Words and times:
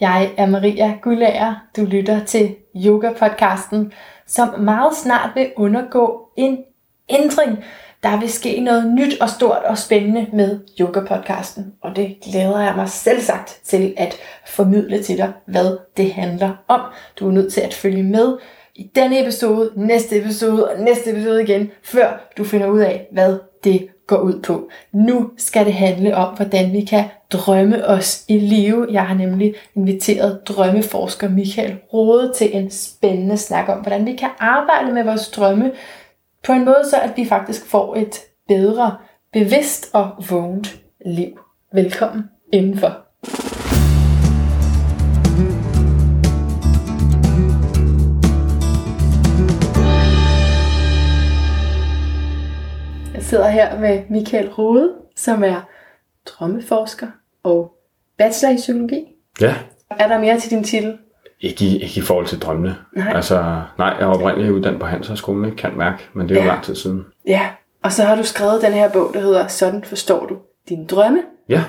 Jeg 0.00 0.30
er 0.36 0.46
Maria 0.46 0.98
Gullager. 1.02 1.54
Du 1.76 1.84
lytter 1.84 2.24
til 2.24 2.54
Yoga-podcasten, 2.74 3.92
som 4.26 4.60
meget 4.60 4.96
snart 4.96 5.30
vil 5.34 5.52
undergå 5.56 6.28
en 6.36 6.58
ændring. 7.08 7.64
Der 8.02 8.20
vil 8.20 8.32
ske 8.32 8.60
noget 8.60 8.92
nyt 8.92 9.20
og 9.20 9.30
stort 9.30 9.62
og 9.64 9.78
spændende 9.78 10.26
med 10.32 10.60
Yoga-podcasten, 10.80 11.62
og 11.80 11.96
det 11.96 12.16
glæder 12.24 12.60
jeg 12.60 12.76
mig 12.76 12.88
selv 12.88 13.20
sagt 13.20 13.60
til 13.64 13.94
at 13.96 14.16
formidle 14.46 15.02
til 15.02 15.16
dig, 15.16 15.32
hvad 15.46 15.78
det 15.96 16.12
handler 16.12 16.64
om. 16.68 16.80
Du 17.20 17.28
er 17.28 17.32
nødt 17.32 17.52
til 17.52 17.60
at 17.60 17.74
følge 17.74 18.02
med 18.02 18.38
i 18.74 18.90
denne 18.94 19.22
episode, 19.22 19.72
næste 19.76 20.18
episode 20.18 20.70
og 20.70 20.80
næste 20.80 21.10
episode 21.10 21.42
igen, 21.42 21.70
før 21.82 22.30
du 22.38 22.44
finder 22.44 22.66
ud 22.66 22.80
af, 22.80 23.08
hvad 23.12 23.38
det 23.64 23.88
går 24.06 24.16
ud 24.16 24.42
på. 24.42 24.68
Nu 24.92 25.30
skal 25.36 25.66
det 25.66 25.74
handle 25.74 26.16
om, 26.16 26.36
hvordan 26.36 26.72
vi 26.72 26.80
kan 26.80 27.04
drømme 27.30 27.86
os 27.86 28.24
i 28.28 28.38
live. 28.38 28.86
Jeg 28.90 29.06
har 29.06 29.14
nemlig 29.14 29.54
inviteret 29.74 30.48
drømmeforsker 30.48 31.28
Michael 31.28 31.76
Rode 31.92 32.32
til 32.36 32.56
en 32.56 32.70
spændende 32.70 33.36
snak 33.36 33.68
om, 33.68 33.78
hvordan 33.78 34.06
vi 34.06 34.16
kan 34.16 34.30
arbejde 34.38 34.92
med 34.92 35.04
vores 35.04 35.28
drømme 35.28 35.72
på 36.46 36.52
en 36.52 36.64
måde, 36.64 36.84
så 36.90 36.96
at 37.00 37.12
vi 37.16 37.24
faktisk 37.24 37.66
får 37.66 37.96
et 37.96 38.16
bedre, 38.48 38.96
bevidst 39.32 39.90
og 39.92 40.10
vågent 40.30 40.76
liv. 41.06 41.40
Velkommen 41.72 42.24
indenfor. 42.52 43.06
Sidder 53.26 53.48
her 53.48 53.78
med 53.80 54.02
Michael 54.10 54.48
Rode, 54.50 54.92
som 55.16 55.44
er 55.44 55.68
drømmeforsker 56.26 57.06
og 57.42 57.72
bachelor 58.18 58.52
i 58.52 58.56
psykologi. 58.56 59.04
Ja, 59.40 59.54
Er 59.90 60.08
der 60.08 60.18
mere 60.18 60.40
til 60.40 60.50
din 60.50 60.64
titel? 60.64 60.98
ikke 61.40 61.64
i, 61.64 61.82
ikke 61.82 61.98
i 61.98 62.00
forhold 62.00 62.26
til 62.26 62.38
drømmene. 62.38 62.76
Nej. 62.96 63.12
Altså, 63.14 63.62
nej, 63.78 63.88
jeg 63.88 64.00
er 64.00 64.06
oprindeligt 64.06 64.52
uddannet 64.52 64.80
på 64.80 64.86
Handelshøjskolen, 64.86 65.44
ikke? 65.44 65.56
kan 65.56 65.76
mærke, 65.76 66.02
men 66.14 66.28
det 66.28 66.36
er 66.36 66.40
jo 66.40 66.46
Ja. 66.46 66.52
lang 66.52 66.64
tid 66.64 66.74
siden. 66.74 67.04
Ja, 67.26 67.48
og 67.82 67.92
så 67.92 68.02
har 68.04 68.16
du 68.16 68.22
skrevet 68.22 68.62
den 68.62 68.72
her 68.72 68.90
bog, 68.92 69.10
der 69.14 69.20
hedder 69.20 69.46
Sådan 69.46 69.84
forstår 69.84 70.26
du 70.26 70.36
dine 70.68 70.86
drømme. 70.86 71.22
Ja, 71.48 71.64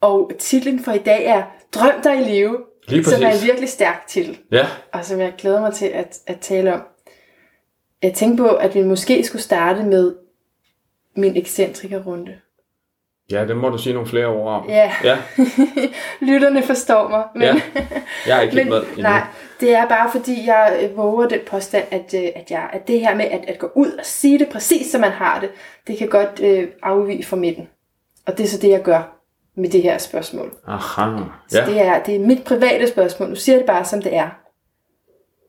Og 0.00 0.30
titlen 0.38 0.80
for 0.84 0.92
i 0.92 0.98
dag 0.98 1.26
er 1.26 1.42
Drøm 1.74 1.92
dig 2.04 2.20
i 2.20 2.24
live, 2.24 2.58
lige 2.88 3.04
som 3.04 3.22
er 3.22 3.26
en 3.26 3.32
præcis. 3.32 3.46
virkelig 3.46 3.68
stærk 3.68 4.06
titel, 4.06 4.38
Ja, 4.52 4.66
og 4.92 5.04
som 5.04 5.20
jeg 5.20 5.32
glæder 5.38 5.60
mig 5.60 5.72
til 5.74 5.86
at, 5.86 6.18
at 6.26 6.40
tale 6.40 6.74
om. 6.74 6.82
Jeg 8.02 8.14
tænkte 8.14 8.42
på, 8.42 8.48
at 8.48 8.74
vi 8.74 8.82
måske 8.82 9.24
skulle 9.24 9.42
starte 9.42 9.82
med 9.82 10.14
min 11.16 11.36
ekscentrikerrunde. 11.36 12.36
ja, 13.30 13.44
det 13.46 13.56
må 13.56 13.68
du 13.68 13.78
sige 13.78 13.92
nogle 13.92 14.08
flere 14.08 14.26
ord 14.26 14.52
om. 14.52 14.68
Ja, 14.68 14.92
Ja, 15.04 15.18
lytterne 16.30 16.62
forstår 16.62 17.08
mig. 17.08 17.24
Men, 17.34 17.42
ja. 17.42 17.62
Jeg 18.26 18.38
er 18.38 18.40
ikke 18.40 18.56
men 18.64 18.68
med 18.68 18.82
endnu. 18.82 19.02
nej, 19.02 19.22
det 19.60 19.74
er 19.74 19.88
bare 19.88 20.10
fordi, 20.10 20.46
jeg 20.46 20.78
øh, 20.82 20.96
våger 20.96 21.28
den 21.28 21.40
påstand, 21.46 21.84
at, 21.90 22.14
øh, 22.14 22.28
at, 22.34 22.50
jeg, 22.50 22.70
at 22.72 22.88
det 22.88 23.00
her 23.00 23.14
med 23.14 23.24
at, 23.24 23.44
at 23.48 23.58
gå 23.58 23.70
ud 23.74 23.90
og 23.90 24.04
sige 24.04 24.38
det 24.38 24.48
præcis, 24.48 24.90
som 24.90 25.00
man 25.00 25.10
har 25.10 25.40
det, 25.40 25.50
det 25.86 25.98
kan 25.98 26.08
godt 26.08 26.40
øh, 26.42 26.68
afvige 26.82 27.24
fra 27.24 27.36
midten. 27.36 27.68
Og 28.26 28.38
det 28.38 28.44
er 28.44 28.48
så 28.48 28.58
det, 28.58 28.70
jeg 28.70 28.82
gør 28.82 29.12
med 29.56 29.70
det 29.70 29.82
her 29.82 29.98
spørgsmål. 29.98 30.52
Aha, 30.66 31.18
Så 31.48 31.60
ja. 31.60 31.66
det, 31.66 31.80
er, 31.82 32.02
det 32.02 32.16
er 32.16 32.20
mit 32.20 32.44
private 32.44 32.88
spørgsmål. 32.88 33.28
Nu 33.28 33.34
siger 33.34 33.58
det 33.58 33.66
bare, 33.66 33.84
som 33.84 34.02
det 34.02 34.16
er. 34.16 34.28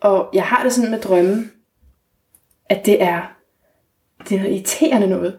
Og 0.02 0.30
jeg 0.34 0.44
har 0.44 0.64
det 0.64 0.74
sådan 0.74 0.92
med 0.92 1.02
drømmen, 1.02 1.52
at 2.70 2.86
det 2.86 3.04
er, 3.04 3.32
det 4.30 4.36
er 4.36 4.40
noget 4.40 4.54
irriterende 4.56 5.08
noget. 5.08 5.38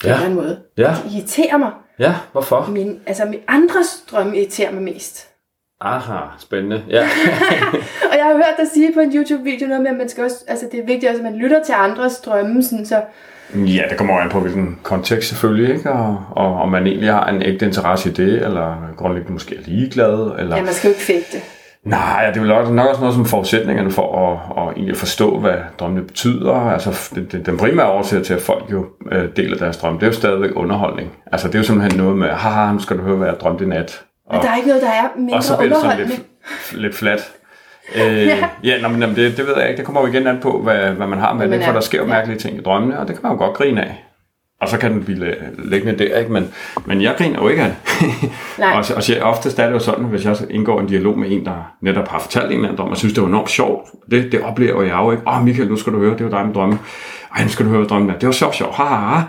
På 0.00 0.06
Ja. 0.06 0.12
en 0.12 0.14
eller 0.14 0.24
anden 0.30 0.34
måde. 0.44 0.58
Ja, 0.78 0.94
Det 1.04 1.12
irriterer 1.14 1.56
mig. 1.56 1.70
ja, 1.98 2.14
hvorfor? 2.32 2.66
Min, 2.72 2.98
altså, 3.06 3.24
min 3.24 3.40
andres 3.48 4.04
drømme 4.10 4.36
irriterer 4.36 4.72
mig 4.72 4.82
mest. 4.82 5.26
Aha, 5.80 6.16
spændende. 6.38 6.82
Ja, 6.90 7.02
Og 8.10 8.16
jeg 8.16 8.24
har 8.24 8.32
hørt 8.34 8.54
dig 8.58 8.66
sige 8.74 8.92
på 8.94 9.00
en 9.00 9.12
YouTube-video 9.16 9.66
noget 9.68 9.82
med, 9.82 9.90
at 9.90 9.96
man 9.96 10.08
skal 10.08 10.24
også, 10.24 10.36
altså 10.48 10.68
det 10.72 10.80
er 10.80 10.86
vigtigt 10.86 11.10
også, 11.10 11.22
at 11.26 11.32
man 11.32 11.40
lytter 11.40 11.62
til 11.64 11.72
andres 11.76 12.16
drømme, 12.18 12.62
sådan, 12.62 12.86
så 12.86 13.02
ja 13.54 13.82
det 13.90 13.98
kommer 13.98 14.14
an 14.20 14.28
på, 14.30 14.40
hvilken 14.40 14.78
kontekst 14.82 15.28
selvfølgelig, 15.28 15.74
ikke? 15.76 15.90
Og, 15.92 16.24
og 16.30 16.54
om 16.54 16.68
man 16.68 16.86
egentlig 16.86 17.12
har 17.12 17.26
en 17.28 17.42
ægte 17.42 17.66
interesse 17.66 18.10
i 18.10 18.12
det, 18.12 18.42
eller 18.44 18.76
grundlæggende 18.96 19.32
måske 19.32 19.56
er 19.56 19.60
ligeglad, 19.64 20.34
eller... 20.38 20.56
ja, 20.56 20.62
man 20.62 20.72
skal 20.74 20.88
jo 20.88 20.92
ikke 20.92 21.02
fægte. 21.04 21.38
Nej, 21.84 22.30
det 22.34 22.42
er 22.42 22.70
nok 22.70 22.88
også 22.88 23.00
noget 23.00 23.14
som 23.14 23.24
forudsætningerne 23.24 23.90
for 23.90 24.28
at, 24.32 24.62
at 24.68 24.72
egentlig 24.76 24.96
forstå, 24.96 25.38
hvad 25.38 25.54
drømmene 25.78 26.06
betyder. 26.06 26.54
Altså, 26.54 27.10
den, 27.14 27.42
den- 27.46 27.56
primære 27.58 27.86
årsag 27.86 28.22
til, 28.24 28.34
at 28.34 28.42
folk 28.42 28.64
jo 28.72 28.86
øh, 29.12 29.28
deler 29.36 29.56
deres 29.56 29.76
drømme, 29.76 29.98
det 29.98 30.02
er 30.02 30.10
jo 30.10 30.12
stadigvæk 30.12 30.50
underholdning. 30.56 31.12
Altså, 31.32 31.48
det 31.48 31.54
er 31.54 31.58
jo 31.58 31.64
simpelthen 31.64 32.00
noget 32.00 32.18
med, 32.18 32.28
haha, 32.28 32.72
nu 32.72 32.78
skal 32.78 32.98
du 32.98 33.02
høre, 33.02 33.16
hvad 33.16 33.28
jeg 33.28 33.36
drømte 33.40 33.64
i 33.64 33.68
nat. 33.68 34.02
Men 34.32 34.40
der 34.40 34.50
er 34.50 34.56
ikke 34.56 34.68
noget, 34.68 34.82
der 34.82 34.88
er 34.88 35.08
mindre 35.18 35.36
og 35.36 35.42
så 35.42 35.56
bliver 35.56 35.68
det 35.74 35.82
sådan 35.82 35.98
lidt, 35.98 36.22
lidt 36.72 36.94
flat. 36.94 37.32
Øh, 37.96 38.26
ja, 38.26 38.36
ja 38.64 38.80
nå, 38.82 38.88
men 38.88 39.02
det, 39.02 39.16
det 39.36 39.46
ved 39.46 39.54
jeg 39.58 39.68
ikke. 39.68 39.76
Det 39.78 39.84
kommer 39.86 40.00
jo 40.00 40.06
igen 40.06 40.26
an 40.26 40.38
på, 40.42 40.60
hvad, 40.62 40.76
hvad 40.90 41.06
man 41.06 41.18
har 41.18 41.32
med 41.34 41.48
man 41.48 41.58
det, 41.58 41.64
for 41.64 41.70
er. 41.70 41.74
der 41.74 41.80
sker 41.80 41.98
jo 41.98 42.04
Ja. 42.04 42.10
mærkelige 42.10 42.38
ting 42.38 42.56
i 42.58 42.60
drømmene, 42.62 42.98
og 42.98 43.08
det 43.08 43.14
kan 43.16 43.22
man 43.22 43.32
jo 43.32 43.38
godt 43.38 43.56
grine 43.56 43.82
af. 43.84 44.04
Og 44.60 44.68
så 44.68 44.78
kan 44.78 44.92
den 44.92 45.04
blive 45.04 45.34
liggende 45.58 46.04
der, 46.04 46.18
ikke? 46.18 46.32
Men, 46.32 46.48
men 46.86 47.02
jeg 47.02 47.14
griner 47.18 47.42
jo 47.42 47.48
ikke 47.48 47.62
af 47.62 47.68
det. 47.70 48.10
Nej. 48.58 48.70
og, 48.72 48.84
og 48.96 49.02
så- 49.02 49.20
oftest 49.22 49.58
er 49.58 49.66
det 49.66 49.72
jo 49.72 49.78
sådan, 49.78 50.04
hvis 50.04 50.24
jeg 50.24 50.36
indgår 50.50 50.80
en 50.80 50.86
dialog 50.86 51.18
med 51.18 51.30
en, 51.30 51.44
der 51.44 51.72
netop 51.82 52.08
har 52.08 52.18
fortalt 52.18 52.44
en 52.46 52.52
eller 52.52 52.64
anden 52.68 52.78
drøm, 52.78 52.90
og 52.90 52.96
synes, 52.96 53.14
det 53.14 53.22
var 53.22 53.28
enormt 53.28 53.50
sjovt. 53.50 53.88
Det, 54.10 54.32
det 54.32 54.42
oplever 54.42 54.82
jeg 54.82 54.96
jo 54.98 55.10
ikke. 55.10 55.22
Åh, 55.26 55.38
oh, 55.38 55.44
Michael, 55.44 55.68
nu 55.68 55.76
skal 55.76 55.92
du 55.92 55.98
høre, 55.98 56.16
det 56.18 56.24
var 56.24 56.38
dig 56.38 56.46
med 56.46 56.54
drømme. 56.54 56.78
Ej, 57.36 57.42
nu 57.42 57.48
skal 57.48 57.66
du 57.66 57.70
høre, 57.70 57.84
drømmen 57.84 58.10
er. 58.10 58.18
Det 58.18 58.26
var 58.26 58.32
sjovt, 58.32 58.54
sjovt. 58.54 58.74
Ha, 58.74 58.84
ha, 58.84 58.96
ha. 58.96 59.22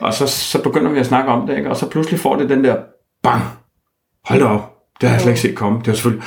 Og 0.00 0.14
så, 0.14 0.26
så 0.26 0.62
begynder 0.62 0.90
vi 0.90 0.98
at 0.98 1.06
snakke 1.06 1.30
om 1.30 1.46
det, 1.46 1.56
ikke? 1.58 1.70
Og 1.70 1.76
så 1.76 1.90
pludselig 1.90 2.20
får 2.20 2.36
det 2.36 2.48
den 2.48 2.64
der 2.64 2.76
bang. 3.22 3.42
Hold 4.24 4.40
da 4.40 4.46
op. 4.46 4.72
Det 5.00 5.08
har 5.08 5.14
jeg 5.16 5.20
slet 5.20 5.30
ikke 5.32 5.40
set 5.40 5.56
komme. 5.56 5.78
Det 5.78 5.86
var 5.86 5.92
selvfølgelig... 5.94 6.24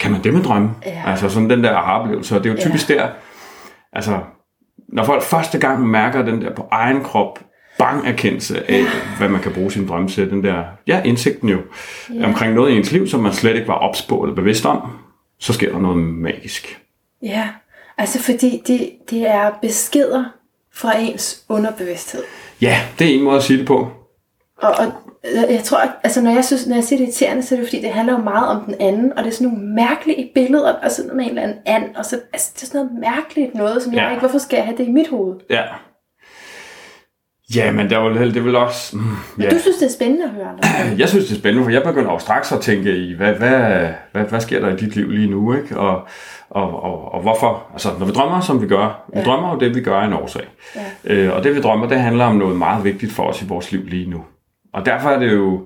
Kan 0.00 0.12
man 0.12 0.24
det 0.24 0.34
med 0.34 0.42
drømme? 0.42 0.70
Ja. 0.86 1.02
Altså 1.06 1.28
sådan 1.28 1.50
den 1.50 1.64
der 1.64 1.76
aha-oplevelse. 1.76 2.36
Og 2.36 2.44
det 2.44 2.50
er 2.50 2.54
jo 2.54 2.60
typisk 2.60 2.88
der, 2.88 3.08
altså, 3.92 4.18
når 4.88 5.04
folk 5.04 5.22
første 5.22 5.58
gang 5.58 5.86
mærker 5.86 6.22
den 6.22 6.42
der 6.42 6.54
på 6.54 6.68
egen 6.70 7.04
krop, 7.04 7.38
bang 7.78 8.06
erkendelse 8.06 8.70
af, 8.70 8.82
hvad 9.18 9.28
man 9.28 9.40
kan 9.40 9.52
bruge 9.52 9.72
sin 9.72 9.88
drømme 9.88 10.08
til, 10.08 10.30
den 10.30 10.44
der, 10.44 10.64
ja, 10.86 11.02
indsigten 11.02 11.48
jo, 11.48 11.58
ja. 12.14 12.26
omkring 12.26 12.54
noget 12.54 12.70
i 12.70 12.76
ens 12.76 12.92
liv, 12.92 13.06
som 13.08 13.20
man 13.20 13.32
slet 13.32 13.54
ikke 13.54 13.68
var 13.68 13.74
ops 13.74 14.02
på 14.02 14.22
eller 14.22 14.34
bevidst 14.34 14.66
om, 14.66 14.90
så 15.38 15.52
sker 15.52 15.72
der 15.72 15.78
noget 15.78 15.96
magisk. 15.98 16.80
Ja, 17.22 17.48
altså 17.98 18.22
fordi 18.22 18.62
det, 18.66 18.90
det 19.10 19.28
er 19.28 19.50
beskeder 19.62 20.24
fra 20.74 20.98
ens 20.98 21.44
underbevidsthed. 21.48 22.22
Ja, 22.62 22.80
det 22.98 23.10
er 23.10 23.14
en 23.14 23.22
måde 23.22 23.36
at 23.36 23.42
sige 23.42 23.58
det 23.58 23.66
på. 23.66 23.90
Og, 24.56 24.70
og 24.78 24.92
jeg 25.52 25.60
tror, 25.64 25.78
at, 25.78 25.90
altså 26.04 26.22
når 26.22 26.30
jeg, 26.30 26.44
synes, 26.44 26.66
når 26.66 26.74
jeg 26.74 26.84
siger 26.84 26.98
det 26.98 27.04
irriterende, 27.04 27.42
så 27.42 27.54
er 27.54 27.58
det 27.58 27.68
fordi, 27.68 27.82
det 27.82 27.90
handler 27.90 28.12
jo 28.12 28.24
meget 28.24 28.48
om 28.48 28.64
den 28.64 28.74
anden, 28.80 29.12
og 29.18 29.24
det 29.24 29.30
er 29.30 29.34
sådan 29.34 29.48
nogle 29.52 29.74
mærkelige 29.74 30.30
billeder, 30.34 30.72
og 30.72 30.90
sådan 30.90 31.06
noget 31.06 31.16
med 31.16 31.24
en 31.24 31.30
eller 31.30 31.42
anden 31.42 31.58
and, 31.66 31.96
og 31.96 32.04
så, 32.04 32.20
altså, 32.32 32.50
det 32.54 32.62
er 32.62 32.66
sådan 32.66 32.86
noget 32.86 33.00
mærkeligt 33.00 33.54
noget, 33.54 33.82
som 33.82 33.92
jeg 33.92 34.02
Ja. 34.02 34.10
ikke, 34.10 34.20
hvorfor 34.20 34.38
skal 34.38 34.56
jeg 34.56 34.64
have 34.64 34.76
det 34.78 34.86
i 34.88 34.90
mit 34.90 35.08
hoved? 35.08 35.36
Ja. 35.50 35.62
Ja, 37.54 37.72
men 37.72 37.90
der 37.90 37.98
er 37.98 38.04
jo 38.04 38.14
det 38.14 38.36
er 38.36 38.40
vel 38.40 38.56
også... 38.56 38.96
Mm, 38.96 39.02
Men 39.36 39.44
ja. 39.46 39.50
du 39.50 39.58
synes, 39.58 39.76
det 39.76 39.86
er 39.86 39.92
spændende 39.92 40.24
at 40.24 40.30
høre 40.30 40.46
andre. 40.48 40.68
Jeg 41.00 41.08
synes, 41.08 41.24
det 41.26 41.34
er 41.34 41.38
spændende, 41.38 41.64
for 41.64 41.70
jeg 41.70 41.82
begynder 41.82 42.12
jo 42.12 42.18
straks 42.18 42.52
at 42.52 42.60
tænke 42.60 42.96
i, 42.96 43.14
hvad, 43.14 43.32
hvad, 43.34 43.88
hvad, 44.12 44.24
hvad 44.24 44.40
sker 44.40 44.60
der 44.60 44.68
i 44.68 44.76
dit 44.76 44.96
liv 44.96 45.10
lige 45.10 45.30
nu, 45.30 45.54
ikke? 45.54 45.78
Og, 45.78 46.06
og, 46.50 46.82
og, 46.82 47.12
og 47.14 47.22
hvorfor? 47.22 47.66
Altså, 47.72 47.88
når 47.98 48.06
vi 48.06 48.12
drømmer, 48.12 48.40
som 48.40 48.62
vi 48.62 48.66
gør, 48.66 49.04
vi 49.14 49.18
Ja. 49.20 49.24
drømmer 49.24 49.52
jo 49.52 49.58
det, 49.58 49.74
vi 49.74 49.80
gør 49.80 50.00
en 50.00 50.12
årsag. 50.12 50.44
Ja. 50.76 51.14
Øh, 51.14 51.36
og 51.36 51.44
det, 51.44 51.54
vi 51.54 51.60
drømmer, 51.60 51.88
det 51.88 52.00
handler 52.00 52.24
om 52.24 52.36
noget 52.36 52.56
meget 52.56 52.84
vigtigt 52.84 53.12
for 53.12 53.22
os 53.22 53.42
i 53.42 53.46
vores 53.48 53.72
liv 53.72 53.84
lige 53.86 54.10
nu. 54.10 54.24
Og 54.74 54.86
derfor 54.86 55.08
er 55.08 55.18
det 55.18 55.32
jo... 55.32 55.60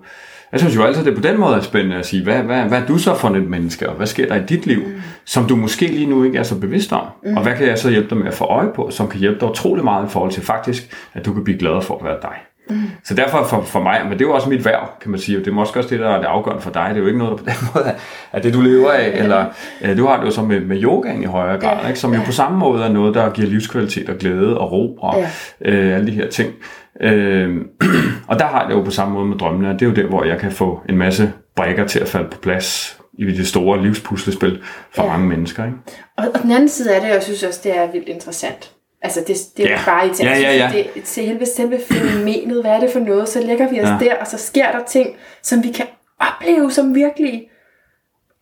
Jeg 0.53 0.61
synes 0.61 0.77
jo 0.77 0.83
altid, 0.83 1.05
det 1.05 1.15
på 1.15 1.23
den 1.23 1.41
måde 1.41 1.57
er 1.57 1.61
spændende 1.61 1.97
at 1.97 2.07
sige, 2.07 2.23
hvad, 2.23 2.43
hvad, 2.43 2.63
hvad 2.63 2.83
er 2.83 2.87
du 2.87 2.99
så 2.99 3.15
for 3.15 3.29
et 3.29 3.49
menneske, 3.49 3.89
og 3.89 3.95
hvad 3.95 4.07
sker 4.07 4.29
der 4.29 4.37
i 4.37 4.43
dit 4.49 4.67
liv, 4.67 4.87
mm. 4.87 5.03
som 5.25 5.47
du 5.47 5.57
måske 5.57 5.87
lige 5.87 6.07
nu 6.07 6.25
ikke 6.25 6.39
er 6.39 6.43
så 6.43 6.61
bevidst 6.61 6.93
om? 6.93 7.07
Mm. 7.25 7.37
Og 7.37 7.43
hvad 7.43 7.57
kan 7.57 7.67
jeg 7.67 7.79
så 7.79 7.91
hjælpe 7.91 8.11
dig 8.11 8.19
med 8.19 8.27
at 8.27 8.35
få 8.35 8.45
øje 8.45 8.69
på, 8.75 8.91
som 8.91 9.09
kan 9.09 9.21
hjælpe 9.21 9.41
dig 9.41 9.51
utrolig 9.51 9.85
meget 9.85 10.07
i 10.07 10.11
forhold 10.11 10.33
til 10.33 10.43
faktisk, 10.43 10.97
at 11.15 11.27
du 11.27 11.33
kan 11.33 11.45
blive 11.45 11.59
glad 11.59 11.83
for 11.83 11.99
at 11.99 12.05
være 12.05 12.19
dig. 12.23 12.35
Mm. 12.71 12.77
Så 13.05 13.15
derfor 13.15 13.45
for, 13.45 13.63
for 13.63 13.81
mig, 13.83 14.01
men 14.05 14.13
det 14.13 14.21
er 14.25 14.29
jo 14.29 14.35
også 14.35 14.49
mit 14.49 14.65
værv, 14.65 14.89
kan 15.01 15.11
man 15.11 15.21
sige, 15.21 15.39
det 15.39 15.47
er 15.49 15.53
måske 15.53 15.79
også 15.81 15.91
det, 15.91 16.01
der 16.01 16.09
er 16.11 16.19
det 16.19 16.25
afgørende 16.27 16.63
for 16.63 16.71
dig. 16.71 16.87
Det 16.89 16.97
er 16.97 17.01
jo 17.01 17.07
ikke 17.07 17.19
noget, 17.19 17.39
der 17.39 17.45
på 17.45 17.45
den 17.51 17.69
måde 17.75 17.95
er, 18.33 18.39
det, 18.41 18.55
du 18.55 18.61
lever 18.61 18.91
af, 18.91 19.11
eller 19.15 19.45
øh, 19.83 19.97
du 19.97 20.07
har 20.07 20.19
det 20.21 20.27
jo 20.27 20.31
så 20.31 20.43
med, 20.43 20.61
med 20.61 20.83
yogaen 20.83 21.23
i 21.23 21.27
højere 21.27 21.61
grad, 21.61 21.79
Ja. 21.83 21.89
ikke? 21.89 22.01
som 22.01 22.15
jo 22.15 22.21
på 22.27 22.33
samme 22.33 22.59
måde 22.59 22.85
er 22.85 22.89
noget, 22.93 23.15
der 23.15 23.31
giver 23.31 23.49
livskvalitet 23.49 24.09
og 24.09 24.17
glæde 24.17 24.59
og 24.59 24.73
ro 24.73 24.95
og 24.97 25.15
Ja. 25.19 25.29
øh, 25.73 25.95
alle 25.97 26.07
de 26.07 26.13
her 26.13 26.29
ting. 26.29 26.53
Øh, 27.01 27.57
og 28.29 28.39
der 28.39 28.45
har 28.47 28.61
jeg 28.61 28.69
det 28.71 28.75
jo 28.75 28.83
på 28.83 28.91
samme 28.91 29.15
måde 29.15 29.27
med 29.27 29.39
drømmene, 29.39 29.73
det 29.73 29.83
er 29.83 29.87
jo 29.87 29.95
der, 29.95 30.07
hvor 30.07 30.25
jeg 30.25 30.39
kan 30.39 30.53
få 30.53 30.81
en 30.89 30.97
masse 30.97 31.33
brækker 31.57 31.87
til 31.87 31.99
at 32.01 32.09
falde 32.09 32.29
på 32.31 32.39
plads 32.39 32.99
i 33.19 33.25
det 33.25 33.47
store 33.47 33.83
livspuslespil 33.83 34.61
for 34.95 35.03
Ja. 35.03 35.09
mange 35.09 35.27
mennesker. 35.29 35.65
Ikke? 35.65 35.77
Og, 36.19 36.25
og 36.35 36.43
den 36.43 36.51
anden 36.51 36.69
side 36.69 36.95
af 36.95 37.01
det, 37.01 37.09
jeg 37.09 37.23
synes 37.23 37.43
også, 37.43 37.61
det 37.65 37.77
er 37.79 37.93
vildt 37.93 38.09
interessant. 38.09 38.72
Altså, 39.03 39.21
det, 39.27 39.37
det 39.57 39.65
er 39.67 39.71
ja. 39.71 39.79
bare 39.87 40.07
i 40.07 40.11
Ja, 40.21 40.39
ja, 40.39 40.53
ja. 40.57 40.71
Det, 40.73 40.87
det, 40.95 41.09
selve, 41.09 41.47
selve 41.47 41.79
fænomenet, 41.91 42.63
hvad 42.63 42.71
er 42.71 42.81
det 42.81 42.91
for 42.93 43.01
noget? 43.01 43.29
Så 43.29 43.41
lægger 43.41 43.71
vi 43.71 43.81
os 43.81 43.89
Ja. 43.89 43.97
der, 44.01 44.15
og 44.21 44.27
så 44.27 44.39
sker 44.39 44.73
der 44.73 44.85
ting, 44.85 45.17
som 45.43 45.63
vi 45.63 45.69
kan 45.69 45.87
opleve 46.21 46.71
som 46.73 46.95
virkelige. 46.95 47.49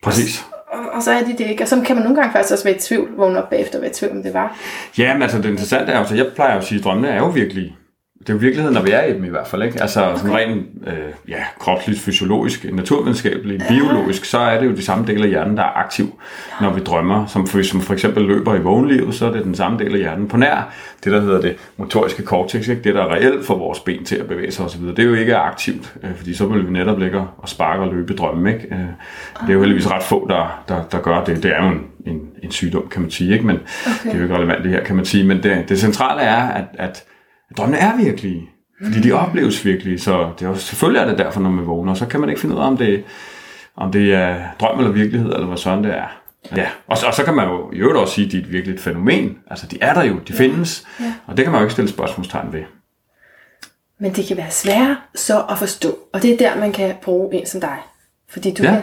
Præcis. 0.03 0.45
Og, 0.71 0.79
og 0.93 1.03
så 1.03 1.11
er 1.11 1.23
det 1.23 1.37
det 1.37 1.47
ikke. 1.47 1.63
Og 1.63 1.67
så 1.67 1.81
kan 1.85 1.95
man 1.95 2.03
nogle 2.03 2.15
gange 2.21 2.31
faktisk 2.31 2.53
også 2.53 2.63
være 2.63 2.75
i 2.75 2.79
tvivl, 2.79 3.17
vågne 3.17 3.43
op 3.43 3.49
bagefter 3.49 3.77
og 3.77 3.81
være 3.81 3.91
i 3.91 3.93
tvivl, 3.93 4.11
om 4.11 4.23
det 4.23 4.33
var. 4.33 4.57
Ja, 4.97 5.13
men 5.13 5.21
altså 5.21 5.37
det 5.37 5.49
interessante 5.49 5.91
er 5.91 5.99
jo, 5.99 6.05
så 6.05 6.15
jeg 6.15 6.27
plejer 6.35 6.57
at 6.57 6.63
sige, 6.63 6.79
at 6.79 6.83
drømmene 6.83 7.07
er 7.09 7.17
jo 7.17 7.27
virkelige. 7.27 7.75
Det 8.21 8.29
er 8.29 8.33
jo 8.33 8.39
virkeligheden, 8.39 8.73
når 8.73 8.81
vi 8.81 8.91
er 8.91 9.03
i 9.03 9.13
dem 9.13 9.25
i 9.25 9.29
hvert 9.29 9.47
fald. 9.47 9.63
Ikke? 9.63 9.81
Altså 9.81 10.05
okay. 10.05 10.17
sådan 10.17 10.35
rent 10.35 10.67
øh, 10.87 10.93
ja, 11.27 11.43
kropsligt, 11.59 11.99
fysiologisk, 11.99 12.65
naturvidenskabeligt, 12.73 13.63
biologisk, 13.67 14.25
så 14.25 14.37
er 14.37 14.59
det 14.59 14.65
jo 14.65 14.71
de 14.71 14.83
samme 14.83 15.07
dele 15.07 15.23
af 15.23 15.29
hjernen, 15.29 15.57
der 15.57 15.63
er 15.63 15.77
aktiv, 15.77 16.19
når 16.61 16.73
vi 16.73 16.79
drømmer. 16.79 17.25
Som 17.25 17.47
for, 17.47 17.61
som 17.61 17.81
for 17.81 17.93
eksempel 17.93 18.23
løber 18.23 18.55
i 18.55 18.59
vågenlivet, 18.59 19.15
så 19.15 19.25
er 19.25 19.31
det 19.31 19.43
den 19.43 19.55
samme 19.55 19.79
del 19.79 19.93
af 19.93 19.99
hjernen 19.99 20.27
på 20.27 20.37
nær. 20.37 20.73
Det, 21.03 21.11
der 21.11 21.21
hedder 21.21 21.41
det 21.41 21.55
motoriske 21.77 22.23
cortex, 22.23 22.67
ikke? 22.67 22.81
det 22.83 22.95
der 22.95 23.01
er 23.01 23.13
reelt 23.13 23.45
for 23.45 23.55
vores 23.55 23.79
ben 23.79 24.05
til 24.05 24.15
at 24.15 24.27
bevæge 24.27 24.51
sig 24.51 24.65
osv., 24.65 24.81
det 24.81 24.99
er 24.99 25.03
jo 25.03 25.13
ikke 25.13 25.35
aktivt, 25.35 25.93
øh, 26.03 26.15
fordi 26.15 26.33
så 26.33 26.45
vil 26.45 26.67
vi 26.67 26.71
netop 26.71 26.99
ligge 26.99 27.19
og 27.37 27.49
sparke 27.49 27.81
og 27.81 27.93
løbe 27.93 28.13
i 28.13 28.15
drømme. 28.15 28.53
Ikke? 28.53 28.67
Øh, 28.71 28.79
det 29.41 29.49
er 29.49 29.53
jo 29.53 29.59
heldigvis 29.59 29.91
ret 29.91 30.03
få, 30.03 30.27
der, 30.29 30.63
der, 30.67 30.83
der 30.91 30.99
gør 30.99 31.23
det. 31.23 31.43
Det 31.43 31.51
er 31.55 31.65
jo 31.65 31.71
en, 31.71 31.85
en, 32.05 32.21
en 32.43 32.51
sygdom, 32.51 32.87
kan 32.87 33.01
man 33.01 33.11
sige, 33.11 33.33
ikke? 33.33 33.45
men 33.45 33.59
okay. 33.85 33.93
det 34.03 34.13
er 34.13 34.17
jo 34.17 34.23
ikke 34.23 34.35
relevant 34.35 34.63
det 34.63 34.71
her, 34.71 34.83
kan 34.83 34.95
man 34.95 35.05
sige. 35.05 35.23
Men 35.23 35.43
det, 35.43 35.69
det 35.69 35.79
centrale 35.79 36.21
er, 36.21 36.47
at, 36.47 36.65
at 36.73 37.03
drømmene 37.57 37.77
er 37.77 37.97
virkelige. 37.97 38.49
Fordi 38.83 38.99
de 38.99 39.11
opleves 39.11 39.65
virkelige, 39.65 39.99
så 39.99 40.29
det 40.39 40.45
er 40.45 40.49
jo, 40.49 40.55
selvfølgelig 40.55 41.01
er 41.01 41.05
det 41.05 41.17
derfor, 41.17 41.39
når 41.39 41.49
man 41.49 41.67
vågner, 41.67 41.93
så 41.93 42.05
kan 42.05 42.19
man 42.19 42.29
ikke 42.29 42.41
finde 42.41 42.55
ud 42.55 42.61
af, 42.61 42.67
om 42.67 42.77
det, 42.77 43.03
om 43.75 43.91
det 43.91 44.13
er 44.13 44.37
drøm 44.59 44.79
eller 44.79 44.91
virkelighed, 44.91 45.33
eller 45.33 45.47
hvad 45.47 45.57
sådan 45.57 45.83
det 45.83 45.97
er. 45.97 46.21
Ja, 46.55 46.67
og 46.87 46.97
så, 46.97 47.07
og 47.07 47.13
så 47.13 47.23
kan 47.23 47.33
man 47.33 47.47
jo 47.47 47.71
i 47.71 47.75
øvrigt 47.75 47.99
også 47.99 48.13
sige, 48.13 48.25
at 48.25 48.31
de 48.31 48.37
er 48.37 48.41
et 48.41 48.51
virkeligt 48.51 48.81
fænomen. 48.81 49.37
Altså, 49.47 49.67
de 49.67 49.77
er 49.81 49.93
der 49.93 50.03
jo, 50.03 50.19
de 50.27 50.33
findes, 50.33 50.87
ja. 50.99 51.13
og 51.27 51.37
det 51.37 51.45
kan 51.45 51.51
man 51.51 51.61
jo 51.61 51.65
ikke 51.65 51.73
stille 51.73 51.89
spørgsmålstegn 51.89 52.53
ved. 52.53 52.63
Men 53.99 54.15
det 54.15 54.25
kan 54.25 54.37
være 54.37 54.51
svært 54.51 54.97
så 55.15 55.45
at 55.49 55.57
forstå, 55.57 55.97
og 56.13 56.21
det 56.21 56.33
er 56.33 56.37
der, 56.37 56.59
man 56.59 56.71
kan 56.71 56.95
bruge 57.01 57.35
en 57.35 57.45
som 57.45 57.61
dig. 57.61 57.77
Fordi 58.29 58.53
du 58.53 58.63
ja. 58.63 58.69
kan 58.69 58.81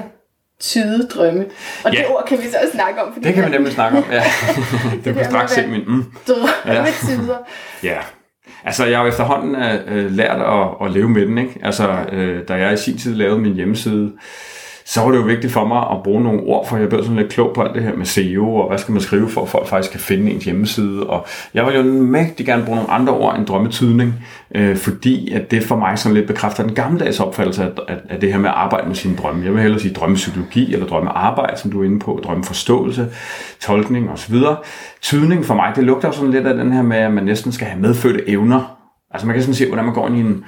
tyde 0.61 1.09
drømme. 1.09 1.47
Og 1.85 1.93
ja. 1.93 1.99
det 1.99 2.07
ord 2.09 2.25
kan 2.29 2.39
vi 2.39 2.43
så 2.43 2.57
også 2.63 2.73
snakke 2.73 3.03
om. 3.03 3.13
Fordi 3.13 3.27
det 3.27 3.35
kan 3.35 3.45
vi 3.45 3.51
nemlig 3.51 3.73
snakke 3.73 3.99
om, 3.99 4.05
ja. 4.11 4.23
det, 4.93 5.05
det 5.05 5.15
kan 5.15 5.25
straks 5.25 5.53
se 5.53 5.67
min... 5.67 5.85
Mm. 5.87 6.05
Drømmetyder. 6.29 7.39
Ja. 7.83 7.89
ja. 7.95 7.99
Altså, 8.65 8.87
jeg 8.87 8.99
har 8.99 9.05
jo 9.05 9.09
efterhånden 9.09 9.57
øh, 9.89 10.11
lært 10.11 10.41
at, 10.41 10.87
at 10.87 10.93
leve 10.93 11.09
med 11.09 11.27
den, 11.27 11.39
ikke? 11.39 11.59
Altså, 11.63 12.05
øh, 12.13 12.49
da 12.49 12.55
jeg 12.55 12.73
i 12.73 12.77
sin 12.77 12.99
tid 12.99 13.15
lavede 13.15 13.39
min 13.39 13.55
hjemmeside, 13.55 14.13
så 14.89 15.01
var 15.01 15.11
det 15.11 15.19
jo 15.19 15.23
vigtigt 15.23 15.53
for 15.53 15.65
mig 15.65 15.83
at 15.91 16.03
bruge 16.05 16.23
nogle 16.23 16.41
ord, 16.41 16.69
for 16.69 16.77
jeg 16.77 16.89
blev 16.89 17.03
sådan 17.03 17.17
lidt 17.17 17.33
klog 17.33 17.55
på 17.55 17.63
alt 17.63 17.75
det 17.75 17.83
her 17.83 17.97
med 17.97 18.07
SEO, 18.07 18.55
og 18.55 18.69
hvad 18.69 18.79
skal 18.79 18.93
man 18.93 19.01
skrive 19.01 19.29
for, 19.29 19.43
at 19.43 19.49
folk 19.49 19.67
faktisk 19.67 19.93
kan 19.93 20.01
finde 20.01 20.31
ens 20.31 20.45
hjemmeside. 20.45 21.07
Og 21.07 21.27
jeg 21.55 21.67
vil 21.67 21.75
jo 21.75 21.83
mægtig 21.83 22.47
gerne 22.47 22.65
bruge 22.65 22.77
nogle 22.77 22.91
andre 22.91 23.13
ord 23.13 23.37
end 23.39 23.47
drømmetydning, 23.47 24.15
øh, 24.55 24.77
fordi 24.77 25.33
at 25.33 25.51
det 25.51 25.63
for 25.63 25.77
mig 25.77 25.99
sådan 25.99 26.15
lidt 26.15 26.27
bekræfter 26.27 26.63
den 26.63 26.75
gammeldags 26.75 27.21
opfattelse 27.21 27.63
af, 27.63 27.71
af, 27.89 27.97
af 28.09 28.21
det 28.21 28.33
her 28.33 28.39
med 28.39 28.49
at 28.49 28.55
arbejde 28.55 28.87
med 28.87 28.97
sine 28.97 29.17
drømme. 29.17 29.45
Jeg 29.45 29.53
vil 29.53 29.63
hellere 29.63 29.81
sige 29.81 29.95
drømmepsykologi 29.95 30.73
eller 30.75 30.87
drømmearbejde, 30.87 31.61
som 31.61 31.71
du 31.71 31.81
er 31.81 31.85
inde 31.85 31.99
på, 31.99 32.21
drømmeforståelse, 32.25 33.07
tolkning 33.61 34.11
osv. 34.11 34.37
Tydning 35.03 35.45
for 35.45 35.55
mig, 35.55 35.73
det 35.77 35.85
lugter 35.85 36.09
jo 36.09 36.13
sådan 36.13 36.31
lidt 36.31 36.47
af 36.47 36.55
den 36.55 36.73
her 36.73 36.83
med, 36.83 36.97
at 36.97 37.13
man 37.13 37.25
næsten 37.25 37.53
skal 37.53 37.67
have 37.67 37.81
medfødte 37.81 38.29
evner. 38.29 38.79
Altså 39.11 39.27
man 39.27 39.35
kan 39.35 39.43
sådan 39.43 39.55
se, 39.55 39.67
hvordan 39.67 39.85
man 39.85 39.95
går 39.95 40.09
ind 40.09 40.17
i 40.17 40.21
en 40.21 40.45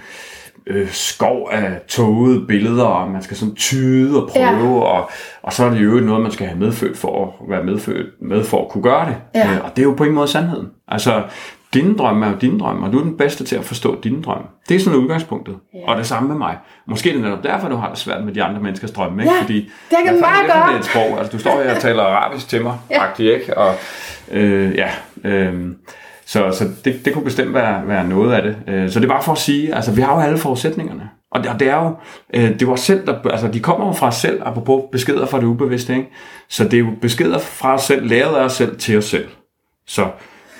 øh, 0.67 0.91
skov 0.91 1.49
af 1.53 1.81
tågede 1.89 2.47
billeder, 2.47 2.85
og 2.85 3.11
man 3.11 3.23
skal 3.23 3.37
sådan 3.37 3.55
tyde 3.55 4.23
og 4.23 4.29
prøve, 4.29 4.77
ja. 4.77 4.99
og, 4.99 5.11
og 5.43 5.53
så 5.53 5.65
er 5.65 5.71
det 5.71 5.85
jo 5.85 5.91
noget, 5.91 6.23
man 6.23 6.33
skal 6.33 6.47
have 6.47 6.59
medfødt 6.59 6.99
for 6.99 7.27
at 7.27 7.51
være 7.51 7.65
medfødt 7.65 8.07
med 8.23 8.45
for 8.45 8.63
at 8.63 8.69
kunne 8.69 8.83
gøre 8.83 9.07
det. 9.07 9.17
Ja. 9.35 9.53
Øh, 9.53 9.65
og 9.65 9.71
det 9.77 9.83
er 9.83 9.87
jo 9.87 9.95
på 9.95 10.05
en 10.05 10.13
måde 10.13 10.29
sandheden. 10.29 10.69
Altså, 10.89 11.23
dine 11.75 11.97
drømme 11.97 12.27
er 12.27 12.31
jo 12.31 12.37
dine 12.41 12.59
drømme, 12.59 12.87
og 12.87 12.93
du 12.93 12.99
er 12.99 13.03
den 13.03 13.17
bedste 13.17 13.45
til 13.45 13.57
at 13.57 13.65
forstå 13.65 14.01
dine 14.01 14.23
drømme. 14.23 14.45
Det 14.69 14.77
er 14.77 14.81
sådan 14.81 14.99
udgangspunktet. 14.99 15.57
Ja. 15.75 15.91
Og 15.91 15.97
det 15.97 16.07
samme 16.07 16.29
med 16.29 16.37
mig. 16.37 16.59
Måske 16.87 17.09
er 17.11 17.15
det 17.15 17.23
netop 17.23 17.43
derfor, 17.43 17.69
du 17.69 17.77
har 17.77 17.89
det 17.89 17.99
svært 17.99 18.25
med 18.25 18.35
de 18.35 18.43
andre 18.43 18.61
menneskers 18.61 18.91
drømme. 18.91 19.23
Ikke? 19.23 19.35
Ja, 19.35 19.43
Fordi 19.43 19.71
det 19.91 19.99
kan 20.05 20.15
man 20.15 20.23
bare 20.23 20.47
gøre. 20.47 20.69
Det 20.69 20.75
er 20.75 20.79
et 20.79 20.85
sprog. 20.85 21.19
Altså, 21.19 21.33
du 21.33 21.39
står 21.39 21.63
her 21.63 21.75
og 21.75 21.81
taler 21.81 22.03
arabisk 22.03 22.49
til 22.49 22.63
mig, 22.63 22.79
ja. 22.91 23.03
faktisk, 23.03 23.31
ikke? 23.31 23.59
Og, 23.59 23.75
øh, 24.31 24.75
ja, 24.75 24.91
øh, 25.25 25.71
så, 26.31 26.53
så 26.53 26.69
det, 26.85 27.05
det 27.05 27.13
kunne 27.13 27.25
bestemt 27.25 27.55
være, 27.55 27.89
være 27.89 28.09
noget 28.09 28.33
af 28.33 28.43
det. 28.43 28.57
Øh, 28.69 28.91
så 28.91 29.01
det 29.01 29.05
er 29.05 29.09
bare 29.09 29.23
for 29.23 29.33
at 29.33 29.39
sige, 29.39 29.75
altså 29.75 29.93
vi 29.93 30.01
har 30.01 30.15
jo 30.15 30.21
alle 30.21 30.39
forudsætningerne. 30.39 31.11
Og 31.33 31.43
det, 31.43 31.51
og 31.51 31.61
det 31.61 31.69
er 31.69 31.85
jo, 31.85 31.95
øh, 32.35 32.61
det 32.61 32.69
var 32.69 32.77
selv, 32.77 33.07
der, 33.07 33.29
altså 33.31 33.49
de 33.49 33.61
kommer 33.61 33.87
jo 33.87 33.93
fra 33.93 34.07
os 34.07 34.15
selv, 34.15 34.43
apropos 34.45 34.83
beskeder 34.93 35.27
fra 35.27 35.39
det 35.39 35.45
ubevidste, 35.45 35.97
ikke? 35.97 36.09
Så 36.49 36.65
det 36.65 36.75
er 36.75 36.79
jo 36.79 36.91
beskeder 37.03 37.39
fra 37.39 37.75
os 37.75 37.83
selv, 37.83 38.09
lavet 38.09 38.37
af 38.37 38.45
os 38.45 38.53
selv 38.53 38.79
til 38.79 38.99
os 38.99 39.05
selv. 39.05 39.29
Så 39.87 40.07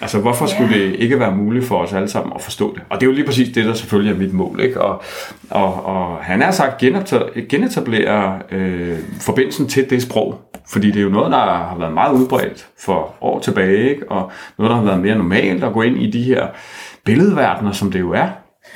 Altså, 0.03 0.19
hvorfor 0.19 0.47
yeah. 0.47 0.57
skulle 0.57 0.75
det 0.75 0.95
ikke 0.95 1.21
være 1.21 1.37
muligt 1.37 1.65
for 1.65 1.79
os 1.79 1.93
alle 1.93 2.09
sammen 2.09 2.33
at 2.35 2.43
forstå 2.43 2.75
det? 2.75 2.83
Og 2.89 3.01
det 3.01 3.07
er 3.07 3.11
jo 3.11 3.15
lige 3.15 3.27
præcis 3.27 3.55
det, 3.55 3.65
der 3.65 3.75
selvfølgelig 3.75 4.15
er 4.15 4.19
mit 4.19 4.33
mål. 4.33 4.61
Ikke? 4.61 4.81
Og, 4.81 5.03
og, 5.51 5.87
og 5.87 6.17
han 6.17 6.43
er 6.43 6.51
sagt 6.51 6.85
genetablere 7.49 8.39
øh, 8.51 8.99
forbindelsen 9.21 9.69
til 9.69 9.91
det 9.91 10.03
sprog. 10.03 10.41
Fordi 10.71 10.91
det 10.91 10.97
er 10.97 11.05
jo 11.05 11.09
noget, 11.09 11.33
der 11.33 11.39
har 11.39 11.77
været 11.79 11.93
meget 11.93 12.15
udbredt 12.15 12.69
for 12.79 13.15
år 13.21 13.41
tilbage, 13.41 13.91
ikke? 13.91 14.11
og 14.11 14.33
noget, 14.59 14.71
der 14.71 14.77
har 14.77 14.85
været 14.85 15.01
mere 15.01 15.17
normalt 15.17 15.65
at 15.65 15.73
gå 15.73 15.83
ind 15.83 16.03
i 16.03 16.11
de 16.11 16.23
her 16.23 16.47
billedverdener, 17.05 17.73
som 17.73 17.93
det 17.93 18.01
jo 18.01 18.13
er. 18.13 18.29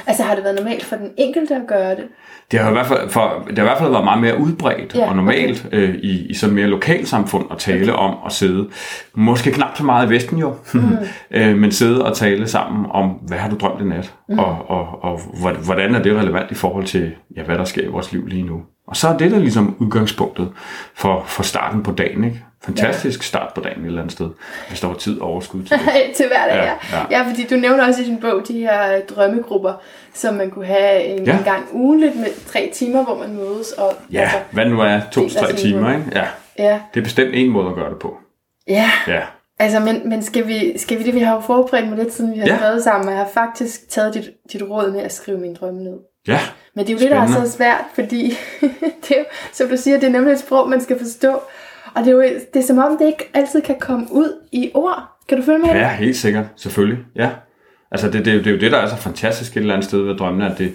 Altså 0.07 0.23
har 0.23 0.35
det 0.35 0.45
været 0.45 0.57
normalt 0.57 0.85
for 0.85 0.97
den 0.97 1.11
enkelte 1.17 1.55
at 1.55 1.63
gøre 1.69 1.91
det? 1.91 2.05
Det 2.51 2.61
har 2.61 2.71
i 2.71 2.73
hvert 2.73 2.87
fald, 2.87 3.11
for, 3.11 3.45
det 3.49 3.59
har 3.59 3.65
i 3.65 3.69
hvert 3.69 3.79
fald 3.79 3.91
været 3.91 4.05
meget 4.05 4.21
mere 4.21 4.39
udbredt 4.39 4.95
ja, 4.95 5.09
og 5.09 5.17
normalt 5.17 5.67
okay. 5.67 5.79
øh, 5.79 5.95
i, 5.95 6.27
i 6.27 6.35
sådan 6.35 6.55
mere 6.55 6.67
lokalsamfund 6.67 7.45
at 7.51 7.59
tale 7.59 7.93
okay. 7.93 8.03
om 8.03 8.17
at 8.27 8.33
sidde. 8.33 8.69
Måske 9.15 9.51
knap 9.51 9.77
så 9.77 9.85
meget 9.85 10.07
i 10.07 10.11
Vesten 10.11 10.39
jo, 10.39 10.55
mm. 10.75 10.81
øh, 11.39 11.57
men 11.57 11.73
sidde 11.73 12.05
og 12.05 12.17
tale 12.17 12.49
sammen 12.49 12.87
om, 12.91 13.09
hvad 13.09 13.39
har 13.39 13.51
du 13.51 13.57
drømt 13.57 13.81
i 13.81 13.85
nat? 13.85 14.15
Mm. 14.29 14.39
Og, 14.39 14.71
og, 14.71 15.05
og 15.05 15.21
hvordan 15.65 15.95
er 15.95 16.03
det 16.03 16.17
relevant 16.17 16.51
i 16.51 16.55
forhold 16.55 16.85
til, 16.85 17.15
ja, 17.37 17.43
hvad 17.43 17.59
der 17.59 17.65
sker 17.65 17.83
i 17.83 17.89
vores 17.89 18.13
liv 18.13 18.27
lige 18.27 18.43
nu? 18.43 18.63
Og 18.87 18.97
så 18.97 19.09
er 19.09 19.17
det 19.17 19.31
der 19.31 19.39
ligesom 19.39 19.77
udgangspunktet 19.81 20.53
for, 20.95 21.25
for 21.27 21.43
starten 21.43 21.83
på 21.83 21.93
dagen, 21.93 22.25
ikke? 22.25 22.45
Fantastisk 22.65 23.21
ja. 23.21 23.23
start 23.23 23.55
på 23.55 23.61
dagen 23.61 23.81
et 23.81 23.87
eller 23.87 24.01
andet 24.01 24.13
sted, 24.13 24.31
hvis 24.69 24.81
der 24.81 24.89
var 24.89 24.95
tid 24.95 25.21
og 25.21 25.29
overskud 25.29 25.63
til 25.63 25.79
det. 25.79 25.89
til 26.17 26.27
hverdag, 26.27 26.57
ja, 26.57 26.99
ja. 26.99 27.05
ja. 27.11 27.29
Fordi 27.29 27.47
du 27.47 27.57
nævner 27.57 27.87
også 27.87 28.03
i 28.03 28.05
din 28.05 28.21
bog 28.21 28.49
de 28.49 28.59
her 28.59 29.01
drømmegrupper, 29.01 29.73
som 30.15 30.35
man 30.35 30.51
kunne 30.51 30.67
have 30.67 31.05
en, 31.05 31.25
ja. 31.25 31.39
en 31.39 31.45
gang 31.45 31.65
ugenligt 31.73 32.17
med 32.17 32.47
tre 32.47 32.71
timer, 32.75 33.05
hvor 33.05 33.19
man 33.19 33.37
mødes. 33.37 33.73
Og, 33.73 33.93
ja, 34.13 34.21
altså, 34.21 34.37
hvad 34.51 34.67
nu 34.67 34.81
er 34.81 35.01
to-tre 35.13 35.53
timer, 35.53 35.95
ikke? 35.95 36.11
Ja. 36.15 36.27
ja. 36.59 36.81
Det 36.95 37.01
er 37.01 37.05
bestemt 37.05 37.31
en 37.35 37.51
måde 37.51 37.69
at 37.69 37.75
gøre 37.75 37.91
det 37.91 37.99
på. 37.99 38.17
Ja. 38.69 38.91
Ja. 39.07 39.21
Altså, 39.59 39.81
men, 39.81 40.09
men 40.09 40.23
skal, 40.23 40.49
vi, 40.49 40.79
skal 40.79 40.99
vi 40.99 41.05
det? 41.05 41.15
Vi 41.15 41.21
har 41.21 41.35
jo 41.35 41.41
forberedt 41.41 41.89
mig 41.89 41.99
lidt, 41.99 42.13
siden 42.13 42.35
vi 42.35 42.39
har 42.39 42.47
ja. 42.47 42.57
skrevet 42.57 42.85
sammen, 42.85 43.09
og 43.09 43.15
jeg 43.15 43.21
har 43.21 43.31
faktisk 43.35 43.89
taget 43.89 44.15
dit, 44.15 44.31
dit 44.53 44.63
råd 44.63 44.93
med 44.93 45.01
at 45.01 45.13
skrive 45.13 45.39
min 45.39 45.55
drømme 45.55 45.83
ned. 45.83 45.99
Ja, 46.29 46.41
Men 46.75 46.87
det 46.87 46.91
er 46.91 46.95
jo 46.95 46.99
Spændende. 46.99 47.27
det, 47.27 47.35
der 47.35 47.41
er 47.43 47.47
så 47.47 47.53
svært, 47.57 47.85
fordi 47.95 48.37
det 49.09 49.11
er 49.11 49.19
jo, 49.19 49.25
som 49.53 49.69
du 49.69 49.77
siger, 49.77 50.01
det 50.01 50.07
er 50.07 50.11
nemlig 50.13 50.33
et 50.33 50.39
sprog, 50.39 50.69
man 50.71 50.81
skal 50.81 50.99
forstå. 50.99 51.41
Og 51.95 52.05
det 52.05 52.09
er 52.09 52.13
jo 52.13 52.23
det 52.55 52.63
er 52.63 52.67
som 52.67 52.79
om, 52.79 52.99
det 52.99 53.07
ikke 53.07 53.31
altid 53.35 53.61
kan 53.61 53.77
komme 53.81 54.07
ud 54.11 54.33
i 54.53 54.71
ord. 54.75 55.03
Kan 55.29 55.39
du 55.39 55.45
følge 55.45 55.59
med 55.59 55.69
Ja, 55.69 55.89
helt 55.89 56.17
sikkert. 56.17 56.45
Selvfølgelig. 56.57 56.99
Ja. 57.17 57.31
Altså, 57.91 58.07
det, 58.11 58.25
det, 58.25 58.45
det 58.45 58.47
er 58.47 58.51
jo 58.51 58.61
det, 58.61 58.73
der 58.73 58.79
er 58.79 58.89
så 58.89 58.97
fantastisk 58.97 59.53
et 59.53 59.61
eller 59.61 59.75
andet 59.75 59.89
sted 59.89 59.99
ved 60.03 60.17
drømmene, 60.17 60.51
at 60.51 60.59
det, 60.59 60.73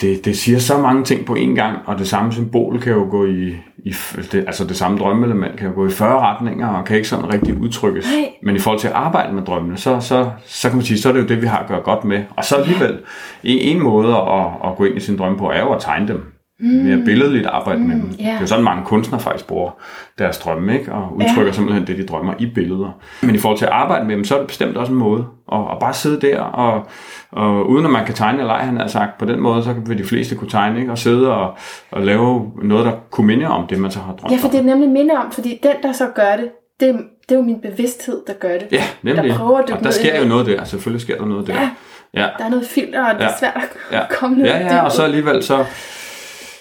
det, 0.00 0.24
det 0.24 0.38
siger 0.38 0.58
så 0.58 0.78
mange 0.78 1.04
ting 1.04 1.26
på 1.26 1.34
én 1.34 1.54
gang, 1.54 1.78
og 1.86 1.98
det 1.98 2.08
samme 2.08 2.32
symbol 2.32 2.80
kan 2.80 2.92
jo 2.92 3.06
gå 3.10 3.26
i, 3.26 3.56
i 3.78 3.94
det, 4.32 4.44
altså 4.46 4.64
det 4.64 4.76
samme 4.76 4.98
drømmeelement 4.98 5.58
kan 5.58 5.68
jo 5.68 5.74
gå 5.74 5.86
i 5.86 5.90
40 5.90 6.20
retninger, 6.20 6.68
og 6.68 6.84
kan 6.84 6.96
ikke 6.96 7.08
sådan 7.08 7.32
rigtig 7.32 7.60
udtrykkes. 7.60 8.06
Nej. 8.06 8.28
Men 8.42 8.56
i 8.56 8.58
forhold 8.58 8.80
til 8.80 8.88
at 8.88 8.94
arbejde 8.94 9.34
med 9.34 9.42
drømmene, 9.42 9.76
så, 9.76 10.00
så, 10.00 10.30
så 10.46 10.68
kan 10.68 10.76
man 10.76 10.86
sige, 10.86 10.98
så 10.98 11.08
er 11.08 11.12
det 11.12 11.20
jo 11.20 11.26
det, 11.26 11.42
vi 11.42 11.46
har 11.46 11.58
at 11.58 11.68
gøre 11.68 11.80
godt 11.80 12.04
med. 12.04 12.24
Og 12.36 12.44
så 12.44 12.56
alligevel, 12.56 12.98
en, 13.44 13.76
en 13.76 13.82
måde 13.82 14.16
at, 14.16 14.46
at 14.64 14.76
gå 14.76 14.84
ind 14.84 14.96
i 14.96 15.00
sin 15.00 15.18
drømme 15.18 15.38
på, 15.38 15.50
er 15.50 15.60
jo 15.60 15.72
at 15.72 15.80
tegne 15.80 16.08
dem. 16.08 16.33
Mere 16.60 17.04
billedligt 17.04 17.46
arbejde 17.46 17.80
mm, 17.80 17.86
med 17.86 17.96
dem. 17.96 18.04
Yeah. 18.04 18.16
Det 18.18 18.26
er 18.26 18.40
jo 18.40 18.46
sådan, 18.46 18.64
mange 18.64 18.84
kunstnere 18.84 19.20
faktisk 19.20 19.46
bruger 19.46 19.70
deres 20.18 20.38
drømme, 20.38 20.78
ikke? 20.78 20.92
og 20.92 21.12
udtrykker 21.16 21.44
yeah. 21.44 21.54
simpelthen 21.54 21.86
det, 21.86 21.98
de 21.98 22.06
drømmer 22.06 22.34
i 22.38 22.46
billeder. 22.46 23.00
Men 23.22 23.34
i 23.34 23.38
forhold 23.38 23.58
til 23.58 23.64
at 23.64 23.72
arbejde 23.72 24.04
med 24.06 24.16
dem, 24.16 24.24
så 24.24 24.34
er 24.34 24.38
det 24.38 24.46
bestemt 24.46 24.76
også 24.76 24.92
en 24.92 24.98
måde 24.98 25.26
at, 25.52 25.58
at 25.58 25.78
bare 25.80 25.94
sidde 25.94 26.20
der, 26.20 26.40
og, 26.40 26.86
og 27.32 27.70
uden 27.70 27.84
at 27.84 27.90
man 27.90 28.06
kan 28.06 28.14
tegne 28.14 28.40
eller 28.40 28.54
han 28.54 28.76
har 28.76 28.86
sagt, 28.86 29.18
på 29.18 29.24
den 29.24 29.40
måde, 29.40 29.62
så 29.62 29.74
vil 29.86 29.98
de 29.98 30.04
fleste 30.04 30.36
kunne 30.36 30.50
tegne, 30.50 30.80
ikke? 30.80 30.92
og 30.92 30.98
sidde 30.98 31.34
og, 31.34 31.56
og 31.90 32.02
lave 32.02 32.52
noget, 32.62 32.86
der 32.86 32.92
kunne 33.10 33.26
minde 33.26 33.46
om 33.46 33.66
det, 33.66 33.78
man 33.78 33.90
så 33.90 33.98
har 33.98 34.12
drømt 34.12 34.32
Ja, 34.32 34.36
for 34.36 34.48
det 34.48 34.60
er 34.60 34.64
nemlig 34.64 34.88
minde 34.88 35.14
om, 35.14 35.32
fordi 35.32 35.60
den, 35.62 35.72
der 35.82 35.92
så 35.92 36.06
gør 36.14 36.36
det, 36.36 36.50
det, 36.80 36.94
det 37.28 37.34
er 37.34 37.38
jo 37.38 37.42
min 37.42 37.60
bevidsthed, 37.60 38.22
der 38.26 38.32
gør 38.32 38.58
det. 38.58 38.68
Ja, 38.72 38.82
nemlig. 39.02 39.24
Der 39.24 39.36
prøver 39.38 39.58
at 39.58 39.70
og 39.70 39.84
der 39.84 39.90
sker 39.90 40.20
jo 40.20 40.28
noget 40.28 40.46
der, 40.46 40.64
selvfølgelig 40.64 41.00
sker 41.00 41.16
der 41.16 41.26
noget 41.26 41.46
der. 41.46 41.54
Ja, 41.54 41.70
ja. 42.14 42.28
der 42.38 42.44
er 42.44 42.48
noget 42.48 42.66
filter, 42.66 43.04
og 43.04 43.14
det 43.14 43.22
er 43.22 43.24
ja. 43.24 43.38
svært 43.38 43.56
at 43.90 43.98
ja. 43.98 44.00
komme 44.10 44.36
ned 44.36 44.44
Ja, 44.46 44.58
ja, 44.58 44.84
og 44.84 44.92
så 44.92 45.02
alligevel 45.02 45.42
så 45.42 45.64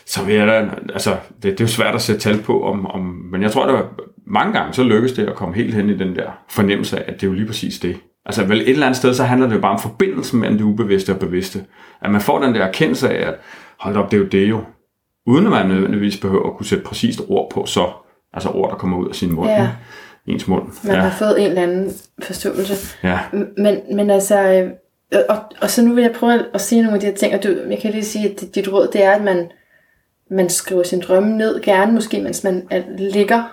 så 0.05 0.23
vil 0.23 0.35
jeg 0.35 0.47
da, 0.47 0.69
altså, 0.93 1.15
det, 1.35 1.43
det 1.43 1.59
er 1.59 1.63
jo 1.63 1.67
svært 1.67 1.95
at 1.95 2.01
sætte 2.01 2.21
tal 2.21 2.41
på, 2.41 2.63
om, 2.63 2.85
om, 2.85 3.01
men 3.01 3.41
jeg 3.41 3.51
tror, 3.51 3.65
at 3.65 3.85
mange 4.27 4.53
gange, 4.53 4.73
så 4.73 4.83
lykkes 4.83 5.11
det 5.11 5.27
at 5.27 5.35
komme 5.35 5.55
helt 5.55 5.73
hen 5.73 5.89
i 5.89 5.97
den 5.97 6.15
der 6.15 6.43
fornemmelse 6.49 6.99
af, 6.99 7.03
at 7.07 7.21
det 7.21 7.23
er 7.23 7.27
jo 7.27 7.33
lige 7.33 7.47
præcis 7.47 7.79
det. 7.79 7.97
Altså 8.25 8.43
vel 8.43 8.61
et 8.61 8.69
eller 8.69 8.85
andet 8.85 8.97
sted, 8.97 9.13
så 9.13 9.23
handler 9.23 9.47
det 9.47 9.55
jo 9.55 9.61
bare 9.61 9.73
om 9.73 9.79
forbindelsen 9.79 10.39
mellem 10.39 10.57
det 10.57 10.65
ubevidste 10.65 11.11
og 11.11 11.19
bevidste. 11.19 11.65
At 12.01 12.11
man 12.11 12.21
får 12.21 12.39
den 12.39 12.55
der 12.55 12.65
erkendelse 12.65 13.09
af, 13.09 13.27
at 13.27 13.35
hold 13.79 13.97
op, 13.97 14.11
det 14.11 14.17
er 14.17 14.21
jo 14.21 14.27
det 14.27 14.49
jo. 14.49 14.61
Uden 15.25 15.45
at 15.45 15.51
man 15.51 15.67
nødvendigvis 15.67 16.17
behøver 16.17 16.49
at 16.49 16.57
kunne 16.57 16.65
sætte 16.65 16.83
præcist 16.83 17.21
ord 17.27 17.51
på 17.51 17.65
så. 17.65 17.89
Altså 18.33 18.49
ord, 18.49 18.69
der 18.69 18.75
kommer 18.75 18.97
ud 18.97 19.09
af 19.09 19.15
sin 19.15 19.31
mund. 19.31 19.49
Ja. 19.49 19.69
Ens 20.27 20.47
mund. 20.47 20.63
Man 20.83 20.95
ja. 20.95 21.01
har 21.01 21.17
fået 21.19 21.41
en 21.41 21.47
eller 21.47 21.61
anden 21.61 21.91
forståelse. 22.23 22.97
Ja. 23.03 23.19
Men, 23.57 23.79
men 23.95 24.09
altså, 24.09 24.51
øh, 25.13 25.19
og, 25.29 25.37
og 25.61 25.69
så 25.69 25.85
nu 25.85 25.93
vil 25.93 26.01
jeg 26.01 26.11
prøve 26.11 26.45
at 26.53 26.61
sige 26.61 26.81
nogle 26.81 26.95
af 26.95 26.99
de 26.99 27.05
her 27.05 27.13
ting, 27.13 27.33
og 27.35 27.43
du, 27.43 27.49
jeg 27.69 27.79
kan 27.81 27.91
lige 27.91 28.03
sige, 28.03 28.29
at 28.29 28.55
dit 28.55 28.73
råd, 28.73 28.87
det 28.93 29.03
er, 29.03 29.11
at 29.11 29.23
man, 29.23 29.51
man 30.35 30.49
skriver 30.49 30.83
sin 30.83 31.01
drømme 31.07 31.37
ned, 31.37 31.61
gerne 31.61 31.91
måske, 31.91 32.21
mens 32.21 32.43
man 32.43 32.63
ligger. 32.97 33.43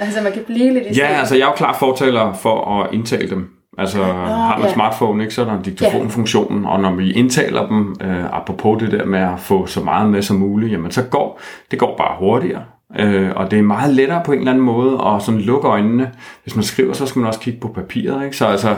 Altså 0.00 0.22
man 0.22 0.32
kan 0.32 0.42
blive 0.46 0.72
lidt 0.72 0.84
i 0.90 0.98
Ja, 0.98 1.06
altså 1.06 1.34
jeg 1.34 1.42
er 1.42 1.46
jo 1.46 1.54
klar 1.54 1.76
fortaler 1.78 2.32
for 2.32 2.80
at 2.80 2.94
indtale 2.94 3.30
dem 3.30 3.50
Altså 3.78 3.98
Nå, 3.98 4.04
har 4.04 4.58
man 4.58 4.66
ja. 4.66 4.74
smartphone, 4.74 5.22
ikke, 5.22 5.34
så 5.34 5.42
er 5.42 5.46
der 5.46 5.62
diktafonfunktionen, 5.62 6.64
og 6.64 6.80
når 6.80 6.94
vi 6.94 7.12
indtaler 7.12 7.66
dem, 7.66 7.96
øh, 8.00 8.24
apropos 8.24 8.82
det 8.82 8.92
der 8.92 9.04
med 9.04 9.18
at 9.18 9.40
få 9.40 9.66
så 9.66 9.80
meget 9.80 10.10
med 10.10 10.22
som 10.22 10.36
muligt, 10.36 10.72
jamen 10.72 10.90
så 10.90 11.02
går 11.02 11.40
det 11.70 11.78
går 11.78 11.96
bare 11.96 12.16
hurtigere. 12.18 12.62
Øh, 12.98 13.30
og 13.36 13.50
det 13.50 13.58
er 13.58 13.62
meget 13.62 13.94
lettere 13.94 14.22
på 14.24 14.32
en 14.32 14.38
eller 14.38 14.52
anden 14.52 14.64
måde 14.64 15.00
at 15.06 15.22
sådan 15.22 15.40
lukke 15.40 15.68
øjnene. 15.68 16.10
Hvis 16.42 16.56
man 16.56 16.62
skriver, 16.62 16.92
så 16.92 17.06
skal 17.06 17.20
man 17.20 17.28
også 17.28 17.40
kigge 17.40 17.60
på 17.60 17.68
papiret. 17.68 18.24
Ikke? 18.24 18.36
Så 18.36 18.46
altså 18.46 18.76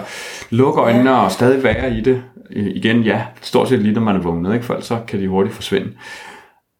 lukke 0.50 0.80
øjnene 0.80 1.10
ja. 1.10 1.24
og 1.24 1.32
stadig 1.32 1.64
være 1.64 1.94
i 1.94 2.00
det. 2.00 2.22
Øh, 2.56 2.66
igen, 2.66 3.02
ja, 3.02 3.22
stort 3.40 3.68
set 3.68 3.78
lige 3.78 3.94
når 3.94 4.02
man 4.02 4.16
er 4.16 4.20
vågnet, 4.20 4.54
ikke? 4.54 4.64
for 4.64 4.74
ellers 4.74 4.86
så 4.86 4.98
kan 5.08 5.20
de 5.20 5.28
hurtigt 5.28 5.54
forsvinde. 5.54 5.88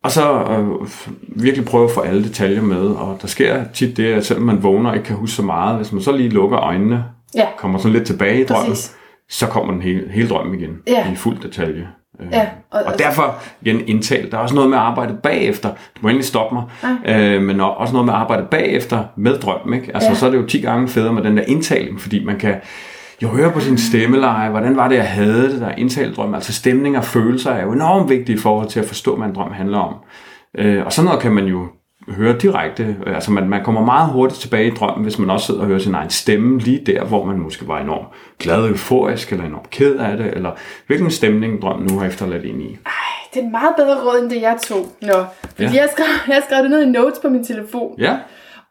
Og 0.05 0.11
så 0.11 0.33
øh, 0.51 0.89
virkelig 1.29 1.67
prøve 1.67 1.85
at 1.85 1.91
få 1.91 2.01
alle 2.01 2.25
detaljer 2.25 2.63
med. 2.63 2.81
Og 2.87 3.19
der 3.23 3.27
sker 3.29 3.65
tit 3.75 3.97
det, 3.97 4.13
at 4.13 4.27
selvom 4.27 4.47
man 4.47 4.63
vågner 4.63 4.91
og 4.91 4.97
ikke 4.97 5.07
kan 5.07 5.17
huske 5.17 5.37
så 5.37 5.43
meget, 5.43 5.77
hvis 5.77 5.93
man 5.93 6.03
så 6.03 6.13
lige 6.13 6.29
lukker 6.29 6.59
øjnene, 6.61 7.05
Ja. 7.35 7.47
kommer 7.59 7.79
sådan 7.79 7.93
lidt 7.93 8.07
tilbage 8.07 8.41
i 8.41 8.45
drømmen, 8.45 8.69
Præcis. 8.71 8.97
så 9.29 9.47
kommer 9.47 9.73
den 9.73 9.83
hele, 9.83 10.05
hele 10.11 10.29
drømmen 10.29 10.55
igen 10.61 10.71
Ja. 10.87 11.13
i 11.13 11.17
fuld 11.17 11.39
detalje. 11.43 11.89
Øh, 12.21 12.27
Ja, 12.33 12.47
og- 12.71 12.83
og, 12.87 12.99
derfor 12.99 13.35
igen 13.63 13.81
indtalt. 13.89 14.33
Der 14.33 14.39
er 14.39 14.43
også 14.43 14.55
noget 14.55 14.71
med 14.71 14.79
arbejdet 14.79 15.19
bagefter. 15.23 15.69
Du 15.69 16.01
må 16.01 16.09
endelig 16.09 16.25
stoppe 16.27 16.55
mig. 16.55 16.65
Øh, 17.07 17.43
men 17.43 17.61
også 17.61 17.93
noget 17.93 18.07
med 18.07 18.15
arbejdet 18.15 18.49
bagefter 18.49 19.05
med 19.17 19.39
drømmen. 19.39 19.81
Ikke? 19.81 19.91
Altså, 19.95 20.09
Ja. 20.09 20.15
Så 20.15 20.27
er 20.27 20.31
det 20.31 20.39
jo 20.39 20.47
10 20.47 20.61
gange 20.61 20.89
federe 20.89 21.13
med 21.13 21.23
den 21.23 21.37
der 21.37 21.43
indtaling, 21.47 22.01
fordi 22.01 22.25
man 22.25 22.39
kan 22.39 22.55
jo 23.23 23.29
høre 23.29 23.53
på 23.53 23.61
sin 23.61 23.79
stemmeleje, 23.79 24.51
hvordan 24.51 24.77
var 24.77 24.89
det, 24.89 24.97
jeg 24.97 25.09
havde 25.09 25.53
det 25.53 25.61
der 25.61 25.71
indtalt 25.71 26.17
drøm. 26.17 26.35
Altså 26.35 26.53
stemning 26.53 26.99
og 26.99 27.05
følelser 27.05 27.51
er 27.51 27.63
jo 27.63 27.73
enormt 27.73 28.11
vigtige 28.11 28.37
i 28.37 28.41
forhold 28.41 28.69
til 28.69 28.81
at 28.81 28.87
forstå, 28.87 29.17
hvad 29.17 29.27
en 29.29 29.35
drøm 29.35 29.53
handler 29.53 29.79
om. 29.79 29.95
Øh, 30.59 30.87
og 30.87 30.93
sådan 30.93 31.07
noget 31.07 31.21
kan 31.21 31.33
man 31.33 31.45
jo 31.45 31.67
høre 32.09 32.39
direkte. 32.39 32.97
Altså 33.07 33.33
man, 33.33 33.49
man 33.49 33.65
kommer 33.65 33.85
meget 33.85 34.13
hurtigt 34.13 34.41
tilbage 34.41 34.67
i 34.67 34.71
drømmen, 34.71 35.03
hvis 35.03 35.19
man 35.19 35.31
også 35.31 35.47
sidder 35.47 35.61
og 35.61 35.67
hører 35.67 35.79
sin 35.79 35.95
egen 35.95 36.11
stemme 36.11 36.59
lige 36.59 36.83
der, 36.87 37.05
hvor 37.05 37.25
man 37.25 37.39
måske 37.39 37.69
var 37.69 37.81
enormt 37.81 38.09
glad 38.39 38.69
euforisk, 38.69 39.33
eller 39.33 39.45
enormt 39.45 39.71
ked 39.71 39.97
af 39.97 40.17
det, 40.17 40.27
eller 40.37 40.51
hvilken 40.87 41.11
stemning 41.11 41.63
drømmen 41.63 41.89
nu 41.93 41.99
har 41.99 42.07
efterladt 42.07 42.45
ind 42.45 42.63
i. 42.63 42.79
Ej, 42.87 42.93
det 43.35 43.41
er 43.41 43.45
en 43.45 43.51
meget 43.53 43.75
bedre 43.77 43.97
råd, 44.05 44.23
end 44.23 44.31
det 44.31 44.41
jeg 44.43 44.57
tog. 44.63 44.87
Nå, 45.03 45.25
fordi 45.49 45.63
Ja. 45.63 45.71
jeg, 45.75 45.81
har 45.83 45.89
skrevet, 45.93 46.11
jeg 46.29 46.35
har 46.35 46.43
skrevet 46.43 46.63
det 46.65 46.71
ned 46.71 46.83
i 46.83 46.91
notes 46.91 47.19
på 47.23 47.29
min 47.29 47.45
telefon. 47.45 47.95
Ja? 47.99 48.17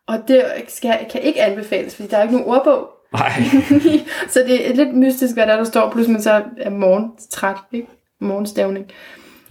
Og 0.08 0.16
det 0.28 0.44
skal, 0.68 0.92
kan 1.12 1.22
ikke 1.22 1.42
anbefales, 1.42 1.96
fordi 1.96 2.08
der 2.10 2.18
er 2.18 2.22
ikke 2.22 2.36
nogen 2.36 2.50
ordbog. 2.50 2.88
Nej. 3.14 3.44
så 4.34 4.40
det 4.48 4.70
er 4.70 4.76
lidt 4.76 4.96
mystisk, 4.96 5.34
hvad 5.34 5.48
der, 5.48 5.56
der 5.56 5.64
står, 5.64 5.92
plus 5.92 6.08
man 6.08 6.22
så 6.22 6.44
er 6.58 6.70
morgentræt, 6.70 7.58
ikke? 7.72 7.88
Morgenstavning. 8.20 8.86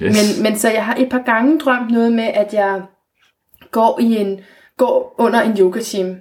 Yes. 0.03 0.37
Men, 0.37 0.43
men 0.43 0.59
så 0.59 0.71
jeg 0.71 0.85
har 0.85 0.95
et 0.95 1.09
par 1.09 1.23
gange 1.27 1.59
drømt 1.59 1.91
noget 1.91 2.13
med, 2.13 2.25
at 2.25 2.55
jeg 2.55 2.83
går 3.71 4.01
i 4.01 4.17
en 4.17 4.41
går 4.77 5.15
under 5.19 5.41
en 5.41 5.59
yoga 5.59 5.81
team. 5.81 6.17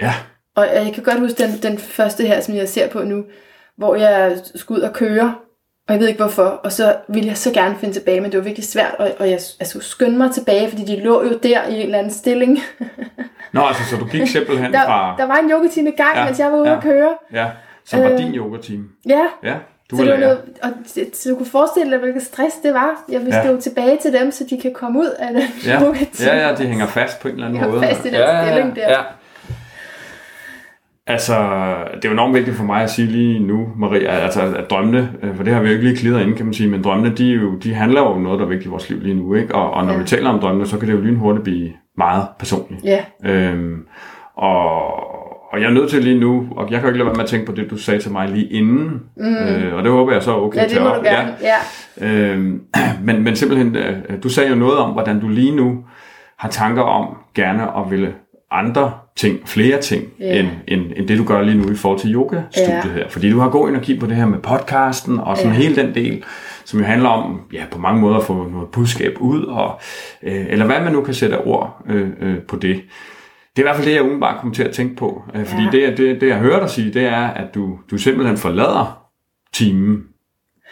Ja. 0.00 0.14
Og 0.54 0.66
jeg 0.66 0.92
kan 0.94 1.02
godt 1.02 1.20
huske 1.20 1.42
den, 1.42 1.50
den 1.62 1.78
første 1.78 2.26
her, 2.26 2.40
som 2.40 2.54
jeg 2.54 2.68
ser 2.68 2.88
på 2.88 3.02
nu, 3.02 3.24
hvor 3.76 3.94
jeg 3.94 4.38
skulle 4.54 4.80
ud 4.80 4.88
og 4.88 4.92
køre, 4.92 5.34
og 5.88 5.94
jeg 5.94 6.00
ved 6.00 6.08
ikke 6.08 6.22
hvorfor, 6.22 6.44
og 6.44 6.72
så 6.72 6.96
ville 7.08 7.28
jeg 7.28 7.36
så 7.36 7.52
gerne 7.52 7.76
finde 7.78 7.94
tilbage, 7.94 8.20
men 8.20 8.30
det 8.32 8.38
var 8.38 8.44
virkelig 8.44 8.68
svært, 8.68 8.94
og, 8.98 9.10
og 9.18 9.30
jeg, 9.30 9.40
jeg 9.60 9.68
skulle 9.68 9.84
skynde 9.84 10.18
mig 10.18 10.30
tilbage, 10.32 10.68
fordi 10.68 10.84
de 10.84 11.00
lå 11.00 11.24
jo 11.24 11.38
der 11.42 11.66
i 11.66 11.74
en 11.74 11.82
eller 11.82 11.98
anden 11.98 12.12
stilling. 12.12 12.58
Nå, 13.52 13.60
altså, 13.66 13.84
så 13.90 13.96
du 13.96 14.04
gik 14.04 14.26
simpelthen 14.28 14.72
Der, 14.76 14.84
fra... 14.84 15.14
der 15.18 15.26
var 15.26 15.36
en 15.36 15.50
yogatime 15.50 15.88
i 15.90 15.96
gang, 15.96 16.14
Ja, 16.14 16.20
ja, 16.20 16.24
mens 16.24 16.38
jeg 16.38 16.52
var 16.52 16.58
ude 16.58 16.70
ja. 16.70 16.76
at 16.76 16.82
køre. 16.82 17.08
Ja, 17.32 17.46
som 17.84 18.02
var 18.02 18.10
Øh, 18.10 18.18
din 18.18 18.34
yoga-team. 18.34 18.88
Ja, 19.08 19.22
Ja, 19.42 19.54
du 19.90 19.96
så, 19.96 20.02
var 20.04 20.10
det 20.10 20.12
var 20.12 20.20
noget, 20.20 20.38
og 20.62 20.70
så 21.12 21.28
du 21.30 21.34
kunne 21.36 21.46
forestille 21.46 21.90
dig, 21.92 21.98
hvilket 22.00 22.22
stress 22.22 22.56
det 22.62 22.74
var. 22.74 23.04
Jeg 23.08 23.20
ville 23.20 23.36
Ja. 23.36 23.50
ja. 23.50 23.56
tilbage 23.60 23.96
til 24.02 24.12
dem, 24.12 24.30
så 24.32 24.44
de 24.50 24.60
kan 24.60 24.74
komme 24.74 24.98
ud 24.98 25.10
af 25.18 25.28
den 25.34 25.42
Ja, 25.66 25.80
yogatime. 25.84 26.30
ja, 26.30 26.48
ja, 26.48 26.54
de 26.54 26.66
hænger 26.66 26.86
fast 26.86 27.20
på 27.20 27.28
en 27.28 27.34
eller 27.34 27.46
anden 27.46 27.60
De 27.60 27.64
hænger 27.64 27.78
måde. 27.80 27.88
fast 27.88 28.04
i 28.04 28.08
den 28.08 28.14
ja, 28.14 28.36
ja, 28.38 28.46
stilling 28.46 28.76
der. 28.76 28.90
Ja. 28.90 29.00
Altså, 31.06 31.34
det 31.96 32.04
er 32.04 32.08
jo 32.08 32.12
enormt 32.12 32.34
vigtigt 32.34 32.56
for 32.56 32.64
mig 32.64 32.82
at 32.82 32.90
sige 32.90 33.08
lige 33.08 33.38
nu, 33.38 33.68
Maria, 33.76 34.08
altså, 34.10 34.40
at 34.56 34.70
drømmene, 34.70 35.12
øh, 35.22 35.36
for 35.36 35.44
det 35.44 35.54
har 35.54 35.60
vi 35.60 35.66
jo 35.68 35.72
ikke 35.72 35.84
lige 35.84 35.96
klidret 35.96 36.22
ind, 36.22 36.34
kan 36.36 36.44
man 36.46 36.54
sige, 36.54 36.68
men 36.70 36.82
drømmene, 36.84 37.14
de, 37.16 37.24
jo, 37.32 37.54
de 37.56 37.74
handler 37.74 38.00
jo 38.00 38.06
om 38.06 38.20
noget, 38.20 38.38
der 38.38 38.44
er 38.44 38.48
vigtigt 38.48 38.66
i 38.66 38.70
vores 38.70 38.90
liv 38.90 39.00
lige 39.00 39.14
nu, 39.14 39.34
ikke? 39.34 39.54
Og, 39.54 39.70
og 39.70 39.84
når 39.86 39.92
Ja. 39.92 39.98
vi 39.98 40.04
taler 40.04 40.30
om 40.30 40.40
drømmene, 40.40 40.66
så 40.66 40.78
kan 40.78 40.88
det 40.88 40.94
jo 40.94 41.00
lynhurtigt 41.00 41.44
blive 41.44 41.70
meget 41.98 42.26
personligt. 42.38 42.84
Ja, 42.84 43.04
Øhm, 43.24 43.78
og, 44.36 44.84
og 45.52 45.60
jeg 45.60 45.66
er 45.66 45.70
nødt 45.72 45.90
til 45.90 46.04
lige 46.04 46.20
nu, 46.20 46.46
og 46.56 46.70
jeg 46.70 46.80
kan 46.80 46.82
jo 46.82 46.86
ikke 46.88 46.98
lade 46.98 47.06
være 47.06 47.14
med 47.14 47.22
at 47.24 47.28
tænke 47.30 47.46
på 47.46 47.52
det, 47.52 47.70
du 47.70 47.76
sagde 47.76 48.00
til 48.00 48.12
mig 48.12 48.28
lige 48.28 48.46
inden, 48.46 49.00
mm. 49.16 49.34
øh, 49.36 49.74
og 49.74 49.82
det 49.82 49.92
håber 49.92 50.12
jeg 50.12 50.22
så 50.22 50.36
okay 50.36 50.58
ja 50.58 50.68
det 50.68 50.82
må 50.82 50.88
du 50.88 51.02
gerne. 51.04 51.34
Ja. 51.42 52.06
Øhm, 52.32 52.60
men, 53.06 53.22
men 53.24 53.36
simpelthen, 53.36 53.76
øh, 53.76 54.22
du 54.22 54.28
sagde 54.28 54.50
jo 54.50 54.56
noget 54.56 54.78
om, 54.78 54.90
hvordan 54.90 55.20
du 55.20 55.28
lige 55.28 55.56
nu 55.56 55.84
har 56.38 56.48
tanker 56.48 56.82
om 56.82 57.16
gerne 57.34 57.62
at 57.76 57.90
ville 57.90 58.14
andre 58.50 58.92
ting, 59.16 59.48
flere 59.48 59.80
ting, 59.80 60.04
Ja. 60.20 60.38
end, 60.40 60.48
end, 60.68 60.82
end 60.96 61.08
det 61.08 61.18
du 61.18 61.24
gør 61.24 61.40
lige 61.42 61.58
nu 61.58 61.70
i 61.72 61.76
forhold 61.76 62.00
til 62.00 62.14
yoga-studiet 62.14 62.84
Ja. 62.84 62.90
her. 62.92 63.08
Fordi 63.08 63.30
du 63.30 63.38
har 63.38 63.48
god 63.48 63.68
energi 63.68 63.98
på 63.98 64.06
det 64.06 64.16
her 64.16 64.26
med 64.26 64.38
podcasten, 64.38 65.18
og 65.18 65.36
sådan 65.36 65.52
Ja. 65.52 65.58
hele 65.58 65.76
den 65.76 65.94
del, 65.94 66.24
som 66.64 66.78
jo 66.80 66.84
handler 66.86 67.08
om, 67.08 67.40
ja, 67.52 67.64
på 67.70 67.78
mange 67.78 68.00
måder 68.00 68.16
at 68.16 68.24
få 68.24 68.48
noget 68.48 68.68
budskab 68.68 69.16
ud, 69.20 69.42
og, 69.44 69.80
øh, 70.22 70.46
eller 70.48 70.66
hvad 70.66 70.80
man 70.80 70.92
nu 70.92 71.00
kan 71.02 71.14
sætte 71.14 71.38
ord 71.40 71.82
øh, 71.88 72.08
øh, 72.20 72.38
på 72.48 72.56
det. 72.56 72.76
Det 73.56 73.62
er 73.62 73.62
i 73.62 73.62
hvert 73.62 73.76
fald 73.76 73.86
det, 73.88 73.94
jeg 73.94 74.02
umiddelbart 74.02 74.40
kommer 74.40 74.54
til 74.54 74.62
at 74.62 74.70
tænke 74.74 74.96
på. 74.96 75.22
Øh, 75.34 75.44
fordi 75.44 75.62
Ja. 75.62 75.70
det, 75.70 75.98
det, 75.98 76.20
det, 76.20 76.28
jeg 76.28 76.36
hører 76.38 76.60
dig 76.60 76.70
sige, 76.70 76.92
det 76.92 77.02
er, 77.06 77.26
at 77.26 77.54
du, 77.54 77.78
du 77.90 77.98
simpelthen 77.98 78.36
forlader 78.36 79.02
timen. 79.54 80.02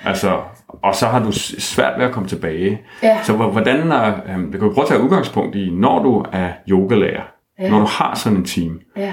Altså, 0.04 0.38
og 0.82 0.94
så 0.94 1.06
har 1.06 1.24
du 1.24 1.32
svært 1.58 1.98
ved 1.98 2.06
at 2.06 2.12
komme 2.12 2.28
tilbage. 2.28 2.80
Ja. 3.02 3.18
Så 3.22 3.32
hvor- 3.32 3.50
hvordan 3.50 3.76
øh, 3.78 4.52
vi 4.52 4.58
kan 4.58 4.66
jo 4.68 4.72
prøve 4.74 4.82
at 4.84 4.88
tage 4.88 5.00
udgangspunkt 5.02 5.56
i, 5.56 5.70
når 5.70 6.02
du 6.02 6.24
er 6.32 6.48
yogalærer, 6.68 7.22
Ja. 7.60 7.70
når 7.70 7.78
du 7.78 7.84
har 7.84 8.14
sådan 8.14 8.38
en 8.38 8.44
team, 8.44 8.80
ja. 8.96 9.12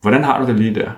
hvordan 0.00 0.24
har 0.24 0.40
du 0.40 0.46
det 0.46 0.54
lige 0.58 0.74
der? 0.74 0.90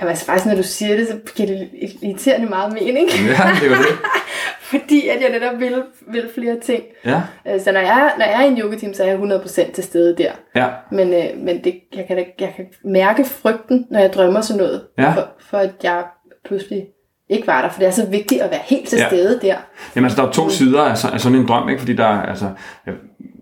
Jamen, 0.00 0.10
altså 0.10 0.24
faktisk, 0.26 0.46
når 0.46 0.54
du 0.54 0.62
siger 0.62 0.96
det, 0.96 1.08
så 1.08 1.18
giver 1.34 1.46
det 1.48 1.68
irriterende 2.02 2.48
meget 2.48 2.72
mening. 2.72 3.08
Ja, 3.10 3.50
det 3.60 3.72
er 3.72 3.76
det. 3.76 3.98
Fordi 4.70 5.08
at 5.08 5.20
jeg 5.22 5.30
netop 5.30 5.60
vil, 5.60 5.82
vil 6.12 6.28
flere 6.34 6.60
ting. 6.60 6.82
Ja, 7.04 7.22
Øh, 7.48 7.60
Så 7.60 7.72
når 7.72 7.80
jeg, 7.80 8.12
når 8.18 8.24
jeg 8.24 8.40
er 8.42 8.44
i 8.44 8.48
en 8.48 8.58
yogateam, 8.58 8.94
så 8.94 9.04
er 9.04 9.06
jeg 9.08 9.18
100% 9.18 9.72
til 9.72 9.84
stede 9.84 10.16
der. 10.16 10.32
ja, 10.54 10.68
Men, 10.92 11.08
øh, 11.12 11.44
men 11.44 11.64
det, 11.64 11.80
jeg, 11.96 12.04
kan, 12.08 12.16
jeg 12.40 12.52
kan 12.56 12.66
mærke 12.84 13.24
frygten, 13.24 13.86
når 13.90 13.98
jeg 14.00 14.12
drømmer 14.12 14.40
sådan 14.40 14.62
noget. 14.62 14.86
Ja. 14.98 15.12
For, 15.12 15.28
for 15.40 15.58
at 15.58 15.70
jeg 15.82 16.04
pludselig 16.44 16.86
ikke 17.28 17.46
var 17.46 17.62
der. 17.62 17.68
For 17.68 17.78
det 17.78 17.86
er 17.86 17.90
så 17.92 18.06
vigtigt 18.06 18.40
at 18.42 18.50
være 18.50 18.60
helt 18.64 18.88
til 18.88 18.98
Ja. 18.98 19.08
stede 19.08 19.40
der. 19.42 19.56
Jamen 19.96 20.04
altså, 20.04 20.22
der 20.22 20.28
er 20.28 20.32
to 20.32 20.48
sider 20.48 20.82
af, 20.82 20.98
så- 20.98 21.08
af 21.08 21.20
sådan 21.20 21.38
en 21.38 21.48
drøm, 21.48 21.68
ikke? 21.68 21.80
Fordi 21.80 21.96
der 21.96 22.06
er, 22.06 22.22
altså, 22.22 22.50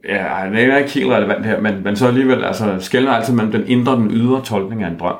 ja, 0.04 0.50
det 0.52 0.64
er 0.64 0.76
ikke 0.76 0.90
helt 0.90 1.10
relevant 1.10 1.46
her, 1.46 1.60
men, 1.60 1.74
men 1.84 1.96
så 1.96 2.06
alligevel, 2.06 2.44
altså, 2.44 2.76
skældner 2.78 3.12
altid 3.12 3.34
mellem 3.34 3.52
den 3.52 3.64
indre 3.66 3.92
og 3.92 3.98
den 3.98 4.10
ydre 4.10 4.42
tolkning 4.44 4.82
af 4.82 4.88
en 4.88 4.98
drøm. 4.98 5.16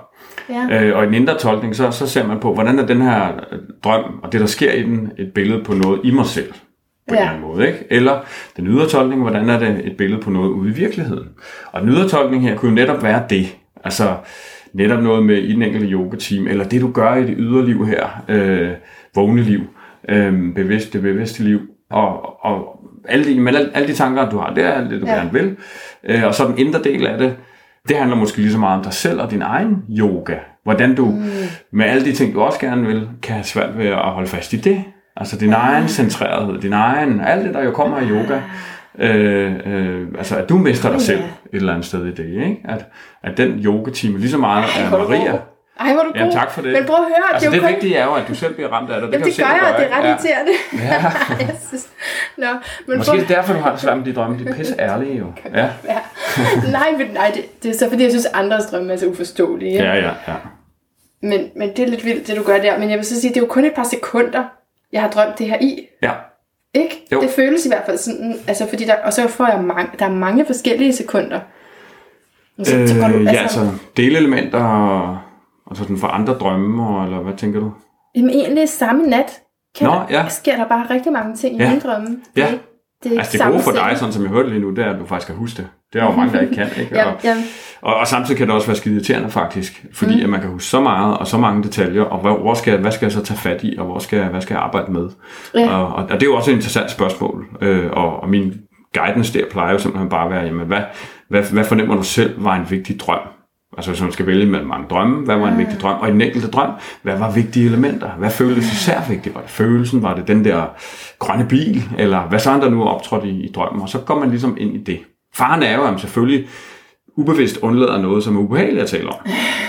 Ja. 0.48 0.84
Øh, 0.84 0.96
og 0.96 1.04
i 1.04 1.06
den 1.06 1.14
indre 1.14 1.38
tolkning, 1.38 1.76
så, 1.76 1.90
så 1.90 2.06
ser 2.06 2.26
man 2.26 2.40
på, 2.40 2.54
hvordan 2.54 2.78
er 2.78 2.86
den 2.86 3.02
her 3.02 3.26
øh, 3.52 3.58
drøm, 3.84 4.20
og 4.22 4.32
det 4.32 4.40
der 4.40 4.46
sker 4.46 4.72
i 4.72 4.82
den, 4.82 5.12
et 5.18 5.32
billede 5.34 5.64
på 5.64 5.74
noget 5.74 6.00
i 6.04 6.10
mig 6.10 6.26
selv, 6.26 6.52
på 6.52 7.14
ja. 7.14 7.14
en 7.14 7.20
eller 7.20 7.30
anden 7.30 7.48
måde. 7.48 7.66
Ikke? 7.66 7.78
Eller 7.90 8.20
den 8.56 8.66
ydre 8.66 8.88
tolkning, 8.88 9.22
hvordan 9.22 9.48
er 9.48 9.58
det 9.58 9.86
et 9.86 9.96
billede 9.96 10.22
på 10.22 10.30
noget 10.30 10.48
ude 10.48 10.70
i 10.70 10.74
virkeligheden. 10.74 11.28
Og 11.72 11.80
den 11.80 11.90
ydre 11.90 12.08
tolkning 12.08 12.42
her 12.42 12.56
kunne 12.56 12.70
jo 12.70 12.74
netop 12.74 13.02
være 13.02 13.22
det. 13.30 13.56
Altså 13.84 14.14
netop 14.72 15.02
noget 15.02 15.24
med 15.24 15.36
i 15.36 15.52
den 15.52 15.62
enkelte 15.62 15.86
yoga-team, 15.86 16.46
eller 16.46 16.64
det 16.64 16.80
du 16.80 16.92
gør 16.92 17.14
i 17.14 17.26
det 17.26 17.34
ydre 17.38 17.66
liv 17.66 17.86
her, 17.86 18.24
øh, 18.28 18.70
vågne 19.14 19.42
liv, 19.42 19.60
øh, 20.08 20.54
bevidst, 20.54 20.92
det 20.92 21.02
bevidste 21.02 21.42
liv, 21.42 21.60
og, 21.90 22.44
og 22.44 22.77
alle, 23.08 23.24
de, 23.24 23.40
men 23.40 23.54
alle, 23.54 23.70
alle 23.74 23.88
de 23.88 23.94
tanker, 23.94 24.30
du 24.30 24.38
har, 24.38 24.54
det 24.54 24.64
er 24.64 24.72
alt 24.72 24.90
det, 24.90 25.00
du 25.00 25.06
ja. 25.06 25.14
Gerne 25.14 25.32
vil. 25.32 25.56
Øh, 26.04 26.24
og 26.24 26.34
så 26.34 26.46
den 26.46 26.58
indre 26.58 26.82
del 26.82 27.06
af 27.06 27.18
det, 27.18 27.36
det 27.88 27.96
handler 27.96 28.16
måske 28.16 28.38
lige 28.38 28.52
så 28.52 28.58
meget 28.58 28.78
om 28.78 28.84
dig 28.84 28.92
selv 28.92 29.20
og 29.20 29.30
din 29.30 29.42
egen 29.42 29.76
yoga. 29.98 30.36
Hvordan 30.64 30.94
du 30.94 31.04
mm. 31.04 31.22
med 31.72 31.84
alle 31.84 32.04
de 32.04 32.12
ting, 32.12 32.34
du 32.34 32.40
også 32.40 32.60
gerne 32.60 32.86
vil, 32.86 33.08
kan 33.22 33.34
have 33.34 33.44
svært 33.44 33.78
ved 33.78 33.86
at 33.86 33.98
holde 33.98 34.28
fast 34.28 34.52
i 34.52 34.56
det. 34.56 34.84
Altså 35.16 35.38
din 35.38 35.50
ja. 35.50 35.56
egen 35.56 35.88
centrerethed, 35.88 36.60
din 36.60 36.72
egen, 36.72 37.20
alt 37.20 37.44
det, 37.44 37.54
der 37.54 37.64
jo 37.64 37.70
kommer 37.70 37.96
af 37.96 38.04
yoga. 38.10 38.40
Øh, 38.98 39.52
øh, 39.66 40.06
altså 40.18 40.36
at 40.36 40.48
du 40.48 40.58
mister 40.58 40.90
dig 40.90 41.00
selv 41.00 41.20
et 41.20 41.24
eller 41.52 41.72
andet 41.72 41.86
sted 41.86 42.06
i 42.06 42.10
det, 42.10 42.28
ikke? 42.28 42.60
At, 42.64 42.86
at 43.22 43.36
den 43.36 43.50
yoga-time 43.64 44.18
lige 44.18 44.30
så 44.30 44.38
meget 44.38 44.64
er 44.80 44.90
Maria. 44.90 45.38
Ej, 45.80 45.92
hvor 45.92 46.00
er 46.00 46.04
du 46.04 46.12
Jamen, 46.14 46.32
god. 46.32 46.40
tak 46.40 46.50
for 46.50 46.62
det. 46.62 46.72
Men 46.72 46.84
prøv 46.86 46.96
at 46.96 47.02
høre, 47.04 47.34
Altså 47.34 47.50
det 47.50 47.52
det 47.52 47.62
er 47.62 47.66
kun... 47.66 47.74
vigtige 47.74 47.96
er 47.96 48.04
jo, 48.04 48.12
at 48.14 48.24
du 48.28 48.34
selv 48.34 48.54
bliver 48.54 48.68
ramt 48.68 48.90
af 48.90 49.00
det. 49.00 49.08
Jamen, 49.12 49.20
kan 49.20 49.30
det 49.32 49.38
gør 49.38 49.66
jeg, 49.68 49.74
det 49.78 49.86
er 49.92 49.98
ret 49.98 50.04
Ja. 50.04 50.10
irriterende. 50.10 50.52
Ja. 50.72 51.12
jeg 51.48 51.56
synes... 51.68 51.86
Nå, 52.36 52.46
men 52.86 52.96
Måske 52.98 53.10
prøv... 53.10 53.18
er 53.20 53.26
det 53.26 53.36
derfor, 53.36 53.52
du 53.52 53.58
har 53.58 53.70
det 53.70 53.80
svært 53.80 53.96
med 53.96 54.04
de 54.04 54.12
drømme. 54.14 54.38
De 54.44 54.48
er 54.50 54.54
pisse 54.54 54.74
ærlige 54.78 55.18
jo. 55.18 55.26
Ja, 55.54 55.68
Ja. 55.84 55.98
nej, 56.70 56.90
men, 56.98 57.06
nej 57.06 57.30
det, 57.34 57.62
det, 57.62 57.70
er 57.70 57.78
så 57.78 57.88
fordi, 57.88 58.02
jeg 58.02 58.10
synes, 58.12 58.26
andres 58.26 58.66
drømme 58.66 58.92
er 58.92 58.96
så 58.96 59.06
uforståelige. 59.06 59.72
ja, 59.84 59.94
ja. 59.94 60.10
ja. 60.28 60.34
Men, 61.22 61.48
men 61.56 61.68
det 61.76 61.78
er 61.78 61.86
lidt 61.86 62.04
vildt, 62.04 62.26
det 62.26 62.36
du 62.36 62.42
gør 62.42 62.58
der. 62.58 62.78
Men 62.78 62.90
jeg 62.90 62.98
vil 62.98 63.06
så 63.06 63.20
sige, 63.20 63.28
det 63.28 63.36
er 63.36 63.40
jo 63.40 63.46
kun 63.46 63.64
et 63.64 63.72
par 63.74 63.82
sekunder, 63.84 64.44
jeg 64.92 65.02
har 65.02 65.10
drømt 65.10 65.38
det 65.38 65.46
her 65.46 65.56
i. 65.60 65.86
ja. 66.02 66.10
Ikke? 66.74 67.06
Jo. 67.12 67.20
Det 67.20 67.30
føles 67.30 67.66
i 67.66 67.68
hvert 67.68 67.82
fald 67.86 67.98
sådan, 67.98 68.34
altså 68.48 68.68
fordi 68.68 68.84
der, 68.84 68.94
og 69.04 69.12
så 69.12 69.28
får 69.28 69.46
jeg 69.46 69.60
mange, 69.64 69.90
der 69.98 70.04
er 70.06 70.10
mange 70.10 70.46
forskellige 70.46 70.92
sekunder. 70.92 71.40
Så, 72.62 72.70
så 72.88 72.94
går 73.00 73.08
du, 73.08 73.14
Øh, 73.14 73.24
ja, 73.24 73.30
altså 73.42 73.68
delelementer 73.96 75.27
og, 75.68 75.70
og 75.70 75.76
sådan 75.76 75.98
for 75.98 76.06
andre 76.08 76.32
drømme, 76.34 77.04
eller 77.04 77.18
hvad 77.20 77.34
tænker 77.36 77.60
du? 77.60 77.72
Jamen 78.16 78.30
egentlig 78.30 78.68
samme 78.68 79.02
nat 79.02 79.30
kan 79.78 79.86
Nå, 79.86 79.92
der, 79.94 80.04
ja. 80.10 80.28
sker 80.28 80.56
der 80.56 80.68
bare 80.68 80.86
rigtig 80.90 81.12
mange 81.12 81.36
ting 81.36 81.56
i 81.56 81.62
Ja. 81.62 81.68
mine 81.68 81.80
drømme. 81.80 82.06
Det 82.08 82.16
Ja. 82.36 82.42
er 82.46 82.52
ikke- 82.52 82.64
Det 83.04 83.12
er 83.14 83.18
Altså 83.18 83.38
det 83.38 83.46
gode 83.52 83.62
for 83.62 83.70
dig, 83.70 83.92
sådan 83.96 84.12
som 84.12 84.22
jeg 84.22 84.30
hørte 84.30 84.48
lige 84.48 84.60
nu, 84.60 84.70
det 84.70 84.78
er, 84.84 84.90
at 84.94 85.00
du 85.00 85.06
faktisk 85.06 85.26
kan 85.26 85.36
huske 85.36 85.56
det. 85.56 85.68
Det 85.92 86.00
er 86.02 86.04
jo 86.06 86.10
mange, 86.12 86.32
der 86.32 86.40
ikke 86.40 86.54
kan. 86.54 86.66
Ikke? 86.80 86.94
Ja, 86.98 87.04
Og, 87.12 87.16
ja, 87.24 87.36
Og, 87.82 87.94
og 87.94 88.06
samtidig 88.06 88.38
kan 88.38 88.46
det 88.46 88.54
også 88.54 88.66
være 88.66 88.76
skide 88.76 88.94
irriterende 88.94 89.30
faktisk, 89.30 89.86
fordi 89.92 90.16
mm. 90.16 90.22
at 90.22 90.28
man 90.28 90.40
kan 90.40 90.50
huske 90.50 90.66
så 90.66 90.80
meget 90.80 91.18
og 91.18 91.26
så 91.26 91.38
mange 91.38 91.62
detaljer, 91.62 92.02
og 92.02 92.18
hvor, 92.20 92.38
hvor 92.38 92.54
skal, 92.54 92.80
hvad 92.80 92.92
skal 92.92 93.06
jeg 93.06 93.12
så 93.12 93.22
tage 93.24 93.38
fat 93.38 93.60
i, 93.64 93.76
og 93.78 93.84
hvor 93.86 93.98
skal, 93.98 94.24
hvad 94.24 94.40
skal 94.40 94.54
jeg 94.54 94.62
arbejde 94.62 94.92
med? 94.92 95.08
Ja. 95.54 95.70
Og, 95.76 95.86
og, 95.86 95.94
og 96.02 96.10
det 96.10 96.22
er 96.22 96.26
jo 96.26 96.36
også 96.36 96.50
et 96.50 96.54
interessant 96.54 96.90
spørgsmål, 96.90 97.46
øh, 97.60 97.90
og, 97.92 98.20
og 98.20 98.28
min 98.28 98.54
guidance 98.94 99.38
der 99.38 99.44
plejer 99.50 99.72
jo 99.72 99.78
simpelthen 99.78 100.08
bare 100.10 100.24
at 100.24 100.30
være, 100.30 100.42
jamen 100.44 100.66
hvad, 100.66 100.80
hvad, 101.28 101.42
hvad 101.52 101.64
fornemmer 101.64 101.96
du 101.96 102.02
selv 102.02 102.44
var 102.44 102.54
en 102.56 102.66
vigtig 102.70 103.00
drøm? 103.00 103.20
Altså 103.78 103.90
hvis 103.90 104.02
man 104.02 104.12
skal 104.12 104.26
vælge 104.26 104.46
mellem 104.46 104.68
mange 104.68 104.86
drømme, 104.90 105.24
hvad 105.24 105.36
var 105.36 105.48
en 105.48 105.58
vigtig 105.58 105.80
drøm? 105.80 106.00
Og 106.00 106.08
i 106.08 106.12
den 106.12 106.20
enkelte 106.20 106.50
drøm, 106.50 106.70
hvad 107.02 107.18
var 107.18 107.32
vigtige 107.32 107.66
elementer? 107.66 108.10
Hvad 108.10 108.30
føltes 108.30 108.72
især 108.72 109.00
vigtigt? 109.08 109.34
Var 109.34 109.40
det 109.40 109.50
følelsen? 109.50 110.02
Var 110.02 110.14
det 110.14 110.28
den 110.28 110.44
der 110.44 110.66
grønne 111.18 111.46
bil? 111.48 111.82
Eller 111.98 112.20
hvad 112.20 112.38
så 112.38 112.50
der 112.50 112.70
nu 112.70 112.84
optrådt 112.84 113.24
i, 113.24 113.28
i 113.28 113.52
drømmen? 113.52 113.82
Og 113.82 113.88
så 113.88 113.98
går 113.98 114.18
man 114.18 114.30
ligesom 114.30 114.56
ind 114.60 114.74
i 114.74 114.78
det. 114.78 114.98
Faren 115.34 115.62
er 115.62 115.76
jo, 115.76 115.82
at 115.84 115.90
man 115.90 115.98
selvfølgelig 115.98 116.48
ubevidst 117.16 117.58
undlader 117.62 118.02
noget, 118.02 118.24
som 118.24 118.36
er 118.36 118.40
ubehageligt 118.40 118.82
at 118.82 118.88
tale 118.88 119.08
om. 119.08 119.18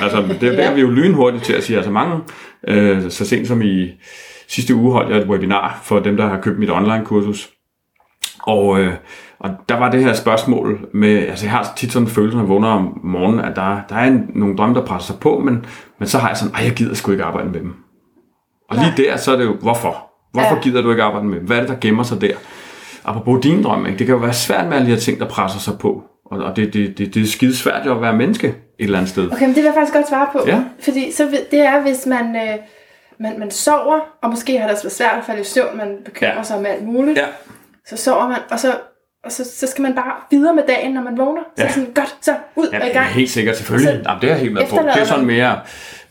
Altså, 0.01 0.21
det, 0.41 0.41
der 0.57 0.63
er 0.63 0.75
vi 0.75 0.81
jo 0.81 0.89
lynhurtigt 0.89 1.43
til 1.43 1.53
at 1.53 1.63
sige, 1.63 1.77
altså 1.77 1.91
mange, 1.91 2.19
øh, 2.67 3.09
så 3.09 3.25
sent 3.25 3.47
som 3.47 3.61
i 3.61 3.91
sidste 4.47 4.75
uge 4.75 4.91
holdt 4.91 5.09
jeg 5.09 5.17
et 5.17 5.27
webinar 5.27 5.79
for 5.83 5.99
dem, 5.99 6.17
der 6.17 6.27
har 6.27 6.41
købt 6.41 6.59
mit 6.59 6.71
online-kursus. 6.71 7.49
Og, 8.49 8.79
øh, 8.79 8.93
og 9.39 9.49
der 9.69 9.77
var 9.79 9.91
det 9.91 10.03
her 10.03 10.13
spørgsmål 10.13 10.89
med, 10.93 11.27
altså 11.27 11.45
jeg 11.45 11.51
har 11.51 11.73
tit 11.77 11.91
sådan 11.91 12.07
en 12.07 12.11
følelse, 12.11 12.37
når 12.37 12.43
jeg 12.43 12.49
vågner 12.49 12.67
om 12.67 12.99
morgenen, 13.03 13.39
at 13.39 13.55
der, 13.55 13.79
der 13.89 13.95
er 13.95 14.03
en, 14.05 14.29
nogle 14.35 14.57
drømme, 14.57 14.75
der 14.75 14.85
presser 14.85 15.13
sig 15.13 15.19
på, 15.21 15.39
men, 15.39 15.65
men 15.99 16.07
så 16.07 16.17
har 16.17 16.27
jeg 16.27 16.37
sådan, 16.37 16.53
ej, 16.55 16.63
jeg 16.63 16.73
gider 16.73 16.93
sgu 16.95 17.11
ikke 17.11 17.23
arbejde 17.23 17.49
med 17.49 17.59
dem. 17.59 17.73
Og 18.69 18.77
lige 18.77 18.93
der, 18.97 19.17
så 19.17 19.31
er 19.33 19.37
det 19.37 19.45
jo, 19.45 19.55
hvorfor? 19.61 20.05
Hvorfor 20.33 20.55
Ja. 20.55 20.61
gider 20.61 20.81
du 20.81 20.89
ikke 20.91 21.03
arbejde 21.03 21.25
med 21.25 21.37
dem? 21.39 21.45
Hvad 21.47 21.57
er 21.57 21.61
det, 21.61 21.69
der 21.69 21.75
gemmer 21.81 22.03
sig 22.03 22.21
der? 22.21 22.33
Apropos 23.05 23.43
din 23.43 23.63
drøm, 23.63 23.85
ikke? 23.85 23.99
det 23.99 24.07
kan 24.07 24.15
jo 24.15 24.21
være 24.21 24.33
svært 24.33 24.67
med 24.67 24.73
alle 24.75 24.87
de 24.87 24.91
her 24.93 24.99
ting, 24.99 25.19
der 25.19 25.27
presser 25.27 25.59
sig 25.59 25.73
på. 25.79 26.03
Og, 26.25 26.39
og 26.43 26.55
det, 26.55 26.73
det, 26.73 26.97
det, 26.97 27.13
det 27.13 27.21
er 27.21 27.27
skide 27.27 27.55
svært 27.57 27.85
jo 27.85 27.95
at 27.95 28.01
være 28.01 28.13
menneske 28.15 28.47
et 28.47 28.55
eller 28.79 28.97
andet 28.97 29.11
sted. 29.11 29.31
Okay, 29.31 29.39
men 29.41 29.49
det 29.49 29.55
vil 29.55 29.63
jeg 29.63 29.73
faktisk 29.73 29.93
godt 29.93 30.09
svare 30.09 30.27
på. 30.31 30.39
Ja. 30.47 30.63
Fordi 30.83 31.11
så, 31.11 31.27
det 31.51 31.59
er, 31.59 31.81
hvis 31.81 32.05
man, 32.05 32.35
øh, 32.35 32.55
man, 33.19 33.39
man 33.39 33.51
sover, 33.51 33.99
og 34.21 34.29
måske 34.29 34.57
har 34.57 34.63
det 34.63 34.71
også 34.71 34.83
været 34.83 34.93
svært 34.93 35.17
at 35.17 35.23
falde 35.25 35.41
i 35.41 35.43
søvn, 35.43 35.77
man 35.77 35.97
bekymrer 36.05 36.31
Ja. 36.31 36.37
ja. 36.37 36.43
sig 36.43 36.57
om 36.57 36.65
alt 36.65 36.85
muligt. 36.87 37.17
Ja, 37.17 37.25
Så 37.89 37.97
sover 37.97 38.27
man, 38.27 38.37
og 38.51 38.59
så, 38.59 38.75
og 39.25 39.31
så, 39.31 39.43
så 39.55 39.67
skal 39.67 39.81
man 39.81 39.95
bare 39.95 40.13
videre 40.31 40.55
med 40.55 40.63
dagen, 40.67 40.93
når 40.93 41.01
man 41.01 41.17
vågner. 41.17 41.41
Så 41.57 41.63
Ja. 41.63 41.71
sådan, 41.71 41.91
godt, 41.95 42.15
så 42.21 42.35
ud 42.55 42.69
Ja, 42.73 42.79
og 42.79 42.85
i 42.85 42.89
det 42.89 42.95
er 42.95 43.01
gang. 43.01 43.13
helt 43.13 43.29
sikkert, 43.29 43.57
selvfølgelig. 43.57 43.89
Og 43.93 43.95
så 44.03 44.09
Jamen, 44.09 44.21
det 44.21 44.31
er 44.31 44.35
helt 44.35 44.53
med 44.53 44.61
på. 44.69 44.75
Det 44.93 45.01
er 45.01 45.05
sådan 45.05 45.25
mere 45.25 45.59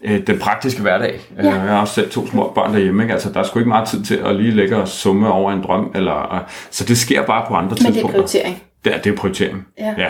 øh, 0.05 0.27
den 0.27 0.39
praktiske 0.39 0.83
hverdag. 0.83 1.21
Ja. 1.37 1.43
Ja. 1.49 1.51
Jeg 1.55 1.61
har 1.61 1.81
også 1.81 1.95
selv 1.95 2.11
to 2.11 2.27
små 2.27 2.53
børn 2.55 2.73
derhjemme. 2.75 3.03
Ikke? 3.03 3.13
Altså, 3.13 3.33
der 3.33 3.41
er 3.41 3.45
sgu 3.45 3.59
ikke 3.59 3.69
meget 3.69 3.89
tid 3.89 4.03
til 4.05 4.17
at 4.17 4.37
lige 4.37 4.51
lægge 4.51 4.77
og 4.77 4.89
summe 4.89 5.29
over 5.33 5.53
en 5.53 5.63
drøm. 5.63 5.93
Eller, 5.95 6.35
øh, 6.35 6.41
så 6.71 6.85
det 6.85 6.99
sker 6.99 7.23
bare 7.27 7.45
på 7.49 7.55
andre 7.55 7.69
Men 7.71 7.79
det 7.79 7.87
er 7.87 7.93
tidspunkter. 7.93 8.19
prioritering. 8.19 8.63
Er, 8.87 8.99
det 8.99 9.13
er 9.13 9.17
prioritering. 9.17 9.67
Ja. 9.79 9.95
ja. 9.99 10.09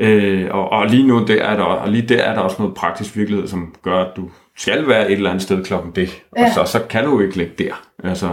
Øh, 0.00 0.54
og, 0.54 0.68
og 0.72 0.86
lige 0.86 1.06
nu 1.06 1.24
der 1.26 1.42
er 1.42 1.56
der, 1.56 1.62
og 1.62 1.88
lige 1.88 2.08
der 2.08 2.22
er 2.22 2.34
der 2.34 2.40
også 2.40 2.56
noget 2.58 2.74
praktisk 2.74 3.16
virkelighed, 3.16 3.48
som 3.48 3.74
gør, 3.82 3.98
at 4.00 4.16
du 4.16 4.30
skal 4.56 4.88
være 4.88 5.06
et 5.06 5.12
eller 5.16 5.30
andet 5.30 5.42
sted 5.42 5.64
klokken 5.64 5.92
det. 5.94 6.22
Og 6.32 6.38
Ja. 6.38 6.52
så, 6.52 6.64
så 6.64 6.80
kan 6.90 7.04
du 7.04 7.20
ikke 7.20 7.36
ligge 7.36 7.52
der. 7.58 7.82
Altså, 8.04 8.28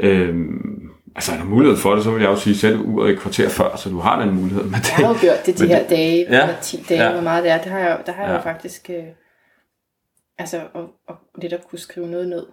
Ja. 0.00 0.06
øhm, 0.08 0.90
altså 1.16 1.32
er 1.32 1.36
der 1.36 1.44
mulighed 1.44 1.76
for 1.78 1.94
det, 1.94 2.04
så 2.04 2.10
vil 2.10 2.22
jeg 2.22 2.30
jo 2.30 2.36
sige, 2.36 2.56
sæt 2.56 2.76
uret 2.76 3.10
et 3.12 3.18
kvarter 3.20 3.48
før, 3.48 3.76
så 3.76 3.88
du 3.90 3.98
har 3.98 4.20
den 4.20 4.34
mulighed. 4.34 4.64
Men 4.64 4.74
det, 4.74 4.88
Jeg 4.98 5.06
har 5.06 5.14
jo 5.14 5.20
gjort 5.20 5.46
det 5.46 5.58
de 5.58 5.66
her 5.66 5.82
dage, 5.88 6.16
Ja. 6.30 6.42
eller 6.42 6.54
10 6.62 6.84
dage, 6.88 7.02
Ja. 7.04 7.12
hvor 7.12 7.20
meget 7.20 7.44
det 7.44 7.52
er. 7.52 7.58
Det 7.62 7.72
har 7.72 7.78
jeg, 7.78 7.98
der 8.06 8.12
har 8.12 8.22
jeg 8.22 8.30
Ja. 8.30 8.36
jo 8.36 8.42
faktisk... 8.42 8.90
Øh, 8.90 9.04
altså, 10.38 10.60
og, 10.74 10.82
og 11.08 11.14
lidt 11.42 11.52
at 11.52 11.60
kunne 11.70 11.78
skrive 11.78 12.06
noget 12.06 12.28
ned. 12.28 12.46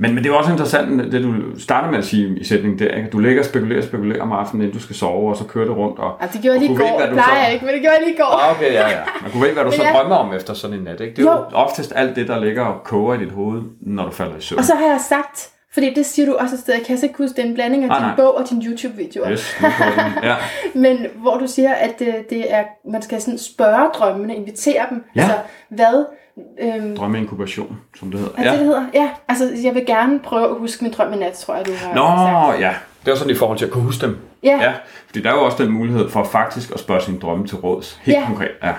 Men, 0.00 0.14
men 0.14 0.24
det 0.24 0.30
er 0.30 0.34
også 0.34 0.50
interessant, 0.50 1.12
det 1.12 1.22
du 1.22 1.58
starter 1.60 1.90
med 1.90 1.98
at 1.98 2.04
sige 2.04 2.38
i 2.40 2.44
sætningen 2.44 2.78
der, 2.78 2.94
ikke? 2.96 3.10
Du 3.10 3.18
ligger 3.18 3.40
og 3.42 3.44
spekulerer 3.46 3.78
og 3.78 3.84
spekulerer 3.84 4.22
om 4.22 4.32
aftenen, 4.32 4.62
inden 4.62 4.76
du 4.78 4.82
skal 4.82 4.96
sove, 4.96 5.30
og 5.30 5.36
så 5.36 5.44
kører 5.44 5.64
det 5.66 5.76
rundt. 5.76 5.98
Og, 5.98 6.22
Altså, 6.22 6.36
det 6.36 6.42
gjorde 6.42 6.54
jeg 6.58 6.60
lige 6.68 6.74
i 6.74 6.78
ved, 6.78 6.90
går. 6.90 6.98
Det 7.00 7.08
du 7.08 7.14
plejer 7.14 7.34
så- 7.34 7.42
jeg 7.44 7.52
ikke, 7.52 7.64
men 7.64 7.74
det 7.74 7.82
gjorde 7.82 7.94
jeg 7.96 8.04
lige 8.06 8.14
i 8.14 8.18
går. 8.18 8.40
Ah, 8.44 8.56
okay, 8.56 8.72
ja, 8.72 8.88
ja. 8.88 8.98
Man 9.22 9.30
kunne 9.30 9.42
vide, 9.42 9.52
hvad 9.54 9.64
du 9.64 9.70
så 9.72 9.82
jeg- 9.82 9.94
drømmer 9.94 10.16
om 10.16 10.32
efter 10.34 10.54
sådan 10.54 10.76
en 10.76 10.82
nat, 10.84 11.00
ikke? 11.00 11.16
Det 11.16 11.18
er 11.26 11.32
jo, 11.32 11.38
Jo. 11.38 11.44
oftest 11.52 11.92
alt 11.96 12.16
det, 12.16 12.28
der 12.28 12.40
ligger 12.40 12.62
og 12.64 12.84
koger 12.84 13.14
i 13.14 13.18
dit 13.18 13.32
hoved, 13.32 13.62
når 13.80 14.04
du 14.04 14.10
falder 14.10 14.36
i 14.36 14.40
søvn. 14.40 14.58
Og 14.58 14.64
så 14.64 14.74
har 14.74 14.86
jeg 14.86 15.00
sagt, 15.08 15.50
fordi 15.78 15.94
det 15.94 16.06
siger 16.06 16.26
du 16.26 16.34
også 16.36 16.54
et 16.54 16.60
sted, 16.60 16.74
jeg 16.74 16.82
kan 16.86 16.98
ikke 17.02 17.18
huske, 17.18 17.36
det 17.36 17.44
er 17.44 17.48
en 17.48 17.54
blanding 17.54 17.82
af 17.82 17.88
Nej, 17.88 17.98
din 17.98 18.06
nej. 18.06 18.16
bog 18.16 18.34
og 18.36 18.50
din 18.50 18.62
YouTube-videoer. 18.66 19.30
Yes. 19.30 19.56
Ja. 20.22 20.34
Men 20.84 21.06
hvor 21.14 21.38
du 21.38 21.46
siger, 21.46 21.72
at 21.74 21.98
det, 21.98 22.14
det 22.30 22.54
er, 22.54 22.64
man 22.90 23.02
skal 23.02 23.20
sådan 23.20 23.38
spørge 23.38 23.88
drømmene, 23.94 24.36
invitere 24.36 24.86
dem. 24.90 25.04
Ja. 25.16 25.20
Altså, 25.20 25.36
hvad... 25.68 26.04
Øhm, 26.60 26.96
Drømmeinkubation, 26.96 27.80
som 27.98 28.10
det 28.10 28.20
hedder. 28.20 28.34
er 28.38 28.42
det, 28.42 28.52
det 28.58 28.66
hedder? 28.66 28.84
Ja, 28.94 29.10
altså 29.28 29.50
jeg 29.64 29.74
vil 29.74 29.86
gerne 29.86 30.18
prøve 30.20 30.50
at 30.50 30.56
huske 30.56 30.84
min 30.84 30.92
drøm 30.92 31.12
i 31.12 31.16
nat, 31.16 31.32
tror 31.32 31.54
jeg, 31.56 31.66
du 31.66 31.72
har 31.72 31.94
Nå, 31.94 32.50
sagt. 32.50 32.60
ja. 32.60 32.74
Det 33.06 33.12
er 33.12 33.16
sådan 33.16 33.32
i 33.32 33.36
forhold 33.36 33.58
til 33.58 33.64
at 33.64 33.70
kunne 33.70 33.84
huske 33.84 34.06
dem. 34.06 34.16
Ja. 34.42 34.58
ja. 34.62 34.72
Fordi 35.06 35.22
der 35.22 35.30
er 35.30 35.34
jo 35.34 35.44
også 35.44 35.62
den 35.64 35.72
mulighed 35.72 36.10
for 36.10 36.24
faktisk 36.24 36.70
at 36.70 36.80
spørge 36.80 37.00
sine 37.00 37.18
drømme 37.18 37.46
til 37.46 37.56
råds. 37.56 38.00
Helt 38.02 38.18
Ja. 38.18 38.24
konkret, 38.26 38.50
ja. 38.62 38.72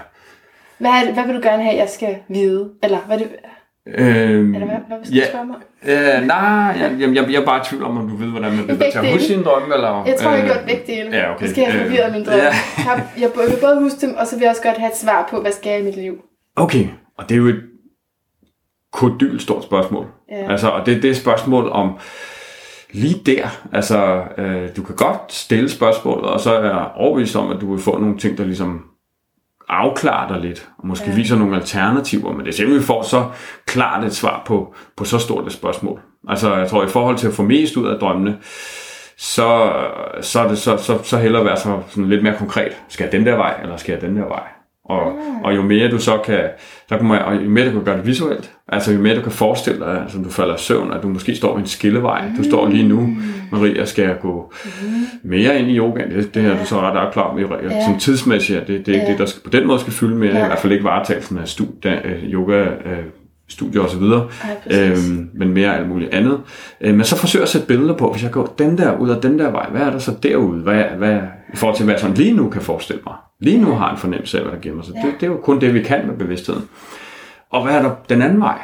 Hvad, 0.77 0.91
det, 1.05 1.13
hvad 1.13 1.23
vil 1.25 1.35
du 1.35 1.41
gerne 1.43 1.63
have, 1.63 1.75
jeg 1.75 1.89
skal 1.89 2.15
vide? 2.27 2.69
Eller 2.83 2.97
hvad, 2.97 3.17
er 3.17 3.21
det, 3.21 3.29
Øhm, 3.97 4.53
eller 4.55 4.67
hvad, 4.67 4.77
hvad 4.87 4.97
du 4.97 5.11
ja. 5.13 5.25
spørge 5.29 5.45
mig? 5.45 5.55
Øh, 5.85 6.27
nej, 6.27 6.41
jeg, 6.79 6.95
jeg, 6.99 7.15
jeg, 7.15 7.31
jeg 7.31 7.41
er 7.41 7.45
bare 7.45 7.59
i 7.61 7.63
tvivl 7.65 7.83
om, 7.83 7.97
om 7.97 8.09
du 8.09 8.15
ved, 8.15 8.27
hvordan 8.27 8.55
man 8.55 8.65
bliver 8.65 8.91
til 8.91 8.99
at 8.99 9.11
huske 9.11 9.27
sine 9.27 9.43
drømme, 9.43 9.73
eller... 9.75 10.03
Jeg 10.05 10.15
tror, 10.15 10.31
jeg 10.31 10.39
øh, 10.43 10.47
har 10.47 10.53
gjort 10.53 10.65
begge 10.65 10.83
dele. 10.93 11.17
ja, 11.17 11.33
okay. 11.33 11.41
Jeg 11.41 11.49
skal 11.49 11.63
have 11.65 11.75
Øh, 11.79 11.85
forvirret 11.85 12.11
min 12.11 12.25
drøm. 12.25 12.35
ja. 12.35 12.43
Jeg, 12.43 12.53
jeg, 13.19 13.29
jeg 13.37 13.47
vil 13.49 13.57
både 13.61 13.79
huske 13.79 14.01
dem, 14.07 14.15
og 14.19 14.27
så 14.27 14.35
vil 14.35 14.41
jeg 14.41 14.49
også 14.49 14.63
godt 14.63 14.77
have 14.77 14.91
et 14.91 14.97
svar 14.97 15.27
på, 15.31 15.41
hvad 15.41 15.51
skal 15.51 15.69
jeg 15.69 15.79
i 15.79 15.83
mit 15.83 15.95
liv? 15.95 16.13
Okay, 16.55 16.87
og 17.17 17.29
det 17.29 17.35
er 17.35 17.39
jo 17.39 17.47
et 17.47 17.61
kodylt 18.93 19.41
stort 19.41 19.63
spørgsmål. 19.63 20.05
Ja. 20.31 20.51
Altså, 20.51 20.67
og 20.69 20.85
det, 20.85 20.95
det 20.95 21.05
er 21.05 21.11
et 21.11 21.17
spørgsmål 21.17 21.69
om 21.69 21.97
lige 22.91 23.21
der. 23.25 23.47
Altså, 23.73 24.23
øh, 24.37 24.69
du 24.75 24.83
kan 24.83 24.95
godt 24.95 25.33
stille 25.33 25.69
spørgsmålet, 25.69 26.25
og 26.29 26.39
så 26.39 26.53
er 26.53 26.63
jeg 26.65 26.87
overbevist 26.95 27.35
om, 27.35 27.51
at 27.51 27.61
du 27.61 27.71
vil 27.73 27.83
få 27.83 27.97
nogle 27.99 28.17
ting, 28.17 28.37
der 28.37 28.43
ligesom 28.45 28.83
afklarer 29.69 30.27
dig 30.27 30.41
lidt, 30.41 30.69
og 30.77 30.87
måske 30.87 31.09
ja. 31.09 31.15
Viser 31.15 31.35
nogle 31.35 31.55
alternativer, 31.55 32.31
men 32.31 32.39
det 32.39 32.47
er 32.47 32.55
sjældent, 32.55 32.79
vi 32.79 32.85
får 32.85 33.01
så 33.01 33.25
klart 33.65 34.03
et 34.03 34.15
svar 34.15 34.43
på, 34.45 34.75
på 34.97 35.05
så 35.05 35.17
stort 35.17 35.45
et 35.45 35.51
spørgsmål. 35.51 35.99
Altså, 36.27 36.55
jeg 36.55 36.67
tror, 36.67 36.83
i 36.83 36.87
forhold 36.87 37.17
til 37.17 37.27
at 37.27 37.33
få 37.33 37.43
mest 37.43 37.77
ud 37.77 37.87
af 37.87 37.99
drømmene, 37.99 38.37
så, 39.17 39.73
så 40.21 40.39
er 40.39 40.47
det 40.47 40.57
så, 40.57 40.77
så, 40.77 40.99
så 41.03 41.17
hellere 41.17 41.45
være 41.45 41.57
så, 41.57 41.81
sådan 41.87 42.09
lidt 42.09 42.23
mere 42.23 42.37
konkret. 42.37 42.77
Skal 42.87 43.03
jeg 43.03 43.11
den 43.11 43.25
der 43.25 43.35
vej, 43.35 43.59
eller 43.61 43.77
skal 43.77 43.93
jeg 43.93 44.01
den 44.01 44.17
der 44.17 44.27
vej? 44.27 44.58
Og, 44.89 45.13
og 45.43 45.55
jo 45.55 45.61
mere 45.61 45.91
du 45.91 45.97
så 45.99 46.17
kan, 46.25 46.39
så 46.89 46.97
kan 46.97 47.07
man, 47.07 47.21
og 47.21 47.35
jo 47.35 47.49
mere 47.49 47.65
du 47.65 47.71
kan 47.71 47.83
gøre 47.83 47.97
det 47.97 48.05
visuelt, 48.07 48.51
altså 48.67 48.91
jo 48.93 48.99
mere 48.99 49.15
du 49.15 49.21
kan 49.21 49.31
forestille 49.31 49.79
dig, 49.79 50.01
altså 50.01 50.17
du 50.17 50.29
falder 50.29 50.55
i 50.55 50.57
søvn, 50.57 50.91
at 50.93 51.03
du 51.03 51.07
måske 51.09 51.35
står 51.35 51.53
ved 51.53 51.61
en 51.61 51.67
skillevej. 51.67 52.21
Du 52.37 52.43
står 52.43 52.67
lige 52.69 52.87
nu, 52.87 53.09
Maria, 53.51 53.85
skal 53.85 54.03
jeg 54.05 54.15
gå 54.21 54.53
mere 55.23 55.59
ind 55.59 55.67
i 55.71 55.77
yogaen? 55.77 56.11
Det, 56.11 56.33
det 56.33 56.41
her 56.41 56.51
er 56.51 56.59
du 56.59 56.65
så 56.65 56.79
ret 56.81 56.97
afklaret 56.97 57.35
med, 57.39 57.57
ja. 57.69 57.75
Ja. 57.75 57.85
som 57.85 57.99
tidsmæssigt, 57.99 58.67
det, 58.67 58.85
det 58.85 58.87
er 58.87 58.93
ikke 58.93 59.05
Ja. 59.05 59.11
det, 59.11 59.19
der 59.19 59.25
skal, 59.25 59.41
på 59.43 59.49
den 59.49 59.67
måde 59.67 59.79
skal 59.79 59.93
fylde 59.93 60.15
mere, 60.15 60.29
i 60.29 60.33
Nej. 60.33 60.45
hvert 60.47 60.59
fald 60.59 60.73
ikke 60.73 60.85
varetagelsen 60.85 61.37
af 61.37 61.47
studie, 61.47 62.01
yoga, 62.23 62.61
øh, 62.63 62.97
studier 63.49 63.81
osv., 63.81 64.01
præcis. 64.63 65.09
øhm, 65.09 65.29
men 65.33 65.53
mere 65.53 65.77
alt 65.77 65.89
muligt 65.89 66.13
andet. 66.13 66.39
Øh, 66.81 66.93
men 66.95 67.03
så 67.03 67.17
forsøger 67.17 67.43
at 67.43 67.49
sætte 67.49 67.67
billeder 67.67 67.97
på, 67.97 68.11
hvis 68.11 68.23
jeg 68.23 68.31
går 68.31 68.55
den 68.59 68.77
der 68.77 68.97
ud 68.97 69.09
af 69.09 69.21
den 69.21 69.39
der 69.39 69.51
vej, 69.51 69.67
hvad 69.71 69.81
er 69.81 69.89
der 69.91 69.99
så 69.99 70.11
derude? 70.23 70.61
Hvad, 70.61 70.83
hvad, 70.97 71.17
I 71.53 71.55
forhold 71.55 71.77
til, 71.77 71.83
hvad 71.83 71.93
jeg 71.93 71.99
sådan 72.01 72.15
lige 72.15 72.33
nu 72.33 72.49
kan 72.49 72.61
forestille 72.61 73.01
mig. 73.05 73.15
Lige 73.41 73.61
nu 73.61 73.71
har 73.71 73.91
en 73.91 73.97
fornemmelse 73.97 74.37
af, 74.37 74.43
hvad 74.43 74.53
der 74.53 74.59
gemmer 74.61 74.83
sig. 74.83 74.93
Ja. 74.95 75.01
Det, 75.07 75.13
det 75.21 75.23
er 75.27 75.31
jo 75.31 75.37
kun 75.37 75.61
det, 75.61 75.73
vi 75.73 75.83
kan 75.83 76.07
med 76.07 76.15
bevidstheden. 76.17 76.69
Og 77.51 77.63
hvad 77.63 77.75
er 77.75 77.81
der 77.81 77.91
den 78.09 78.21
anden 78.21 78.39
vej? 78.39 78.59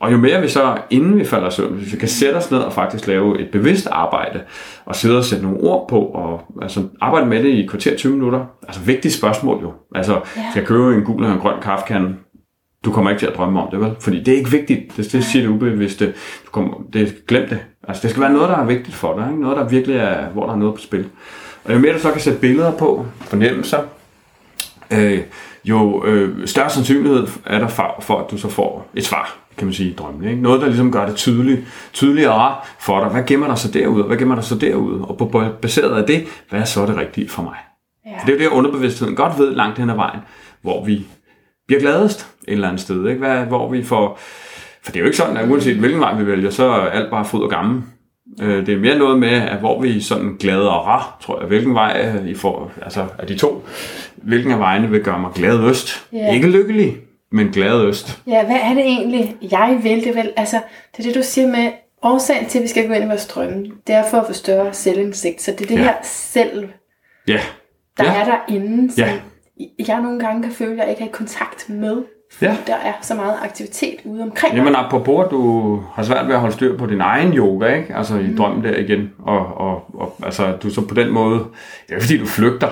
Og 0.00 0.12
jo 0.12 0.16
mere 0.16 0.40
vi 0.40 0.48
så, 0.48 0.76
inden 0.90 1.18
vi 1.18 1.24
falder 1.24 1.48
i 1.48 1.50
søvn, 1.50 1.72
hvis 1.72 1.92
vi 1.92 1.98
kan 1.98 2.08
sætte 2.08 2.36
os 2.36 2.50
ned 2.50 2.58
og 2.58 2.72
faktisk 2.72 3.06
lave 3.06 3.40
et 3.40 3.48
bevidst 3.52 3.86
arbejde, 3.90 4.40
og 4.84 4.96
sidde 4.96 5.18
og 5.18 5.24
sætte 5.24 5.44
nogle 5.44 5.60
ord 5.60 5.88
på, 5.88 6.00
og 6.00 6.40
altså, 6.62 6.82
arbejde 7.00 7.26
med 7.26 7.42
det 7.42 7.48
i 7.48 7.66
kvarter 7.66 7.96
20 7.96 8.12
minutter. 8.12 8.44
Altså 8.68 8.80
vigtigt 8.82 9.14
spørgsmål 9.14 9.62
jo. 9.62 9.72
Altså, 9.94 10.12
Ja. 10.12 10.20
skal 10.50 10.60
jeg 10.60 10.66
købe 10.68 10.94
en 10.94 11.04
gul 11.04 11.22
eller 11.22 11.34
en 11.34 11.40
grøn 11.40 11.60
kaffekande? 11.62 12.14
Du 12.84 12.92
kommer 12.92 13.10
ikke 13.10 13.20
til 13.20 13.26
at 13.26 13.36
drømme 13.36 13.60
om 13.62 13.68
det, 13.70 13.80
vel? 13.80 13.90
Fordi 14.00 14.22
det 14.22 14.34
er 14.34 14.38
ikke 14.38 14.50
vigtigt. 14.50 14.96
Det, 14.96 15.12
det 15.12 15.24
siger 15.24 15.42
det 15.42 15.48
ubevidste. 15.50 16.06
Du 16.46 16.50
kommer, 16.52 16.74
det, 16.92 17.26
glem 17.28 17.48
det. 17.48 17.58
Altså, 17.88 18.02
det 18.02 18.10
skal 18.10 18.20
være 18.22 18.32
noget, 18.32 18.48
der 18.48 18.56
er 18.56 18.64
vigtigt 18.64 18.96
for 18.96 19.18
dig. 19.18 19.26
Ikke? 19.30 19.42
Noget, 19.42 19.56
der 19.56 19.68
virkelig 19.68 19.96
er, 19.96 20.28
hvor 20.28 20.46
der 20.46 20.52
er 20.52 20.56
noget 20.56 20.74
på 20.74 20.80
spil. 20.80 21.06
Og 21.64 21.74
jo 21.74 21.78
mere 21.78 21.92
du 21.92 21.98
så 21.98 22.10
kan 22.12 22.20
sætte 22.20 22.38
billeder 22.40 22.72
på, 22.72 23.06
fornemmelser, 23.20 23.78
øh, 24.92 25.20
jo 25.64 26.04
øh, 26.04 26.46
større 26.46 26.70
sandsynlighed 26.70 27.26
er 27.46 27.58
der 27.58 27.68
for, 27.68 27.96
for, 28.00 28.18
at 28.18 28.30
du 28.30 28.38
så 28.38 28.48
får 28.48 28.90
et 28.94 29.04
svar, 29.04 29.38
kan 29.56 29.66
man 29.66 29.74
sige, 29.74 29.90
i 29.90 29.94
drømmen. 29.94 30.28
Ikke? 30.28 30.42
Noget, 30.42 30.60
der 30.60 30.66
ligesom 30.66 30.92
gør 30.92 31.06
det 31.06 31.16
tydeligt, 31.16 31.60
tydeligere 31.92 32.56
for 32.80 33.00
dig. 33.00 33.08
Hvad 33.08 33.22
gemmer 33.22 33.46
der 33.46 33.54
så 33.54 33.70
derude? 33.70 34.04
Hvad 34.04 34.16
gemmer 34.16 34.34
der 34.34 34.42
så 34.42 34.54
derude? 34.54 35.04
Og 35.04 35.16
på, 35.16 35.44
baseret 35.62 36.02
af 36.02 36.06
det, 36.06 36.24
hvad 36.50 36.60
er 36.60 36.64
så 36.64 36.86
det 36.86 36.96
rigtige 36.96 37.28
for 37.28 37.42
mig? 37.42 37.56
Ja. 38.06 38.10
For 38.20 38.26
det 38.26 38.34
er 38.34 38.44
jo 38.44 38.50
det, 38.50 38.56
underbevidstheden 38.56 39.16
godt 39.16 39.38
ved 39.38 39.54
langt 39.54 39.78
hen 39.78 39.90
ad 39.90 39.94
vejen, 39.94 40.20
hvor 40.62 40.84
vi 40.84 41.06
bliver 41.66 41.80
gladest 41.80 42.20
et 42.48 42.52
eller 42.52 42.68
andet 42.68 42.82
sted. 42.82 43.08
Ikke? 43.08 43.18
Hvad, 43.18 43.44
hvor 43.44 43.70
vi 43.70 43.84
får... 43.84 44.18
For 44.82 44.92
det 44.92 44.96
er 44.96 45.00
jo 45.00 45.06
ikke 45.06 45.16
sådan, 45.16 45.36
at 45.36 45.50
uanset 45.50 45.76
hvilken 45.76 46.00
vej 46.00 46.14
vi 46.14 46.26
vælger, 46.26 46.50
så 46.50 46.64
er 46.64 46.90
alt 46.90 47.10
bare 47.10 47.24
fryd 47.24 47.40
og 47.40 47.50
gammel. 47.50 47.82
Øh, 48.42 48.66
Det 48.66 48.74
er 48.74 48.78
mere 48.78 48.98
noget 48.98 49.18
med, 49.18 49.28
at 49.42 49.58
hvor 49.58 49.80
vi 49.80 50.00
sådan 50.00 50.36
gladere, 50.40 51.02
tror 51.22 51.38
jeg, 51.40 51.48
hvilken 51.48 51.74
vej 51.74 52.12
øh, 52.16 52.28
I 52.28 52.34
får, 52.34 52.72
altså 52.82 53.06
af 53.18 53.26
de 53.26 53.36
to, 53.38 53.64
hvilken 54.16 54.52
af 54.52 54.58
vejene 54.58 54.90
vil 54.90 55.02
gøre 55.04 55.18
mig 55.20 55.30
gladest. 55.34 56.06
Ja. 56.12 56.32
Ikke 56.32 56.48
lykkelig, 56.50 56.96
men 57.32 57.48
gladest. 57.48 58.22
Ja, 58.26 58.44
hvad 58.46 58.56
er 58.62 58.74
det 58.74 58.84
egentlig, 58.84 59.36
jeg 59.50 59.80
vil? 59.82 60.04
Det, 60.04 60.14
vel, 60.16 60.32
altså, 60.36 60.56
det 60.96 60.98
er 60.98 61.08
det, 61.08 61.14
du 61.14 61.22
siger 61.22 61.48
med, 61.48 61.70
årsagen 62.02 62.46
til, 62.46 62.58
at 62.58 62.62
vi 62.62 62.68
skal 62.68 62.86
gå 62.88 62.92
ind 62.92 63.04
i 63.04 63.06
vores 63.06 63.26
drømme, 63.26 63.66
det 63.86 63.94
er 63.94 64.04
for 64.10 64.18
at 64.18 64.26
få 64.26 64.32
større 64.32 64.72
selvindsigt. 64.74 65.42
Så 65.42 65.50
det 65.58 65.60
er 65.60 65.66
det 65.68 65.74
Ja. 65.74 65.82
her 65.82 65.94
selv, 66.02 66.68
Ja. 67.28 67.40
der 67.98 68.04
ja. 68.04 68.20
er 68.20 68.24
derinde, 68.24 68.92
som 68.92 69.04
Ja. 69.04 69.12
jeg 69.88 70.00
nogle 70.02 70.20
gange 70.20 70.42
kan 70.42 70.52
føle, 70.52 70.72
at 70.72 70.78
jeg 70.78 70.88
ikke 70.90 71.02
har 71.02 71.10
kontakt 71.10 71.68
med. 71.70 71.96
Ja. 72.42 72.56
Der 72.66 72.74
er 72.74 72.92
så 73.02 73.14
meget 73.14 73.34
aktivitet 73.44 73.94
ude 74.04 74.22
omkring 74.22 74.54
Jamen 74.56 74.74
apropos, 74.76 75.24
at 75.24 75.30
du 75.30 75.82
har 75.94 76.02
svært 76.02 76.26
ved 76.26 76.34
at 76.34 76.40
holde 76.40 76.54
styr 76.54 76.76
på 76.76 76.86
din 76.86 77.00
egen 77.00 77.32
yoga, 77.32 77.66
ikke? 77.76 77.94
Altså 77.96 78.16
i 78.18 78.34
drømmen 78.36 78.64
der 78.64 78.76
igen. 78.76 79.10
Og, 79.18 79.38
og, 79.60 79.84
og 79.94 80.16
altså, 80.22 80.52
du 80.62 80.70
så 80.70 80.80
på 80.86 80.94
den 80.94 81.10
måde, 81.12 81.34
det 81.38 81.44
er 81.88 81.94
jo 81.94 82.00
fordi, 82.00 82.18
du 82.18 82.26
flygter 82.26 82.68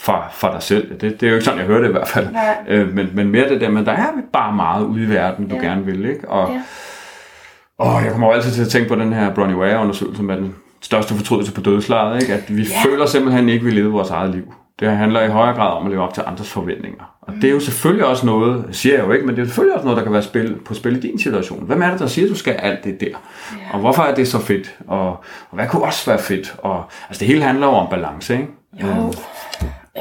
fra, 0.00 0.28
fra 0.32 0.52
dig 0.52 0.62
selv. 0.62 0.90
Det, 1.00 1.20
det 1.20 1.22
er 1.22 1.28
jo 1.30 1.34
ikke 1.34 1.44
sådan, 1.44 1.58
jeg 1.58 1.66
hører 1.66 1.80
det 1.80 1.88
i 1.88 1.92
hvert 1.92 2.08
fald. 2.08 2.32
Nej. 2.32 2.56
Øh, 2.68 2.94
men, 2.94 3.10
men 3.14 3.28
mere 3.28 3.48
det 3.48 3.60
der 3.60 3.68
med, 3.70 3.84
der 3.84 3.92
er 3.92 4.06
bare 4.32 4.52
meget 4.56 4.84
ude 4.84 5.04
i 5.04 5.08
verden, 5.08 5.48
du 5.48 5.54
Ja. 5.54 5.60
gerne 5.62 5.84
vil, 5.84 6.04
ikke? 6.04 6.28
Og, 6.28 6.48
Ja. 6.52 6.60
Åh, 7.78 8.02
jeg 8.04 8.12
kommer 8.12 8.26
jo 8.28 8.32
altid 8.32 8.52
til 8.52 8.62
at 8.62 8.68
tænke 8.68 8.88
på 8.88 8.94
den 8.94 9.12
her 9.12 9.34
Bronnie 9.34 9.56
Ware-undersøgelse 9.56 10.22
med 10.22 10.36
den 10.36 10.54
største 10.80 11.14
fortrydelse 11.14 11.52
på 11.54 11.60
dødslaget, 11.60 12.22
ikke? 12.22 12.34
at 12.34 12.56
vi 12.56 12.62
Ja. 12.62 12.90
føler 12.90 13.06
simpelthen 13.06 13.48
ikke, 13.48 13.60
at 13.62 13.66
vi 13.66 13.70
lever 13.80 13.90
vores 13.90 14.10
eget 14.10 14.30
liv. 14.30 14.54
Det 14.80 14.88
handler 14.90 15.22
i 15.22 15.28
højere 15.28 15.54
grad 15.54 15.72
om 15.72 15.84
at 15.86 15.90
leve 15.90 16.02
op 16.02 16.14
til 16.14 16.22
andres 16.26 16.50
forventninger. 16.50 17.16
Og 17.22 17.34
det 17.34 17.44
er 17.44 17.50
jo 17.52 17.60
selvfølgelig 17.60 18.06
også 18.06 18.26
noget, 18.26 18.64
siger 18.72 18.94
jeg 18.96 19.06
jo 19.06 19.12
ikke, 19.12 19.26
men 19.26 19.36
det 19.36 19.42
er 19.42 19.46
selvfølgelig 19.46 19.74
også 19.74 19.84
noget, 19.84 19.96
der 19.96 20.02
kan 20.04 20.12
være 20.12 20.22
spil, 20.22 20.56
på 20.64 20.74
spil 20.74 20.96
i 20.96 21.00
din 21.00 21.18
situation. 21.18 21.66
Hvem 21.66 21.82
er 21.82 21.90
det, 21.90 22.00
der 22.00 22.06
siger, 22.06 22.26
at 22.26 22.30
du 22.30 22.34
skal 22.36 22.52
alt 22.52 22.84
det 22.84 23.00
der? 23.00 23.14
Og 23.72 23.80
hvorfor 23.80 24.02
er 24.02 24.14
det 24.14 24.28
så 24.28 24.38
fedt? 24.38 24.78
Og, 24.88 25.08
og 25.50 25.54
hvad 25.54 25.66
kunne 25.68 25.82
også 25.82 26.10
være 26.10 26.18
fedt? 26.18 26.54
Og, 26.58 26.84
altså 27.08 27.20
det 27.20 27.28
hele 27.28 27.42
handler 27.42 27.66
jo 27.66 27.72
om 27.72 27.90
balance, 27.90 28.34
ikke? 28.34 28.48
Jo. 28.82 28.86
Øh, 28.86 28.94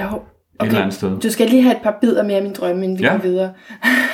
Jo. 0.02 0.22
Et 0.62 0.68
eller 0.68 0.80
andet 0.82 0.94
sted. 0.94 1.20
Du 1.20 1.30
skal 1.32 1.48
lige 1.50 1.62
have 1.62 1.76
et 1.76 1.82
par 1.84 1.98
bidder 2.02 2.24
mere 2.24 2.38
af 2.38 2.44
min 2.44 2.54
drømme, 2.54 2.84
inden 2.84 3.00
vi 3.00 3.04
Ja. 3.04 3.12
går 3.12 3.18
videre. 3.18 3.54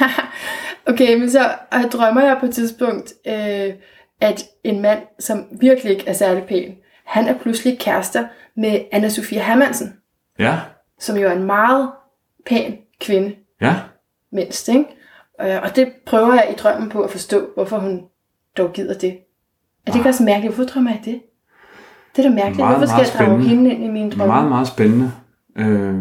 okay, 0.90 1.20
men 1.20 1.32
så 1.32 1.40
øh, 1.74 1.92
drømmer 1.92 2.22
jeg 2.22 2.38
på 2.40 2.46
et 2.46 2.52
tidspunkt, 2.54 3.14
øh, 3.28 3.74
at 4.22 4.44
en 4.64 4.82
mand, 4.82 5.00
som 5.20 5.46
virkelig 5.62 5.92
ikke 5.92 6.08
er 6.08 6.14
særlig 6.14 6.44
pæn, 6.44 6.72
han 7.06 7.28
er 7.28 7.34
pludselig 7.38 7.80
kærester 7.80 8.24
med 8.58 8.80
anna 8.92 9.10
Sofia 9.10 9.44
Hermansen, 9.44 9.94
Ja, 10.40 10.60
som 11.00 11.18
jo 11.18 11.28
er 11.28 11.32
en 11.32 11.44
meget 11.44 11.92
pæn 12.46 12.78
kvinde, 13.02 13.36
ja. 13.62 13.76
mindst, 14.32 14.70
ikke? 14.70 14.86
Øh, 15.42 15.58
og 15.64 15.76
det 15.76 15.92
prøver 16.06 16.34
jeg 16.34 16.48
i 16.52 16.54
drømmen 16.54 16.90
på 16.90 17.02
at 17.02 17.10
forstå, 17.10 17.48
hvorfor 17.56 17.78
hun 17.78 18.02
dog 18.58 18.74
gider 18.74 18.94
det. 18.94 19.12
Er 19.88 19.92
det 19.92 19.96
ikke 19.96 20.10
også 20.10 20.24
mærkeligt? 20.24 20.56
Hvorfor 20.56 20.70
drømmer 20.74 20.92
jeg 20.92 21.02
det? 21.06 21.22
Det 22.16 22.26
er 22.26 22.30
da 22.30 22.36
mærkeligt. 22.36 22.58
Meget, 22.58 22.78
Hvorfor 22.78 22.88
skal 22.88 22.98
meget 23.18 23.20
jeg 23.20 23.28
drage 23.38 23.50
hende 23.50 23.70
ind 23.74 23.84
i 23.84 23.88
mine 23.88 24.12
drømme? 24.12 24.28
Meget, 24.34 24.50
meget 24.50 24.68
spændende. 24.68 25.12
Øh, 25.56 25.94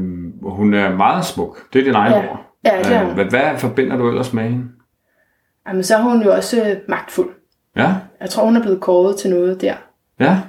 hun 0.51 0.75
er 0.75 0.97
meget 0.97 1.25
smuk. 1.25 1.73
Det 1.73 1.81
er 1.81 1.85
din 1.85 1.95
egen 1.95 2.13
Ja. 2.13 2.31
ord. 2.31 2.41
Ja, 2.65 2.79
det 2.79 2.93
er 2.95 3.01
Øh, 3.01 3.07
hun. 3.07 3.15
hvad, 3.15 3.25
hvad 3.25 3.59
forbinder 3.59 3.97
du 3.97 4.09
ellers 4.09 4.33
med 4.33 4.43
hende? 4.43 4.69
Jamen, 5.69 5.83
så 5.83 5.97
er 5.97 6.03
hun 6.03 6.23
jo 6.23 6.33
også 6.35 6.69
øh, 6.71 6.77
magtfuld. 6.89 7.31
Ja, 7.77 7.95
Jeg 8.21 8.31
tror, 8.31 8.45
hun 8.45 8.57
er 8.57 8.61
blevet 8.63 8.81
kåret 8.81 9.17
til 9.17 9.31
noget 9.31 9.61
der. 9.61 9.75
ja. 10.21 10.41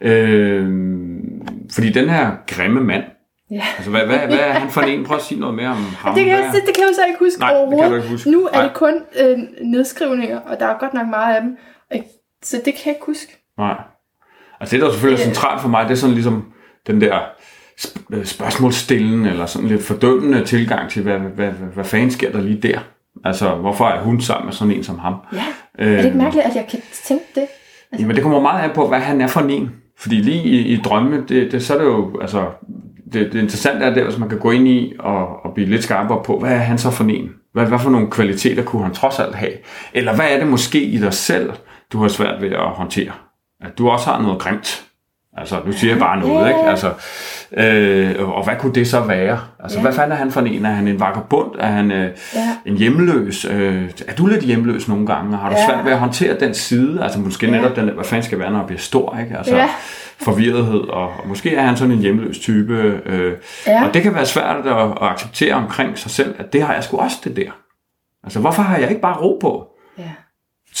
Øh, 0.00 0.68
fordi 1.74 1.92
den 1.92 2.08
her 2.08 2.30
grimme 2.46 2.80
mand, 2.80 3.02
Ja. 3.50 3.62
altså 3.76 3.90
hvad, 3.90 4.06
hvad, 4.06 4.18
hvad 4.18 4.38
er 4.38 4.52
han 4.52 4.70
for 4.70 4.80
en? 4.80 5.04
Prøv 5.04 5.16
at 5.16 5.22
sige 5.22 5.40
noget 5.40 5.54
mere 5.54 5.68
om 5.68 5.76
ham. 5.76 6.14
Det 6.14 6.24
kan, 6.24 6.32
jeg, 6.32 6.50
det, 6.54 6.62
det 6.66 6.74
kan 6.74 6.82
jeg 6.82 6.88
jo 6.90 6.94
så 6.94 7.04
ikke 7.08 7.18
huske 7.18 7.40
Nej, 7.40 7.48
det 7.50 7.58
kan 7.58 7.66
overhovedet. 7.66 7.96
ikke 7.96 8.08
huske. 8.08 8.30
Nu 8.30 8.46
er 8.46 8.52
Nej. 8.52 8.62
det 8.62 8.72
kun 8.74 8.94
øh, 9.20 9.38
nedskrivninger, 9.62 10.40
og 10.40 10.60
der 10.60 10.66
er 10.66 10.78
godt 10.78 10.94
nok 10.94 11.08
meget 11.08 11.34
af 11.36 11.42
dem. 11.42 11.56
Så 12.42 12.56
det 12.56 12.64
kan 12.74 12.82
jeg 12.86 12.94
ikke 12.94 13.06
huske. 13.06 13.36
Nej. 13.58 13.74
Altså 14.60 14.76
det, 14.76 14.82
der 14.82 14.88
er 14.88 14.92
selvfølgelig 14.92 15.22
er 15.22 15.26
centralt 15.26 15.60
for 15.60 15.68
mig, 15.68 15.84
det 15.84 15.90
er 15.90 15.96
sådan 15.96 16.14
ligesom 16.14 16.52
den 16.86 17.00
der 17.00 17.18
øh, 18.12 18.24
spørgsmålsstillen, 18.24 19.26
eller 19.26 19.46
sådan 19.46 19.68
lidt 19.68 19.82
fordømmende 19.82 20.44
tilgang 20.44 20.90
til, 20.90 21.02
hvad, 21.02 21.18
hvad, 21.18 21.28
hvad, 21.46 21.68
hvad 21.74 21.84
fanden 21.84 22.10
sker 22.10 22.32
der 22.32 22.40
lige 22.40 22.60
der? 22.62 22.80
Altså, 23.24 23.54
hvorfor 23.54 23.84
er 23.86 24.00
hun 24.00 24.20
sammen 24.20 24.44
med 24.46 24.52
sådan 24.52 24.74
en 24.74 24.84
som 24.84 24.98
ham? 24.98 25.14
Ja. 25.32 25.44
Er 25.78 25.84
det 25.88 25.96
ikke 25.96 26.08
Øh, 26.08 26.16
mærkeligt, 26.16 26.46
at 26.46 26.54
jeg 26.56 26.66
kan 26.70 26.80
tænke 27.04 27.24
det? 27.34 27.46
Jamen, 27.98 28.14
det 28.16 28.22
kommer 28.22 28.40
meget 28.40 28.64
an 28.64 28.70
på, 28.74 28.88
hvad 28.88 29.00
han 29.00 29.20
er 29.20 29.26
for 29.26 29.40
en. 29.40 29.70
Fordi 29.98 30.14
lige 30.14 30.42
i, 30.44 30.58
i 30.58 30.76
drømme, 30.76 31.24
det, 31.28 31.52
det, 31.52 31.64
så 31.64 31.74
er 31.74 31.78
det 31.78 31.84
jo, 31.84 32.20
altså, 32.20 32.46
det, 33.12 33.32
det 33.32 33.40
interessante 33.40 33.84
er 33.84 33.94
der, 33.94 34.04
hvis 34.04 34.18
man 34.18 34.28
kan 34.28 34.38
gå 34.38 34.50
ind 34.50 34.68
i 34.68 34.92
og, 34.98 35.44
og 35.44 35.54
blive 35.54 35.68
lidt 35.68 35.84
skarpere 35.84 36.22
på, 36.24 36.38
hvad 36.38 36.50
er 36.50 36.56
han 36.58 36.78
så 36.78 36.90
for 36.90 37.04
en? 37.04 37.30
Hvad, 37.52 37.66
hvad 37.66 37.78
for 37.78 37.90
nogle 37.90 38.10
kvaliteter 38.10 38.62
kunne 38.62 38.82
han 38.82 38.94
trods 38.94 39.18
alt 39.18 39.34
have? 39.34 39.52
Eller 39.94 40.14
hvad 40.14 40.26
er 40.30 40.38
det 40.38 40.48
måske 40.48 40.82
i 40.82 40.98
dig 40.98 41.12
selv, 41.12 41.52
du 41.92 41.98
har 41.98 42.08
svært 42.08 42.42
ved 42.42 42.50
at 42.50 42.68
håndtere? 42.68 43.12
At 43.60 43.78
du 43.78 43.88
også 43.88 44.10
har 44.10 44.22
noget 44.22 44.38
grimt. 44.38 44.84
Altså, 45.36 45.60
nu 45.66 45.72
siger 45.72 45.92
jeg 45.92 46.00
bare 46.00 46.20
noget, 46.20 46.48
ikke? 46.48 46.60
Altså, 46.60 46.92
øh, 47.56 48.28
og 48.28 48.44
hvad 48.44 48.54
kunne 48.58 48.74
det 48.74 48.88
så 48.88 49.00
være? 49.00 49.38
Altså, 49.60 49.78
Ja. 49.78 49.82
hvad 49.82 49.92
fanden 49.92 50.12
er 50.12 50.16
han 50.16 50.30
for 50.30 50.40
en? 50.40 50.66
Er 50.66 50.70
han 50.70 50.88
en 50.88 51.00
vagabond? 51.00 51.50
Er 51.58 51.66
han 51.66 51.90
øh, 51.92 52.10
Ja. 52.34 52.40
en 52.66 52.76
hjemløs? 52.76 53.44
Øh, 53.44 53.90
er 54.08 54.14
du 54.14 54.26
lidt 54.26 54.44
hjemløs 54.44 54.88
nogle 54.88 55.06
gange? 55.06 55.36
Har 55.36 55.48
du 55.50 55.54
Ja. 55.58 55.66
svært 55.66 55.84
ved 55.84 55.92
at 55.92 55.98
håndtere 55.98 56.40
den 56.40 56.54
side? 56.54 57.02
Altså, 57.02 57.18
måske 57.20 57.46
Ja. 57.46 57.52
netop 57.52 57.76
den 57.76 57.88
hvad 57.88 58.04
fanden 58.04 58.22
skal 58.24 58.38
være, 58.38 58.50
når 58.50 58.58
jeg 58.58 58.66
bliver 58.66 58.80
stor, 58.80 59.18
ikke? 59.22 59.36
Altså, 59.38 59.56
Ja. 59.56 59.68
forvirrethed, 60.20 60.80
og, 60.80 61.02
og 61.02 61.28
måske 61.28 61.54
er 61.56 61.62
han 61.62 61.76
sådan 61.76 61.92
en 61.94 61.98
hjemløs 62.00 62.38
type. 62.38 63.00
Øh, 63.06 63.32
Ja. 63.66 63.84
Og 63.88 63.94
det 63.94 64.02
kan 64.02 64.14
være 64.14 64.26
svært 64.26 64.66
at, 64.66 64.76
at 64.82 64.92
acceptere 65.00 65.54
omkring 65.54 65.98
sig 65.98 66.10
selv, 66.10 66.34
at 66.38 66.52
det 66.52 66.62
har 66.62 66.74
jeg 66.74 66.84
sgu 66.84 66.96
også 66.98 67.16
det 67.24 67.36
der. 67.36 67.50
Altså, 68.24 68.40
hvorfor 68.40 68.62
har 68.62 68.76
jeg 68.78 68.88
ikke 68.90 69.02
bare 69.02 69.16
ro 69.16 69.38
på? 69.40 69.66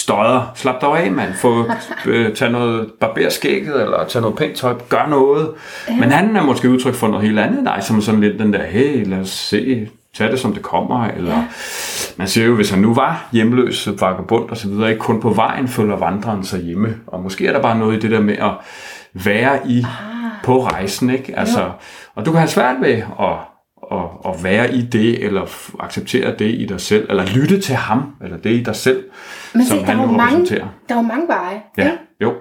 Støder, 0.02 0.52
slap 0.54 0.80
dig 0.80 0.88
af, 0.88 1.12
mand. 1.12 1.34
Få, 1.34 1.64
øh, 2.06 2.34
tage 2.34 2.52
noget, 2.52 2.90
barber 3.00 3.28
skægget, 3.28 3.82
eller 3.82 4.04
tage 4.04 4.22
noget 4.22 4.36
pænt 4.36 4.56
tøj, 4.56 4.74
gør 4.88 5.06
noget. 5.08 5.50
Ja. 5.88 5.96
Men 5.96 6.10
han 6.10 6.36
er 6.36 6.42
måske 6.42 6.70
udtryk 6.70 6.94
for 6.94 7.08
noget 7.08 7.26
helt 7.26 7.38
andet 7.38 7.66
dig, 7.66 7.78
som 7.82 8.00
sådan 8.00 8.20
lidt 8.20 8.38
den 8.38 8.52
der, 8.52 8.62
hey, 8.64 9.06
lad 9.06 9.18
os 9.18 9.30
se, 9.30 9.88
tag 10.14 10.30
det 10.30 10.40
som 10.40 10.52
det 10.52 10.62
kommer, 10.62 11.04
eller 11.04 11.30
ja. 11.30 11.44
man 12.16 12.28
siger 12.28 12.46
jo, 12.46 12.54
hvis 12.54 12.70
han 12.70 12.78
nu 12.78 12.94
var 12.94 13.28
hjemløs, 13.32 13.88
vagabond 14.00 14.50
og 14.50 14.56
så 14.56 14.68
videre, 14.68 14.90
ikke 14.90 15.00
kun 15.00 15.20
på 15.20 15.30
vejen 15.30 15.68
følger 15.68 15.96
vandreren 15.96 16.44
sig 16.44 16.60
hjemme, 16.60 16.94
og 17.06 17.22
måske 17.22 17.46
er 17.46 17.52
der 17.52 17.62
bare 17.62 17.78
noget 17.78 17.96
i 17.96 18.00
det 18.00 18.10
der 18.10 18.20
med 18.20 18.36
at 18.36 18.52
være 19.12 19.58
i 19.66 19.78
ah. 19.78 20.44
på 20.44 20.64
rejsen, 20.64 21.10
ikke? 21.10 21.38
Altså, 21.38 21.70
og 22.14 22.26
du 22.26 22.30
kan 22.30 22.38
have 22.38 22.48
svært 22.48 22.76
ved 22.80 23.02
at, 23.20 23.51
at, 23.92 24.32
at 24.34 24.44
være 24.44 24.74
i 24.74 24.82
det, 24.82 25.24
eller 25.24 25.44
f- 25.44 25.76
acceptere 25.80 26.34
det 26.38 26.54
i 26.54 26.66
dig 26.66 26.80
selv, 26.80 27.06
eller 27.10 27.26
lytte 27.26 27.60
til 27.60 27.74
ham, 27.74 28.02
eller 28.24 28.36
det 28.36 28.50
i 28.50 28.62
dig 28.62 28.76
selv, 28.76 29.04
Men 29.54 29.66
som 29.66 29.76
se, 29.78 29.80
der 29.80 29.90
han 29.90 30.00
er, 30.00 30.06
nu 30.06 30.12
mange, 30.12 30.22
repræsenterer. 30.36 30.68
der 30.88 30.94
er 30.94 30.98
jo 30.98 31.02
mange 31.06 31.28
veje. 31.28 31.62
Ja, 31.78 31.84
ikke? 31.84 31.98
jo. 32.20 32.32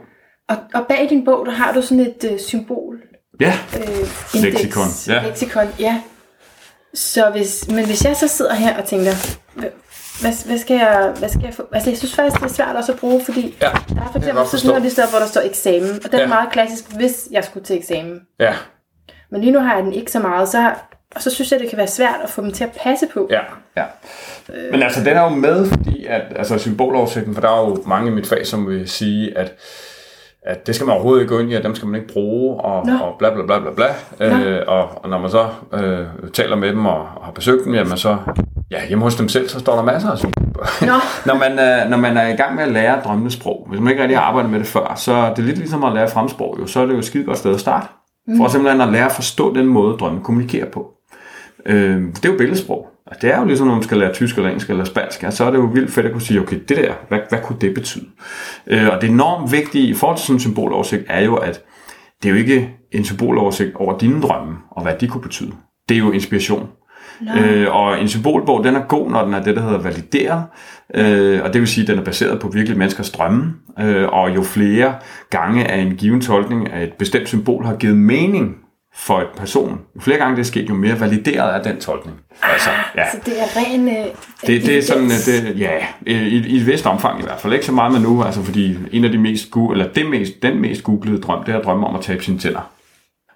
Og, 0.50 0.58
og 0.74 0.86
bag 0.90 1.08
din 1.10 1.26
bog, 1.26 1.46
der 1.46 1.52
har 1.52 1.74
du 1.74 1.82
sådan 1.82 2.00
et 2.00 2.32
øh, 2.32 2.40
symbol. 2.40 2.96
Ja, 3.40 3.54
Øh, 3.78 4.42
Leksikon, 4.44 4.84
ja. 5.08 5.24
Leksikon, 5.28 5.68
ja. 5.80 6.02
Så 6.94 7.30
hvis, 7.30 7.68
men 7.72 7.86
hvis 7.86 8.06
jeg 8.06 8.16
så 8.16 8.28
sidder 8.28 8.54
her 8.54 8.78
og 8.78 8.86
tænker, 8.86 9.12
hvad, 10.22 10.46
hvad, 10.48 10.58
skal 10.58 10.76
jeg, 10.76 11.14
hvad 11.20 11.30
skal 11.30 11.42
jeg 11.44 11.54
få? 11.54 11.64
Altså, 11.74 11.90
jeg 11.90 11.98
synes 11.98 12.16
faktisk, 12.16 12.42
det 12.42 12.50
er 12.50 12.54
svært 12.54 12.76
også 12.76 12.92
at 12.92 13.00
bruge, 13.00 13.22
fordi 13.26 13.56
ja, 13.62 13.66
der 13.90 14.02
er 14.02 14.10
for 14.12 14.18
eksempel 14.20 14.46
sådan 14.48 14.68
noget, 14.68 14.84
det 14.84 14.92
står, 14.92 15.10
hvor 15.10 15.20
der 15.20 15.26
står 15.26 15.42
eksamen, 15.42 15.90
og 16.06 16.12
den 16.12 16.20
Ja. 16.20 16.24
er 16.24 16.28
meget 16.28 16.52
klassisk, 16.52 16.92
hvis 16.96 17.28
jeg 17.32 17.44
skulle 17.44 17.66
til 17.66 17.78
eksamen. 17.78 18.20
ja, 18.40 18.54
Men 19.32 19.42
lige 19.42 19.52
nu 19.54 19.60
har 19.60 19.76
jeg 19.76 19.84
den 19.84 19.94
ikke 19.94 20.12
så 20.12 20.20
meget, 20.20 20.50
så, 20.50 20.74
og 21.16 21.22
så 21.22 21.30
synes 21.30 21.52
jeg, 21.52 21.60
det 21.60 21.70
kan 21.70 21.78
være 21.78 21.88
svært 21.88 22.20
at 22.24 22.30
få 22.30 22.42
dem 22.42 22.52
til 22.52 22.64
at 22.64 22.72
passe 22.84 23.08
på. 23.14 23.28
ja, 23.30 23.42
ja. 23.78 23.84
Men 24.72 24.84
altså, 24.84 25.04
den 25.04 25.18
er 25.18 25.24
jo 25.24 25.30
med, 25.30 25.66
fordi 25.66 26.06
at, 26.06 26.22
altså 26.36 26.58
symboloversigten, 26.58 27.34
for 27.34 27.42
der 27.42 27.50
er 27.50 27.70
jo 27.70 27.84
mange 27.86 28.12
i 28.12 28.14
mit 28.14 28.28
fag, 28.28 28.48
som 28.48 28.68
vil 28.68 28.90
sige, 28.90 29.38
at 29.38 29.54
at 30.46 30.68
det 30.68 30.76
skal 30.76 30.88
man 30.88 30.94
overhovedet 30.94 31.22
ikke 31.22 31.34
gå 31.34 31.40
ind 31.40 31.52
i, 31.52 31.54
at 31.54 31.64
dem 31.64 31.76
skal 31.76 31.88
man 31.88 32.02
ikke 32.02 32.14
bruge, 32.14 32.58
og, 32.58 32.86
Nå. 32.86 32.94
og 32.94 33.16
bla 33.20 33.30
bla 33.30 33.44
bla 33.44 33.60
bla 33.60 33.72
bla. 33.72 33.86
Øh, 34.28 34.64
og, 34.68 35.04
og 35.04 35.10
når 35.10 35.18
man 35.18 35.30
så 35.30 35.48
øh, 35.74 36.06
taler 36.34 36.56
med 36.56 36.70
dem 36.70 36.86
og, 36.86 37.08
og 37.16 37.26
har 37.26 37.32
besøgt 37.32 37.66
dem, 37.66 37.74
jamen 37.74 37.98
så, 37.98 38.18
ja, 38.72 38.88
hjemme 38.88 39.04
hos 39.04 39.16
dem 39.16 39.30
selv, 39.30 39.50
så 39.50 39.60
står 39.60 39.76
der 39.76 39.84
masser 39.84 40.12
af. 40.12 40.18
Nå. 40.88 40.94
når, 41.26 41.38
man, 41.38 41.60
er, 41.60 41.90
når 41.90 41.98
man 41.98 42.18
er 42.18 42.28
i 42.28 42.36
gang 42.36 42.56
med 42.56 42.64
at 42.64 42.72
lære 42.72 43.02
drømmende 43.04 43.32
sprog, 43.32 43.68
hvis 43.70 43.80
man 43.80 43.92
ikke 43.92 44.02
rigtig 44.02 44.18
har 44.18 44.26
arbejdet 44.26 44.52
med 44.52 44.60
det 44.60 44.68
før, 44.68 44.94
så 44.96 45.14
er 45.14 45.34
det 45.34 45.44
lidt 45.44 45.58
ligesom 45.58 45.84
at 45.84 45.94
lære 45.94 46.10
fremsprog, 46.10 46.58
jo, 46.60 46.68
så 46.68 46.80
er 46.80 46.86
det 46.86 46.94
jo 46.94 47.00
et 47.00 47.06
skide 47.06 47.24
godt 47.24 47.38
sted 47.38 47.54
at 47.54 47.60
starte. 47.60 47.88
For 48.38 48.48
simpelthen 48.48 48.82
at 48.82 48.92
lære 48.92 49.06
at 49.06 49.12
forstå 49.12 49.54
den 49.56 49.66
måde, 49.66 49.98
drømme 49.98 50.24
kommunikerer 50.24 50.66
på. 50.66 50.92
Øh, 51.66 52.02
det 52.02 52.26
er 52.26 52.30
jo 52.32 52.38
billedsprog. 52.38 52.88
Og 53.06 53.22
det 53.22 53.34
er 53.34 53.40
jo 53.40 53.46
ligesom, 53.46 53.68
når 53.68 53.74
man 53.74 53.84
skal 53.84 53.98
lære 53.98 54.14
tysk 54.14 54.36
eller 54.36 54.50
engelsk 54.50 54.70
eller 54.70 54.84
spansk, 54.84 55.24
ja, 55.24 55.32
så 55.32 55.46
er 55.46 55.52
det 55.52 55.58
jo 55.58 55.66
vildt 55.74 55.92
fedt 55.92 56.06
at 56.06 56.12
kunne 56.12 56.22
sige, 56.22 56.42
okay, 56.42 56.60
det 56.70 56.78
der, 56.78 56.94
hvad, 57.08 57.20
hvad 57.30 57.40
kunne 57.44 57.60
det 57.62 57.74
betyde? 57.74 58.06
Øh, 58.68 58.88
og 58.88 59.02
det 59.02 59.10
enormt 59.10 59.52
vigtige 59.52 59.88
i 59.88 59.94
forhold 59.94 60.18
til 60.18 60.26
sådan 60.26 60.36
en 60.36 60.40
symboloversigt 60.40 61.04
er 61.10 61.22
jo, 61.22 61.36
at 61.36 61.62
det 62.24 62.30
er 62.30 62.34
jo 62.34 62.40
ikke 62.40 62.70
en 62.92 63.06
symboloversigt 63.06 63.76
over 63.76 63.98
dine 63.98 64.22
drømme, 64.22 64.56
og 64.72 64.84
hvad 64.84 64.94
de 65.00 65.08
kunne 65.08 65.22
betyde. 65.22 65.52
Det 65.90 65.96
er 65.96 66.00
jo 66.00 66.12
inspiration. 66.12 66.70
Øh, 67.38 67.76
og 67.76 68.02
en 68.02 68.08
symbolbog, 68.08 68.64
den 68.64 68.76
er 68.76 68.82
god, 68.88 69.12
når 69.12 69.26
den 69.26 69.34
er 69.34 69.44
det, 69.44 69.56
der 69.56 69.62
hedder 69.62 69.78
valideret. 69.78 70.44
Øh, 70.94 71.44
og 71.44 71.54
det 71.54 71.62
vil 71.62 71.68
sige, 71.68 71.84
at 71.84 71.88
den 71.88 72.00
er 72.00 72.04
baseret 72.04 72.40
på 72.40 72.48
virkelig 72.48 72.78
menneskers 72.78 73.12
drømme. 73.12 73.54
Øh, 73.80 74.10
og 74.10 74.36
jo 74.36 74.44
flere 74.44 74.94
gange 75.30 75.72
af 75.72 75.82
en 75.82 75.96
given 75.96 76.22
tolkning 76.22 76.72
af 76.72 76.84
et 76.84 76.94
bestemt 76.94 77.28
symbol 77.28 77.66
har 77.66 77.76
givet 77.76 77.98
mening 77.98 78.56
for 78.96 79.20
en 79.20 79.28
person, 79.38 79.80
jo 79.96 80.02
flere 80.02 80.18
gange 80.18 80.36
det 80.36 80.42
er 80.42 80.46
sket, 80.46 80.70
jo 80.70 80.74
mere 80.74 81.00
valideret 81.00 81.56
er 81.56 81.64
den 81.64 81.82
tolkning. 81.82 82.18
Altså, 82.44 82.70
ja. 82.96 83.12
Så 83.12 83.18
det 83.26 83.34
er 83.42 83.46
ren 83.58 83.88
øh, 83.88 84.06
Det, 84.48 84.66
det 84.66 84.78
er 84.78 84.82
sådan, 84.82 85.10
det, 85.10 85.60
ja, 85.60 85.78
i, 86.02 86.14
i 86.38 86.58
et 86.58 86.68
vist 86.68 86.86
omfang 86.86 87.20
i 87.20 87.24
hvert 87.24 87.40
fald. 87.40 87.54
Ikke 87.54 87.66
så 87.66 87.72
meget 87.72 87.92
med 87.92 88.00
nu, 88.02 88.24
altså 88.24 88.42
fordi 88.44 88.78
en 88.92 89.04
af 89.06 89.12
de 89.12 89.18
mest, 89.18 89.46
gu- 89.56 89.72
eller 89.72 89.88
det 89.88 90.06
mest, 90.10 90.34
den 90.42 90.62
mest 90.62 90.84
googlede 90.84 91.22
drøm, 91.22 91.44
det 91.44 91.54
er 91.54 91.60
at 91.60 91.66
drømme 91.66 91.88
om 91.88 91.96
at 91.96 92.02
tabe 92.02 92.24
sine 92.24 92.40
tænder. 92.40 92.72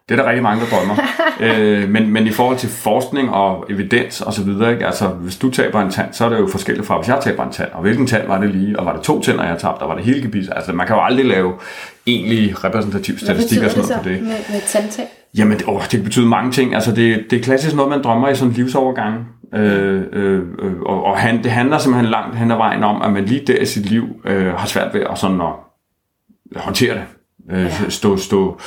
Det 0.09 0.19
er 0.19 0.23
der 0.23 0.29
rigtig 0.29 0.43
mange, 0.43 0.65
der 0.65 0.69
drømmer. 0.77 0.95
øh, 1.83 1.89
men, 1.89 2.09
men 2.09 2.27
i 2.27 2.31
forhold 2.31 2.57
til 2.57 2.69
forskning 2.69 3.29
og 3.29 3.65
evidens 3.69 4.21
og 4.21 4.33
så 4.33 4.43
videre, 4.43 4.71
ikke? 4.73 4.85
altså 4.85 5.07
hvis 5.07 5.35
du 5.37 5.49
taber 5.51 5.81
en 5.81 5.91
tand, 5.91 6.13
så 6.13 6.25
er 6.25 6.29
det 6.29 6.37
jo 6.39 6.47
forskelligt 6.47 6.87
fra, 6.87 6.97
hvis 6.97 7.07
jeg 7.07 7.19
taber 7.23 7.43
en 7.43 7.51
tand, 7.51 7.71
og 7.73 7.81
hvilken 7.81 8.07
tand 8.07 8.27
var 8.27 8.39
det 8.39 8.49
lige, 8.49 8.79
og 8.79 8.85
var 8.85 8.93
det 8.93 9.01
to 9.01 9.21
tænder, 9.21 9.43
jeg 9.43 9.57
tabte, 9.59 9.81
og 9.81 9.89
var 9.89 9.95
det 9.95 10.05
hele 10.05 10.21
gebis? 10.21 10.49
Altså 10.49 10.73
man 10.73 10.87
kan 10.87 10.95
jo 10.95 11.01
aldrig 11.03 11.25
lave 11.25 11.53
egentlig 12.07 12.63
repræsentativ 12.63 13.17
statistik 13.17 13.63
og 13.63 13.71
sådan 13.71 13.83
det 13.83 13.89
noget 13.89 14.03
på 14.03 14.09
det. 14.09 14.21
med, 14.21 14.53
med 14.53 14.61
tandtag? 14.67 15.05
Jamen, 15.37 15.59
åh, 15.67 15.81
det 15.91 16.03
betyder 16.03 16.27
mange 16.27 16.51
ting. 16.51 16.75
Altså, 16.75 16.91
det, 16.91 17.25
det 17.29 17.39
er 17.39 17.43
klassisk 17.43 17.75
noget, 17.75 17.89
man 17.89 18.03
drømmer 18.03 18.29
i 18.29 18.35
sådan 18.35 18.49
en 18.49 18.55
livsovergang. 18.55 19.27
Øh, 19.53 20.03
øh, 20.13 20.41
øh, 20.59 20.79
og 20.85 21.03
og 21.03 21.17
han, 21.17 21.43
det 21.43 21.51
handler 21.51 21.77
simpelthen 21.77 22.11
langt 22.11 22.37
hen 22.37 22.51
ad 22.51 22.57
vejen 22.57 22.83
om, 22.83 23.01
at 23.01 23.13
man 23.13 23.25
lige 23.25 23.45
der 23.47 23.57
i 23.57 23.65
sit 23.65 23.85
liv 23.85 24.07
øh, 24.25 24.53
har 24.53 24.67
svært 24.67 24.93
ved 24.93 25.01
at, 25.01 25.17
sådan 25.17 25.41
at 25.41 25.53
håndtere 26.55 26.93
det. 26.93 27.03
Øh, 27.51 27.59
ja. 27.59 27.89
stå, 27.89 28.17
stå, 28.17 28.59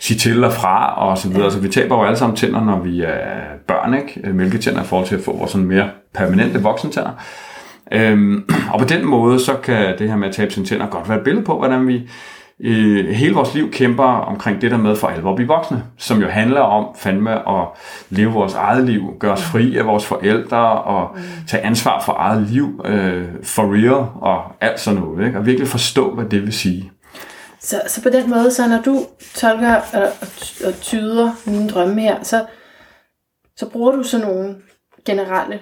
sige 0.00 0.18
til 0.18 0.44
og 0.44 0.52
fra 0.52 0.94
og 1.08 1.18
så 1.18 1.28
videre. 1.28 1.44
Ja. 1.44 1.50
Så 1.50 1.60
vi 1.60 1.68
taber 1.68 1.96
jo 1.96 2.04
alle 2.04 2.16
sammen 2.16 2.36
tænder, 2.36 2.64
når 2.64 2.78
vi 2.80 3.00
er 3.00 3.40
børn, 3.68 3.94
ikke? 3.94 4.32
Mælketænder 4.32 4.82
i 4.82 4.86
forhold 4.86 5.08
til 5.08 5.16
at 5.16 5.22
få 5.22 5.36
vores 5.36 5.50
sådan 5.50 5.66
mere 5.66 5.90
permanente 6.14 6.62
voksentænder. 6.62 7.10
Øhm, 7.92 8.44
og 8.72 8.80
på 8.80 8.86
den 8.86 9.06
måde, 9.06 9.40
så 9.40 9.54
kan 9.54 9.98
det 9.98 10.08
her 10.08 10.16
med 10.16 10.28
at 10.28 10.34
tabe 10.34 10.52
sine 10.52 10.66
tænder 10.66 10.86
godt 10.86 11.08
være 11.08 11.18
et 11.18 11.24
billede 11.24 11.44
på, 11.44 11.58
hvordan 11.58 11.86
vi 11.86 12.08
øh, 12.62 13.08
hele 13.08 13.34
vores 13.34 13.54
liv 13.54 13.70
kæmper 13.70 14.04
omkring 14.04 14.60
det 14.60 14.70
der 14.70 14.76
med 14.76 14.96
for 14.96 15.08
alvor 15.08 15.30
at 15.30 15.36
blive 15.36 15.48
voksne, 15.48 15.84
som 15.98 16.20
jo 16.20 16.28
handler 16.28 16.60
om 16.60 16.94
fandme 16.96 17.48
at 17.48 17.68
leve 18.10 18.32
vores 18.32 18.54
eget 18.54 18.84
liv, 18.84 19.16
gøre 19.20 19.32
os 19.32 19.42
fri 19.42 19.76
af 19.76 19.86
vores 19.86 20.06
forældre 20.06 20.82
og 20.82 21.10
mm. 21.16 21.22
tage 21.48 21.62
ansvar 21.62 22.02
for 22.02 22.12
eget 22.18 22.42
liv 22.42 22.80
øh, 22.84 23.24
for 23.42 23.62
real 23.62 24.06
og 24.20 24.42
alt 24.60 24.80
sådan 24.80 25.00
noget, 25.00 25.26
ikke? 25.26 25.38
og 25.38 25.46
virkelig 25.46 25.68
forstå, 25.68 26.14
hvad 26.14 26.24
det 26.24 26.42
vil 26.42 26.52
sige. 26.52 26.92
Så, 27.60 27.82
så 27.86 28.02
på 28.02 28.08
den 28.08 28.30
måde, 28.30 28.50
så 28.50 28.68
når 28.68 28.80
du 28.84 29.06
tolker 29.34 29.74
og, 29.74 30.08
og 30.66 30.80
tyder 30.80 31.30
mine 31.46 31.68
drømme 31.68 32.00
her, 32.00 32.22
så, 32.22 32.44
så 33.56 33.70
bruger 33.70 33.92
du 33.92 34.02
sådan 34.02 34.26
nogle 34.26 34.56
generelle 35.06 35.60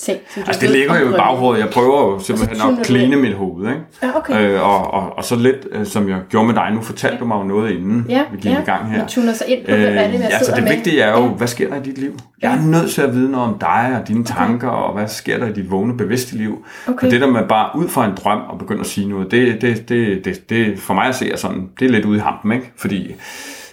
ting, 0.00 0.20
som 0.34 0.42
Altså 0.46 0.60
det 0.60 0.70
ligger 0.70 1.00
jo 1.00 1.08
i 1.08 1.12
baghovedet. 1.12 1.60
Jeg 1.60 1.70
prøver 1.70 2.12
jo 2.12 2.18
simpelthen 2.18 2.78
at 2.78 2.86
kline 2.86 3.16
mit 3.16 3.34
hoved. 3.34 3.68
Ikke? 3.68 3.80
Ja, 4.02 4.16
okay. 4.16 4.54
øh, 4.54 4.62
og, 4.62 4.94
og, 4.94 5.16
og 5.16 5.24
så 5.24 5.36
lidt, 5.36 5.66
øh, 5.72 5.86
som 5.86 6.08
jeg 6.08 6.18
gjorde 6.28 6.46
med 6.46 6.54
dig 6.54 6.70
nu, 6.74 6.80
fortalte 6.82 7.14
ja. 7.14 7.20
du 7.20 7.24
mig 7.24 7.36
jo 7.36 7.42
noget 7.42 7.70
inden 7.70 8.06
ja, 8.08 8.22
vi 8.32 8.36
gik 8.36 8.52
ja. 8.52 8.60
i 8.60 8.64
gang 8.64 8.90
her. 8.90 8.98
Man 8.98 9.08
tuner 9.08 9.32
sig 9.32 9.48
ind 9.48 9.64
på, 9.64 9.70
hvad 9.70 9.84
er 9.84 10.06
det, 10.06 10.12
jeg 10.12 10.20
øh, 10.20 10.24
altså, 10.24 10.52
det 10.56 10.64
med. 10.64 10.74
vigtige 10.74 11.00
er 11.00 11.18
jo, 11.18 11.24
ja. 11.24 11.28
hvad 11.28 11.46
sker 11.46 11.68
der 11.68 11.76
i 11.76 11.82
dit 11.82 11.98
liv? 11.98 12.18
Jeg 12.42 12.52
er 12.52 12.66
nødt 12.66 12.90
til 12.90 13.02
at 13.02 13.14
vide 13.14 13.30
noget 13.30 13.48
om 13.48 13.58
dig 13.58 13.98
og 14.00 14.08
dine 14.08 14.24
tanker, 14.24 14.68
okay. 14.68 14.82
og 14.82 14.92
hvad 14.94 15.08
sker 15.08 15.38
der 15.38 15.46
i 15.46 15.52
dit 15.52 15.70
vågne, 15.70 15.96
bevidste 15.96 16.36
liv. 16.36 16.64
Okay. 16.88 17.06
Og 17.06 17.12
det 17.12 17.20
der 17.20 17.30
med 17.30 17.48
bare 17.48 17.70
ud 17.78 17.88
fra 17.88 18.06
en 18.06 18.12
drøm 18.24 18.40
og 18.48 18.58
begynde 18.58 18.80
at 18.80 18.86
sige 18.86 19.08
noget, 19.08 19.30
det, 19.30 19.60
det, 19.60 19.88
det, 19.88 20.24
det, 20.24 20.50
det 20.50 20.78
for 20.78 20.94
mig 20.94 21.06
at 21.06 21.14
se 21.14 21.32
er 21.32 21.36
sådan, 21.36 21.68
det 21.80 21.86
er 21.86 21.90
lidt 21.90 22.04
ude 22.04 22.16
i 22.16 22.20
hampen, 22.20 22.52
ikke? 22.52 22.72
Fordi 22.76 23.14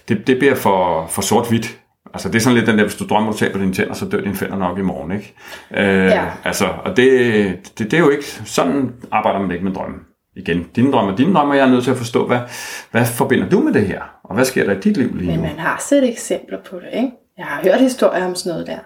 det, 0.08 0.26
det 0.26 0.38
bliver 0.38 0.54
for, 0.54 1.06
for 1.10 1.22
sort-hvidt. 1.22 1.78
Altså 2.14 2.28
det 2.28 2.36
er 2.36 2.40
sådan 2.40 2.56
lidt 2.56 2.66
den 2.66 2.78
der, 2.78 2.84
hvis 2.84 2.94
du 2.94 3.06
drømmer, 3.06 3.32
du 3.32 3.38
taber 3.38 3.58
dine 3.58 3.72
tænder, 3.72 3.94
så 3.94 4.04
dør 4.04 4.20
dine 4.20 4.36
fænder 4.36 4.56
nok 4.56 4.78
i 4.78 4.82
morgen, 4.82 5.12
ikke? 5.12 5.34
Øh, 5.74 6.04
ja. 6.04 6.24
Altså, 6.44 6.64
og 6.84 6.96
det, 6.96 7.10
det, 7.78 7.90
det 7.90 7.94
er 7.94 7.98
jo 7.98 8.10
ikke, 8.10 8.24
sådan 8.44 8.92
arbejder 9.12 9.40
man 9.40 9.50
ikke 9.50 9.64
med 9.64 9.72
drømme. 9.72 9.96
Igen, 10.36 10.66
dine 10.76 10.92
drømme 10.92 11.16
dine 11.16 11.34
drømme, 11.34 11.54
jeg 11.54 11.66
er 11.66 11.70
nødt 11.70 11.84
til 11.84 11.90
at 11.90 11.96
forstå, 11.96 12.26
hvad, 12.26 12.38
hvad 12.90 13.06
forbinder 13.06 13.48
du 13.48 13.60
med 13.60 13.72
det 13.72 13.86
her? 13.86 14.02
Og 14.24 14.34
hvad 14.34 14.44
sker 14.44 14.64
der 14.64 14.72
i 14.72 14.80
dit 14.80 14.96
liv 14.96 15.14
lige 15.14 15.26
nu? 15.26 15.32
Men 15.32 15.42
man 15.42 15.58
har 15.58 15.84
set 15.88 16.08
eksempler 16.08 16.58
på 16.70 16.76
det, 16.76 16.88
ikke? 16.96 17.10
Jeg 17.38 17.46
har 17.46 17.62
hørt 17.62 17.80
historier 17.80 18.26
om 18.26 18.34
sådan 18.34 18.50
noget 18.50 18.66
der. 18.66 18.78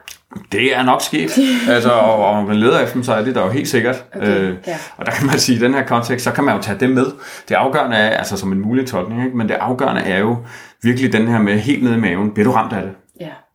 Det 0.53 0.77
er 0.77 0.83
nok 0.83 1.03
sket. 1.03 1.39
altså, 1.75 1.91
og, 1.91 2.27
og 2.27 2.45
man 2.45 2.57
leder 2.57 2.81
efter 2.81 2.95
dem, 2.95 3.03
så 3.03 3.15
er 3.15 3.25
det 3.25 3.35
der 3.35 3.45
jo 3.45 3.51
helt 3.51 3.69
sikkert. 3.69 4.05
Okay, 4.17 4.41
øh, 4.41 4.57
ja. 4.67 4.77
Og 4.97 5.07
der 5.07 5.13
kan 5.13 5.27
man 5.27 5.39
sige, 5.39 5.57
i 5.57 5.61
den 5.61 5.75
her 5.75 5.87
kontekst, 5.87 6.25
så 6.25 6.33
kan 6.33 6.45
man 6.45 6.57
jo 6.57 6.63
tage 6.63 6.79
det 6.81 6.91
med. 6.91 7.07
Det 7.49 7.55
afgørende 7.55 7.97
er, 7.97 8.11
altså 8.11 8.37
som 8.37 8.53
en 8.53 8.61
mulig 8.61 8.87
tolkning, 8.87 9.25
ikke? 9.25 9.37
men 9.37 9.49
det 9.49 9.55
afgørende 9.55 10.01
er 10.01 10.19
jo 10.19 10.37
virkelig 10.83 11.13
den 11.13 11.29
her 11.29 11.39
med 11.39 11.59
helt 11.59 11.83
nede 11.83 11.95
i 11.95 12.01
maven. 12.01 12.31
Bliver 12.31 12.49
du 12.49 12.53
ramt 12.53 12.73
af 12.73 12.83
det? 12.83 12.91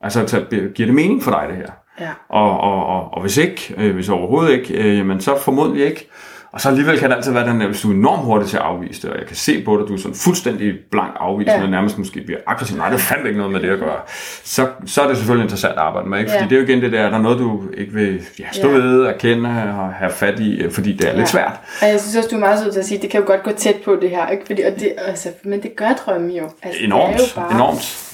Altså, 0.07 0.27
så 0.27 0.45
giver 0.49 0.87
det 0.87 0.95
mening 0.95 1.23
for 1.23 1.31
dig, 1.31 1.45
det 1.49 1.57
her? 1.57 1.71
Ja. 1.99 2.09
Og, 2.29 2.59
og, 2.59 2.85
og, 2.85 3.13
og 3.13 3.21
hvis 3.21 3.37
ikke, 3.37 3.73
øh, 3.77 3.95
hvis 3.95 4.09
overhovedet 4.09 4.51
ikke, 4.53 4.73
øh, 4.73 4.97
jamen 4.97 5.21
så 5.21 5.39
formodentlig 5.39 5.85
ikke. 5.85 6.09
Og 6.51 6.61
så 6.61 6.69
alligevel 6.69 6.99
kan 6.99 7.09
det 7.09 7.15
altid 7.15 7.31
være 7.31 7.49
den 7.49 7.61
der, 7.61 7.67
hvis 7.67 7.81
du 7.81 7.89
er 7.89 7.93
enormt 7.93 8.23
hurtig 8.23 8.47
til 8.47 8.57
at 8.57 8.63
afvise 8.63 9.01
det, 9.01 9.09
og 9.09 9.19
jeg 9.19 9.27
kan 9.27 9.35
se 9.35 9.63
på 9.63 9.77
dig, 9.77 9.87
du 9.87 9.93
er 9.93 9.97
sådan 9.97 10.15
fuldstændig 10.15 10.73
blank 10.91 11.11
afvisende, 11.19 11.59
ja. 11.59 11.69
nærmest 11.69 11.97
måske 11.97 12.21
bliver 12.21 12.39
aggressiv, 12.47 12.77
nej, 12.77 12.89
det 12.89 12.99
fandt 12.99 13.25
ikke 13.25 13.37
noget 13.37 13.53
med 13.53 13.61
det 13.61 13.69
at 13.69 13.79
gøre, 13.79 13.99
så, 14.43 14.67
så 14.85 15.01
er 15.01 15.07
det 15.07 15.17
selvfølgelig 15.17 15.43
interessant 15.43 15.73
at 15.73 15.79
arbejde 15.79 16.09
med, 16.09 16.19
ikke? 16.19 16.31
fordi 16.31 16.43
ja. 16.43 16.49
det 16.49 16.55
er 16.55 16.59
jo 16.59 16.67
igen 16.67 16.81
det 16.81 16.91
der, 16.91 17.09
der 17.09 17.17
er 17.17 17.21
noget, 17.21 17.39
du 17.39 17.61
ikke 17.77 17.93
vil 17.93 18.21
ja, 18.39 18.45
stå 18.51 18.69
ja. 18.69 18.77
ved, 18.77 19.01
erkende 19.01 19.49
og 19.49 19.93
have 19.93 20.11
fat 20.11 20.39
i, 20.39 20.61
øh, 20.61 20.71
fordi 20.71 20.93
det 20.93 21.07
er 21.07 21.11
ja. 21.11 21.17
lidt 21.17 21.29
svært. 21.29 21.59
Og 21.81 21.87
jeg 21.87 21.99
synes 21.99 22.15
også, 22.15 22.29
du 22.29 22.35
er 22.35 22.39
meget 22.39 22.59
sød 22.59 22.71
til 22.71 22.79
at 22.79 22.85
sige, 22.85 23.01
det 23.01 23.09
kan 23.09 23.19
jo 23.19 23.27
godt 23.27 23.43
gå 23.43 23.51
tæt 23.51 23.75
på 23.85 23.97
det 24.01 24.09
her, 24.09 24.27
ikke? 24.29 24.43
Fordi, 24.45 24.61
og 24.61 24.71
det, 24.79 24.93
altså, 24.97 25.29
men 25.43 25.63
det 25.63 25.75
gør 25.75 25.89
drømme 26.05 26.33
jo. 26.33 26.49
Altså, 26.63 26.83
enormt, 26.83 27.13
det 27.13 27.21
er 27.21 27.25
jo 27.35 27.41
bare... 27.41 27.53
enormt. 27.53 28.06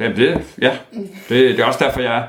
Det, 0.00 0.16
det, 0.16 0.40
ja, 0.62 0.70
det, 1.28 1.56
det 1.56 1.60
er 1.60 1.64
også 1.64 1.84
derfor, 1.84 2.00
jeg 2.00 2.28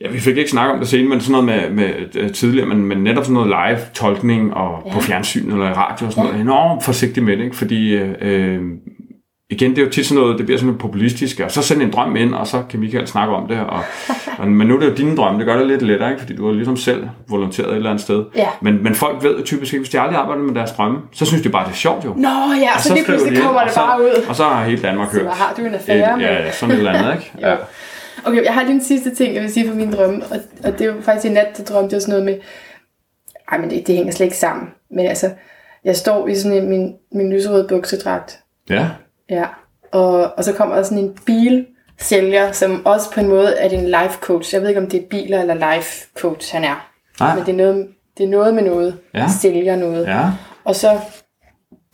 Ja, 0.00 0.10
vi 0.10 0.20
fik 0.20 0.36
ikke 0.36 0.50
snakket 0.50 0.72
om 0.72 0.78
det 0.78 0.88
senere, 0.88 1.08
men 1.08 1.20
sådan 1.20 1.44
noget 1.44 1.46
med, 1.46 1.84
med 1.84 1.94
øh, 2.14 2.32
tidligere, 2.32 2.68
men, 2.68 2.86
men 2.86 2.98
netop 2.98 3.24
sådan 3.24 3.34
noget 3.34 3.48
live-tolkning 3.48 4.54
og 4.54 4.82
ja. 4.86 4.92
på 4.92 5.00
fjernsyn 5.00 5.52
eller 5.52 5.70
i 5.70 5.72
radio 5.72 6.06
og 6.06 6.12
sådan 6.12 6.24
ja. 6.24 6.30
noget, 6.30 6.42
enormt 6.42 6.84
forsigtig 6.84 7.22
med 7.22 7.36
det, 7.36 7.44
ikke? 7.44 7.56
fordi 7.56 7.94
øh, 7.94 8.60
igen, 9.50 9.70
det 9.70 9.78
er 9.78 9.82
jo 9.82 9.90
tit 9.90 10.06
sådan 10.06 10.22
noget, 10.22 10.38
det 10.38 10.46
bliver 10.46 10.58
sådan 10.58 10.66
noget 10.66 10.80
populistisk, 10.80 11.40
og 11.40 11.50
så 11.50 11.62
send 11.62 11.82
en 11.82 11.90
drøm 11.92 12.16
ind, 12.16 12.34
og 12.34 12.46
så 12.46 12.62
kan 12.70 12.80
Michael 12.80 13.06
snakke 13.06 13.34
om 13.34 13.48
det, 13.48 13.60
og, 13.60 13.80
og, 14.38 14.48
men 14.48 14.66
nu 14.66 14.74
er 14.76 14.80
det 14.80 14.90
jo 14.90 14.94
dine 14.94 15.16
drømme, 15.16 15.38
det 15.38 15.46
gør 15.46 15.56
det 15.58 15.66
lidt 15.66 15.82
lettere, 15.82 16.10
ikke? 16.10 16.20
fordi 16.20 16.36
du 16.36 16.46
har 16.46 16.52
ligesom 16.52 16.76
selv 16.76 17.08
volonteret 17.28 17.68
et 17.68 17.76
eller 17.76 17.90
andet 17.90 18.04
sted. 18.04 18.24
Ja. 18.36 18.48
Men, 18.60 18.82
men 18.82 18.94
folk 18.94 19.22
ved 19.22 19.44
typisk 19.44 19.72
ikke, 19.72 19.82
hvis 19.82 19.90
de 19.90 20.00
aldrig 20.00 20.18
arbejder 20.18 20.42
med 20.42 20.54
deres 20.54 20.70
drømme, 20.70 20.98
så 21.12 21.24
synes 21.24 21.42
de 21.42 21.48
bare, 21.48 21.64
det 21.64 21.72
er 21.72 21.76
sjovt 21.76 22.04
jo. 22.04 22.14
Nå 22.16 22.28
ja, 22.28 22.74
og 22.74 22.80
så, 22.80 22.88
så 22.88 22.94
lige 22.94 23.04
pludselig 23.04 23.42
kommer 23.42 23.64
det 23.64 23.72
bare 23.74 24.00
ud. 24.00 24.24
Og 24.28 24.36
så 24.36 24.44
har 24.44 24.64
hele 24.64 24.82
Danmark 24.82 25.12
hørt. 25.12 25.22
Så 25.22 25.30
har 25.30 25.54
du 25.56 25.64
en 25.64 25.74
affære 25.74 26.16
et, 26.16 26.22
Ja, 26.22 26.32
ja, 26.32 26.52
sådan 26.52 26.74
et 26.74 26.78
eller 26.78 26.92
andet, 26.92 27.14
ikke? 27.14 27.32
ja. 27.48 27.56
Okay, 28.24 28.44
jeg 28.44 28.54
har 28.54 28.62
lige 28.62 28.74
en 28.74 28.84
sidste 28.84 29.14
ting, 29.14 29.34
jeg 29.34 29.42
vil 29.42 29.52
sige 29.52 29.68
for 29.68 29.74
min 29.74 29.92
drømme, 29.92 30.22
og, 30.30 30.36
og 30.64 30.72
det 30.72 30.80
er 30.80 30.94
jo 30.94 31.00
faktisk 31.02 31.26
i 31.26 31.34
nat, 31.34 31.46
der 31.56 31.64
drømte 31.64 31.94
jeg 31.94 32.02
sådan 32.02 32.12
noget 32.12 32.24
med, 32.24 32.38
ej, 33.52 33.58
men 33.58 33.70
det, 33.70 33.86
det 33.86 33.94
hænger 33.94 34.12
slet 34.12 34.26
ikke 34.26 34.36
sammen, 34.36 34.68
men 34.90 35.06
altså, 35.06 35.30
jeg 35.84 35.96
står 35.96 36.28
i 36.28 36.34
sådan 36.34 36.58
en, 36.58 36.68
min, 36.68 36.94
min 37.12 37.32
lyserøde 37.32 37.66
buksedragt. 37.68 38.38
Ja. 38.70 38.86
Ja, 39.30 39.44
og, 39.92 40.32
og 40.36 40.44
så 40.44 40.52
kommer 40.52 40.76
der 40.76 40.82
sådan 40.82 40.98
en 40.98 41.18
bilsælger, 41.26 42.52
som 42.52 42.86
også 42.86 43.10
på 43.12 43.20
en 43.20 43.28
måde 43.28 43.54
er 43.54 43.68
din 43.68 43.84
life 43.84 44.18
coach. 44.20 44.54
Jeg 44.54 44.62
ved 44.62 44.68
ikke, 44.68 44.80
om 44.80 44.90
det 44.90 45.02
er 45.02 45.06
biler 45.10 45.40
eller 45.40 45.74
life 45.74 46.06
coach, 46.18 46.54
han 46.54 46.64
er. 46.64 46.88
Nej. 47.20 47.34
Men 47.34 47.46
det 47.46 47.52
er 47.52 47.56
noget, 47.56 47.88
det 48.18 48.24
er 48.24 48.28
noget 48.28 48.54
med 48.54 48.62
noget. 48.62 48.98
Ja. 49.14 49.26
Sælger 49.40 49.76
noget. 49.76 50.06
Ja. 50.06 50.24
Og 50.64 50.74
så, 50.74 50.98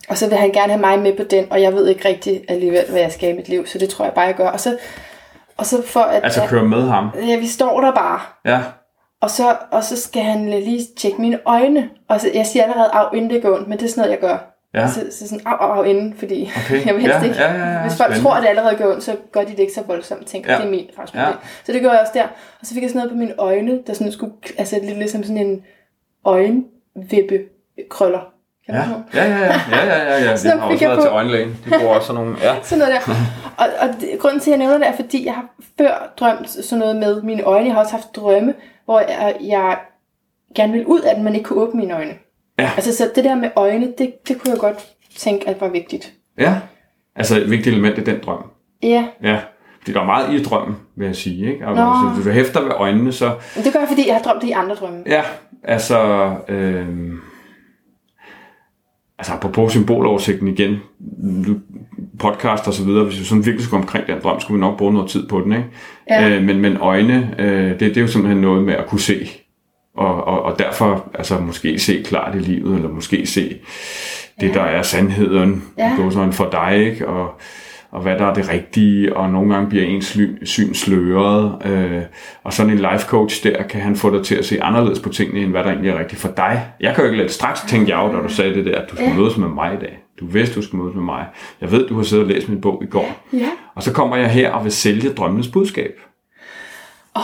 og 0.09 0.17
så 0.17 0.29
vil 0.29 0.37
han 0.37 0.51
gerne 0.51 0.73
have 0.73 0.81
mig 0.81 0.99
med 0.99 1.17
på 1.17 1.23
den, 1.23 1.47
og 1.51 1.61
jeg 1.61 1.73
ved 1.73 1.87
ikke 1.87 2.07
rigtig 2.07 2.43
alligevel, 2.47 2.85
hvad 2.89 3.01
jeg 3.01 3.11
skal 3.11 3.29
i 3.29 3.33
mit 3.33 3.49
liv, 3.49 3.65
så 3.65 3.77
det 3.79 3.89
tror 3.89 4.05
jeg 4.05 4.13
bare, 4.13 4.25
jeg 4.25 4.35
gør. 4.35 4.49
Og 4.49 4.59
så, 4.59 4.77
og 5.57 5.65
så 5.65 5.81
for 5.85 5.99
at... 5.99 6.23
Altså 6.23 6.45
køre 6.47 6.63
med 6.63 6.81
ham? 6.81 7.09
Ja, 7.27 7.39
vi 7.39 7.47
står 7.47 7.81
der 7.81 7.91
bare. 7.91 8.19
Ja. 8.45 8.61
Og 9.21 9.29
så, 9.29 9.57
og 9.71 9.83
så 9.83 10.01
skal 10.01 10.23
han 10.23 10.49
lige 10.49 10.87
tjekke 10.97 11.21
mine 11.21 11.39
øjne. 11.45 11.89
Og 12.09 12.21
så, 12.21 12.29
jeg 12.33 12.45
siger 12.45 12.63
allerede, 12.63 12.89
af 12.93 13.05
ondt, 13.13 13.67
men 13.67 13.77
det 13.79 13.85
er 13.85 13.89
sådan 13.89 14.01
noget, 14.01 14.11
jeg 14.11 14.19
gør. 14.19 14.52
Ja. 14.73 14.87
Så, 14.87 14.99
så 15.11 15.27
sådan, 15.29 15.47
af, 15.47 15.77
af 15.79 15.87
inden, 15.87 16.15
fordi 16.17 16.51
okay. 16.65 16.81
jeg 16.87 16.93
vil 16.95 17.01
helst 17.01 17.17
ja, 17.19 17.23
ikke. 17.23 17.35
Ja, 17.35 17.53
ja, 17.53 17.71
ja, 17.73 17.81
Hvis 17.81 17.97
folk 17.97 17.97
spændende. 17.97 18.21
tror, 18.23 18.33
at 18.35 18.41
det 18.43 18.49
allerede 18.49 18.75
går 18.75 18.91
ondt, 18.91 19.03
så 19.03 19.15
gør 19.31 19.41
de 19.41 19.51
det 19.51 19.59
ikke 19.59 19.73
så 19.73 19.81
voldsomt. 19.87 20.27
Tænker, 20.27 20.51
Ja. 20.51 20.57
det 20.57 20.65
er 20.65 20.69
min 20.69 20.89
faktisk. 20.95 21.15
Ja. 21.15 21.25
Så 21.63 21.71
det 21.71 21.81
gjorde 21.81 21.93
jeg 21.93 22.01
også 22.01 22.11
der. 22.15 22.23
Og 22.61 22.65
så 22.65 22.73
fik 22.73 22.81
jeg 22.83 22.89
sådan 22.89 22.99
noget 22.99 23.11
på 23.11 23.17
mine 23.17 23.33
øjne, 23.37 23.79
der 23.87 23.93
sådan 23.93 24.11
skulle, 24.11 24.33
altså 24.57 24.79
lidt 24.83 24.97
ligesom 24.97 25.23
sådan 25.23 25.37
en 25.37 25.63
øjenvippe 26.25 27.39
krøller. 27.89 28.19
Kan 28.65 28.75
Ja, 28.75 28.81
ja, 29.13 29.23
ja, 29.29 29.39
ja, 29.39 29.45
ja, 29.71 29.85
ja, 29.85 30.13
ja, 30.13 30.23
ja. 30.29 30.35
Så 30.35 30.49
har 30.49 30.67
også 30.67 30.85
været 30.85 30.97
på- 30.97 31.01
til 31.03 31.09
øjenlægen. 31.11 31.49
De 31.65 31.69
bruger 31.79 31.95
også 31.95 32.07
sådan 32.07 32.21
nogle, 32.23 32.37
ja. 32.43 32.55
Sådan 32.63 32.79
noget 32.79 32.93
der. 33.07 33.13
Og, 33.57 33.65
og 33.81 33.87
det, 34.01 34.09
grunden 34.19 34.39
til, 34.39 34.51
at 34.51 34.59
jeg 34.59 34.67
nævner 34.67 34.77
det, 34.77 34.87
er, 34.87 34.95
fordi 34.95 35.25
jeg 35.25 35.33
har 35.33 35.45
før 35.77 36.13
drømt 36.19 36.49
sådan 36.49 36.79
noget 36.79 36.95
med 36.95 37.21
mine 37.21 37.43
øjne. 37.43 37.65
Jeg 37.65 37.73
har 37.73 37.81
også 37.81 37.91
haft 37.95 38.15
drømme, 38.15 38.53
hvor 38.85 38.99
jeg, 38.99 39.35
jeg 39.41 39.77
gerne 40.55 40.71
ville 40.71 40.87
ud 40.87 41.01
af 41.01 41.15
den, 41.15 41.23
men 41.23 41.35
ikke 41.35 41.45
kunne 41.47 41.61
åbne 41.61 41.79
mine 41.79 41.93
øjne. 41.95 42.13
Ja. 42.59 42.71
Altså, 42.75 42.95
så 42.95 43.11
det 43.15 43.23
der 43.23 43.35
med 43.35 43.49
øjne, 43.55 43.87
det, 43.97 44.27
det 44.27 44.41
kunne 44.41 44.51
jeg 44.51 44.59
godt 44.59 44.87
tænke, 45.17 45.49
at 45.49 45.61
var 45.61 45.69
vigtigt. 45.69 46.13
Ja. 46.37 46.55
Altså 47.15 47.37
et 47.41 47.49
vigtigt 47.49 47.73
element 47.73 47.97
i 47.97 48.03
den 48.03 48.19
drøm. 48.25 48.43
Ja, 48.83 49.07
Ja. 49.23 49.39
Der 49.87 50.01
er 50.01 50.05
meget 50.05 50.39
i 50.39 50.43
drømmen, 50.43 50.75
vil 50.95 51.05
jeg 51.05 51.15
sige. 51.15 51.53
Ikke? 51.53 51.67
Og 51.67 51.75
Nå. 51.75 52.09
hvis 52.09 52.25
du 52.25 52.31
hæfter 52.31 52.61
ved 52.61 52.71
øjnene, 52.71 53.11
så... 53.11 53.35
men 53.55 53.65
det 53.65 53.73
gør 53.73 53.79
jeg, 53.79 53.87
fordi 53.87 54.07
jeg 54.07 54.15
har 54.15 54.21
drømt 54.21 54.41
det 54.41 54.47
i 54.47 54.51
andre 54.51 54.75
drømme. 54.75 55.03
Ja, 55.05 55.21
altså... 55.63 56.31
Øh, 56.47 56.87
altså 59.17 59.33
apropos 59.33 59.71
symboloversigten 59.71 60.47
igen, 60.47 60.77
podcast 62.19 62.67
og 62.67 62.73
så 62.73 62.83
videre, 62.83 63.03
hvis 63.03 63.19
vi 63.19 63.25
sådan 63.25 63.45
virkelig 63.45 63.65
skulle 63.65 63.81
omkring 63.81 64.07
den 64.07 64.17
drøm, 64.23 64.39
skulle 64.39 64.57
vi 64.57 64.61
nok 64.61 64.77
bruge 64.77 64.93
noget 64.93 65.09
tid 65.09 65.27
på 65.27 65.41
den, 65.41 65.51
ikke? 65.51 65.65
Ja. 66.09 66.29
Øh, 66.29 66.43
men, 66.43 66.59
men 66.59 66.77
øjne, 66.77 67.35
øh, 67.39 67.69
det, 67.69 67.79
det 67.79 67.97
er 67.97 68.01
jo 68.01 68.07
simpelthen 68.07 68.41
noget 68.41 68.63
med 68.63 68.73
at 68.73 68.87
kunne 68.87 69.01
se, 69.01 69.29
og, 69.97 70.23
og, 70.27 70.41
og 70.43 70.59
derfor 70.59 71.09
altså 71.13 71.39
måske 71.39 71.79
se 71.79 72.01
klart 72.05 72.35
i 72.35 72.39
livet, 72.39 72.75
eller 72.75 72.89
måske 72.89 73.25
se 73.25 73.57
det, 74.41 74.47
Ja. 74.49 74.53
der 74.53 74.61
er 74.61 74.81
sandheden, 74.81 75.63
Ja. 75.77 75.91
ja. 76.03 76.09
sådan 76.11 76.33
for 76.33 76.49
dig, 76.51 76.77
ikke? 76.85 77.07
Og, 77.07 77.39
og 77.91 78.01
hvad 78.01 78.15
der 78.19 78.25
er 78.25 78.33
det 78.33 78.49
rigtige, 78.49 79.17
og 79.17 79.29
nogle 79.29 79.53
gange 79.53 79.69
bliver 79.69 79.85
ens 79.85 80.17
syn 80.43 80.73
sløret, 80.73 81.65
øh, 81.65 82.01
og 82.43 82.53
sådan 82.53 82.71
en 82.71 82.77
life 82.77 83.05
coach 83.07 83.43
der, 83.43 83.63
kan 83.63 83.81
han 83.81 83.95
få 83.95 84.17
dig 84.17 84.25
til 84.25 84.35
at 84.35 84.45
se 84.45 84.63
anderledes 84.63 84.99
på 84.99 85.09
tingene, 85.09 85.39
end 85.39 85.51
hvad 85.51 85.63
der 85.63 85.69
egentlig 85.69 85.91
er 85.91 85.99
rigtigt 85.99 86.21
for 86.21 86.29
dig. 86.37 86.65
Jeg 86.79 86.95
kan 86.95 87.03
jo 87.03 87.09
ikke 87.11 87.17
lade 87.23 87.33
straks 87.33 87.61
tænke 87.61 87.97
jeg 87.97 88.13
da 88.13 88.17
du 88.27 88.29
sagde 88.33 88.53
det 88.53 88.65
der, 88.65 88.77
at 88.81 88.89
du 88.91 88.95
skulle 88.95 89.11
Ja. 89.11 89.17
mødes 89.19 89.37
med 89.37 89.47
mig 89.47 89.73
i 89.73 89.77
dag. 89.77 89.97
Du 90.19 90.25
vidste, 90.25 90.55
du 90.55 90.61
skulle 90.65 90.81
mødes 90.83 90.95
med 90.95 91.03
mig. 91.03 91.25
Jeg 91.61 91.71
ved, 91.71 91.87
du 91.87 91.95
har 91.95 92.03
siddet 92.03 92.25
og 92.25 92.31
læst 92.31 92.49
min 92.49 92.61
bog 92.61 92.83
i 92.83 92.87
går. 92.87 93.25
Ja. 93.33 93.49
Og 93.75 93.83
så 93.83 93.93
kommer 93.93 94.15
jeg 94.17 94.29
her 94.31 94.51
og 94.51 94.63
vil 94.63 94.71
sælge 94.71 95.09
drømmenes 95.09 95.47
budskab. 95.47 95.91
Oh, 97.15 97.21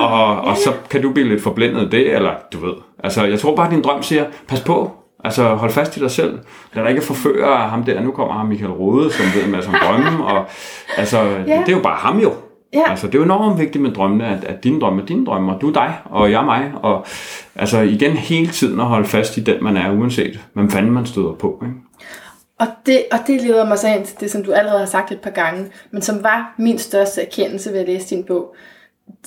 Og, 0.00 0.40
og 0.40 0.56
så 0.56 0.72
kan 0.90 1.02
du 1.02 1.12
blive 1.12 1.28
lidt 1.28 1.42
forblændet 1.42 1.80
af 1.84 1.90
det, 1.90 2.14
eller 2.14 2.34
du 2.52 2.66
ved. 2.66 2.74
Altså, 3.04 3.24
jeg 3.24 3.38
tror 3.38 3.56
bare, 3.56 3.66
at 3.66 3.72
din 3.72 3.82
drøm 3.82 4.02
siger, 4.02 4.24
pas 4.48 4.60
på, 4.60 4.90
Altså 5.24 5.54
hold 5.54 5.70
fast 5.70 5.96
i 5.96 6.00
dig 6.00 6.10
selv. 6.10 6.38
Lad 6.74 6.84
dig 6.84 6.90
ikke 6.90 7.02
forføre 7.02 7.56
ham 7.56 7.84
der. 7.84 8.00
Nu 8.00 8.10
kommer 8.10 8.34
ham 8.34 8.46
Michael 8.46 8.72
Rode, 8.72 9.12
som 9.12 9.26
ved 9.34 9.44
en 9.44 9.50
masse 9.50 9.70
om 9.70 9.76
drømme. 9.84 10.24
Og, 10.24 10.46
altså, 10.96 11.18
ja. 11.20 11.62
det, 11.66 11.68
er 11.68 11.76
jo 11.76 11.82
bare 11.82 11.96
ham 11.96 12.18
jo. 12.18 12.32
Ja. 12.72 12.90
Altså, 12.90 13.06
det 13.06 13.14
er 13.14 13.18
jo 13.18 13.24
enormt 13.24 13.58
vigtigt 13.58 13.82
med 13.82 13.90
drømmene, 13.90 14.26
at, 14.26 14.44
at 14.44 14.64
dine 14.64 14.80
drømme 14.80 15.02
er 15.02 15.06
dine 15.06 15.26
drømme, 15.26 15.54
og 15.54 15.60
du 15.60 15.68
er 15.68 15.72
dig, 15.72 15.94
og 16.04 16.30
jeg 16.30 16.40
er 16.40 16.44
mig. 16.44 16.72
Og 16.82 17.06
altså 17.56 17.78
igen 17.78 18.12
hele 18.12 18.48
tiden 18.48 18.80
at 18.80 18.86
holde 18.86 19.08
fast 19.08 19.36
i 19.36 19.40
den, 19.40 19.64
man 19.64 19.76
er, 19.76 19.92
uanset 19.92 20.40
hvem 20.52 20.70
fanden 20.70 20.92
man 20.92 21.06
støder 21.06 21.32
på. 21.32 21.62
Ikke? 21.62 21.74
Og 22.58 22.66
det, 22.86 23.02
og 23.12 23.18
det 23.26 23.42
leder 23.42 23.68
mig 23.68 23.78
så 23.78 23.88
ind 23.88 24.04
til 24.04 24.20
det, 24.20 24.30
som 24.30 24.44
du 24.44 24.52
allerede 24.52 24.78
har 24.78 24.86
sagt 24.86 25.12
et 25.12 25.20
par 25.20 25.30
gange, 25.30 25.66
men 25.90 26.02
som 26.02 26.22
var 26.22 26.54
min 26.58 26.78
største 26.78 27.22
erkendelse 27.22 27.72
ved 27.72 27.78
at 27.78 27.86
læse 27.86 28.16
din 28.16 28.24
bog. 28.24 28.54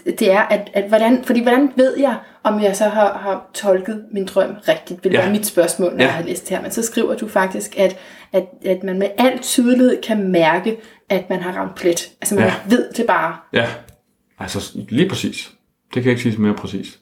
Det 0.06 0.32
er, 0.32 0.40
at, 0.40 0.70
at 0.74 0.84
hvordan, 0.88 1.24
fordi 1.24 1.42
hvordan 1.42 1.72
ved 1.76 1.98
jeg, 2.00 2.16
om 2.44 2.62
jeg 2.62 2.76
så 2.76 2.84
har, 2.84 3.18
har 3.18 3.50
tolket 3.54 4.06
min 4.12 4.26
drøm 4.26 4.56
rigtigt, 4.68 5.04
vil 5.04 5.12
ja. 5.12 5.22
være 5.22 5.32
mit 5.32 5.46
spørgsmål, 5.46 5.92
når 5.92 6.00
ja. 6.00 6.06
jeg 6.06 6.14
har 6.14 6.24
læst 6.24 6.50
det 6.50 6.58
her. 6.58 6.64
Men 6.64 6.72
så 6.72 6.82
skriver 6.82 7.16
du 7.16 7.28
faktisk, 7.28 7.80
at, 7.80 7.98
at, 8.34 8.46
at 8.66 8.84
man 8.84 9.00
med 9.00 9.08
al 9.18 9.40
tydelighed 9.40 10.02
kan 10.02 10.32
mærke, 10.32 10.78
at 11.10 11.30
man 11.30 11.42
har 11.42 11.52
ramt 11.52 11.76
plet. 11.76 12.10
Altså 12.22 12.36
man 12.36 12.44
ja. 12.44 12.54
ved 12.70 12.90
det 12.98 13.06
bare. 13.06 13.36
Ja, 13.54 13.68
altså 14.40 14.78
lige 14.90 15.10
præcis. 15.10 15.52
Det 15.94 16.04
kan 16.04 16.04
jeg 16.04 16.12
ikke 16.12 16.22
sige 16.22 16.42
mere 16.42 16.54
præcis. 16.54 17.00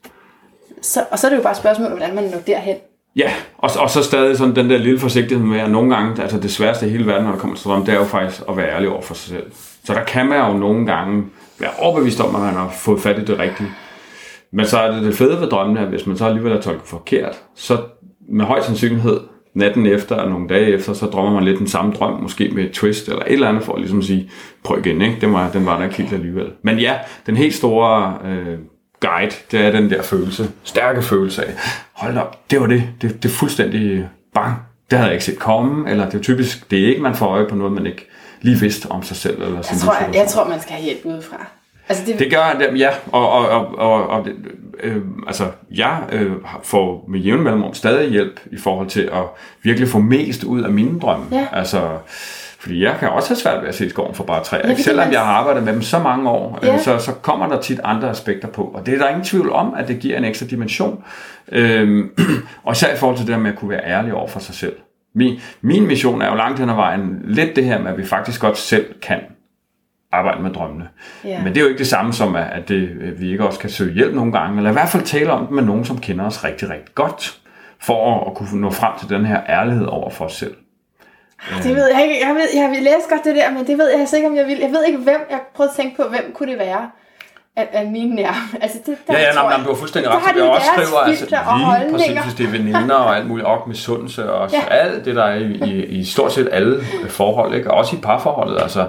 Så, 0.82 1.06
og 1.12 1.20
så 1.20 1.28
er 1.28 1.30
det 1.30 1.38
jo 1.38 1.44
bare 1.44 1.52
et 1.52 1.58
spørgsmål, 1.58 1.90
hvordan 1.90 2.16
man 2.16 2.24
når 2.24 2.40
derhen. 2.40 2.76
Ja, 3.16 3.32
og, 3.58 3.70
og 3.80 3.90
så 3.90 4.04
stadig 4.04 4.38
sådan 4.38 4.56
den 4.56 4.70
der 4.70 4.78
lille 4.78 5.00
forsigtighed 5.00 5.46
med, 5.46 5.60
at 5.60 5.72
nogle 5.72 5.96
gange, 5.96 6.22
altså 6.22 6.40
det 6.40 6.52
sværeste 6.52 6.88
i 6.88 6.90
hele 6.90 7.08
verden, 7.08 7.24
når 7.24 7.32
det 7.32 7.42
kommer 7.42 7.56
til 7.56 7.66
drøm, 7.66 7.86
det 7.86 7.94
er 7.94 7.98
jo 7.98 8.06
faktisk 8.06 8.42
at 8.50 8.58
være 8.58 8.72
ærlig 8.72 8.90
over 8.90 9.02
for 9.02 9.14
sig 9.14 9.30
selv. 9.30 9.52
Så 9.84 9.94
der 9.94 10.04
kan 10.04 10.26
man 10.26 10.38
jo 10.38 10.58
nogle 10.58 10.86
gange 10.86 11.24
være 11.62 11.72
overbevist 11.80 12.20
om, 12.20 12.36
at 12.36 12.42
man 12.42 12.54
har 12.54 12.70
fået 12.70 13.00
fat 13.00 13.20
i 13.20 13.26
det 13.26 13.40
rigtige. 13.40 13.70
Men 14.54 14.66
så 14.66 14.78
er 14.80 14.92
det 14.92 15.04
det 15.04 15.16
fede 15.16 15.42
ved 15.42 15.50
drømmene, 15.50 15.80
at 15.80 15.88
hvis 15.88 16.08
man 16.08 16.18
så 16.18 16.26
alligevel 16.26 16.52
er 16.52 16.62
tolket 16.62 16.88
forkert, 16.88 17.36
så 17.56 17.78
med 18.30 18.46
høj 18.46 18.62
sandsynlighed 18.62 19.20
natten 19.54 19.86
efter 19.86 20.16
og 20.16 20.30
nogle 20.30 20.48
dage 20.48 20.68
efter, 20.68 20.94
så 20.94 21.06
drømmer 21.06 21.34
man 21.34 21.44
lidt 21.44 21.60
den 21.60 21.68
samme 21.68 21.94
drøm, 21.94 22.22
måske 22.22 22.52
med 22.54 22.64
et 22.64 22.72
twist 22.72 23.08
eller 23.08 23.22
et 23.22 23.34
eller 23.34 23.50
andet, 23.50 23.64
for 23.64 23.74
at 23.74 23.80
ligesom 23.80 24.02
sige, 24.02 24.30
prøv 24.64 24.80
igen, 24.80 25.02
ikke? 25.02 25.18
Den 25.22 25.34
var, 25.34 25.52
den 25.52 25.66
var 25.66 25.78
der 25.78 25.84
ikke 25.84 25.98
helt 25.98 26.14
alligevel. 26.14 26.52
Men 26.62 26.80
ja, 26.80 26.96
den 27.26 27.38
helt 27.38 27.54
store 27.54 28.18
øh, 28.26 28.58
guide, 29.00 29.36
det 29.52 29.60
er 29.60 29.72
den 29.72 29.90
der 29.90 30.02
følelse, 30.02 30.52
stærke 30.64 31.02
følelse 31.02 31.46
af, 31.46 31.54
hold 31.94 32.18
op, 32.18 32.52
det 32.52 32.62
var 32.62 32.68
det, 32.68 32.84
det, 33.02 33.24
det 33.24 33.30
er 33.30 33.34
fuldstændig 33.34 34.10
bang, 34.34 34.56
det 34.92 34.98
havde 34.98 35.08
jeg 35.08 35.16
ikke 35.16 35.26
set 35.26 35.40
komme, 35.40 35.90
eller 35.90 36.06
det 36.06 36.18
er 36.18 36.24
typisk, 36.24 36.72
det 36.72 36.84
er 36.84 36.88
ikke, 36.88 37.02
man 37.02 37.16
får 37.16 37.28
øje 37.28 37.48
på 37.50 37.56
noget, 37.56 37.74
man 37.74 37.86
ikke 37.86 38.08
lige 38.42 38.60
vidste 38.60 38.92
om 38.92 39.04
sig 39.04 39.18
selv. 39.18 39.42
Eller 39.42 39.56
jeg, 39.56 39.80
tror, 39.80 39.94
jeg, 39.94 40.16
jeg 40.16 40.28
tror, 40.28 40.48
man 40.48 40.62
skal 40.62 40.74
have 40.74 40.84
hjælp 40.84 41.06
udefra. 41.06 41.46
Altså 41.90 42.04
det... 42.06 42.20
det 42.20 42.32
gør 42.32 42.56
det, 42.60 42.80
ja. 42.80 42.90
Og, 43.12 43.32
og, 43.32 43.50
og, 43.50 43.76
og, 43.78 44.08
og 44.08 44.28
øh, 44.84 45.02
altså, 45.28 45.48
jeg 45.72 46.00
øh, 46.12 46.32
får 46.64 47.06
med 47.08 47.20
jævn 47.20 47.44
mellemrum 47.44 47.74
stadig 47.74 48.10
hjælp 48.10 48.40
i 48.52 48.58
forhold 48.58 48.88
til 48.88 49.02
at 49.02 49.24
virkelig 49.64 49.90
få 49.90 50.00
mest 50.00 50.44
ud 50.44 50.62
af 50.62 50.72
mine 50.72 51.00
drømme. 51.00 51.26
Ja. 51.32 51.48
Altså, 51.52 51.90
fordi 52.60 52.84
jeg 52.84 52.96
kan 53.00 53.10
også 53.10 53.30
have 53.30 53.38
svært 53.38 53.62
ved 53.62 53.70
at 53.70 53.76
se 53.76 53.90
skoven 53.90 54.16
for 54.16 54.24
bare 54.24 54.44
træer. 54.44 54.68
Ja, 54.68 54.76
Selvom 54.76 55.08
man... 55.08 55.14
jeg 55.14 55.22
har 55.22 55.34
arbejdet 55.34 55.64
med 55.64 55.74
dem 55.74 55.82
så 55.82 56.00
mange 56.00 56.30
år, 56.30 56.60
øh, 56.62 56.68
ja. 56.68 56.74
øh, 56.74 56.82
så, 56.82 56.98
så 56.98 57.12
kommer 57.12 57.48
der 57.48 57.62
tit 57.62 57.80
andre 57.84 58.10
aspekter 58.10 58.48
på. 58.48 58.64
Og 58.64 58.86
det 58.86 58.94
er 58.94 58.98
der 58.98 59.08
ingen 59.08 59.24
tvivl 59.24 59.52
om, 59.52 59.74
at 59.78 59.88
det 59.88 60.00
giver 60.00 60.18
en 60.18 60.26
ekstra 60.26 60.46
dimension. 60.46 61.04
Øhm, 61.52 62.10
og 62.64 62.72
især 62.72 62.94
i 62.94 62.98
forhold 62.98 63.18
til 63.18 63.28
det 63.28 63.34
der 63.34 63.40
med 63.40 63.52
at 63.52 63.58
kunne 63.58 63.70
være 63.70 63.86
ærlig 63.86 64.14
over 64.14 64.28
for 64.28 64.40
sig 64.40 64.56
selv. 64.56 64.76
Min, 65.14 65.40
min 65.62 65.88
mission 65.88 66.22
er 66.22 66.30
jo 66.30 66.36
langt 66.36 66.60
hen 66.60 66.70
ad 66.70 66.76
vejen 66.76 67.22
lidt 67.24 67.56
det 67.56 67.66
her 67.66 67.80
med, 67.80 67.92
at 67.92 67.98
vi 67.98 68.06
faktisk 68.06 68.42
godt 68.42 68.58
selv 68.58 69.00
kan 69.00 69.20
arbejde 70.12 70.42
med 70.42 70.54
drømmene. 70.54 70.90
Yeah. 71.26 71.44
Men 71.44 71.54
det 71.54 71.58
er 71.58 71.62
jo 71.62 71.68
ikke 71.68 71.80
det 71.80 71.88
samme 71.88 72.14
som, 72.14 72.36
at 72.36 72.70
det, 72.70 73.20
vi 73.20 73.32
ikke 73.32 73.46
også 73.46 73.60
kan 73.60 73.70
søge 73.70 73.94
hjælp 73.94 74.16
nogle 74.16 74.32
gange, 74.32 74.58
eller 74.58 74.70
i 74.70 74.74
hvert 74.74 74.90
fald 74.90 75.04
tale 75.04 75.32
om 75.32 75.46
det 75.46 75.56
med 75.56 75.64
nogen, 75.64 75.86
som 75.86 75.98
kender 75.98 76.26
os 76.26 76.44
rigtig, 76.44 76.70
rigtig 76.70 76.96
godt, 76.96 77.40
for 77.82 78.28
at 78.30 78.36
kunne 78.36 78.62
nå 78.62 78.70
frem 78.70 78.92
til 79.00 79.10
den 79.10 79.26
her 79.26 79.42
ærlighed 79.50 79.86
over 79.86 80.10
for 80.10 80.26
os 80.26 80.34
selv. 80.34 80.56
Det 81.64 81.76
ved 81.76 81.88
jeg 81.94 82.04
ikke. 82.04 82.28
Jeg, 82.28 82.36
ved, 82.36 82.48
jeg 82.62 82.70
vil 82.70 82.84
læse 82.84 83.10
godt 83.10 83.24
det 83.24 83.36
der, 83.36 83.52
men 83.52 83.68
det 83.68 83.78
ved 83.78 83.90
jeg 83.90 84.00
altså 84.00 84.16
ikke, 84.16 84.28
om 84.28 84.36
jeg 84.36 84.46
vil. 84.46 84.58
Jeg 84.58 84.72
ved 84.72 84.86
ikke, 84.86 85.00
hvem. 85.00 85.22
Jeg 85.30 85.40
prøvede 85.56 85.72
at 85.72 85.76
tænke 85.76 85.98
på, 85.98 86.04
hvem 86.10 86.32
kunne 86.34 86.52
det 86.52 86.60
være 86.60 86.90
af, 87.56 87.70
af 87.72 87.92
mine 87.92 88.16
nærme. 88.16 88.38
Altså, 88.62 88.78
det, 88.86 88.98
der, 89.08 89.14
ja, 89.14 89.20
ja, 89.20 89.34
nej, 89.34 89.44
nej, 89.44 89.64
du 89.64 89.70
har 89.70 89.76
fuldstændig 89.76 90.12
ret. 90.12 90.36
Jeg 90.36 90.44
også 90.44 90.68
skriver 90.76 90.98
altså, 91.00 91.26
lige 91.80 91.92
præcis, 91.92 92.24
hvis 92.24 92.34
det 92.34 92.46
er 92.46 92.52
veninder 92.52 92.96
og 92.96 93.18
alt 93.18 93.28
muligt, 93.28 93.48
op 93.48 93.68
med 93.68 93.76
sundse 93.76 94.32
og 94.32 94.52
ja. 94.52 94.62
alt 94.70 95.06
det, 95.06 95.16
der 95.16 95.24
er 95.24 95.36
i, 95.36 95.72
i, 95.72 95.86
i 95.86 96.04
stort 96.04 96.34
set 96.34 96.50
alle 96.52 96.82
forhold, 97.10 97.56
ikke? 97.56 97.72
og 97.72 97.78
også 97.78 97.96
i 97.96 98.00
parforholdet. 98.00 98.62
Altså, 98.62 98.88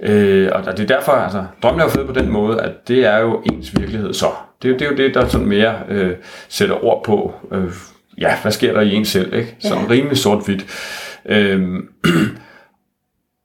øh, 0.00 0.50
og 0.52 0.64
det 0.76 0.90
er 0.90 0.96
derfor, 0.96 1.12
altså, 1.12 1.44
drømmen 1.62 1.80
er 1.80 1.84
jo 1.84 1.90
fed 1.90 2.06
på 2.06 2.12
den 2.12 2.28
måde, 2.28 2.60
at 2.60 2.88
det 2.88 3.06
er 3.06 3.18
jo 3.18 3.42
ens 3.52 3.76
virkelighed 3.76 4.14
så. 4.14 4.26
Det, 4.62 4.80
det 4.80 4.82
er 4.82 4.90
jo 4.90 4.96
det, 4.96 5.14
der 5.14 5.28
sådan 5.28 5.46
mere 5.46 5.74
øh, 5.88 6.16
sætter 6.48 6.84
ord 6.84 7.04
på, 7.04 7.34
øh, 7.52 7.72
ja, 8.18 8.36
hvad 8.42 8.52
sker 8.52 8.72
der 8.72 8.80
i 8.80 8.94
en 8.94 9.04
selv, 9.04 9.34
ikke? 9.34 9.56
Sådan 9.60 9.84
ja. 9.84 9.90
rimelig 9.90 10.18
sort-hvidt. 10.18 10.66
Øh, 11.26 11.60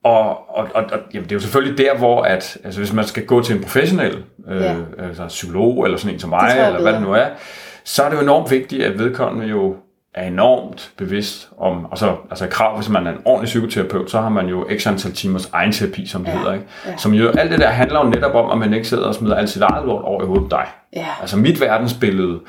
og, 0.03 0.57
og, 0.57 0.67
og, 0.73 0.83
og 0.83 0.99
jamen, 1.13 1.23
det 1.23 1.31
er 1.31 1.35
jo 1.35 1.39
selvfølgelig 1.39 1.77
der, 1.77 1.97
hvor 1.97 2.21
at, 2.21 2.57
altså, 2.63 2.79
hvis 2.79 2.93
man 2.93 3.05
skal 3.05 3.25
gå 3.25 3.41
til 3.41 3.55
en 3.55 3.62
professionel 3.62 4.23
øh, 4.47 4.62
ja. 4.62 4.75
altså, 4.99 5.27
psykolog, 5.27 5.85
eller 5.85 5.97
sådan 5.97 6.13
en 6.13 6.19
som 6.19 6.29
mig, 6.29 6.63
eller 6.67 6.81
hvad 6.81 6.93
det 6.93 7.01
nu 7.01 7.13
er, 7.13 7.25
så 7.83 8.03
er 8.03 8.09
det 8.09 8.15
jo 8.17 8.21
enormt 8.21 8.51
vigtigt, 8.51 8.83
at 8.83 8.99
vedkommende 8.99 9.47
jo 9.47 9.75
er 10.13 10.27
enormt 10.27 10.91
bevidst 10.97 11.49
om, 11.57 11.85
og 11.85 11.97
så, 11.97 12.15
altså 12.29 12.47
krav, 12.47 12.75
hvis 12.75 12.89
man 12.89 13.07
er 13.07 13.12
en 13.12 13.21
ordentlig 13.25 13.45
psykoterapeut, 13.45 14.12
så 14.12 14.21
har 14.21 14.29
man 14.29 14.47
jo 14.47 14.67
x 14.77 14.88
antal 14.88 15.12
timers 15.12 15.49
egen 15.53 15.71
terapi, 15.71 16.07
som 16.07 16.23
det 16.23 16.31
ja. 16.31 16.38
hedder, 16.38 16.53
ikke? 16.53 16.65
Ja. 16.85 16.97
Som 16.97 17.13
jo, 17.13 17.29
alt 17.29 17.51
det 17.51 17.59
der 17.59 17.67
handler 17.67 18.05
jo 18.05 18.09
netop 18.09 18.35
om, 18.35 18.51
at 18.51 18.57
man 18.57 18.73
ikke 18.73 18.88
sidder 18.88 19.07
og 19.07 19.15
smider 19.15 19.35
alt 19.35 19.49
sit 19.49 19.62
eget 19.62 19.85
lort 19.85 20.03
over 20.03 20.23
i 20.23 20.25
hovedet 20.25 20.49
på 20.49 20.57
dig. 20.57 20.65
Ja. 20.95 21.05
Altså 21.21 21.38
mit 21.38 21.62
verdensbillede, 21.62 22.39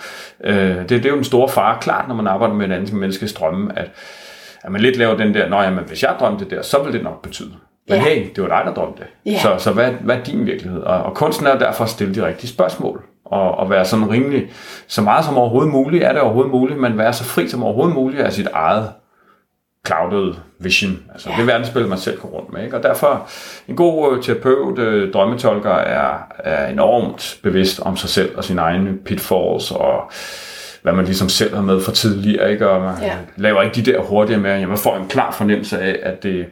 øh, 0.45 0.77
det, 0.77 0.91
det 0.91 1.07
er 1.07 1.11
jo 1.11 1.19
en 1.19 1.25
stor 1.25 1.47
fare, 1.47 1.79
klart, 1.81 2.09
når 2.09 2.15
man 2.15 2.27
arbejder 2.27 2.55
med 2.55 2.67
en 2.67 2.73
anden 2.73 2.99
menneskes 2.99 3.33
drømme, 3.33 3.79
at 3.79 3.91
at 4.65 4.73
man 4.73 4.81
lidt 4.81 4.97
laver 4.97 5.17
den 5.17 5.35
der, 5.35 5.49
nå 5.49 5.61
jamen, 5.61 5.85
hvis 5.85 6.03
jeg 6.03 6.17
drømte 6.21 6.45
det 6.45 6.51
der, 6.51 6.63
så 6.63 6.83
vil 6.83 6.93
det 6.93 7.03
nok 7.03 7.23
betyde. 7.23 7.53
Men 7.89 7.99
ja. 7.99 8.05
hey, 8.05 8.27
det 8.37 8.43
var 8.43 8.49
dig, 8.49 8.63
der 8.67 8.75
drømte 8.75 9.03
det. 9.03 9.33
Ja. 9.33 9.39
Så, 9.39 9.55
så 9.59 9.73
hvad, 9.73 9.91
hvad 9.91 10.17
er 10.17 10.23
din 10.23 10.47
virkelighed? 10.47 10.81
Og, 10.81 11.03
og 11.03 11.15
kunsten 11.15 11.47
er 11.47 11.59
derfor 11.59 11.85
at 11.85 11.91
stille 11.91 12.15
de 12.15 12.27
rigtige 12.27 12.51
spørgsmål. 12.51 13.05
Og, 13.25 13.55
og 13.55 13.71
være 13.71 13.85
sådan 13.85 14.11
rimelig, 14.11 14.51
så 14.87 15.03
meget 15.03 15.25
som 15.25 15.37
overhovedet 15.37 15.73
muligt, 15.73 16.05
er 16.05 16.13
det 16.13 16.21
overhovedet 16.21 16.53
muligt, 16.53 16.81
men 16.81 16.99
være 16.99 17.13
så 17.13 17.25
fri 17.25 17.49
som 17.49 17.63
overhovedet 17.63 17.95
muligt 17.95 18.23
af 18.23 18.33
sit 18.33 18.49
eget 18.53 18.93
clouded 19.87 20.35
vision. 20.59 20.99
Altså 21.13 21.31
ja. 21.31 21.37
det 21.39 21.47
verdensbillede, 21.47 21.89
man 21.89 21.99
selv 21.99 22.21
går 22.21 22.29
rundt 22.29 22.53
med. 22.53 22.65
Ikke? 22.65 22.77
Og 22.77 22.83
derfor, 22.83 23.29
en 23.69 23.77
god 23.77 24.17
øh, 24.17 24.23
terapeut, 24.23 24.79
øh, 24.79 25.13
drømmetolker, 25.13 25.71
er, 25.71 26.19
er 26.39 26.67
enormt 26.67 27.39
bevidst 27.43 27.81
om 27.81 27.97
sig 27.97 28.11
selv 28.11 28.37
og 28.37 28.45
sine 28.45 28.61
egne 28.61 28.99
pitfalls 29.05 29.71
og 29.71 30.11
hvad 30.83 30.93
man 30.93 31.05
ligesom 31.05 31.29
selv 31.29 31.55
har 31.55 31.63
med 31.63 31.81
for 31.81 31.93
tidligere, 31.93 32.53
ikke? 32.53 32.69
og 32.69 32.81
man 32.81 32.95
ja. 33.03 33.13
laver 33.37 33.63
ikke 33.63 33.83
de 33.83 33.93
der 33.93 34.01
hurtige 34.01 34.39
med, 34.39 34.51
at 34.51 34.69
man 34.69 34.79
får 34.79 34.97
en 34.97 35.09
klar 35.09 35.33
fornemmelse 35.33 35.79
af, 35.79 35.99
at 36.03 36.23
det, 36.23 36.47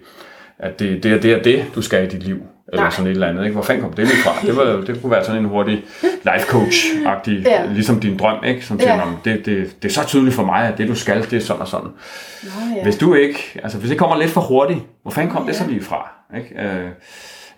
at 0.59 0.79
det, 0.79 1.03
det 1.03 1.13
er 1.13 1.21
det, 1.21 1.33
er 1.33 1.43
det, 1.43 1.65
du 1.75 1.83
skal 1.83 2.05
i 2.05 2.09
dit 2.09 2.23
liv, 2.23 2.43
eller 2.69 2.83
Nej. 2.83 2.91
sådan 2.91 3.07
et 3.07 3.11
eller 3.11 3.27
andet. 3.27 3.45
Ikke? 3.45 3.55
Hvor 3.55 3.63
fanden 3.63 3.83
kom 3.83 3.93
det 3.93 4.05
lige 4.07 4.17
fra? 4.17 4.47
Det, 4.47 4.57
var, 4.57 4.65
det 4.65 5.01
kunne 5.03 5.11
være 5.11 5.25
sådan 5.25 5.41
en 5.41 5.49
hurtig 5.49 5.85
life 6.03 6.47
coach-agtig, 6.47 7.43
ja. 7.47 7.67
ligesom 7.67 8.01
din 8.01 8.17
drøm, 8.17 8.45
ikke? 8.45 8.67
som 8.67 8.81
siger, 8.81 8.95
ja. 8.95 9.33
det, 9.33 9.47
det, 9.47 9.83
det 9.83 9.89
er 9.89 9.93
så 9.93 10.07
tydeligt 10.07 10.35
for 10.35 10.45
mig, 10.45 10.69
at 10.69 10.79
det 10.79 10.89
du 10.89 10.95
skal, 10.95 11.23
det 11.31 11.33
er 11.33 11.41
sådan 11.41 11.63
og 11.63 11.69
sådan. 11.69 11.89
Nå, 12.43 12.51
ja. 12.77 12.83
Hvis 12.83 12.97
du 12.97 13.15
ikke, 13.15 13.61
altså 13.63 13.79
hvis 13.79 13.91
det 13.91 13.99
kommer 13.99 14.17
lidt 14.17 14.31
for 14.31 14.41
hurtigt, 14.41 14.81
hvor 15.03 15.11
fanden 15.11 15.33
kom 15.33 15.43
ja. 15.43 15.49
det 15.49 15.57
så 15.57 15.65
lige 15.69 15.83
fra? 15.83 16.11
Ikke? 16.37 16.63
Øh, 16.63 16.89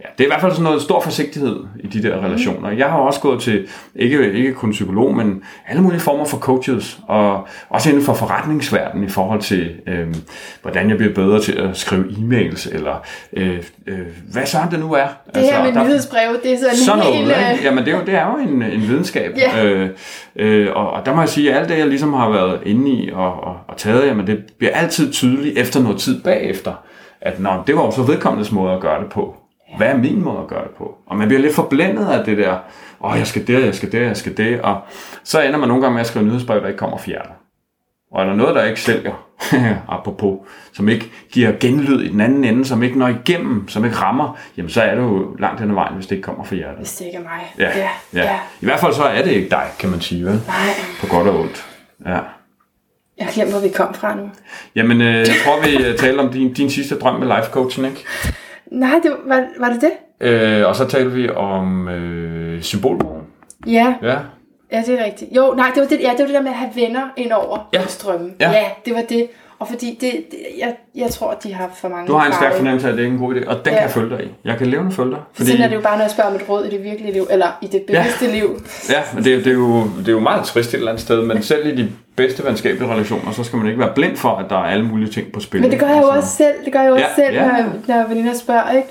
Ja, 0.04 0.08
det 0.18 0.24
er 0.24 0.28
i 0.28 0.30
hvert 0.30 0.40
fald 0.40 0.52
sådan 0.52 0.64
noget 0.64 0.82
stor 0.82 1.00
forsigtighed 1.00 1.56
i 1.80 1.86
de 1.86 2.02
der 2.02 2.24
relationer. 2.24 2.70
Jeg 2.70 2.86
har 2.86 2.98
også 2.98 3.20
gået 3.20 3.40
til, 3.40 3.68
ikke, 3.94 4.32
ikke 4.32 4.54
kun 4.54 4.70
psykolog, 4.70 5.16
men 5.16 5.42
alle 5.68 5.82
mulige 5.82 6.00
former 6.00 6.24
for 6.24 6.38
coaches, 6.38 6.98
og 7.08 7.46
også 7.68 7.88
inden 7.88 8.04
for 8.04 8.14
forretningsverdenen 8.14 9.06
i 9.06 9.08
forhold 9.08 9.40
til, 9.40 9.70
øh, 9.86 10.14
hvordan 10.62 10.90
jeg 10.90 10.96
bliver 10.96 11.14
bedre 11.14 11.40
til 11.40 11.52
at 11.52 11.76
skrive 11.76 12.04
e-mails, 12.04 12.74
eller 12.74 13.04
øh, 13.32 13.62
øh, 13.86 13.98
hvad 14.32 14.46
så 14.46 14.58
det 14.70 14.80
nu 14.80 14.92
er. 14.92 15.06
Det 15.06 15.36
altså, 15.36 15.52
her 15.52 15.64
med 15.64 15.72
der, 15.72 15.84
nyhedsbrev, 15.84 16.36
det 16.42 16.52
er 16.52 16.58
sådan, 16.58 16.76
sådan 16.76 16.98
noget, 16.98 17.16
helt... 17.16 17.52
Ikke? 17.52 17.64
Jamen 17.64 17.84
det 17.84 17.92
er 17.92 17.98
jo, 17.98 18.04
det 18.04 18.14
er 18.14 18.26
jo 18.26 18.36
en, 18.36 18.62
en 18.62 18.80
videnskab. 18.80 19.38
Yeah. 19.38 19.66
Øh, 19.66 19.90
øh, 20.36 20.68
og, 20.74 20.90
og 20.90 21.06
der 21.06 21.14
må 21.14 21.20
jeg 21.20 21.28
sige, 21.28 21.52
at 21.52 21.60
alt 21.60 21.68
det, 21.68 21.78
jeg 21.78 21.86
ligesom 21.86 22.12
har 22.12 22.30
været 22.30 22.60
inde 22.66 22.90
i 22.90 23.10
og, 23.12 23.44
og, 23.44 23.56
og 23.68 23.76
taget, 23.76 24.06
jamen 24.06 24.26
det 24.26 24.44
bliver 24.58 24.74
altid 24.74 25.12
tydeligt 25.12 25.58
efter 25.58 25.80
noget 25.80 25.98
tid 25.98 26.22
bagefter, 26.22 26.72
at 27.20 27.40
nå, 27.40 27.50
det 27.66 27.76
var 27.76 27.82
jo 27.82 27.90
så 27.90 28.02
vedkommendes 28.02 28.52
måde 28.52 28.72
at 28.72 28.80
gøre 28.80 29.02
det 29.02 29.10
på. 29.10 29.39
Hvad 29.76 29.86
er 29.86 29.96
min 29.96 30.22
måde 30.22 30.38
at 30.38 30.46
gøre 30.46 30.62
det 30.62 30.70
på? 30.70 30.94
Og 31.06 31.16
man 31.16 31.28
bliver 31.28 31.42
lidt 31.42 31.54
forblændet 31.54 32.06
af 32.06 32.24
det 32.24 32.38
der, 32.38 32.52
åh, 33.00 33.12
oh, 33.12 33.18
jeg 33.18 33.26
skal 33.26 33.46
det, 33.46 33.64
jeg 33.64 33.74
skal 33.74 33.92
det, 33.92 34.00
jeg 34.00 34.16
skal 34.16 34.36
det, 34.36 34.60
og 34.60 34.80
så 35.24 35.42
ender 35.42 35.58
man 35.58 35.68
nogle 35.68 35.82
gange 35.82 35.94
med 35.94 36.00
at 36.00 36.06
skrive 36.06 36.24
nyhedsbrev, 36.24 36.60
der 36.60 36.66
ikke 36.66 36.78
kommer 36.78 36.98
fjerner. 36.98 37.34
Og 38.12 38.22
er 38.22 38.26
der 38.26 38.34
noget, 38.34 38.54
der 38.54 38.64
ikke 38.64 38.80
sælger, 38.80 39.12
apropos, 39.88 40.38
som 40.72 40.88
ikke 40.88 41.10
giver 41.32 41.52
genlyd 41.60 42.00
i 42.00 42.08
den 42.08 42.20
anden 42.20 42.44
ende, 42.44 42.64
som 42.64 42.82
ikke 42.82 42.98
når 42.98 43.08
igennem, 43.08 43.68
som 43.68 43.84
ikke 43.84 43.96
rammer, 43.96 44.38
jamen 44.56 44.70
så 44.70 44.82
er 44.82 44.94
det 44.94 45.02
jo 45.02 45.36
langt 45.38 45.60
hen 45.60 45.70
ad 45.70 45.74
vejen, 45.74 45.94
hvis 45.94 46.06
det 46.06 46.16
ikke 46.16 46.26
kommer 46.26 46.44
fra 46.44 46.54
hjertet. 46.54 46.78
Hvis 46.78 46.96
det 46.96 47.04
ikke 47.04 47.18
er 47.18 47.22
mig. 47.22 47.54
Ja, 47.58 47.78
ja. 47.78 47.88
ja. 48.14 48.22
ja. 48.22 48.38
I 48.60 48.64
hvert 48.64 48.80
fald 48.80 48.94
så 48.94 49.02
er 49.02 49.22
det 49.22 49.30
ikke 49.30 49.50
dig, 49.50 49.66
kan 49.78 49.90
man 49.90 50.00
sige, 50.00 50.24
vel? 50.24 50.42
Nej. 50.46 50.56
På 51.00 51.06
godt 51.06 51.28
og 51.28 51.40
ondt. 51.40 51.66
Ja. 52.06 52.18
Jeg 53.18 53.26
har 53.26 53.32
glemt, 53.32 53.50
hvor 53.50 53.60
vi 53.60 53.68
kom 53.68 53.94
fra 53.94 54.14
nu. 54.14 54.30
Jamen, 54.74 55.00
øh, 55.00 55.18
jeg 55.18 55.34
tror, 55.44 55.60
vi 55.62 55.84
øh, 55.84 55.96
taler 55.96 56.22
om 56.22 56.32
din, 56.32 56.52
din 56.52 56.70
sidste 56.70 56.98
drøm 56.98 57.20
med 57.20 57.26
life 57.26 57.50
coaching, 57.50 57.86
ikke? 57.86 58.04
Nej, 58.70 59.00
det, 59.02 59.12
var, 59.26 59.44
var 59.58 59.68
det 59.68 59.80
det? 59.80 59.92
Øh, 60.28 60.66
og 60.68 60.76
så 60.76 60.84
talte 60.86 61.12
vi 61.12 61.30
om 61.30 61.88
øh, 61.88 62.62
symbolbogen. 62.62 63.22
Ja. 63.66 63.94
Ja. 64.02 64.16
Ja, 64.72 64.82
det 64.86 65.00
er 65.00 65.04
rigtigt. 65.04 65.36
Jo, 65.36 65.54
nej, 65.56 65.70
det 65.74 65.80
var 65.82 65.88
det, 65.88 66.00
ja, 66.00 66.10
det, 66.10 66.18
var 66.18 66.24
det 66.26 66.34
der 66.34 66.42
med 66.42 66.50
at 66.50 66.56
have 66.56 66.70
venner 66.74 67.08
ind 67.16 67.32
over 67.32 67.68
Ja. 67.72 67.82
strømme. 67.86 68.32
Ja. 68.40 68.50
ja, 68.50 68.64
det 68.84 68.94
var 68.94 69.02
det. 69.08 69.28
Og 69.60 69.68
fordi 69.68 69.98
det, 70.00 70.12
det 70.30 70.38
jeg, 70.58 70.74
jeg 70.94 71.10
tror, 71.10 71.30
at 71.30 71.42
de 71.42 71.54
har 71.54 71.70
for 71.76 71.88
mange 71.88 72.06
Du 72.08 72.12
har 72.12 72.26
en 72.26 72.32
stærk 72.32 72.54
fornemmelse 72.54 72.86
af, 72.88 72.92
at 72.92 72.98
det 72.98 73.04
er 73.04 73.08
en 73.10 73.18
god 73.18 73.34
idé, 73.34 73.46
og 73.48 73.64
den 73.64 73.66
ja. 73.66 73.70
Ja. 73.72 73.76
kan 73.76 73.82
jeg 73.82 73.90
følge 73.90 74.16
dig 74.16 74.24
i. 74.24 74.28
Jeg 74.44 74.58
kan 74.58 74.66
levende 74.66 74.92
følge 74.92 75.10
dig. 75.10 75.18
Fordi... 75.32 75.50
Sådan 75.50 75.64
er 75.64 75.68
det 75.68 75.76
jo 75.76 75.80
bare, 75.80 75.96
når 75.96 76.04
jeg 76.04 76.10
spørger 76.10 76.30
om 76.30 76.36
et 76.36 76.48
råd 76.48 76.64
i 76.64 76.70
det 76.70 76.84
virkelige 76.84 77.12
liv, 77.12 77.26
eller 77.30 77.46
i 77.62 77.66
det 77.66 77.82
bevidste 77.82 78.24
ja. 78.26 78.32
liv. 78.32 78.62
Ja, 78.90 79.00
men 79.14 79.24
det, 79.24 79.34
er- 79.34 79.38
det, 79.38 79.46
er 79.46 79.52
jo, 79.52 79.82
det 79.98 80.08
er 80.08 80.12
jo 80.12 80.20
meget 80.20 80.44
trist 80.44 80.68
et 80.70 80.74
eller 80.74 80.90
andet 80.90 81.02
sted, 81.02 81.22
men 81.22 81.42
selv 81.52 81.66
i 81.66 81.82
de 81.82 81.92
bedste 82.16 82.44
venskabelige 82.44 82.92
relationer, 82.92 83.32
så 83.32 83.44
skal 83.44 83.56
man 83.56 83.66
ikke 83.66 83.78
være 83.80 83.92
blind 83.94 84.16
for, 84.16 84.28
at 84.36 84.46
der 84.50 84.56
er 84.56 84.64
alle 84.64 84.84
mulige 84.84 85.10
ting 85.10 85.32
på 85.32 85.40
spil. 85.40 85.60
Men 85.60 85.70
det 85.70 85.78
gør 85.80 85.86
jeg 85.88 86.02
jo 86.02 86.10
Altså, 86.10 86.16
også 86.20 86.36
selv. 86.36 86.64
Det 86.64 86.72
gør 86.72 86.80
jeg 86.80 86.88
jo 86.88 86.94
også 86.94 87.06
Ja, 87.18 87.24
selv, 87.26 87.34
ja. 87.34 87.46
når, 87.46 87.54
jeg- 87.56 87.66
når 88.02 88.08
veninder 88.08 88.34
spørger, 88.34 88.70
ikke? 88.72 88.88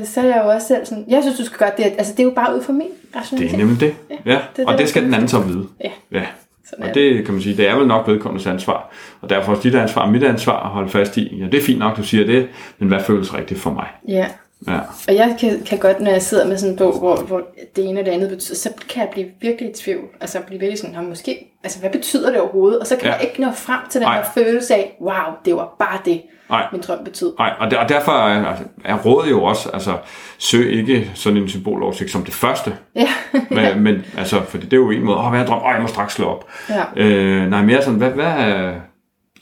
Øh, 0.00 0.06
så 0.06 0.20
er 0.20 0.24
jeg 0.24 0.40
jo 0.44 0.50
også 0.50 0.66
selv 0.66 0.86
sådan, 0.86 1.04
jeg 1.08 1.22
synes, 1.22 1.38
du 1.38 1.44
skal 1.44 1.58
gøre 1.58 1.70
det. 1.76 1.84
Altså, 1.98 2.12
det 2.12 2.20
er 2.20 2.24
jo 2.24 2.30
bare 2.36 2.56
ud 2.56 2.62
fra 2.62 2.72
min 2.72 2.86
Det 3.12 3.16
rationalitet. 3.20 3.54
er 3.54 3.58
nemlig 3.58 3.80
det. 3.80 3.94
Ja, 4.26 4.38
det 4.56 4.62
er 4.62 4.66
og 4.66 4.72
det, 4.72 4.80
det 4.80 4.88
skal 4.88 5.02
den 5.04 5.14
anden 5.14 5.28
så 5.28 5.38
vide. 5.40 5.66
Ja, 5.84 5.90
Ja. 6.12 6.22
Sådan 6.70 6.84
er 6.84 6.88
Og 6.88 6.94
det 6.94 7.24
kan 7.24 7.34
man 7.34 7.42
sige, 7.42 7.56
det 7.56 7.68
er 7.68 7.76
vel 7.76 7.86
nok 7.86 8.08
vedkommendes 8.08 8.46
ansvar. 8.46 8.90
Og 9.20 9.30
derfor 9.30 9.52
også 9.52 9.62
dit 9.68 9.74
ansvar 9.74 10.06
mit 10.10 10.22
ansvar 10.22 10.62
at 10.64 10.68
holde 10.70 10.88
fast 10.88 11.16
i. 11.16 11.36
Ja, 11.38 11.44
det 11.44 11.54
er 11.54 11.62
fint 11.62 11.78
nok, 11.78 11.96
du 11.96 12.02
siger 12.02 12.26
det, 12.26 12.48
men 12.78 12.88
hvad 12.88 13.00
føles 13.00 13.34
rigtigt 13.34 13.60
for 13.60 13.70
mig? 13.70 13.86
Ja, 14.08 14.26
Ja. 14.66 14.78
og 15.08 15.14
jeg 15.14 15.36
kan, 15.40 15.62
kan 15.66 15.78
godt, 15.78 16.00
når 16.00 16.10
jeg 16.10 16.22
sidder 16.22 16.46
med 16.46 16.56
sådan 16.58 16.72
en 16.72 16.78
bog, 16.78 16.98
hvor, 16.98 17.16
hvor 17.16 17.42
det 17.76 17.84
ene 17.88 18.00
og 18.00 18.06
det 18.06 18.12
andet 18.12 18.30
betyder, 18.30 18.56
så 18.56 18.70
kan 18.88 19.00
jeg 19.02 19.08
blive 19.12 19.26
virkelig 19.40 19.70
i 19.70 19.72
tvivl. 19.74 20.04
Altså 20.20 20.38
blive 20.46 20.60
virkelig 20.60 20.78
sådan, 20.78 20.94
"Nå, 20.96 21.02
måske, 21.02 21.46
altså 21.64 21.80
hvad 21.80 21.90
betyder 21.90 22.30
det 22.30 22.40
overhovedet? 22.40 22.78
Og 22.80 22.86
så 22.86 22.96
kan 22.96 23.06
ja. 23.06 23.12
jeg 23.14 23.24
ikke 23.24 23.40
nå 23.40 23.50
frem 23.52 23.80
til 23.90 24.00
den 24.00 24.06
Nej. 24.08 24.16
her 24.16 24.24
følelse 24.34 24.74
af, 24.74 24.96
wow, 25.00 25.34
det 25.44 25.54
var 25.54 25.76
bare 25.78 25.98
det, 26.04 26.22
Nej. 26.50 26.66
min 26.72 26.80
drøm 26.80 27.04
betød. 27.04 27.32
Nej, 27.38 27.52
og, 27.58 27.70
der, 27.70 27.78
og 27.78 27.88
derfor 27.88 28.12
er, 28.12 28.56
er 28.84 28.96
rådet 28.96 29.30
jo 29.30 29.44
også, 29.44 29.70
altså, 29.70 29.96
søg 30.38 30.72
ikke 30.72 31.10
sådan 31.14 31.38
en 31.38 31.48
symboloversigt 31.48 32.10
som 32.10 32.24
det 32.24 32.34
første. 32.34 32.76
Ja, 32.94 33.08
Men, 33.50 33.82
men 33.82 34.04
altså, 34.18 34.42
fordi 34.48 34.64
det 34.64 34.72
er 34.72 34.76
jo 34.76 34.90
en 34.90 35.04
måde, 35.04 35.18
åh, 35.18 35.30
hvad 35.30 35.40
er 35.40 35.46
drøm? 35.46 35.62
Åh, 35.62 35.70
jeg 35.74 35.82
må 35.82 35.88
straks 35.88 36.14
slå 36.14 36.26
op. 36.26 36.48
ja. 36.68 36.84
Øh, 36.96 37.50
nej, 37.50 37.62
mere 37.62 37.82
sådan, 37.82 37.98
hvad, 37.98 38.10
hvad 38.10 38.32
er 38.32 38.74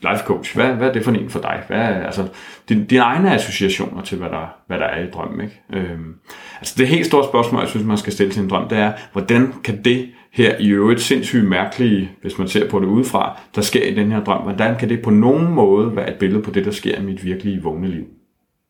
life 0.03 0.25
coach? 0.25 0.55
Hvad, 0.57 0.67
hvad 0.67 0.89
er 0.89 0.93
det 0.93 1.05
for 1.05 1.11
en 1.11 1.31
for 1.31 1.41
dig? 1.41 1.63
Hvad 1.69 1.79
er, 1.79 2.05
altså, 2.07 2.29
din, 2.69 2.85
dine 2.85 3.03
egne 3.03 3.35
associationer 3.35 4.03
til, 4.03 4.19
hvad 4.19 4.29
der, 4.29 4.55
hvad 4.67 4.79
der 4.79 4.87
er 4.87 5.05
i 5.05 5.11
drømmen, 5.11 5.41
ikke? 5.41 5.63
Øhm, 5.73 6.15
altså, 6.59 6.75
det 6.79 6.89
helt 6.89 7.07
store 7.07 7.25
spørgsmål, 7.25 7.61
jeg 7.61 7.69
synes, 7.69 7.87
man 7.87 7.99
skal 7.99 8.13
stille 8.13 8.33
til 8.33 8.43
en 8.43 8.51
drøm, 8.51 8.69
det 8.69 8.79
er, 8.79 8.93
hvordan 9.13 9.55
kan 9.65 9.85
det 9.85 10.11
her 10.37 10.57
i 10.59 10.68
øvrigt 10.68 11.01
sindssygt 11.01 11.45
mærkelige, 11.45 12.11
hvis 12.22 12.39
man 12.39 12.49
ser 12.49 12.70
på 12.70 12.80
det 12.80 12.87
udefra, 12.87 13.41
der 13.55 13.61
sker 13.61 13.84
i 13.84 13.95
den 13.95 14.12
her 14.12 14.24
drøm, 14.24 14.43
hvordan 14.43 14.76
kan 14.76 14.89
det 14.89 15.03
på 15.03 15.11
nogen 15.11 15.55
måde 15.55 15.97
være 15.97 16.11
et 16.11 16.18
billede 16.18 16.43
på 16.43 16.51
det, 16.51 16.64
der 16.64 16.70
sker 16.70 16.99
i 16.99 17.03
mit 17.03 17.24
virkelige 17.24 17.62
vågne 17.62 17.89
liv? 17.89 18.05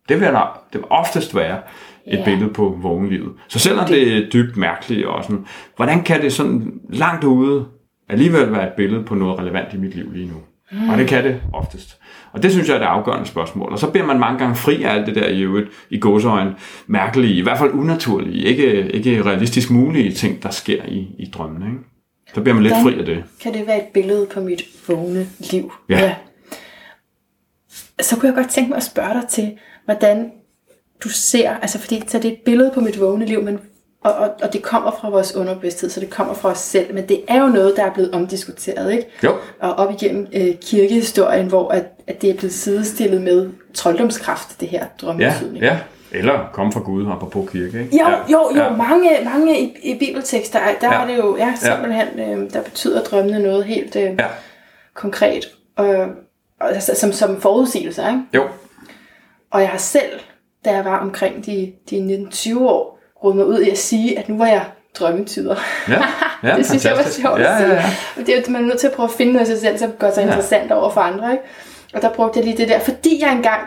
Det 0.08 0.20
vil, 0.20 0.26
der, 0.26 0.60
det 0.72 0.78
vil 0.80 0.86
oftest 0.90 1.34
være 1.36 1.58
et 2.06 2.18
Ja. 2.18 2.24
billede 2.24 2.50
på 2.52 2.78
vågenlivet. 2.82 3.32
Så 3.48 3.58
selvom 3.58 3.86
det 3.86 4.16
er 4.16 4.30
dybt 4.30 4.56
mærkeligt 4.56 5.06
og 5.06 5.24
sådan, 5.24 5.46
hvordan 5.76 6.02
kan 6.02 6.22
det 6.22 6.32
sådan 6.32 6.80
langt 6.90 7.24
ude 7.24 7.64
alligevel 8.08 8.52
være 8.52 8.66
et 8.66 8.72
billede 8.76 9.04
på 9.04 9.14
noget 9.14 9.38
relevant 9.38 9.74
i 9.74 9.76
mit 9.76 9.94
liv 9.94 10.12
lige 10.12 10.26
nu? 10.28 10.36
Mm. 10.72 10.88
Og 10.88 10.98
det 10.98 11.08
kan 11.08 11.24
det 11.24 11.40
oftest. 11.52 11.98
Og 12.32 12.42
det 12.42 12.52
synes 12.52 12.68
jeg 12.68 12.74
er 12.74 12.78
det 12.78 12.86
afgørende 12.86 13.26
spørgsmål. 13.26 13.72
Og 13.72 13.78
så 13.78 13.90
bliver 13.90 14.06
man 14.06 14.18
mange 14.18 14.38
gange 14.38 14.56
fri 14.56 14.82
af 14.82 14.94
alt 14.94 15.06
det 15.06 15.14
der 15.14 15.28
i 15.28 15.42
øvrigt, 15.42 15.68
i 15.90 15.98
gåseøjne, 15.98 16.54
mærkelige, 16.86 17.34
i 17.34 17.40
hvert 17.40 17.58
fald 17.58 17.70
unaturlige, 17.70 18.44
ikke, 18.44 18.92
ikke 18.92 19.22
realistisk 19.22 19.70
mulige 19.70 20.12
ting, 20.12 20.42
der 20.42 20.50
sker 20.50 20.82
i, 20.84 20.98
i 21.18 21.30
drømmen. 21.34 21.62
Ikke? 21.62 21.78
Så 22.34 22.40
bliver 22.40 22.54
man 22.54 22.62
lidt 22.62 22.74
fri 22.82 22.98
af 22.98 23.04
det. 23.04 23.24
Kan 23.40 23.54
det 23.54 23.66
være 23.66 23.78
et 23.78 23.88
billede 23.94 24.26
på 24.34 24.40
mit 24.40 24.62
vågne 24.88 25.26
liv? 25.52 25.72
Ja. 25.88 26.14
Så 28.00 28.16
kunne 28.16 28.26
jeg 28.26 28.34
godt 28.34 28.50
tænke 28.50 28.68
mig 28.68 28.76
at 28.76 28.82
spørge 28.82 29.14
dig 29.14 29.28
til, 29.28 29.52
hvordan 29.84 30.32
du 31.04 31.08
ser, 31.08 31.50
altså 31.50 31.78
fordi 31.78 32.02
så 32.06 32.18
det 32.18 32.28
er 32.28 32.32
et 32.32 32.40
billede 32.44 32.70
på 32.74 32.80
mit 32.80 33.00
vågne 33.00 33.26
liv, 33.26 33.42
men, 33.42 33.58
og, 34.06 34.14
og, 34.14 34.30
og 34.42 34.52
det 34.52 34.62
kommer 34.62 34.90
fra 35.00 35.10
vores 35.10 35.36
underbevidsthed, 35.36 35.90
så 35.90 36.00
det 36.00 36.10
kommer 36.10 36.34
fra 36.34 36.48
os 36.50 36.58
selv, 36.58 36.94
men 36.94 37.08
det 37.08 37.20
er 37.28 37.40
jo 37.42 37.46
noget, 37.48 37.76
der 37.76 37.84
er 37.84 37.92
blevet 37.92 38.10
omdiskuteret, 38.14 38.92
ikke? 38.92 39.06
Jo. 39.24 39.34
Og 39.60 39.74
op 39.74 39.90
igennem 39.92 40.26
øh, 40.34 40.54
kirkehistorien, 40.62 41.46
hvor 41.46 41.68
at, 41.70 41.84
at 42.06 42.22
det 42.22 42.30
er 42.30 42.34
blevet 42.34 42.52
sidestillet 42.54 43.20
med 43.22 43.50
trolddomskraft, 43.74 44.60
det 44.60 44.68
her 44.68 44.78
Ja, 44.80 44.86
drømmebetydning. 45.06 45.64
ja. 45.64 45.78
Eller 46.12 46.48
kom 46.52 46.72
fra 46.72 46.80
Gud 46.80 47.06
og 47.06 47.30
på 47.30 47.48
kirke. 47.52 47.80
Ikke? 47.80 47.96
Jo, 47.96 48.08
ja. 48.08 48.16
jo, 48.32 48.50
jo, 48.56 48.62
Ja. 48.62 48.70
mange, 48.76 49.10
mange 49.24 49.60
i, 49.60 49.76
i 49.82 49.98
bibeltekster, 49.98 50.58
er- 50.58 50.78
der 50.80 50.86
Ja. 50.86 50.94
ja. 50.94 51.02
er 51.02 51.06
det 51.06 51.16
jo 51.18 51.36
ja, 51.36 51.54
simpelthen, 51.56 52.20
øh, 52.20 52.52
der 52.52 52.62
betyder 52.62 53.02
drømmene 53.02 53.38
noget 53.38 53.64
helt 53.64 53.96
øh, 53.96 54.02
Ja. 54.02 54.26
konkret, 54.94 55.44
og, 55.76 55.86
og, 56.60 56.74
altså, 56.74 56.94
som, 56.94 57.12
som 57.12 57.40
forudsigelser, 57.40 58.08
ikke? 58.08 58.20
Jo. 58.34 58.42
Og 59.50 59.60
jeg 59.60 59.68
har 59.68 59.78
selv, 59.78 60.20
da 60.64 60.70
jeg 60.74 60.84
var 60.84 60.98
omkring 60.98 61.46
de, 61.46 61.72
de 61.90 62.26
19-20 62.32 62.58
år, 62.58 62.95
mig 63.34 63.46
ud 63.46 63.60
i 63.60 63.70
at 63.70 63.78
sige, 63.78 64.18
at 64.18 64.28
nu 64.28 64.38
var 64.38 64.46
jeg 64.46 64.64
drømmetyder. 64.98 65.56
Ja, 65.88 66.02
ja 66.48 66.56
det 66.56 66.66
synes 66.66 66.84
jeg 66.84 66.90
var 66.92 66.96
fantastisk. 66.96 67.26
sjovt 67.26 67.40
Ja, 67.40 67.52
at 67.52 67.58
sige. 67.58 67.68
ja, 67.74 67.74
ja. 67.74 67.84
Og 68.20 68.26
det 68.26 68.38
er, 68.38 68.50
man 68.50 68.62
er 68.62 68.66
nødt 68.66 68.78
til 68.78 68.86
at 68.86 68.92
prøve 68.92 69.04
at 69.08 69.14
finde 69.14 69.32
noget 69.32 69.40
af 69.50 69.56
sig 69.56 69.58
selv, 69.60 69.78
som 69.78 69.90
gør 69.98 70.10
sig 70.10 70.20
Ja. 70.20 70.26
interessant 70.26 70.72
over 70.72 70.90
for 70.90 71.00
andre. 71.00 71.32
Ikke? 71.32 71.44
Og 71.94 72.02
der 72.02 72.10
brugte 72.12 72.38
jeg 72.38 72.44
lige 72.44 72.56
det 72.56 72.68
der, 72.68 72.78
fordi 72.80 73.22
jeg 73.24 73.32
engang, 73.32 73.60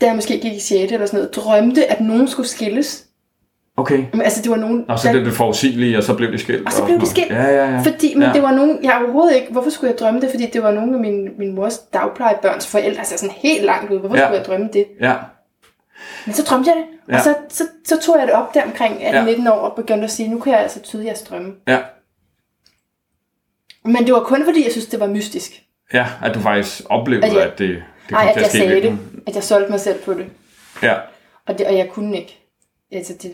da 0.00 0.06
jeg 0.06 0.14
måske 0.14 0.40
gik 0.40 0.52
i 0.52 0.60
6. 0.60 0.92
eller 0.92 1.06
sådan 1.06 1.18
noget, 1.20 1.36
drømte, 1.36 1.90
at 1.90 2.00
nogen 2.00 2.28
skulle 2.28 2.48
skilles. 2.48 3.02
Okay. 3.78 4.04
Men, 4.12 4.22
altså, 4.22 4.42
det 4.42 4.50
var 4.50 4.56
nogen, 4.56 4.84
Og 4.88 4.98
så 4.98 5.10
blev 5.10 5.24
det 5.24 5.32
forudsigeligt, 5.32 5.96
og 5.96 6.02
så 6.02 6.14
blev 6.14 6.32
det 6.32 6.40
skilt. 6.40 6.66
og 6.66 6.72
så 6.72 6.84
blev 6.84 7.00
det 7.00 7.08
skilt. 7.08 7.30
Ja, 7.30 7.42
ja, 7.42 7.70
ja. 7.70 7.78
Fordi, 7.84 8.14
men 8.14 8.22
ja. 8.22 8.32
det 8.32 8.42
var 8.42 8.50
nogen, 8.52 8.78
jeg 8.82 8.98
overhovedet 9.02 9.36
ikke, 9.36 9.52
hvorfor 9.52 9.70
skulle 9.70 9.90
jeg 9.90 9.98
drømme 9.98 10.20
det? 10.20 10.30
Fordi 10.30 10.46
det 10.52 10.62
var 10.62 10.70
nogen 10.70 10.94
af 10.94 11.00
min, 11.00 11.28
min 11.38 11.54
mors 11.54 11.78
dagplejebørns 11.78 12.66
forældre, 12.66 12.98
altså 12.98 13.18
sådan 13.18 13.34
helt 13.38 13.64
langt 13.64 13.92
ud. 13.92 13.98
Hvorfor 13.98 14.16
ja. 14.16 14.22
skulle 14.24 14.36
jeg 14.38 14.46
drømme 14.46 14.68
det? 14.72 14.86
Ja, 15.00 15.14
Men 16.26 16.34
så 16.34 16.42
drømte 16.42 16.70
jeg 16.70 16.76
det, 16.76 16.95
Ja. 17.08 17.14
og 17.16 17.20
så, 17.24 17.34
så, 17.48 17.64
så 17.84 18.00
tog 18.00 18.18
jeg 18.18 18.26
det 18.26 18.34
op 18.34 18.54
der 18.54 18.62
omkring 18.64 19.00
Ja. 19.00 19.24
18-19 19.24 19.50
år 19.50 19.56
og 19.58 19.76
begyndte 19.76 20.04
at 20.04 20.10
sige, 20.10 20.28
nu 20.28 20.40
kan 20.40 20.52
jeg 20.52 20.60
altså 20.60 20.80
tyde 20.82 21.06
jeres 21.06 21.22
drømme. 21.22 21.54
ja. 21.68 21.78
Men 23.84 24.04
det 24.06 24.14
var 24.14 24.20
kun 24.20 24.44
fordi, 24.44 24.62
jeg 24.64 24.72
synes, 24.72 24.86
det 24.86 25.00
var 25.00 25.06
mystisk. 25.06 25.62
Ja, 25.92 26.06
at 26.24 26.34
du 26.34 26.40
faktisk 26.40 26.82
oplevede, 26.88 27.26
At 27.26 27.34
jeg- 27.34 27.42
at 27.42 27.58
det, 27.58 27.68
det 27.68 28.16
kom 28.16 28.28
at 28.28 28.36
jeg 28.36 28.44
at 28.44 28.50
ske 28.50 28.58
i 28.58 28.60
sagde 28.68 28.82
det. 28.82 28.98
At 29.26 29.34
jeg 29.34 29.44
solgte 29.44 29.70
mig 29.70 29.80
selv 29.80 30.02
på 30.02 30.14
det. 30.14 30.26
Ja. 30.82 30.94
Og, 31.46 31.58
det, 31.58 31.66
og 31.66 31.76
jeg 31.76 31.88
kunne 31.90 32.16
ikke. 32.16 32.45
Altså, 32.92 33.12
det, 33.22 33.30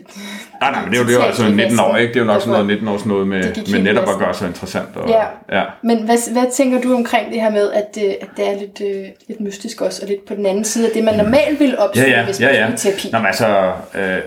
Nej, 0.61 0.71
nej, 0.71 0.81
men 0.83 0.91
det 0.91 0.97
er 0.97 1.01
jo, 1.01 1.07
det 1.07 1.13
er 1.15 1.19
jo 1.19 1.25
altså 1.25 1.49
19 1.49 1.79
år, 1.79 1.95
ikke? 1.95 2.13
Det 2.13 2.19
er 2.19 2.23
jo 2.23 2.27
nok 2.31 2.41
sådan 2.41 2.51
noget 2.51 2.67
19 2.67 2.87
års 2.87 3.05
noget 3.05 3.27
med, 3.27 3.43
med 3.71 3.79
netop 3.81 4.09
at 4.09 4.19
gøre 4.19 4.33
sig 4.33 4.47
interessant. 4.47 4.95
Og, 4.95 5.09
Ja. 5.09 5.57
ja. 5.59 5.63
Men 5.83 6.05
hvad, 6.05 6.33
hvad 6.33 6.45
tænker 6.53 6.81
du 6.81 6.93
omkring 6.95 7.31
det 7.31 7.41
her 7.41 7.51
med, 7.51 7.71
at, 7.71 7.97
øh, 8.05 8.11
at 8.21 8.27
det 8.37 8.49
er 8.49 8.59
lidt, 8.59 8.81
øh, 8.81 9.05
lidt 9.27 9.39
mystisk 9.41 9.81
også, 9.81 10.01
og 10.03 10.07
lidt 10.09 10.25
på 10.27 10.35
den 10.35 10.45
anden 10.45 10.63
side 10.63 10.85
af 10.87 10.91
det, 10.95 11.03
man 11.03 11.17
normalt 11.17 11.59
ville 11.59 11.79
opsøge, 11.79 12.07
Ja, 12.09 12.19
ja, 12.19 12.25
hvis 12.25 12.39
ja, 12.41 12.45
man 12.45 12.55
ja. 12.55 12.75
skulle 12.77 12.93
i 12.93 12.97
terapi? 12.97 13.09
Nå, 13.11 13.17
men 13.19 13.25
altså, 13.27 13.71
øh, 13.95 14.19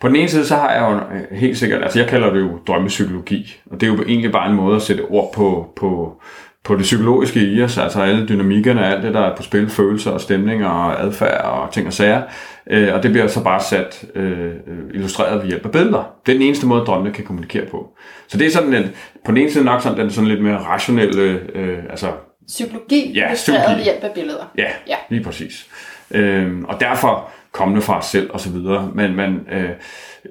på 0.00 0.08
den 0.08 0.16
ene 0.16 0.28
side, 0.28 0.46
så 0.46 0.56
har 0.56 0.70
jeg 0.72 0.80
jo 0.80 1.00
helt 1.36 1.58
sikkert, 1.58 1.82
altså 1.82 1.98
jeg 1.98 2.08
kalder 2.08 2.30
det 2.32 2.40
jo 2.40 2.58
drømmepsykologi, 2.66 3.60
og 3.70 3.80
det 3.80 3.86
er 3.88 3.92
jo 3.92 4.02
egentlig 4.02 4.32
bare 4.32 4.50
en 4.50 4.56
måde 4.56 4.76
at 4.76 4.82
sætte 4.82 5.00
ord 5.00 5.32
på, 5.34 5.72
på, 5.76 6.12
på 6.64 6.74
det 6.74 6.82
psykologiske 6.82 7.40
i 7.40 7.62
os, 7.62 7.78
altså 7.78 8.00
alle 8.00 8.28
dynamikkerne, 8.28 8.86
alt 8.86 9.02
det, 9.02 9.14
der 9.14 9.20
er 9.20 9.36
på 9.36 9.42
spil, 9.42 9.70
følelser 9.70 10.10
og 10.10 10.20
stemninger 10.20 10.68
og 10.68 11.02
adfærd 11.04 11.44
og 11.44 11.72
ting 11.72 11.86
og 11.86 11.92
sager, 11.92 12.22
øh, 12.70 12.94
og 12.94 13.02
det 13.02 13.10
bliver 13.10 13.26
så 13.26 13.44
bare 13.44 13.60
sat 13.62 14.04
øh, 14.14 14.52
illustreret 14.94 15.40
ved 15.42 15.46
hjælp 15.48 15.64
af 15.64 15.70
billeder. 15.72 16.14
Det 16.26 16.32
er 16.32 16.36
den 16.38 16.46
eneste 16.46 16.66
måde, 16.66 16.84
drømmene 16.84 17.14
kan 17.14 17.24
kommunikere 17.24 17.66
på. 17.70 17.88
Så 18.28 18.38
det 18.38 18.46
er 18.46 18.50
sådan, 18.50 18.74
at 18.74 18.84
på 19.24 19.32
den 19.32 19.36
ene 19.36 19.50
side 19.50 19.64
nok 19.64 19.80
sådan, 19.82 19.98
den 19.98 20.10
sådan 20.10 20.28
lidt 20.28 20.42
mere 20.42 20.56
rationelle, 20.58 21.40
øh, 21.54 21.78
altså 21.90 22.06
Psykologi, 22.46 23.12
Ja, 23.14 23.30
psykologi. 23.34 23.74
ved 23.76 23.84
hjælp 23.84 24.04
af 24.04 24.10
billeder. 24.14 24.52
Ja, 24.58 24.66
Ja. 24.88 24.96
lige 25.10 25.24
præcis. 25.24 25.66
Øhm, 26.10 26.64
og 26.64 26.80
derfor 26.80 27.30
kommende 27.52 27.82
fra 27.82 27.98
os 27.98 28.04
selv 28.04 28.30
og 28.30 28.40
så 28.40 28.50
videre. 28.50 28.90
Men, 28.94 29.16
men 29.16 29.40
øh, 29.52 29.70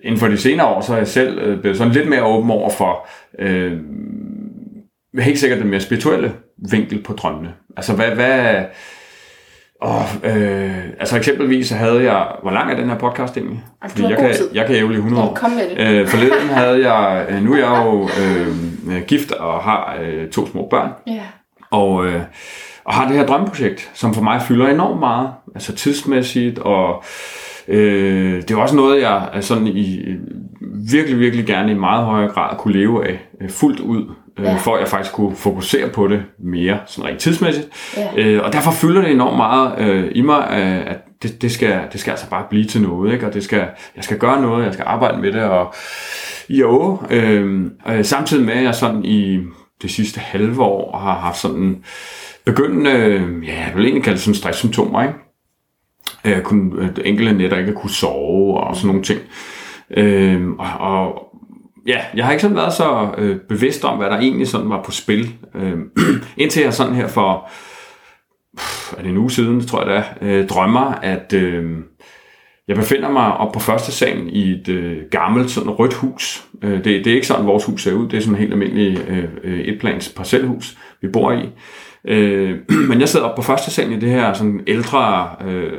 inden 0.04 0.20
for 0.20 0.28
de 0.28 0.38
senere 0.38 0.68
år, 0.68 0.82
så 0.82 0.94
er 0.94 0.98
jeg 0.98 1.08
selv 1.08 1.40
øh, 1.40 1.62
blevet 1.62 1.78
sådan 1.78 1.94
lidt 1.94 2.10
mere 2.10 2.24
åben 2.24 2.52
over 2.52 2.70
for 2.70 3.08
øh, 3.40 3.78
helt 5.20 5.40
sikkert 5.40 5.60
den 5.60 5.70
mere 5.70 5.80
spirituelle 5.80 6.34
vinkel 6.72 7.04
på 7.04 7.14
drømmene. 7.14 7.54
Altså 7.78 7.94
hvad... 7.96 8.12
hvad 8.12 8.56
og, 9.82 10.02
øh, 10.24 10.72
altså 11.00 11.18
eksempelvis 11.18 11.68
så 11.68 11.76
havde 11.76 12.04
jeg... 12.04 12.28
Hvor 12.42 12.52
lang 12.52 12.72
er 12.72 12.76
den 12.76 12.90
her 12.90 12.98
podcast 12.98 13.38
egentlig? 13.38 13.64
Du 13.84 13.90
Fordi 13.90 14.04
jeg, 14.04 14.18
kan, 14.18 14.34
tid. 14.36 14.50
jeg 14.54 14.66
kan 14.66 14.76
ævle 14.76 14.94
i 14.94 14.98
100 14.98 15.24
år. 15.24 15.34
Kom 15.34 15.52
med 15.52 15.70
det. 15.70 16.00
Øh, 16.02 16.08
forleden 16.08 16.50
havde 16.60 16.92
jeg... 16.92 17.26
øh, 17.30 17.44
Nu 17.44 17.54
er 17.54 17.58
jeg 17.58 17.84
jo 17.86 18.10
øh, 18.22 19.02
gift 19.08 19.32
og 19.32 19.60
har 19.64 19.98
øh, 20.02 20.30
to 20.30 20.48
små 20.48 20.68
børn. 20.70 20.90
Ja. 21.08 21.22
Og, 21.72 22.06
øh, 22.06 22.22
og 22.84 22.94
har 22.94 23.08
det 23.08 23.18
her 23.18 23.26
drømmeprojekt, 23.26 23.92
som 23.94 24.14
for 24.14 24.22
mig 24.22 24.42
fylder 24.42 24.68
enormt 24.68 25.00
meget, 25.00 25.30
altså 25.56 25.76
tidsmæssigt, 25.76 26.60
og 26.60 27.04
øh, 27.68 28.42
det 28.42 28.52
er 28.52 28.56
også 28.58 28.76
noget, 28.76 29.02
jeg 29.02 29.30
sådan 29.42 29.68
i, 29.68 30.06
virkelig, 30.92 31.20
virkelig 31.20 31.46
gerne 31.46 31.72
i 31.72 31.76
meget 31.76 32.06
højere 32.06 32.32
grad 32.32 32.58
kunne 32.58 32.74
leve 32.74 33.08
af 33.08 33.20
øh, 33.42 33.50
fuldt 33.50 33.80
ud, 33.80 34.06
øh, 34.40 34.46
Ja. 34.46 34.56
for 34.56 34.74
at 34.76 34.80
jeg 34.80 34.88
faktisk 34.88 35.14
kunne 35.16 35.36
fokusere 35.36 35.90
på 35.90 36.08
det 36.08 36.24
mere, 36.40 36.80
sådan 36.86 37.10
rent 37.10 37.20
tidsmæssigt. 37.20 37.68
Ja. 37.98 38.10
Øh, 38.18 38.44
og 38.46 38.54
derfor 38.54 38.72
fylder 38.72 39.02
det 39.02 39.12
enormt 39.12 39.38
meget 39.38 39.80
øh, 39.80 40.12
i 40.16 40.22
mig, 40.22 40.48
øh, 40.52 40.92
at 40.92 40.98
det, 41.24 41.42
det, 41.42 41.52
skal, 41.52 41.80
det 41.92 42.00
skal 42.00 42.12
altså 42.12 42.30
bare 42.30 42.46
blive 42.50 42.66
til 42.66 42.82
noget, 42.82 43.14
ikke? 43.14 43.28
og 43.28 43.34
det 43.34 43.44
skal, 43.44 43.68
jeg 43.96 44.04
skal 44.04 44.18
gøre 44.18 44.42
noget, 44.42 44.66
jeg 44.66 44.74
skal 44.74 44.86
arbejde 44.88 45.22
med 45.22 45.32
det, 45.32 45.44
og 45.44 45.74
jo, 46.50 46.98
øh, 47.10 47.66
øh, 47.88 48.06
samtidig 48.06 48.46
med, 48.46 48.54
at 48.54 48.64
jeg 48.64 48.76
sådan 48.76 49.06
i 49.06 49.40
det 49.82 49.92
sidste 49.92 50.20
halve 50.20 50.64
år 50.64 50.98
har 50.98 51.20
haft 51.20 51.38
sådan 51.38 51.84
begyndende, 52.46 52.92
øh, 52.92 53.48
ja, 53.48 53.54
jeg 53.60 53.72
vil 53.76 53.84
egentlig 53.84 54.04
kalde 54.04 54.16
det 54.16 54.24
sådan 54.24 54.36
stresssymptomer, 54.36 55.02
ikke? 55.02 55.14
Jeg 56.24 56.44
kunne 56.44 56.72
øh, 56.84 56.90
enkelte 57.06 57.34
nætter 57.34 57.58
ikke 57.58 57.70
at 57.70 57.78
kunne 57.78 57.90
sove 57.90 58.58
og 58.60 58.76
sådan 58.76 58.88
nogle 58.88 59.04
ting. 59.04 59.20
Øh, 59.98 60.50
og, 60.50 60.68
og 60.80 61.28
ja, 61.88 62.02
jeg 62.16 62.26
har 62.26 62.32
ikke 62.32 62.42
sådan 62.42 62.58
været 62.58 62.74
så 62.74 63.12
øh, 63.18 63.40
bevidst 63.50 63.86
om, 63.86 63.98
hvad 63.98 64.10
der 64.10 64.18
egentlig 64.18 64.48
sådan 64.48 64.70
var 64.70 64.84
på 64.84 64.92
spil. 64.92 65.34
Øh, 65.56 65.78
indtil 66.38 66.64
jeg 66.64 66.74
sådan 66.74 66.96
her 66.96 67.08
for, 67.08 67.50
pff, 68.58 68.94
er 68.94 69.02
det 69.02 69.10
en 69.10 69.18
uge 69.18 69.32
siden, 69.32 69.68
tror 69.68 69.86
jeg 69.86 69.88
det 69.88 69.96
er, 69.96 70.04
øh, 70.22 70.48
drømmer, 70.48 70.92
at 70.92 71.34
øh, 71.34 71.78
jeg 72.68 72.76
befinder 72.76 73.12
mig 73.12 73.38
op 73.38 73.52
på 73.52 73.60
første 73.60 73.92
salen 73.92 74.30
i 74.30 74.52
et 74.52 74.68
øh, 74.68 74.98
gammelt 75.12 75.52
sådan 75.52 75.70
rødt 75.70 75.94
hus. 75.94 76.46
Øh, 76.62 76.74
det, 76.74 76.86
det 76.86 77.08
er 77.08 77.16
ikke 77.16 77.28
sådan, 77.28 77.46
vores 77.46 77.66
hus 77.66 77.84
ser 77.84 77.94
ud. 77.94 78.10
Det 78.10 78.18
er 78.18 78.22
sådan 78.22 78.34
et 78.34 78.40
helt 78.40 78.54
almindeligt 78.54 79.06
øh, 79.08 79.24
øh 79.44 79.60
etplans 79.60 80.10
parcelhus, 80.10 80.78
vi 81.02 81.08
bor 81.08 81.32
i. 81.32 81.50
Øh, 82.06 82.58
men 82.90 83.00
jeg 83.00 83.10
sidder 83.10 83.26
op 83.26 83.36
på 83.36 83.42
første 83.42 83.72
salen 83.72 83.94
i 83.94 84.00
det 84.00 84.10
her 84.10 84.34
sådan 84.34 84.62
ældre 84.68 85.30
øh, 85.48 85.72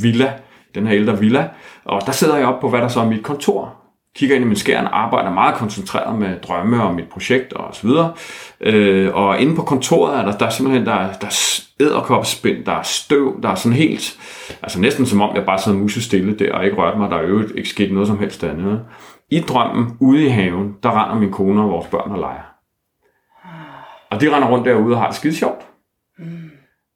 villa, 0.00 0.32
den 0.74 0.86
her 0.86 0.96
ældre 0.96 1.20
villa, 1.20 1.48
og 1.84 2.02
der 2.06 2.12
sidder 2.12 2.36
jeg 2.36 2.46
op 2.46 2.60
på, 2.60 2.68
hvad 2.68 2.80
der 2.80 2.88
så 2.88 3.00
er 3.00 3.08
mit 3.08 3.22
kontor 3.22 3.77
kigger 4.16 4.36
ind 4.36 4.44
i 4.44 4.48
min 4.48 4.56
skærm, 4.56 4.86
arbejder 4.92 5.30
meget 5.30 5.54
koncentreret 5.54 6.18
med 6.18 6.40
drømme 6.40 6.82
og 6.82 6.94
mit 6.94 7.08
projekt 7.08 7.52
og 7.52 7.74
så 7.74 7.86
videre. 7.86 8.12
Øh, 8.60 9.14
og 9.14 9.40
inde 9.40 9.56
på 9.56 9.62
kontoret 9.62 10.18
er 10.18 10.24
der, 10.24 10.38
der 10.38 10.46
er 10.46 10.50
simpelthen 10.50 10.86
der, 10.86 11.12
der 11.12 11.26
er 11.26 11.60
æderkopspind, 11.80 12.64
der 12.64 12.72
er 12.72 12.82
støv, 12.82 13.42
der 13.42 13.48
er 13.48 13.54
sådan 13.54 13.76
helt, 13.76 14.18
altså 14.62 14.80
næsten 14.80 15.06
som 15.06 15.20
om 15.20 15.36
jeg 15.36 15.46
bare 15.46 15.58
sad 15.58 15.72
musestille 15.72 16.38
der 16.38 16.54
og 16.54 16.64
ikke 16.64 16.76
rørte 16.76 16.98
mig, 16.98 17.10
der 17.10 17.16
er 17.16 17.28
jo 17.28 17.42
ikke 17.54 17.68
sket 17.68 17.92
noget 17.92 18.08
som 18.08 18.18
helst 18.18 18.44
andet. 18.44 18.84
I 19.30 19.40
drømmen, 19.40 19.96
ude 20.00 20.24
i 20.24 20.28
haven, 20.28 20.76
der 20.82 21.04
render 21.04 21.20
min 21.20 21.32
kone 21.32 21.62
og 21.62 21.70
vores 21.70 21.86
børn 21.86 22.10
og 22.10 22.18
leger. 22.18 22.48
Og 24.10 24.20
de 24.20 24.36
render 24.36 24.48
rundt 24.48 24.66
derude 24.66 24.94
og 24.94 25.00
har 25.00 25.06
det 25.06 25.16
skide 25.16 25.36
sjovt. 25.36 25.66
Mm. 26.18 26.50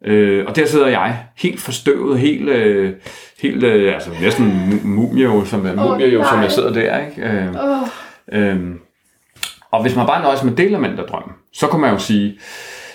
Øh, 0.05 0.45
og 0.49 0.57
der 0.57 0.67
sidder 0.67 0.87
jeg, 0.87 1.19
helt 1.37 1.61
forstøvet, 1.61 2.19
helt, 2.19 2.49
øh, 2.49 2.93
helt 3.43 3.65
øh, 3.65 3.95
altså 3.95 4.11
næsten 4.21 4.81
mumie, 4.85 5.47
som, 5.47 5.67
oh, 5.67 5.77
mumie, 5.77 6.07
jo, 6.07 6.25
som 6.25 6.43
jeg 6.43 6.53
sidder 6.53 6.73
der. 6.73 6.99
Ikke? 7.07 7.23
Øh, 7.23 7.55
oh. 7.55 7.89
øh, 8.33 8.61
og 9.71 9.83
hvis 9.83 9.97
man 9.97 10.07
bare 10.07 10.23
nøjes 10.23 10.45
med 10.45 10.53
delelement 10.53 11.01
af 11.01 11.05
drømmen, 11.07 11.33
så 11.53 11.67
kan 11.67 11.81
man 11.81 11.91
jo 11.93 11.99
sige, 11.99 12.39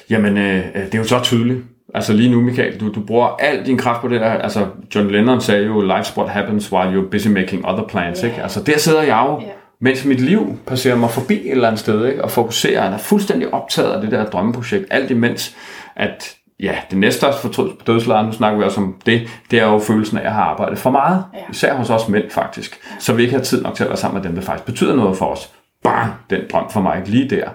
jamen 0.09 0.37
øh, 0.37 0.63
det 0.75 0.93
er 0.93 0.97
jo 0.97 1.03
så 1.03 1.19
tydeligt. 1.23 1.59
Altså 1.95 2.13
lige 2.13 2.31
nu, 2.31 2.41
Michael, 2.41 2.79
du, 2.79 2.91
du 2.91 3.01
bruger 3.01 3.27
al 3.27 3.65
din 3.65 3.77
kraft 3.77 4.01
på 4.01 4.07
det 4.07 4.21
der. 4.21 4.29
Altså 4.29 4.65
John 4.95 5.11
Lennon 5.11 5.41
sagde 5.41 5.65
jo, 5.65 5.97
life's 5.97 6.17
what 6.17 6.29
happens 6.29 6.71
while 6.71 6.99
you're 6.99 7.09
busy 7.09 7.27
making 7.27 7.67
other 7.67 7.87
plans. 7.87 8.19
Yeah. 8.19 8.31
Ikke? 8.31 8.43
Altså 8.43 8.63
der 8.63 8.77
sidder 8.77 9.01
jeg 9.01 9.25
jo, 9.27 9.41
yeah. 9.41 9.51
mens 9.81 10.05
mit 10.05 10.19
liv 10.19 10.57
passerer 10.67 10.95
mig 10.95 11.09
forbi 11.09 11.33
et 11.33 11.51
eller 11.51 11.67
andet 11.67 11.79
sted, 11.79 12.05
ikke? 12.05 12.23
og 12.23 12.31
fokuserer, 12.31 12.87
og 12.87 12.93
er 12.93 12.97
fuldstændig 12.97 13.53
optaget 13.53 13.91
af 13.91 14.01
det 14.01 14.11
der 14.11 14.25
drømmeprojekt, 14.25 14.85
alt 14.91 15.11
imens 15.11 15.55
at 15.95 16.35
ja, 16.59 16.75
det 16.89 16.97
næste 16.97 17.19
største 17.19 17.41
fortrydelse 17.41 17.75
på 17.77 17.83
dødslejren, 17.85 18.25
nu 18.25 18.31
snakker 18.31 18.57
vi 18.57 18.63
også 18.63 18.81
om 18.81 19.01
det, 19.05 19.29
det 19.51 19.59
er 19.59 19.65
jo 19.65 19.79
følelsen 19.79 20.17
af 20.17 20.25
at 20.25 20.33
have 20.33 20.45
arbejdet 20.45 20.77
for 20.77 20.89
meget. 20.89 21.23
Ja. 21.33 21.39
Især 21.49 21.75
hos 21.75 21.89
os 21.89 22.07
mænd 22.09 22.29
faktisk. 22.29 22.79
Ja. 22.91 22.95
Så 22.99 23.13
vi 23.13 23.21
ikke 23.21 23.35
har 23.35 23.43
tid 23.43 23.63
nok 23.63 23.75
til 23.75 23.83
at 23.83 23.89
være 23.89 23.97
sammen 23.97 24.21
med 24.21 24.29
dem, 24.29 24.35
der 24.35 24.41
faktisk 24.41 24.65
betyder 24.65 24.95
noget 24.95 25.17
for 25.17 25.25
os. 25.25 25.53
Bang, 25.83 26.13
den 26.29 26.41
drøm 26.51 26.69
for 26.69 26.81
mig 26.81 27.03
lige 27.05 27.29
der. 27.29 27.49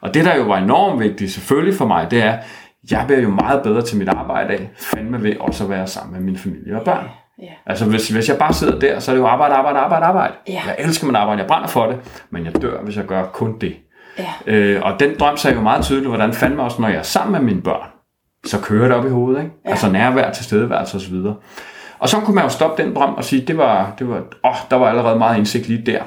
Og 0.00 0.14
det, 0.14 0.24
der 0.24 0.36
jo 0.36 0.42
var 0.42 0.58
enormt 0.58 1.00
vigtigt 1.00 1.32
selvfølgelig 1.32 1.74
for 1.74 1.86
mig, 1.86 2.10
det 2.10 2.22
er, 2.22 2.38
jeg 2.90 3.04
bliver 3.06 3.20
jo 3.20 3.30
meget 3.30 3.62
bedre 3.62 3.82
til 3.82 3.98
mit 3.98 4.08
arbejde 4.08 4.52
af, 4.52 4.70
fandme 4.76 5.22
ved 5.22 5.36
også 5.40 5.64
at 5.64 5.70
være 5.70 5.86
sammen 5.86 6.12
med 6.14 6.20
min 6.20 6.38
familie 6.38 6.76
og 6.76 6.84
børn. 6.84 7.08
Ja. 7.42 7.52
Altså 7.66 7.84
hvis, 7.84 8.08
hvis 8.08 8.28
jeg 8.28 8.38
bare 8.38 8.52
sidder 8.52 8.78
der, 8.78 8.98
så 8.98 9.10
er 9.10 9.14
det 9.14 9.22
jo 9.22 9.26
arbejde, 9.26 9.54
arbejde, 9.54 9.78
arbejde, 9.78 10.04
arbejde. 10.04 10.34
Ja. 10.48 10.62
Jeg 10.66 10.76
elsker 10.78 11.06
mit 11.06 11.16
arbejde, 11.16 11.40
jeg 11.40 11.48
brænder 11.48 11.68
for 11.68 11.86
det, 11.86 11.96
men 12.30 12.44
jeg 12.44 12.62
dør, 12.62 12.82
hvis 12.82 12.96
jeg 12.96 13.04
gør 13.04 13.24
kun 13.24 13.58
det. 13.58 13.76
Ja. 14.18 14.52
Øh, 14.52 14.82
og 14.82 15.00
den 15.00 15.10
drøm 15.20 15.36
sagde 15.36 15.56
jo 15.56 15.62
meget 15.62 15.84
tydeligt, 15.84 16.08
hvordan 16.08 16.32
fandme 16.32 16.62
også, 16.62 16.82
når 16.82 16.88
jeg 16.88 16.98
er 16.98 17.02
sammen 17.02 17.32
med 17.32 17.40
mine 17.40 17.62
børn, 17.62 17.88
så 18.46 18.60
kører 18.60 18.88
det 18.88 18.96
op 18.96 19.06
i 19.06 19.10
hovedet. 19.10 19.42
Ikke? 19.42 19.54
Ja. 19.64 19.70
Altså 19.70 19.90
nærvær, 19.90 20.32
tilstedeværelse 20.32 20.96
osv. 20.96 21.14
Og 21.98 22.08
så 22.08 22.20
kunne 22.20 22.34
man 22.34 22.44
jo 22.44 22.50
stoppe 22.50 22.82
den 22.82 22.94
drøm 22.94 23.14
og 23.14 23.24
sige, 23.24 23.42
det 23.46 23.56
var, 23.56 23.94
det 23.98 24.08
var, 24.08 24.22
åh, 24.44 24.56
der 24.70 24.76
var 24.76 24.88
allerede 24.88 25.18
meget 25.18 25.38
indsigt 25.38 25.68
lige 25.68 25.82
der. 25.86 26.02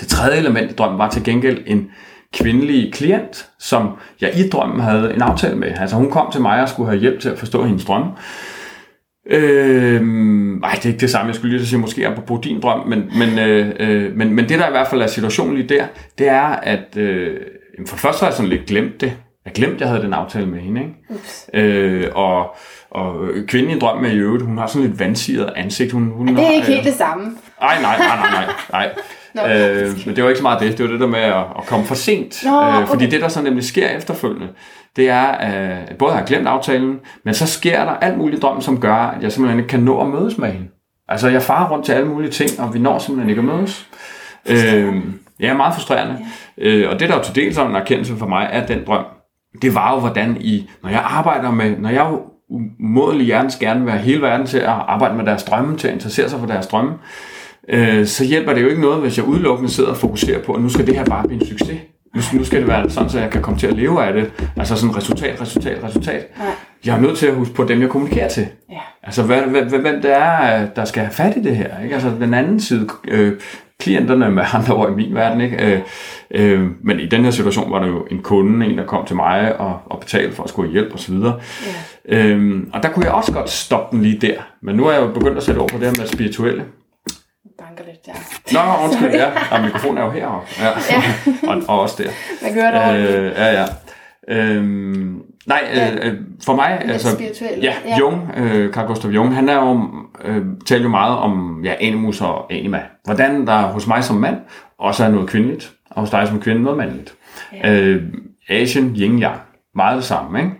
Det 0.00 0.08
tredje 0.08 0.38
element 0.38 0.70
i 0.70 0.74
drømmen 0.74 0.98
var 0.98 1.10
til 1.10 1.24
gengæld 1.24 1.62
en 1.66 1.90
kvindelig 2.34 2.92
klient, 2.92 3.48
som 3.58 3.90
jeg 4.20 4.38
i 4.38 4.48
drømmen 4.48 4.80
havde 4.80 5.14
en 5.14 5.22
aftale 5.22 5.56
med. 5.56 5.72
Altså 5.76 5.96
hun 5.96 6.10
kom 6.10 6.32
til 6.32 6.40
mig 6.40 6.62
og 6.62 6.68
skulle 6.68 6.88
have 6.88 7.00
hjælp 7.00 7.20
til 7.20 7.28
at 7.28 7.38
forstå 7.38 7.64
hendes 7.64 7.84
drøm. 7.84 8.08
Øh, 9.30 10.02
nej, 10.60 10.70
det 10.74 10.84
er 10.84 10.88
ikke 10.88 11.00
det 11.00 11.10
samme, 11.10 11.26
jeg 11.26 11.34
skulle 11.34 11.56
lige 11.56 11.66
sige, 11.66 11.78
måske 11.78 12.04
er 12.04 12.20
på 12.26 12.40
din 12.44 12.60
drøm, 12.60 12.88
men, 12.88 13.10
men, 13.18 13.38
øh, 13.38 13.72
øh, 13.80 14.16
men, 14.16 14.34
men 14.34 14.48
det 14.48 14.58
der 14.58 14.68
i 14.68 14.70
hvert 14.70 14.88
fald 14.88 15.02
er 15.02 15.06
situationen 15.06 15.54
lige 15.56 15.68
der, 15.68 15.86
det 16.18 16.28
er, 16.28 16.46
at 16.46 16.96
øh, 16.96 17.40
for 17.86 17.96
det 17.96 18.00
første 18.00 18.20
har 18.20 18.26
jeg 18.26 18.34
sådan 18.34 18.50
lidt 18.50 18.66
glemt 18.66 19.00
det. 19.00 19.16
Jeg 19.44 19.52
glemte, 19.52 19.76
jeg 19.80 19.88
havde 19.88 20.02
den 20.02 20.12
aftale 20.12 20.46
med 20.46 20.60
hende. 20.60 20.80
Ikke? 20.80 21.68
Øh, 21.68 22.10
og, 22.14 22.56
og 22.90 23.14
kvinden 23.48 23.76
i 23.76 23.78
drømmen 23.78 24.12
i 24.12 24.14
øvrigt, 24.14 24.44
hun 24.44 24.58
har 24.58 24.66
sådan 24.66 24.88
lidt 24.88 25.00
vandsiget 25.00 25.52
ansigt. 25.56 25.92
Hun, 25.92 26.10
hun 26.10 26.28
er 26.28 26.32
det 26.34 26.46
er 26.46 26.50
ikke 26.50 26.66
helt 26.66 26.84
det 26.84 26.94
samme? 26.94 27.24
Nej, 27.60 27.82
nej, 27.82 27.98
nej, 27.98 28.16
nej, 28.16 28.30
nej. 28.34 28.54
nej. 28.72 28.94
Øh, 29.34 30.06
men 30.06 30.16
det 30.16 30.24
var 30.24 30.30
ikke 30.30 30.38
så 30.38 30.42
meget 30.42 30.60
det. 30.60 30.78
Det 30.78 30.84
var 30.84 30.90
det 30.90 31.00
der 31.00 31.06
med 31.06 31.20
at, 31.20 31.44
at 31.58 31.66
komme 31.66 31.86
for 31.86 31.94
sent. 31.94 32.44
Nå, 32.44 32.56
okay. 32.56 32.82
øh, 32.82 32.86
fordi 32.86 33.06
det, 33.06 33.20
der 33.20 33.28
så 33.28 33.42
nemlig 33.42 33.64
sker 33.64 33.88
efterfølgende, 33.88 34.48
det 34.96 35.08
er, 35.10 35.22
at 35.22 35.96
både 35.98 36.12
har 36.12 36.18
jeg 36.18 36.26
glemt 36.28 36.48
aftalen, 36.48 37.00
men 37.24 37.34
så 37.34 37.46
sker 37.46 37.84
der 37.84 37.92
alt 37.92 38.18
muligt 38.18 38.42
drøm, 38.42 38.60
som 38.60 38.80
gør, 38.80 38.94
at 38.94 39.22
jeg 39.22 39.32
simpelthen 39.32 39.58
ikke 39.58 39.68
kan 39.68 39.80
nå 39.80 40.00
at 40.00 40.08
mødes 40.08 40.38
med 40.38 40.48
hende. 40.50 40.68
Altså, 41.08 41.28
jeg 41.28 41.42
farer 41.42 41.70
rundt 41.70 41.84
til 41.84 41.92
alle 41.92 42.08
mulige 42.08 42.30
ting, 42.30 42.60
og 42.60 42.74
vi 42.74 42.78
når 42.78 42.98
simpelthen 42.98 43.30
ikke 43.30 43.40
at 43.40 43.44
mødes. 43.44 43.86
Øh, 44.46 44.94
ja, 45.40 45.54
meget 45.54 45.74
frustrerende. 45.74 46.18
Ja. 46.58 46.68
Øh, 46.68 46.90
og 46.90 47.00
det, 47.00 47.08
der 47.08 47.16
er 47.16 47.22
til 47.22 47.34
dels 47.34 47.58
en 47.58 47.74
erkendelse 47.74 48.16
for 48.16 48.26
mig, 48.26 48.48
er 48.52 48.66
den 48.66 48.84
drøm, 48.86 49.04
det 49.62 49.74
var 49.74 49.94
jo, 49.94 50.00
hvordan 50.00 50.36
I, 50.40 50.70
når 50.82 50.90
jeg 50.90 51.02
arbejder 51.04 51.50
med, 51.50 51.76
når 51.78 51.88
jeg 51.88 52.18
umådelig 52.48 53.26
hjertens 53.26 53.56
gerne 53.56 53.84
vil 53.84 53.92
have 53.92 54.02
hele 54.02 54.22
verden 54.22 54.46
til 54.46 54.58
at 54.58 54.68
arbejde 54.68 55.16
med 55.16 55.24
deres 55.24 55.42
drømme, 55.42 55.76
til 55.76 55.88
at 55.88 55.94
interessere 55.94 56.28
sig 56.28 56.40
for 56.40 56.46
deres 56.46 56.66
drømme, 56.66 56.92
øh, 57.68 58.06
så 58.06 58.24
hjælper 58.24 58.54
det 58.54 58.62
jo 58.62 58.68
ikke 58.68 58.82
noget, 58.82 59.00
hvis 59.00 59.18
jeg 59.18 59.26
udelukkende 59.26 59.70
sidder 59.70 59.90
og 59.90 59.96
fokuserer 59.96 60.42
på, 60.42 60.52
at 60.52 60.62
nu 60.62 60.68
skal 60.68 60.86
det 60.86 60.96
her 60.96 61.04
bare 61.04 61.28
blive 61.28 61.40
en 61.40 61.46
succes. 61.46 61.78
Nu, 62.14 62.38
nu 62.38 62.44
skal 62.44 62.60
det 62.60 62.68
være 62.68 62.90
sådan, 62.90 63.10
så 63.10 63.18
jeg 63.18 63.30
kan 63.30 63.42
komme 63.42 63.60
til 63.60 63.66
at 63.66 63.72
leve 63.72 64.04
af 64.04 64.12
det. 64.12 64.32
Altså 64.56 64.76
sådan 64.76 64.96
resultat, 64.96 65.40
resultat, 65.40 65.84
resultat. 65.84 66.38
Nej. 66.38 66.46
Jeg 66.86 66.96
er 66.96 67.00
nødt 67.00 67.18
til 67.18 67.26
at 67.26 67.34
huske 67.34 67.54
på 67.54 67.64
dem, 67.64 67.80
jeg 67.80 67.88
kommunikerer 67.88 68.28
til. 68.28 68.46
Ja. 68.70 68.78
Altså 69.02 69.22
hvad, 69.22 69.42
hvad, 69.42 69.62
hvem 69.62 70.02
det 70.02 70.12
er, 70.16 70.66
der 70.66 70.84
skal 70.84 71.02
have 71.02 71.12
fat 71.12 71.36
i 71.36 71.42
det 71.42 71.56
her. 71.56 71.82
Ikke? 71.82 71.94
Altså 71.94 72.12
den 72.20 72.34
anden 72.34 72.60
side, 72.60 72.88
øh, 73.08 73.32
klienterne 73.80 74.30
med 74.30 74.44
andre 74.52 74.74
ord 74.74 74.90
i 74.90 74.94
min 74.94 75.14
verden. 75.14 75.40
Ikke? 75.40 75.72
Øh, 75.72 75.80
øh, 76.30 76.70
men 76.82 77.00
i 77.00 77.06
den 77.06 77.24
her 77.24 77.30
situation 77.30 77.72
var 77.72 77.78
der 77.78 77.86
jo 77.86 78.06
en 78.10 78.22
kunde, 78.22 78.66
en 78.66 78.78
der 78.78 78.86
kom 78.86 79.06
til 79.06 79.16
mig 79.16 79.60
og, 79.60 79.80
og 79.86 80.00
betalte 80.00 80.36
for 80.36 80.42
at 80.42 80.48
skulle 80.48 80.72
hjælp 80.72 80.94
osv. 80.94 81.14
Ja. 81.14 81.32
Øh, 82.06 82.62
og 82.72 82.82
der 82.82 82.88
kunne 82.88 83.04
jeg 83.04 83.14
også 83.14 83.32
godt 83.32 83.50
stoppe 83.50 83.96
den 83.96 84.04
lige 84.04 84.18
der. 84.20 84.36
Men 84.62 84.76
nu 84.76 84.86
er 84.86 84.92
jeg 84.92 85.02
jo 85.02 85.12
begyndt 85.12 85.36
at 85.36 85.42
sætte 85.42 85.58
over 85.58 85.68
på 85.68 85.78
det 85.78 85.86
her 85.86 85.94
med 85.98 86.06
spirituelle. 86.06 86.64
Banker 87.58 87.84
lidt, 87.84 88.08
ja. 88.08 88.12
Nå, 88.52 88.84
undskyld, 88.84 89.10
ja. 89.10 89.30
Og 89.50 89.62
mikrofonen 89.64 89.98
er 89.98 90.04
jo 90.04 90.10
heroppe. 90.10 90.48
Ja. 90.60 90.68
ja. 90.90 91.02
og, 91.50 91.62
og 91.68 91.80
også 91.80 92.02
der. 92.02 92.10
Man 92.42 92.54
gør 92.54 92.70
det 92.70 93.08
øh, 93.08 93.32
Ja, 93.36 93.60
ja. 93.60 93.66
Øhm, 94.28 95.22
nej, 95.46 95.70
ja. 95.74 95.92
øh, 95.92 96.12
øh 96.12 96.20
for 96.44 96.54
mig, 96.54 96.82
altså, 96.84 97.08
ja, 97.62 97.74
ja, 97.86 97.98
Jung, 97.98 98.30
øh, 98.36 98.72
Carl 98.72 98.86
Gustav 98.86 99.10
Jung, 99.10 99.34
han 99.34 99.48
er 99.48 99.56
jo, 99.56 99.88
øh, 100.24 100.44
taler 100.66 100.82
jo 100.82 100.88
meget 100.88 101.16
om 101.16 101.60
ja, 101.64 101.74
animus 101.80 102.20
og 102.20 102.52
anima. 102.52 102.82
Hvordan 103.04 103.46
der 103.46 103.62
hos 103.62 103.86
mig 103.86 104.04
som 104.04 104.16
mand 104.16 104.36
også 104.78 105.04
er 105.04 105.08
noget 105.08 105.28
kvindeligt, 105.28 105.72
og 105.90 106.00
hos 106.00 106.10
dig 106.10 106.28
som 106.28 106.40
kvinde 106.40 106.62
noget 106.62 106.78
mandligt. 106.78 107.14
Ja. 107.52 107.80
Øh, 107.80 108.02
Asian, 108.48 108.96
yin 108.96 109.22
yang, 109.22 109.40
meget 109.74 109.96
det 109.96 110.04
samme, 110.04 110.38
ikke? 110.38 110.50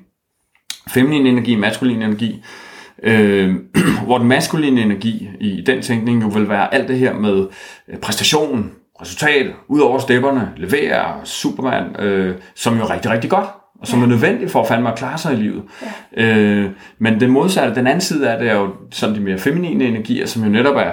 Feminin 0.88 1.26
energi, 1.26 1.56
maskulin 1.56 2.02
energi, 2.02 2.44
øh, 3.02 3.54
hvor 4.06 4.18
den 4.18 4.28
maskuline 4.28 4.82
energi 4.82 5.28
i 5.40 5.62
den 5.66 5.82
tænkning 5.82 6.22
jo 6.22 6.28
vil 6.28 6.48
være 6.48 6.74
alt 6.74 6.88
det 6.88 6.98
her 6.98 7.14
med 7.14 7.46
øh, 7.88 7.98
præstation, 7.98 8.72
resultat, 9.00 9.46
ud 9.68 9.80
over 9.80 9.98
stepperne, 9.98 10.52
levere, 10.56 11.20
Superman, 11.24 11.96
øh, 11.98 12.36
som 12.54 12.76
jo 12.76 12.82
er 12.82 12.90
rigtig, 12.90 13.10
rigtig 13.10 13.30
godt, 13.30 13.46
og 13.84 13.88
som 13.88 13.98
ja. 13.98 14.04
er 14.04 14.08
nødvendigt 14.08 14.50
for 14.50 14.62
at 14.62 14.68
fandme 14.68 14.88
at 14.88 14.98
klare 14.98 15.18
sig 15.18 15.32
i 15.32 15.36
livet. 15.36 15.62
Ja. 16.16 16.36
Øh, 16.36 16.70
men 16.98 17.20
den 17.20 17.30
modsatte, 17.30 17.74
den 17.74 17.86
anden 17.86 18.00
side 18.00 18.30
af 18.30 18.38
det 18.38 18.50
er 18.50 18.54
jo 18.54 18.70
sådan 18.90 19.14
de 19.14 19.20
mere 19.20 19.38
feminine 19.38 19.84
energier, 19.84 20.26
som 20.26 20.44
jo 20.44 20.48
netop 20.48 20.76
er 20.76 20.92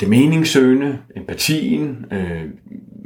det 0.00 0.08
meningssøgende, 0.08 0.98
empatien, 1.16 2.04
øh, 2.12 2.42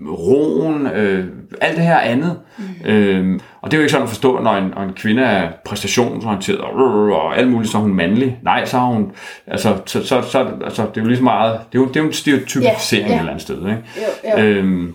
roen, 0.08 0.86
øh, 0.86 1.26
alt 1.60 1.76
det 1.76 1.84
her 1.84 1.98
andet. 1.98 2.38
Mm. 2.58 2.90
Øh, 2.90 3.40
og 3.62 3.70
det 3.70 3.76
er 3.76 3.78
jo 3.78 3.82
ikke 3.82 3.92
sådan 3.92 4.02
at 4.02 4.08
forstå, 4.08 4.40
når 4.40 4.52
en, 4.52 4.72
når 4.76 4.82
en 4.82 4.92
kvinde 4.92 5.22
er 5.22 5.50
præstationsorienteret 5.64 6.60
og, 6.60 6.72
og 7.12 7.38
alt 7.38 7.50
muligt, 7.50 7.70
så 7.70 7.78
er 7.78 7.82
hun 7.82 7.94
mandlig. 7.94 8.38
Nej, 8.42 8.64
så 8.64 8.78
har 8.78 8.86
hun, 8.86 9.12
altså, 9.46 9.76
så, 9.86 10.06
så, 10.06 10.22
så 10.22 10.46
altså, 10.64 10.82
det 10.82 10.96
er 10.96 11.02
jo 11.02 11.06
lige 11.06 11.16
så 11.16 11.24
meget, 11.24 11.52
det 11.72 11.78
er 11.78 11.82
jo, 11.82 11.88
det 11.88 11.96
er 11.96 12.00
jo 12.00 12.06
en 12.06 12.12
stereotypisering 12.12 13.08
yeah, 13.08 13.10
yeah. 13.10 13.16
et 13.16 13.18
eller 13.18 13.30
andet 13.30 13.42
sted. 13.42 13.56
Ikke? 13.56 13.82
Jo, 13.96 14.42
jo. 14.42 14.44
Øh, 14.44 14.88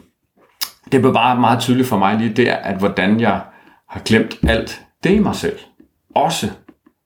det 0.91 1.01
blev 1.01 1.13
bare 1.13 1.39
meget 1.39 1.59
tydeligt 1.59 1.87
for 1.87 1.97
mig 1.97 2.17
lige 2.17 2.33
der, 2.43 2.55
at 2.55 2.77
hvordan 2.77 3.19
jeg 3.19 3.39
har 3.93 4.01
glemt 4.05 4.39
alt 4.47 4.81
det 5.03 5.11
i 5.11 5.19
mig 5.19 5.35
selv. 5.35 5.59
Også. 6.15 6.49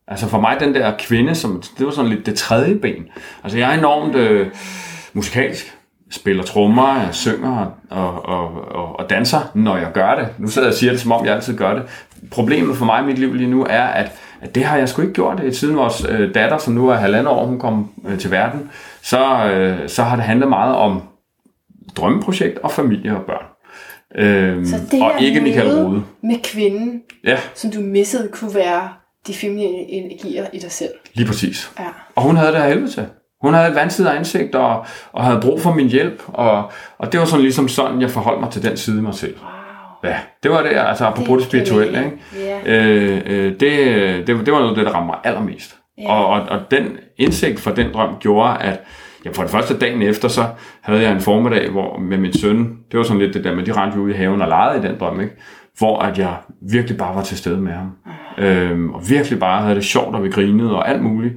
Altså 0.08 0.28
for 0.28 0.40
mig, 0.40 0.58
den 0.60 0.76
der 0.76 0.94
kvinde, 1.00 1.36
som, 1.36 1.64
det 1.78 1.86
var 1.86 1.92
sådan 1.92 2.12
lidt 2.12 2.26
det 2.26 2.36
tredje 2.36 2.76
ben. 2.76 3.08
Altså 3.44 3.58
jeg 3.58 3.74
er 3.74 3.78
enormt 3.78 4.16
øh, 4.16 4.48
musikalsk 5.14 5.78
spiller 6.12 6.44
trommer, 6.44 7.02
jeg 7.02 7.10
synger 7.12 7.72
og, 7.90 8.26
og, 8.26 8.66
og, 8.76 9.00
og 9.00 9.10
danser, 9.10 9.52
når 9.54 9.78
jeg 9.78 9.92
gør 9.94 10.16
det. 10.16 10.28
Nu 10.38 10.48
sidder 10.48 10.68
jeg 10.68 10.74
og 10.74 10.78
siger 10.78 10.92
det, 10.92 11.02
som 11.02 11.12
om 11.12 11.26
jeg 11.26 11.36
altid 11.36 11.58
gør 11.58 11.74
det. 11.74 11.84
Problemet 12.32 12.78
for 12.78 12.86
mig 12.86 13.04
i 13.04 13.06
mit 13.06 13.18
liv 13.18 13.34
lige 13.34 13.50
nu 13.50 13.66
er, 13.70 13.84
at, 13.84 14.12
at 14.42 14.56
det 14.56 14.64
har 14.64 14.78
jeg 14.78 14.90
sgu 14.90 15.02
ikke 15.02 15.14
gjort. 15.14 15.42
Siden 15.52 15.78
vores 15.78 16.06
øh, 16.10 16.34
datter, 16.34 16.58
som 16.58 16.74
nu 16.74 16.90
er 16.90 16.96
halvandet 16.96 17.28
år, 17.28 17.46
hun 17.46 17.60
kom 17.60 17.92
øh, 18.08 18.20
til 18.20 18.32
verden, 18.32 18.72
så, 19.02 19.46
øh, 19.46 19.90
så 19.90 20.04
har 20.04 20.16
det 20.16 20.26
handlet 20.26 20.50
meget 20.50 20.76
om 20.76 21.02
drømmeprojekt 21.96 22.58
og 22.58 22.72
familie 22.72 23.18
og 23.18 23.26
børn. 23.26 23.46
Øhm, 24.18 24.65
Så 24.65 24.76
det 24.91 25.01
og 25.01 25.11
ikke 25.22 25.41
Michael 25.41 25.76
Rode. 25.76 26.03
med 26.24 26.36
kvinden, 26.43 27.01
Ja, 27.24 27.38
som 27.55 27.72
du 27.72 27.80
missede, 27.80 28.30
kunne 28.34 28.55
være 28.55 28.89
de 29.28 29.34
feminine 29.34 29.78
energier 29.78 30.45
i 30.53 30.59
dig 30.59 30.72
selv. 30.72 30.91
lige 31.13 31.28
præcis. 31.28 31.72
Ja. 31.80 31.86
Og 32.15 32.24
hun 32.24 32.36
havde 32.36 32.51
det 32.51 32.61
her 32.61 32.68
helvede 32.70 32.91
til. 32.91 33.05
Hun 33.41 33.53
havde 33.53 33.70
et 33.70 33.76
vansidigt 33.76 34.13
ansigt 34.15 34.55
og, 34.55 34.86
og 35.11 35.24
havde 35.24 35.39
brug 35.41 35.61
for 35.61 35.74
min 35.74 35.88
hjælp. 35.88 36.24
Og, 36.28 36.72
og 36.97 37.11
det 37.11 37.20
var 37.20 37.26
sådan 37.26 37.41
ligesom 37.41 37.68
sådan, 37.68 38.01
jeg 38.01 38.11
forholdt 38.11 38.41
mig 38.41 38.51
til 38.51 38.63
den 38.63 38.78
side 38.78 38.97
af 38.97 39.03
mig 39.03 39.13
selv. 39.13 39.36
Wow. 39.41 40.11
Ja, 40.11 40.18
det 40.43 40.51
var 40.51 40.61
det, 40.61 40.70
altså 40.76 41.05
apropos 41.05 41.28
det, 41.28 41.38
det 41.38 41.43
spirituelle, 41.68 42.05
ikke? 42.05 42.18
Ja. 42.65 42.82
Øh, 42.86 43.22
øh, 43.26 43.51
det, 43.51 43.59
det, 43.59 44.45
det 44.45 44.53
var 44.53 44.59
noget 44.59 44.70
af 44.70 44.76
det, 44.76 44.86
der 44.86 44.91
ramte 44.91 45.05
mig 45.05 45.18
allermest. 45.24 45.76
Ja. 45.97 46.11
Og, 46.13 46.28
og, 46.28 46.41
og 46.41 46.59
den 46.72 46.88
indsigt 47.18 47.59
for 47.59 47.72
den 47.72 47.93
drøm 47.93 48.15
gjorde, 48.20 48.57
at 48.61 48.80
ja, 49.26 49.30
for 49.30 49.41
det 49.41 49.51
første 49.51 49.78
dagen 49.80 50.01
efter, 50.01 50.28
så 50.28 50.45
havde 50.82 51.01
jeg 51.01 51.11
en 51.11 51.22
formiddag 51.22 51.70
hvor, 51.72 51.97
med 51.99 52.18
min 52.18 52.34
søn. 52.34 52.78
Det 52.91 52.97
var 52.97 53.03
sådan 53.03 53.22
lidt 53.22 53.34
det 53.34 53.43
der 53.43 53.55
med, 53.55 53.63
de 53.63 53.72
rendte 53.72 53.99
ude 53.99 54.13
i 54.13 54.15
haven 54.18 54.41
og 54.41 54.47
legede 54.47 54.84
i 54.86 54.88
den 54.91 54.99
drøm, 54.99 55.22
ikke? 55.22 55.34
Hvor 55.78 55.99
at 55.99 56.18
jeg 56.20 56.36
virkelig 56.61 56.97
bare 56.97 57.15
var 57.15 57.22
til 57.24 57.38
stede 57.38 57.57
med 57.61 57.72
ham. 57.72 57.91
Øhm, 58.38 58.89
og 58.93 59.09
virkelig 59.09 59.39
bare 59.39 59.61
havde 59.61 59.76
det 59.76 59.86
sjovt, 59.86 60.15
og 60.15 60.24
vi 60.24 60.30
grinede 60.30 60.76
og 60.76 60.89
alt 60.89 61.03
muligt. 61.03 61.34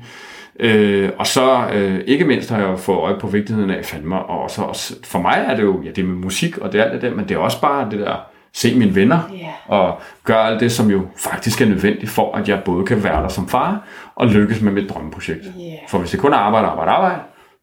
Øh, 0.60 1.10
og 1.18 1.26
så 1.26 1.60
øh, 1.72 2.00
ikke 2.06 2.24
mindst 2.24 2.50
har 2.50 2.58
jeg 2.68 2.78
fået 2.78 2.98
øje 2.98 3.18
på 3.20 3.26
vigtigheden 3.26 3.70
af 3.70 3.84
fandme, 3.84 4.16
og 4.18 4.50
så 4.50 4.62
også, 4.62 4.94
for 5.04 5.18
mig 5.18 5.44
er 5.48 5.56
det 5.56 5.62
jo, 5.62 5.82
ja 5.84 5.88
det 5.90 5.98
er 5.98 6.06
med 6.06 6.14
musik, 6.24 6.58
og 6.58 6.72
det 6.72 6.80
er 6.80 6.84
alt 6.84 6.92
det 6.92 7.02
der, 7.02 7.16
men 7.16 7.28
det 7.28 7.34
er 7.34 7.38
også 7.38 7.60
bare 7.60 7.90
det 7.90 7.98
der, 7.98 8.16
se 8.54 8.78
mine 8.78 8.94
venner, 8.94 9.18
Ja. 9.32 9.74
og 9.76 10.00
gøre 10.24 10.46
alt 10.46 10.60
det, 10.60 10.72
som 10.72 10.90
jo 10.90 11.02
faktisk 11.16 11.60
er 11.60 11.66
nødvendigt 11.66 12.10
for, 12.10 12.34
at 12.36 12.48
jeg 12.48 12.60
både 12.64 12.86
kan 12.86 13.04
være 13.04 13.22
der 13.22 13.28
som 13.28 13.48
far, 13.48 13.80
og 14.14 14.26
lykkes 14.26 14.60
med 14.62 14.72
mit 14.72 14.90
drømmeprojekt. 14.90 15.44
Ja. 15.44 15.74
For 15.88 15.98
hvis 15.98 16.10
det 16.10 16.20
kun 16.20 16.32
er 16.32 16.36
arbejde, 16.36 16.66
arbejde, 16.66 16.90
arbejde, 16.90 17.16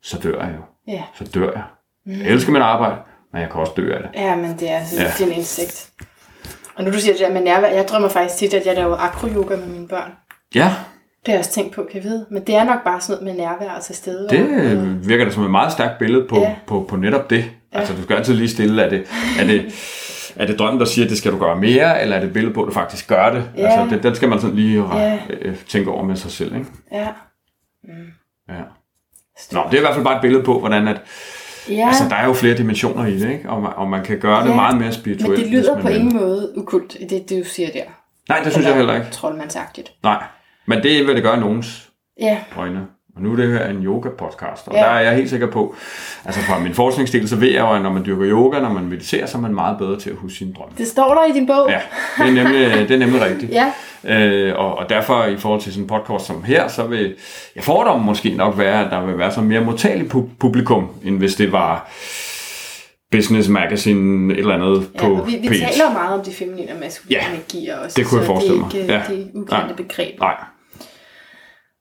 så 0.07 0.17
dør 0.23 0.41
jeg 0.45 0.53
jo. 0.57 0.91
Ja. 0.93 1.03
Så 1.15 1.23
dør 1.23 1.51
jeg. 1.51 1.63
Jeg 2.05 2.27
elsker 2.33 2.51
mit 2.51 2.61
arbejde, 2.61 2.95
men 3.33 3.41
jeg 3.41 3.51
kan 3.51 3.59
også 3.61 3.73
dø 3.77 3.93
af 3.93 3.99
det. 4.03 4.09
ja, 4.21 4.35
men 4.35 4.59
det 4.59 4.71
er, 4.71 4.79
Ja. 4.97 5.03
ja. 5.19 5.25
en 5.25 5.31
indsigt. 5.31 5.89
Og 6.75 6.83
nu 6.83 6.91
du 6.91 6.99
siger 6.99 7.13
det 7.13 7.21
der 7.21 7.33
med 7.33 7.41
nærvær, 7.43 7.67
jeg 7.67 7.87
drømmer 7.87 8.09
faktisk 8.09 8.35
tit, 8.39 8.53
at 8.53 8.65
jeg 8.65 8.75
laver 8.75 8.97
akro-yoga 8.97 9.55
med 9.55 9.67
mine 9.67 9.87
børn. 9.87 10.11
Ja, 10.55 10.61
Det 11.19 11.27
har 11.27 11.33
jeg 11.33 11.39
også 11.39 11.51
tænkt 11.51 11.75
på, 11.75 11.83
kan 11.91 11.95
jeg 11.95 12.03
vide. 12.03 12.25
Men 12.31 12.43
det 12.43 12.55
er 12.55 12.63
nok 12.63 12.83
bare 12.83 13.01
sådan 13.01 13.23
noget 13.23 13.37
med 13.37 13.45
nærvær 13.45 13.71
og 13.75 13.83
til 13.83 13.95
stede. 13.95 14.27
det 14.29 14.77
og, 14.77 15.07
virker 15.09 15.25
da 15.25 15.31
som 15.31 15.43
et 15.43 15.51
meget 15.51 15.71
stærkt 15.71 15.99
billede 15.99 16.27
på, 16.29 16.37
Ja. 16.39 16.55
på, 16.67 16.85
på 16.89 16.95
netop 16.95 17.29
det. 17.29 17.45
Altså, 17.71 17.93
du 17.95 18.03
skal 18.03 18.15
altid 18.15 18.33
lige 18.33 18.49
stille, 18.49 18.81
er 18.83 18.89
det, 18.89 19.03
er 19.39 19.45
det, 19.45 19.65
er 20.35 20.45
det 20.45 20.59
drømmen, 20.59 20.79
der 20.79 20.85
siger, 20.85 21.05
at 21.05 21.09
det 21.09 21.17
skal 21.17 21.31
du 21.31 21.37
gøre 21.39 21.55
mere, 21.55 22.01
eller 22.01 22.15
er 22.15 22.19
det 22.19 22.27
et 22.27 22.33
billede 22.33 22.53
på, 22.53 22.61
at 22.63 22.67
du 22.67 22.73
faktisk 22.73 23.07
gør 23.07 23.29
det? 23.33 23.49
Ja. 23.57 23.67
Altså, 23.67 23.95
det, 23.95 24.03
den 24.03 24.15
skal 24.15 24.29
man 24.29 24.39
sådan 24.39 24.55
lige 24.55 24.95
Ja. 24.97 25.17
øh, 25.29 25.55
tænke 25.67 25.91
over 25.91 26.03
med 26.03 26.15
sig 26.15 26.31
selv, 26.31 26.55
ikke? 26.55 26.67
Ja. 26.91 27.07
Ja. 28.49 28.61
Nå, 29.51 29.61
det 29.65 29.73
er 29.73 29.77
i 29.77 29.81
hvert 29.81 29.93
fald 29.93 30.05
bare 30.05 30.15
et 30.15 30.21
billede 30.21 30.43
på, 30.43 30.59
hvordan 30.59 30.87
at, 30.87 31.01
Ja, 31.69 31.87
altså, 31.87 32.03
der 32.09 32.15
er 32.15 32.25
jo 32.25 32.33
flere 32.33 32.57
dimensioner 32.57 33.05
i 33.05 33.19
det, 33.19 33.31
ikke? 33.31 33.49
Og 33.49 33.61
man, 33.61 33.71
og 33.75 33.87
man 33.87 34.03
kan 34.03 34.19
gøre 34.19 34.43
det 34.43 34.49
Ja, 34.49 34.55
meget 34.55 34.75
mere 34.77 34.83
men 34.85 34.93
spirituelt. 34.93 35.39
det 35.39 35.47
lyder 35.51 35.81
på 35.81 35.87
vil. 35.87 35.95
ingen 35.97 36.15
måde 36.17 36.53
ukult, 36.57 36.97
det, 37.09 37.29
det 37.29 37.43
du 37.43 37.49
siger 37.49 37.69
der. 37.73 37.83
Nej, 38.29 38.39
det 38.43 38.51
synes 38.51 38.67
jeg 38.67 38.75
heller 38.75 38.95
ikke. 38.95 39.07
Troldmandsagtigt. 39.11 39.91
Nej, 40.03 40.23
men 40.65 40.83
det 40.83 41.07
vil 41.07 41.15
det 41.15 41.23
gøre 41.23 41.37
i 41.37 41.39
nogens 41.39 41.89
Ja, 42.19 42.37
øjne. 42.57 42.87
Og 43.17 43.23
nu 43.23 43.31
er 43.31 43.35
det 43.35 43.51
her 43.51 43.65
en 43.69 43.83
yoga-podcast, 43.83 44.67
og 44.67 44.73
Ja. 44.73 44.79
der 44.79 44.85
er 44.85 44.99
jeg 44.99 45.15
helt 45.15 45.29
sikker 45.29 45.47
på, 45.51 45.75
altså 46.25 46.41
fra 46.41 46.59
min 46.59 46.73
forskningsdel, 46.73 47.29
så 47.29 47.35
ved 47.35 47.47
jeg 47.51 47.59
jo, 47.61 47.71
at 47.73 47.81
når 47.81 47.89
man 47.91 48.05
dyrker 48.05 48.25
yoga, 48.29 48.59
når 48.59 48.69
man 48.73 48.83
mediterer, 48.85 49.25
så 49.25 49.37
er 49.37 49.41
man 49.41 49.53
meget 49.55 49.77
bedre 49.77 49.99
til 49.99 50.09
at 50.09 50.15
huske 50.15 50.37
sine 50.37 50.53
drømme. 50.53 50.73
det 50.77 50.87
står 50.87 51.13
der 51.13 51.25
i 51.35 51.39
din 51.39 51.47
bog. 51.47 51.69
Ja, 51.69 51.79
det 52.17 52.27
er 52.27 52.43
nemlig, 52.43 52.89
det 52.89 52.91
er 52.91 52.97
nemlig 52.99 53.21
rigtigt. 53.21 53.51
Ja. 53.57 53.71
Øh, 54.03 54.53
og, 54.59 54.77
og 54.77 54.89
derfor 54.89 55.23
i 55.25 55.37
forhold 55.37 55.61
til 55.61 55.73
sådan 55.73 55.83
en 55.83 55.87
podcast 55.87 56.25
som 56.25 56.43
her, 56.43 56.67
så 56.67 56.83
vil 56.87 57.15
jeg 57.55 57.63
fordomme 57.63 58.05
måske 58.05 58.29
nok 58.29 58.57
være, 58.57 58.85
at 58.85 58.91
der 58.91 59.05
vil 59.05 59.17
være 59.17 59.31
så 59.31 59.41
mere 59.41 59.61
modtageligt 59.61 60.13
pu- 60.13 60.29
publikum, 60.39 60.87
end 61.03 61.17
hvis 61.17 61.35
det 61.35 61.51
var 61.51 61.89
Business 63.11 63.49
Magazine 63.49 64.33
et 64.33 64.39
eller 64.39 64.53
andet 64.53 64.89
Ja, 64.95 64.99
på 64.99 65.23
vi, 65.25 65.37
vi 65.41 65.47
P1. 65.47 65.59
taler 65.71 65.93
meget 65.93 66.19
om 66.19 66.25
de 66.25 66.31
feminine 66.31 66.71
og 66.71 66.79
maskuline 66.79 67.21
Ja, 67.21 67.29
energier 67.33 67.77
også. 67.77 67.95
det 68.01 68.05
kunne 68.07 68.19
jeg 68.19 68.25
forestille 68.27 68.63
det 68.71 68.81
er 68.81 68.85
mig. 68.85 68.91
ikke, 68.91 68.93
Ja. 68.93 69.01
Det 69.09 69.29
ukendte 69.33 69.53
Nej. 69.67 69.73
begreb. 69.77 70.19
Nej, 70.19 70.35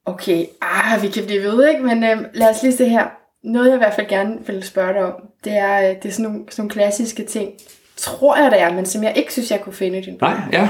Okay, 0.07 0.47
ah, 0.63 1.03
vi 1.03 1.09
kan 1.09 1.25
blive 1.27 1.43
ved, 1.43 1.69
ikke? 1.69 1.83
Men 1.83 2.05
øhm, 2.05 2.25
lad 2.35 2.51
os 2.51 2.63
lige 2.63 2.77
se 2.77 2.89
her. 2.89 3.05
Noget, 3.45 3.67
jeg 3.67 3.75
i 3.75 3.79
hvert 3.79 3.95
fald 3.95 4.09
gerne 4.09 4.47
vil 4.47 4.63
spørge 4.63 4.93
dig 4.95 5.03
om, 5.05 5.13
det 5.45 5.53
er, 5.53 5.77
øh, 5.91 5.97
det 6.03 6.09
er 6.09 6.13
sådan, 6.13 6.23
nogle, 6.23 6.45
sådan 6.51 6.63
nogle 6.63 6.71
klassiske 6.71 7.25
ting, 7.25 7.51
tror 7.97 8.37
jeg, 8.37 8.51
det 8.51 8.61
er, 8.61 8.73
men 8.73 8.87
som 8.87 9.03
jeg 9.03 9.13
ikke 9.17 9.33
synes, 9.33 9.51
jeg 9.51 9.61
kunne 9.61 9.73
finde 9.73 9.99
i 9.99 10.03
din 10.03 10.19
bog. 10.19 10.29
nej, 10.29 10.39
ja. 10.53 10.69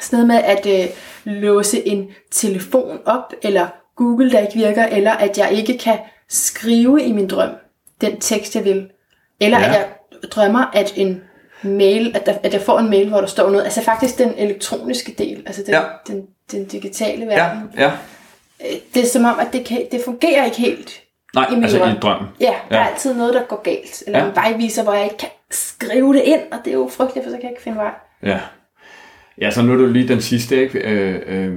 Sådan 0.00 0.26
noget 0.26 0.26
med 0.26 0.50
at 0.56 0.82
øh, 0.84 0.88
låse 1.24 1.88
en 1.88 2.06
telefon 2.30 2.98
op, 3.06 3.32
eller 3.42 3.66
Google, 3.96 4.30
der 4.32 4.38
ikke 4.38 4.54
virker, 4.54 4.84
eller 4.86 5.12
at 5.12 5.38
jeg 5.38 5.52
ikke 5.52 5.78
kan 5.78 5.98
skrive 6.28 7.02
i 7.02 7.12
min 7.12 7.28
drøm 7.28 7.50
den 8.00 8.20
tekst, 8.20 8.56
jeg 8.56 8.64
vil. 8.64 8.88
Eller 9.40 9.58
Ja. 9.58 9.66
at 9.66 9.72
jeg 9.72 9.86
drømmer, 10.30 10.70
at 10.74 10.92
en 10.96 11.20
mail, 11.62 12.12
at, 12.16 12.26
der, 12.26 12.34
at 12.42 12.52
jeg 12.52 12.60
får 12.62 12.78
en 12.78 12.90
mail, 12.90 13.08
hvor 13.08 13.20
der 13.20 13.26
står 13.26 13.50
noget. 13.50 13.64
Altså 13.64 13.82
faktisk 13.82 14.18
den 14.18 14.32
elektroniske 14.36 15.14
del, 15.18 15.42
altså 15.46 15.62
den, 15.66 15.74
Ja. 15.74 15.82
den, 16.06 16.26
den 16.52 16.64
digitale 16.64 17.24
Ja, 17.24 17.34
verden. 17.34 17.70
ja. 17.78 17.86
Øh, 17.86 17.92
Det 18.94 19.02
er 19.02 19.06
som 19.06 19.24
om, 19.24 19.34
at 19.40 19.46
det, 19.52 19.64
kan, 19.66 19.78
det 19.92 20.00
fungerer 20.04 20.44
ikke 20.44 20.56
helt. 20.60 21.00
Nej, 21.34 21.46
I 21.50 21.54
min 21.54 21.62
altså 21.62 21.78
drøm. 21.78 21.88
i 21.88 21.98
drømmen. 22.02 22.28
Ja, 22.40 22.54
der 22.70 22.76
Ja. 22.76 22.82
er 22.82 22.86
altid 22.86 23.14
noget, 23.14 23.34
der 23.34 23.42
går 23.42 23.62
galt. 23.62 24.02
Eller 24.06 24.18
Ja. 24.18 24.28
en 24.28 24.34
vejviser, 24.36 24.82
hvor 24.82 24.92
jeg 24.92 25.04
ikke 25.04 25.16
kan 25.16 25.28
skrive 25.50 26.14
det 26.14 26.22
ind, 26.24 26.40
og 26.52 26.58
det 26.64 26.70
er 26.70 26.74
jo 26.74 26.90
frygteligt, 26.92 27.24
for 27.26 27.30
så 27.30 27.36
kan 27.36 27.42
jeg 27.42 27.50
ikke 27.50 27.62
finde 27.62 27.78
vej. 27.78 27.90
Ja. 28.22 28.38
Ja, 29.40 29.50
så 29.50 29.62
nu 29.62 29.72
er 29.72 29.76
det 29.76 29.84
jo 29.84 29.88
lige 29.88 30.08
den 30.08 30.20
sidste, 30.20 30.62
ikke? 30.62 30.78
Øh, 30.78 31.20
øh, 31.26 31.52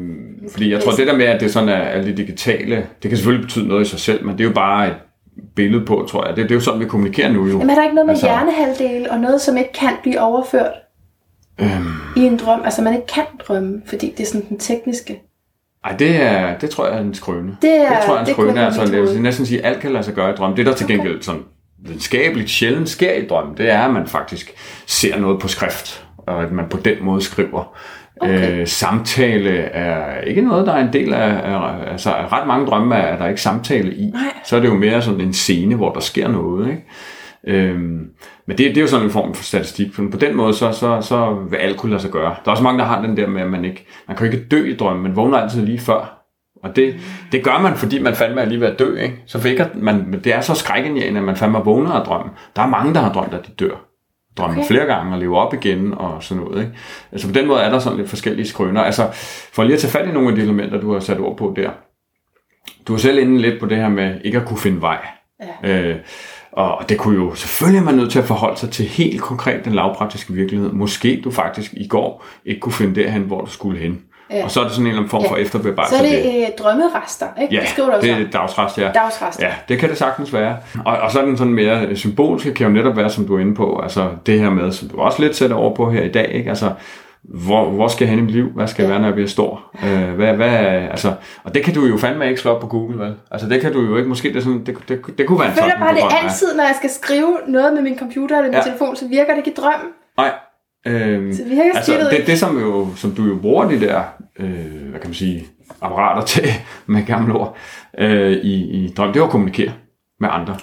fordi 0.51 0.71
jeg 0.71 0.83
tror, 0.83 0.91
det 0.91 1.07
der 1.07 1.15
med, 1.15 1.25
at 1.25 1.41
det 1.41 1.53
sådan 1.53 1.69
er, 1.69 1.73
er 1.73 2.01
lidt 2.01 2.17
digitale, 2.17 2.75
det 3.03 3.09
kan 3.09 3.17
selvfølgelig 3.17 3.45
betyde 3.45 3.67
noget 3.67 3.85
i 3.85 3.89
sig 3.89 3.99
selv, 3.99 4.25
men 4.25 4.37
det 4.37 4.43
er 4.43 4.47
jo 4.47 4.53
bare 4.53 4.87
et 4.87 4.93
billede 5.55 5.85
på, 5.85 6.07
tror 6.09 6.27
jeg. 6.27 6.35
Det, 6.35 6.43
det 6.43 6.51
er 6.51 6.55
jo 6.55 6.61
sådan, 6.61 6.79
vi 6.79 6.85
kommunikerer 6.85 7.31
nu 7.31 7.45
jo. 7.45 7.51
Jamen 7.57 7.69
er 7.69 7.75
der 7.75 7.83
ikke 7.83 7.95
noget 7.95 8.05
med 8.05 8.13
Altså- 8.13 8.27
hjernehalvdele, 8.27 9.11
og 9.11 9.19
noget, 9.19 9.41
som 9.41 9.57
ikke 9.57 9.73
kan 9.73 9.93
blive 10.03 10.19
overført 10.21 10.71
Øhm, 11.61 11.85
i 12.17 12.19
en 12.19 12.37
drøm? 12.37 12.61
Altså 12.65 12.81
man 12.81 12.93
ikke 12.95 13.07
kan 13.07 13.23
drømme, 13.47 13.81
fordi 13.85 14.13
det 14.17 14.23
er 14.23 14.27
sådan 14.27 14.45
den 14.49 14.59
tekniske. 14.59 15.21
Ej, 15.85 15.95
det, 15.97 16.21
er, 16.21 16.57
det 16.57 16.69
tror 16.69 16.87
jeg 16.87 16.95
er 16.97 17.01
en 17.01 17.13
skrøne. 17.13 17.57
Det 17.61 17.75
er- 17.75 17.89
det 17.89 17.97
tror 18.05 18.13
jeg 18.13 18.15
er 18.15 18.19
en 18.19 18.25
det 18.25 18.33
skrøne. 18.33 18.65
Altså, 18.65 18.85
tro. 18.85 18.91
vil 19.01 19.21
næsten 19.21 19.45
sige, 19.45 19.65
at 19.65 19.71
alt 19.73 19.81
kan 19.81 19.91
lade 19.91 20.03
sig 20.03 20.13
gøre 20.13 20.29
i 20.31 20.35
drøm. 20.35 20.55
Det, 20.55 20.65
der 20.65 20.73
til 20.73 20.85
Okay. 20.85 20.95
gengæld 20.95 21.21
sådan 21.21 21.41
videnskabeligt 21.85 22.49
sjældent 22.49 22.89
sker 22.89 23.11
i 23.13 23.25
drøm, 23.27 23.55
det 23.55 23.71
er, 23.71 23.81
at 23.81 23.93
man 23.93 24.07
faktisk 24.07 24.51
ser 24.85 25.19
noget 25.19 25.39
på 25.39 25.47
skrift, 25.47 26.05
og 26.17 26.43
at 26.43 26.51
man 26.51 26.65
på 26.69 26.77
den 26.77 26.95
måde 27.01 27.21
skriver. 27.21 27.75
Okay. 28.21 28.59
Øh, 28.61 28.67
samtale 28.67 29.49
er 29.57 30.21
ikke 30.21 30.41
noget, 30.41 30.67
der 30.67 30.73
er 30.73 30.87
en 30.87 30.93
del 30.93 31.13
af, 31.13 31.53
af 31.53 31.91
altså 31.91 32.09
ret 32.31 32.47
mange 32.47 32.65
drømme 32.65 32.95
er, 32.95 32.99
er 33.01 33.17
der 33.17 33.27
ikke 33.27 33.41
samtale 33.41 33.95
i. 33.95 34.05
Nej. 34.05 34.21
Så 34.45 34.55
er 34.55 34.59
det 34.59 34.67
jo 34.67 34.73
mere 34.75 35.01
sådan 35.01 35.21
en 35.21 35.33
scene, 35.33 35.75
hvor 35.75 35.91
der 35.93 35.99
sker 35.99 36.27
noget, 36.27 36.67
ikke? 36.69 36.83
Øhm, 37.47 37.99
men 38.47 38.57
det, 38.57 38.69
det 38.69 38.77
er 38.77 38.81
jo 38.81 38.87
sådan 38.87 39.05
en 39.05 39.11
form 39.11 39.33
for 39.33 39.43
statistik. 39.43 39.99
Men 39.99 40.11
på 40.11 40.17
den 40.17 40.35
måde, 40.35 40.53
så, 40.53 40.71
så, 40.71 41.01
så 41.01 41.33
vil 41.49 41.57
alt 41.57 41.77
kunne 41.77 41.89
lade 41.89 42.01
sig 42.01 42.11
gøre. 42.11 42.35
Der 42.45 42.45
er 42.45 42.51
også 42.51 42.63
mange, 42.63 42.79
der 42.79 42.85
har 42.85 43.01
den 43.01 43.17
der 43.17 43.27
med, 43.27 43.41
at 43.41 43.49
man 43.49 43.65
ikke 43.65 43.87
man 44.07 44.17
kan 44.17 44.27
jo 44.27 44.33
ikke 44.33 44.47
dø 44.47 44.63
i 44.63 44.75
drømmen, 44.75 45.03
man 45.03 45.15
vågner 45.15 45.37
altid 45.37 45.65
lige 45.65 45.79
før. 45.79 46.25
Og 46.63 46.75
det, 46.75 46.95
det 47.31 47.43
gør 47.43 47.59
man, 47.61 47.75
fordi 47.75 47.99
man 47.99 48.15
fandme 48.15 48.41
er 48.41 48.45
lige 48.45 48.59
ved 48.59 48.67
at 48.67 48.79
dø. 48.79 48.97
Ikke? 48.97 49.23
Så 49.25 49.55
at 49.59 49.75
man, 49.75 50.21
det 50.23 50.35
er 50.35 50.41
så 50.41 50.53
skrækindjagende, 50.53 51.19
at 51.19 51.25
man 51.25 51.35
fandme 51.35 51.57
vågner 51.57 51.91
af 51.91 52.05
drømmen. 52.05 52.31
Der 52.55 52.61
er 52.61 52.67
mange, 52.67 52.93
der 52.93 52.99
har 52.99 53.13
drømt, 53.13 53.33
at 53.33 53.47
de 53.47 53.51
dør. 53.51 53.75
Drømmer. 54.37 54.57
Okay. 54.57 54.67
flere 54.67 54.85
gange 54.85 55.13
og 55.13 55.19
lever 55.19 55.37
op 55.37 55.53
igen 55.53 55.93
og 55.93 56.23
sådan 56.23 56.43
noget. 56.43 56.61
Ikke? 56.61 56.73
Altså 57.11 57.27
på 57.27 57.33
den 57.33 57.47
måde 57.47 57.61
er 57.61 57.69
der 57.69 57.79
sådan 57.79 57.97
lidt 57.97 58.09
forskellige 58.09 58.47
skrøner. 58.47 58.81
Altså 58.81 59.09
for 59.53 59.63
lige 59.63 59.73
at 59.73 59.79
tage 59.79 59.91
fat 59.91 60.07
i 60.07 60.11
nogle 60.11 60.29
af 60.29 60.35
de 60.35 60.41
elementer, 60.41 60.81
du 60.81 60.93
har 60.93 60.99
sat 60.99 61.19
ord 61.19 61.37
på 61.37 61.53
der. 61.55 61.69
Du 62.87 62.93
er 62.93 62.97
selv 62.97 63.17
inde 63.17 63.41
lidt 63.41 63.59
på 63.59 63.65
det 63.65 63.77
her 63.77 63.89
med 63.89 64.21
ikke 64.23 64.37
at 64.37 64.45
kunne 64.45 64.59
finde 64.59 64.81
vej. 64.81 65.07
Ja. 65.63 65.81
Øh, 65.81 65.95
og 66.55 66.89
det 66.89 66.97
kunne 66.97 67.15
jo, 67.15 67.35
selvfølgelig 67.35 67.83
man 67.83 67.95
nødt 67.95 68.11
til 68.11 68.19
at 68.19 68.25
forholde 68.25 68.59
sig 68.59 68.69
til 68.69 68.85
helt 68.85 69.21
konkret 69.21 69.65
den 69.65 69.73
lavpraktiske 69.73 70.33
virkelighed. 70.33 70.71
Måske 70.71 71.21
du 71.23 71.31
faktisk 71.31 71.73
i 71.73 71.87
går 71.87 72.25
ikke 72.45 72.59
kunne 72.61 72.73
finde 72.73 73.01
derhen, 73.03 73.21
hvor 73.21 73.41
du 73.41 73.51
skulle 73.51 73.79
hen. 73.79 74.01
Ja. 74.31 74.43
Og 74.43 74.51
så 74.51 74.59
er 74.59 74.63
det 74.63 74.73
sådan 74.73 74.85
en 74.85 74.87
eller 74.89 74.99
anden 74.99 75.09
form 75.09 75.23
for 75.27 75.35
Ja. 75.35 75.41
efterbearbejdelse. 75.41 75.97
Så 75.97 76.03
er 76.03 76.07
af 76.17 76.23
det 76.23 76.41
øh, 76.41 76.47
drømmerester, 76.59 77.25
ikke? 77.41 77.55
Ja, 77.55 77.61
det 77.61 77.69
skriver 77.69 77.95
du 77.95 78.01
det 78.01 78.11
er 78.11 78.31
dagsrest, 78.33 78.77
ja. 78.77 78.91
Dagsrester. 78.93 79.47
Ja, 79.47 79.53
det 79.69 79.79
kan 79.79 79.89
det 79.89 79.97
sagtens 79.97 80.33
være. 80.33 80.57
Og, 80.85 80.97
og 80.97 81.11
så 81.11 81.19
er 81.19 81.25
den 81.25 81.37
sådan 81.37 81.53
mere 81.53 81.95
symbolske, 81.95 82.53
kan 82.53 82.67
jo 82.67 82.73
netop 82.73 82.97
være, 82.97 83.09
som 83.09 83.27
du 83.27 83.35
er 83.35 83.39
inde 83.39 83.55
på, 83.55 83.79
altså 83.83 84.09
det 84.25 84.39
her 84.39 84.49
med, 84.49 84.71
som 84.71 84.89
du 84.89 84.97
også 84.97 85.21
lidt 85.21 85.35
sætter 85.35 85.55
over 85.55 85.75
på 85.75 85.91
her 85.91 86.01
i 86.03 86.11
dag, 86.11 86.31
ikke? 86.33 86.49
Altså, 86.49 86.71
hvor, 87.29 87.69
hvor 87.69 87.87
skal 87.87 88.05
jeg 88.05 88.09
hen 88.09 88.19
i 88.19 88.21
mit 88.21 88.31
liv? 88.31 88.49
Hvad 88.55 88.67
skal 88.67 88.83
jeg 88.83 88.89
være, 88.89 88.99
når 88.99 89.07
jeg 89.07 89.13
bliver 89.13 89.27
stor? 89.27 89.75
Øh, 89.85 90.13
hvad, 90.15 90.33
hvad, 90.33 90.49
altså, 90.49 91.13
og 91.43 91.55
det 91.55 91.63
kan 91.63 91.73
du 91.73 91.85
jo 91.85 91.97
fandme 91.97 92.29
ikke 92.29 92.41
slå 92.41 92.51
op 92.51 92.61
på 92.61 92.67
Google, 92.67 92.99
vel? 92.99 93.15
Altså, 93.31 93.49
det 93.49 93.61
kan 93.61 93.73
du 93.73 93.81
jo 93.81 93.97
ikke. 93.97 94.09
Måske 94.09 94.29
det, 94.29 94.35
er 94.35 94.41
sådan, 94.41 94.65
det, 94.65 94.77
det, 94.89 95.17
det 95.17 95.27
kunne 95.27 95.39
være 95.39 95.47
en 95.49 95.55
Jeg 95.55 95.63
føler 95.63 95.79
bare, 95.79 95.93
det 95.95 96.01
er 96.03 96.07
altid, 96.23 96.55
når 96.55 96.63
jeg 96.63 96.75
skal 96.77 96.89
skrive 96.89 97.37
noget 97.47 97.73
med 97.73 97.81
min 97.81 97.99
computer 97.99 98.37
eller 98.37 98.49
min 98.51 98.55
Ja. 98.57 98.61
telefon, 98.63 98.95
så 98.95 99.07
virker 99.07 99.31
det 99.31 99.37
ikke 99.37 99.51
i 99.51 99.53
drømmen. 99.53 99.91
Nej. 100.17 100.31
Øhm, 100.87 101.33
Så 101.33 101.43
det 101.43 101.49
virker 101.51 101.71
altså, 101.75 101.91
det, 102.11 102.13
ikke. 102.17 102.31
det 102.31 102.39
som, 102.39 102.59
jo, 102.59 102.87
som 102.95 103.11
du 103.11 103.23
jo 103.23 103.35
bruger 103.41 103.65
de 103.69 103.79
der, 103.79 104.01
øh, 104.39 104.47
hvad 104.89 104.99
kan 104.99 105.09
man 105.09 105.13
sige, 105.13 105.45
apparater 105.81 106.25
til, 106.33 106.43
med 106.85 107.05
gamle 107.05 107.33
ord, 107.33 107.57
øh, 107.97 108.31
i, 108.31 108.53
i 108.85 108.93
drøm, 108.97 109.07
det 109.07 109.15
er 109.15 109.19
jo 109.19 109.25
at 109.25 109.31
kommunikere 109.31 109.71
med 110.19 110.29
andre. 110.31 110.55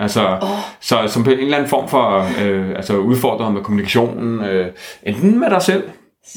Altså, 0.00 0.38
oh. 0.42 0.48
så 0.80 0.98
som 1.06 1.24
på 1.24 1.30
en 1.30 1.38
eller 1.38 1.56
anden 1.56 1.70
form 1.70 1.88
for 1.88 2.26
øh, 2.42 2.68
altså 2.68 2.96
udfordret 2.96 3.52
med 3.52 3.62
kommunikationen, 3.62 4.44
øh, 4.44 4.66
enten 5.02 5.40
med 5.40 5.50
dig 5.50 5.62
selv, 5.62 5.82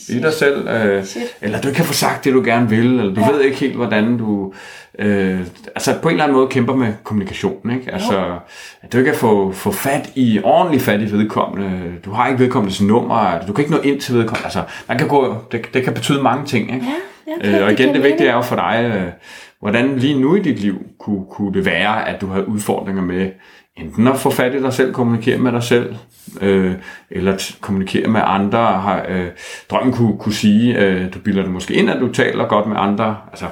i 0.10 0.20
dig 0.20 0.34
selv, 0.34 0.68
øh, 0.68 1.04
eller 1.42 1.62
du 1.62 1.68
ikke 1.68 1.78
kan 1.78 1.86
få 1.86 1.94
sagt 1.94 2.26
det, 2.26 2.34
du 2.34 2.42
gerne 2.46 2.70
vil, 2.70 3.00
eller 3.00 3.14
du 3.14 3.22
ja. 3.22 3.32
ved 3.32 3.42
ikke 3.42 3.58
helt, 3.58 3.76
hvordan 3.76 4.18
du... 4.18 4.54
Øh, 5.00 5.40
altså 5.76 5.96
på 6.02 6.10
en 6.10 6.14
eller 6.14 6.24
anden 6.24 6.38
måde 6.38 6.48
kæmper 6.48 6.76
med 6.76 6.94
kommunikation, 7.04 7.72
ikke? 7.72 7.92
Altså, 7.94 8.18
jo. 8.18 8.34
at 8.82 8.94
du 8.94 8.98
ikke 8.98 9.12
kan 9.12 9.20
få, 9.20 9.52
få 9.52 9.72
fat 9.72 10.12
i, 10.16 10.40
ordentligt 10.44 10.84
fat 10.84 11.02
i 11.02 11.12
vedkommende, 11.12 11.92
du 12.06 12.12
har 12.12 12.28
ikke 12.28 12.40
vedkommendes 12.40 12.82
nummer, 12.82 13.40
du 13.48 13.54
kan 13.54 13.64
ikke 13.64 13.76
nå 13.76 13.82
ind 13.82 14.02
til 14.02 14.16
vedkommende, 14.16 14.46
altså, 14.46 14.64
man 14.88 14.98
kan 14.98 15.08
gå, 15.08 15.36
det, 15.52 15.74
det 15.74 15.84
kan 15.84 15.94
betyde 15.94 16.24
mange 16.24 16.46
ting, 16.46 16.74
ikke? 16.74 16.86
Ja, 17.28 17.34
okay, 17.36 17.60
øh, 17.60 17.66
og 17.66 17.72
igen, 17.72 17.88
det, 17.88 17.96
det 17.96 18.04
vigtige 18.04 18.30
er 18.30 18.34
jo 18.34 18.42
for 18.42 18.56
dig, 18.56 18.92
øh, 18.96 19.12
hvordan 19.60 19.96
lige 19.98 20.20
nu 20.20 20.36
i 20.36 20.40
dit 20.40 20.60
liv 20.60 20.82
kunne, 21.00 21.26
kunne 21.32 21.54
det 21.54 21.66
være, 21.66 22.10
at 22.10 22.22
du 22.22 22.28
har 22.28 22.42
udfordringer 22.42 23.02
med 23.02 23.30
enten 23.78 24.08
at 24.08 24.18
få 24.18 24.30
fat 24.30 24.56
i 24.56 24.62
dig 24.62 24.74
selv, 24.74 24.94
kommunikere 24.94 25.38
med 25.38 25.52
dig 25.52 25.64
selv, 25.64 25.96
øh, 26.42 26.74
eller 27.12 27.52
kommunikere 27.62 28.08
med 28.08 28.22
andre. 28.24 28.60
Har, 28.60 29.06
øh, 29.10 29.28
drømmen 29.70 29.94
kunne, 29.94 30.18
kunne 30.18 30.34
sige, 30.34 30.80
øh, 30.80 31.14
du 31.14 31.20
bilder 31.20 31.42
det 31.42 31.52
måske 31.52 31.74
ind, 31.74 31.90
at 31.90 32.02
du 32.02 32.14
taler 32.14 32.48
godt 32.48 32.68
med 32.68 32.76
andre. 32.80 33.18
Altså, 33.32 33.46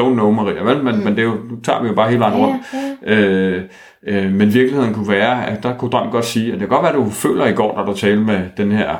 don't 0.00 0.12
know, 0.12 0.30
Maria, 0.30 0.62
vel? 0.62 0.84
Men, 0.84 0.96
mm. 0.96 1.02
men 1.02 1.16
det 1.16 1.18
er 1.18 1.26
jo, 1.26 1.34
nu 1.50 1.60
tager 1.60 1.82
vi 1.82 1.88
jo 1.88 1.94
bare 1.94 2.08
hele 2.08 2.20
vejen 2.20 2.34
rundt. 2.34 2.62
Ja, 3.06 3.12
ja. 3.12 3.20
Øh, 3.20 3.62
øh, 4.06 4.32
men 4.32 4.54
virkeligheden 4.54 4.94
kunne 4.94 5.08
være, 5.08 5.46
at 5.46 5.62
der 5.62 5.76
kunne 5.76 5.90
drømmen 5.90 6.12
godt 6.12 6.24
sige, 6.24 6.46
at 6.46 6.52
det 6.52 6.60
kan 6.60 6.68
godt 6.68 6.82
være, 6.82 6.92
at 6.92 6.98
du 6.98 7.10
føler 7.10 7.46
i 7.46 7.52
går, 7.52 7.76
når 7.76 7.84
du 7.84 7.94
talte 7.94 8.22
med 8.22 8.40
den 8.56 8.72
her 8.72 8.96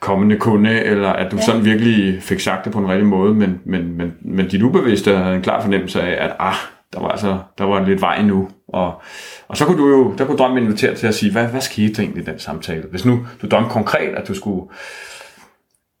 kommende 0.00 0.36
kunde, 0.36 0.80
eller 0.80 1.08
at 1.08 1.32
du 1.32 1.36
ja. 1.36 1.42
sådan 1.42 1.64
virkelig 1.64 2.22
fik 2.22 2.40
sagt 2.40 2.64
det 2.64 2.72
på 2.72 2.78
en 2.78 2.88
rigtig 2.88 3.06
måde, 3.06 3.34
men, 3.34 3.60
men, 3.64 3.96
men, 3.96 4.12
men 4.20 4.48
dit 4.48 4.62
ubevidste 4.62 5.16
havde 5.16 5.36
en 5.36 5.42
klar 5.42 5.60
fornemmelse 5.62 6.02
af, 6.02 6.24
at 6.24 6.36
ah, 6.38 6.54
der 6.92 7.00
var 7.00 7.08
altså 7.08 7.38
der 7.58 7.64
var 7.64 7.84
lidt 7.84 8.00
vej 8.00 8.22
nu. 8.22 8.48
Og, 8.68 9.02
og 9.48 9.56
så 9.56 9.64
kunne 9.64 9.78
du 9.78 9.88
jo, 9.88 10.14
der 10.18 10.24
kunne 10.24 10.38
drømme 10.38 10.60
invitere 10.60 10.94
til 10.94 11.06
at 11.06 11.14
sige, 11.14 11.32
hvad, 11.32 11.46
hvad 11.46 11.60
skete 11.60 11.92
der 11.92 12.02
egentlig 12.02 12.22
i 12.22 12.26
den 12.26 12.38
samtale? 12.38 12.84
Hvis 12.90 13.04
nu 13.04 13.26
du 13.42 13.46
drømte 13.46 13.70
konkret, 13.70 14.14
at 14.14 14.28
du 14.28 14.34
skulle 14.34 14.70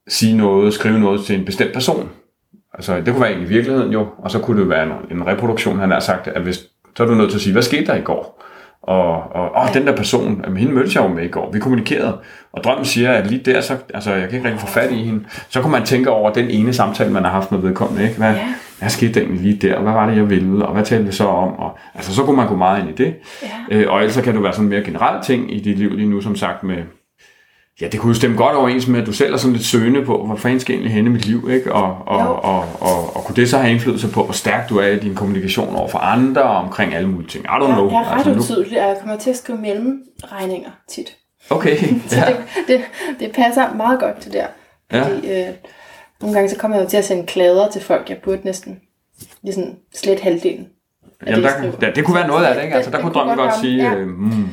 sige 0.08 0.36
noget, 0.36 0.74
skrive 0.74 1.00
noget 1.00 1.20
til 1.24 1.38
en 1.38 1.44
bestemt 1.44 1.72
person, 1.72 2.10
altså 2.74 2.96
det 2.96 3.06
kunne 3.06 3.20
være 3.20 3.40
i 3.40 3.44
virkeligheden 3.44 3.92
jo, 3.92 4.06
og 4.18 4.30
så 4.30 4.38
kunne 4.38 4.60
det 4.60 4.68
være 4.68 4.82
en, 4.86 5.18
en 5.18 5.26
reproduktion, 5.26 5.78
han 5.78 5.90
har 5.90 6.00
sagt, 6.00 6.28
at 6.28 6.42
hvis, 6.42 6.56
så 6.96 7.02
er 7.02 7.06
du 7.06 7.14
nødt 7.14 7.30
til 7.30 7.38
at 7.38 7.42
sige, 7.42 7.52
hvad 7.52 7.62
skete 7.62 7.86
der 7.86 7.94
i 7.94 8.00
går? 8.00 8.44
Og, 8.82 9.12
og, 9.12 9.54
og 9.54 9.74
den 9.74 9.86
der 9.86 9.96
person, 9.96 10.40
jamen, 10.44 10.58
hende 10.58 10.72
mødte 10.72 10.90
jeg 10.94 11.08
jo 11.08 11.14
med 11.14 11.24
i 11.24 11.28
går. 11.28 11.52
Vi 11.52 11.58
kommunikerede, 11.58 12.18
og 12.52 12.64
drømmen 12.64 12.84
siger, 12.84 13.12
at 13.12 13.26
lige 13.26 13.52
der, 13.52 13.60
så, 13.60 13.76
altså 13.94 14.14
jeg 14.14 14.28
kan 14.28 14.36
ikke 14.36 14.48
rigtig 14.48 14.60
få 14.60 14.66
fat 14.66 14.90
i 14.90 15.04
hende. 15.04 15.24
Så 15.48 15.60
kunne 15.60 15.72
man 15.72 15.84
tænke 15.84 16.10
over 16.10 16.32
den 16.32 16.50
ene 16.50 16.72
samtale, 16.72 17.12
man 17.12 17.24
har 17.24 17.30
haft 17.30 17.52
med 17.52 17.60
vedkommende. 17.60 18.04
Ikke? 18.04 18.16
Hvad, 18.16 18.32
ja. 18.34 18.54
hvad 18.78 18.88
skete 18.88 19.20
egentlig 19.20 19.40
lige 19.42 19.68
der? 19.68 19.80
Hvad 19.80 19.92
var 19.92 20.06
det, 20.10 20.16
jeg 20.16 20.30
ville? 20.30 20.66
Og 20.66 20.72
hvad 20.72 20.84
talte 20.84 21.04
vi 21.04 21.12
så 21.12 21.24
om? 21.24 21.58
Og, 21.58 21.78
altså 21.94 22.14
så 22.14 22.22
kunne 22.22 22.36
man 22.36 22.48
gå 22.48 22.56
meget 22.56 22.80
ind 22.80 22.88
i 22.88 23.04
det. 23.04 23.14
Ja. 23.42 23.76
Øh, 23.76 23.92
og 23.92 23.98
ellers 23.98 24.20
kan 24.20 24.34
det 24.34 24.42
være 24.42 24.52
sådan 24.52 24.68
mere 24.68 24.84
generelt 24.84 25.24
ting 25.24 25.56
i 25.56 25.60
dit 25.60 25.78
liv 25.78 25.96
lige 25.96 26.08
nu, 26.08 26.20
som 26.20 26.36
sagt 26.36 26.62
med, 26.62 26.76
Ja, 27.80 27.88
det 27.88 28.00
kunne 28.00 28.10
jo 28.10 28.14
stemme 28.14 28.36
godt 28.36 28.56
overens 28.56 28.86
med, 28.86 29.00
at 29.00 29.06
du 29.06 29.12
selv 29.12 29.32
er 29.32 29.36
sådan 29.36 29.52
lidt 29.52 29.64
søgende 29.64 30.04
på, 30.04 30.24
hvor 30.26 30.36
fanden 30.36 30.60
skal 30.60 30.74
egentlig 30.74 30.92
hende 30.92 31.10
i 31.10 31.12
mit 31.12 31.26
liv, 31.26 31.50
ikke? 31.50 31.72
Og, 31.72 31.98
og, 32.06 32.18
og, 32.18 32.42
og, 32.42 32.68
og, 32.80 33.16
og 33.16 33.24
kunne 33.24 33.36
det 33.36 33.50
så 33.50 33.58
have 33.58 33.72
indflydelse 33.72 34.08
på, 34.08 34.24
hvor 34.24 34.32
stærk 34.32 34.68
du 34.68 34.78
er 34.78 34.86
i 34.86 34.98
din 34.98 35.14
kommunikation 35.14 35.76
over 35.76 35.88
for 35.88 35.98
andre 35.98 36.42
omkring 36.42 36.94
alle 36.94 37.08
mulige 37.08 37.28
ting? 37.28 37.44
I 37.44 37.48
don't 37.48 37.72
know. 37.72 37.84
Jeg, 37.84 37.92
jeg 37.92 38.00
er 38.00 38.18
ret 38.18 38.26
altså, 38.26 38.54
utydelig, 38.54 38.82
og 38.82 38.88
jeg 38.88 38.96
kommer 39.00 39.16
til 39.16 39.30
at 39.30 39.36
skrive 39.36 39.58
mellemregninger 39.58 40.70
tit. 40.88 41.16
Okay, 41.50 41.76
så 42.08 42.16
ja. 42.16 42.26
det, 42.26 42.36
det, 42.68 42.80
det 43.20 43.32
passer 43.32 43.74
meget 43.74 44.00
godt 44.00 44.20
til 44.20 44.32
der. 44.32 44.46
Fordi 44.92 45.26
ja. 45.26 45.48
øh, 45.48 45.54
nogle 46.20 46.34
gange 46.34 46.50
så 46.50 46.56
kommer 46.56 46.76
jeg 46.76 46.84
jo 46.84 46.88
til 46.90 46.96
at 46.96 47.04
sende 47.04 47.26
klader 47.26 47.70
til 47.70 47.82
folk, 47.82 48.10
jeg 48.10 48.18
burde 48.24 48.40
næsten 48.44 48.80
ligesom 49.42 49.64
slet 49.94 50.20
halvdelen. 50.20 50.66
Jamen, 51.26 51.42
der, 51.44 51.70
der, 51.80 51.92
det 51.92 52.04
kunne 52.04 52.14
være 52.14 52.28
noget 52.28 52.44
af 52.44 52.54
det, 52.54 52.62
ikke? 52.62 52.74
Altså, 52.74 52.90
der 52.90 53.00
kunne 53.00 53.12
drømmen 53.12 53.36
godt, 53.36 53.50
godt 53.50 53.60
sige, 53.60 53.82
ja. 53.82 53.94
øh, 53.94 54.08
mm, 54.08 54.48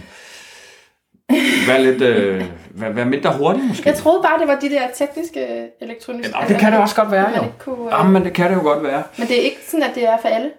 Vær 1.67 1.77
lidt, 1.77 2.01
øh, 2.01 2.45
vær, 2.79 2.89
vær 2.89 3.05
mindre 3.05 3.33
hurtig 3.37 3.63
måske. 3.63 3.89
Jeg 3.89 3.97
troede 3.97 4.21
bare, 4.23 4.39
det 4.39 4.47
var 4.47 4.59
de 4.59 4.69
der 4.69 4.87
tekniske 4.95 5.69
elektroniske... 5.81 6.33
Ja, 6.41 6.47
det 6.47 6.57
kan 6.57 6.71
det 6.71 6.81
også 6.81 6.95
godt 6.95 7.11
være, 7.11 7.29
jo. 7.37 7.43
Kunne, 7.59 7.85
øh... 7.85 7.91
Jamen, 7.91 8.23
det 8.23 8.33
kan 8.33 8.49
det 8.49 8.55
jo 8.55 8.61
godt 8.61 8.83
være. 8.83 9.03
Men 9.17 9.27
det 9.27 9.37
er 9.37 9.41
ikke 9.41 9.57
sådan, 9.67 9.83
at 9.83 9.95
det 9.95 10.07
er 10.07 10.17
for 10.21 10.27
alle? 10.27 10.49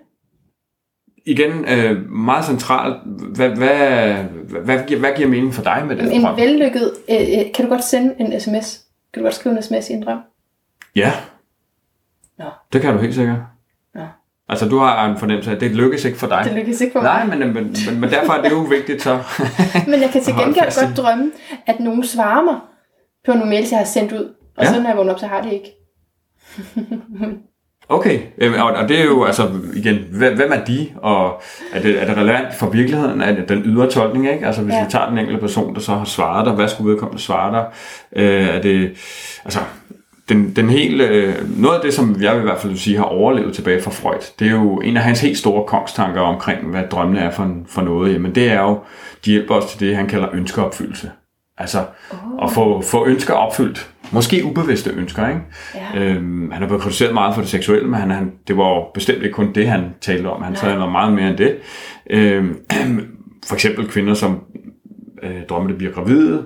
Igen, 1.26 1.64
øh, 1.68 2.10
meget 2.10 2.44
centralt. 2.44 2.96
Hvad, 3.06 3.48
hvad, 3.48 3.68
hvad, 4.48 4.64
hvad, 4.64 4.98
hvad 4.98 5.10
giver 5.16 5.28
mening 5.28 5.54
for 5.54 5.62
dig 5.62 5.84
med 5.86 5.96
det? 5.96 6.12
En 6.14 6.22
drøm? 6.22 6.36
vellykket... 6.36 6.92
Øh, 7.10 7.16
øh, 7.20 7.52
kan 7.54 7.64
du 7.64 7.70
godt 7.70 7.84
sende 7.84 8.14
en 8.18 8.40
sms? 8.40 8.80
Kan 9.12 9.22
du 9.22 9.26
godt 9.26 9.34
skrive 9.34 9.56
en 9.56 9.62
sms 9.62 9.90
i 9.90 9.92
en 9.92 10.02
drøm? 10.02 10.18
Ja. 10.96 11.12
Nå. 12.38 12.44
Det 12.72 12.80
kan 12.80 12.94
du 12.94 13.00
helt 13.00 13.14
sikkert. 13.14 13.38
Altså, 14.48 14.68
du 14.68 14.78
har 14.78 15.08
en 15.08 15.18
fornemmelse 15.18 15.50
af, 15.50 15.54
at 15.54 15.60
det 15.60 15.70
lykkes 15.70 16.04
ikke 16.04 16.18
for 16.18 16.26
dig. 16.26 16.42
Det 16.44 16.52
lykkes 16.52 16.80
ikke 16.80 16.92
for 16.92 17.00
mig. 17.00 17.26
Nej, 17.26 17.36
men, 17.36 17.54
men, 17.54 17.76
men, 17.86 18.00
men 18.00 18.10
derfor 18.10 18.32
er 18.32 18.42
det 18.42 18.50
jo 18.50 18.58
vigtigt 18.58 19.02
så. 19.02 19.18
men 19.90 20.02
jeg 20.02 20.10
kan 20.12 20.22
til 20.22 20.34
gengæld 20.34 20.84
godt 20.86 20.96
drømme, 20.96 21.32
at 21.66 21.80
nogen 21.80 22.04
svarer 22.04 22.44
mig 22.44 22.56
på 23.26 23.32
nogle 23.32 23.50
mails, 23.50 23.70
jeg 23.70 23.78
har 23.78 23.86
sendt 23.86 24.12
ud. 24.12 24.34
Og 24.56 24.64
ja. 24.64 24.72
så 24.72 24.80
når 24.80 24.88
jeg 24.88 24.96
vågner 24.96 25.12
op, 25.12 25.18
så 25.18 25.26
har 25.26 25.42
det 25.42 25.52
ikke. 25.52 25.74
Okay, 27.90 28.20
og 28.58 28.88
det 28.88 29.00
er 29.00 29.04
jo 29.04 29.24
altså 29.24 29.50
igen, 29.74 29.96
hvem 30.12 30.52
er 30.52 30.64
de, 30.64 30.88
og 30.96 31.42
er 31.72 31.82
det, 31.82 32.02
er 32.02 32.06
det 32.06 32.16
relevant 32.16 32.54
for 32.54 32.70
virkeligheden, 32.70 33.20
er 33.20 33.34
det 33.34 33.48
den 33.48 33.62
ydre 33.64 33.90
tolkning, 33.90 34.30
ikke? 34.30 34.46
Altså 34.46 34.62
hvis 34.62 34.74
ja. 34.74 34.84
vi 34.84 34.90
tager 34.90 35.08
den 35.08 35.18
enkelte 35.18 35.40
person, 35.40 35.74
der 35.74 35.80
så 35.80 35.94
har 35.94 36.04
svaret 36.04 36.46
dig, 36.46 36.54
hvad 36.54 36.68
skulle 36.68 36.90
vedkommende 36.92 37.22
svare 37.22 37.52
dig, 37.52 37.66
øh, 38.16 38.48
er 38.48 38.60
det, 38.60 38.90
altså 39.44 39.58
den, 40.28 40.56
den 40.56 40.70
hele, 40.70 41.08
øh, 41.08 41.60
noget 41.60 41.76
af 41.76 41.80
det, 41.84 41.94
som 41.94 42.16
jeg 42.22 42.38
i 42.38 42.40
hvert 42.40 42.58
fald 42.58 42.72
vil 42.72 42.80
sige 42.80 42.96
har 42.96 43.04
overlevet 43.04 43.54
tilbage 43.54 43.82
fra 43.82 43.90
Freud, 43.90 44.32
det 44.38 44.46
er 44.46 44.52
jo 44.52 44.76
en 44.76 44.96
af 44.96 45.02
hans 45.02 45.20
helt 45.20 45.38
store 45.38 45.64
kongstanker 45.66 46.20
omkring, 46.20 46.70
hvad 46.70 46.82
drømmene 46.90 47.20
er 47.20 47.30
for, 47.30 47.56
for 47.66 47.82
noget. 47.82 48.12
Jamen 48.12 48.34
det 48.34 48.50
er 48.50 48.60
jo, 48.60 48.78
de 49.24 49.30
hjælper 49.30 49.54
os 49.54 49.72
til 49.72 49.80
det, 49.80 49.96
han 49.96 50.06
kalder 50.06 50.28
ønskeopfyldelse. 50.32 51.10
Altså 51.58 51.78
oh. 52.10 52.44
at 52.44 52.50
få, 52.52 52.82
få 52.82 53.06
ønsker 53.06 53.34
opfyldt. 53.34 53.90
Måske 54.12 54.44
ubevidste 54.44 54.90
ønsker, 54.90 55.28
ikke? 55.28 55.40
Ja. 55.74 56.04
Øhm, 56.04 56.50
han 56.50 56.60
har 56.60 56.66
blevet 56.66 56.82
kritiseret 56.82 57.14
meget 57.14 57.34
for 57.34 57.40
det 57.40 57.50
seksuelle, 57.50 57.88
men 57.88 58.00
han, 58.00 58.10
han, 58.10 58.32
det 58.48 58.56
var 58.56 58.68
jo 58.68 58.84
bestemt 58.94 59.22
ikke 59.22 59.34
kun 59.34 59.52
det, 59.54 59.68
han 59.68 59.94
talte 60.00 60.26
om. 60.26 60.42
Han 60.42 60.54
talte 60.54 60.76
noget 60.76 60.92
meget 60.92 61.12
mere 61.12 61.28
end 61.28 61.36
det. 61.36 61.56
Øhm, 62.10 62.56
for 63.48 63.54
eksempel 63.54 63.88
kvinder, 63.88 64.14
som 64.14 64.40
øh, 65.22 65.46
drømmer, 65.48 65.68
det 65.68 65.78
bliver 65.78 65.92
gravide, 65.92 66.44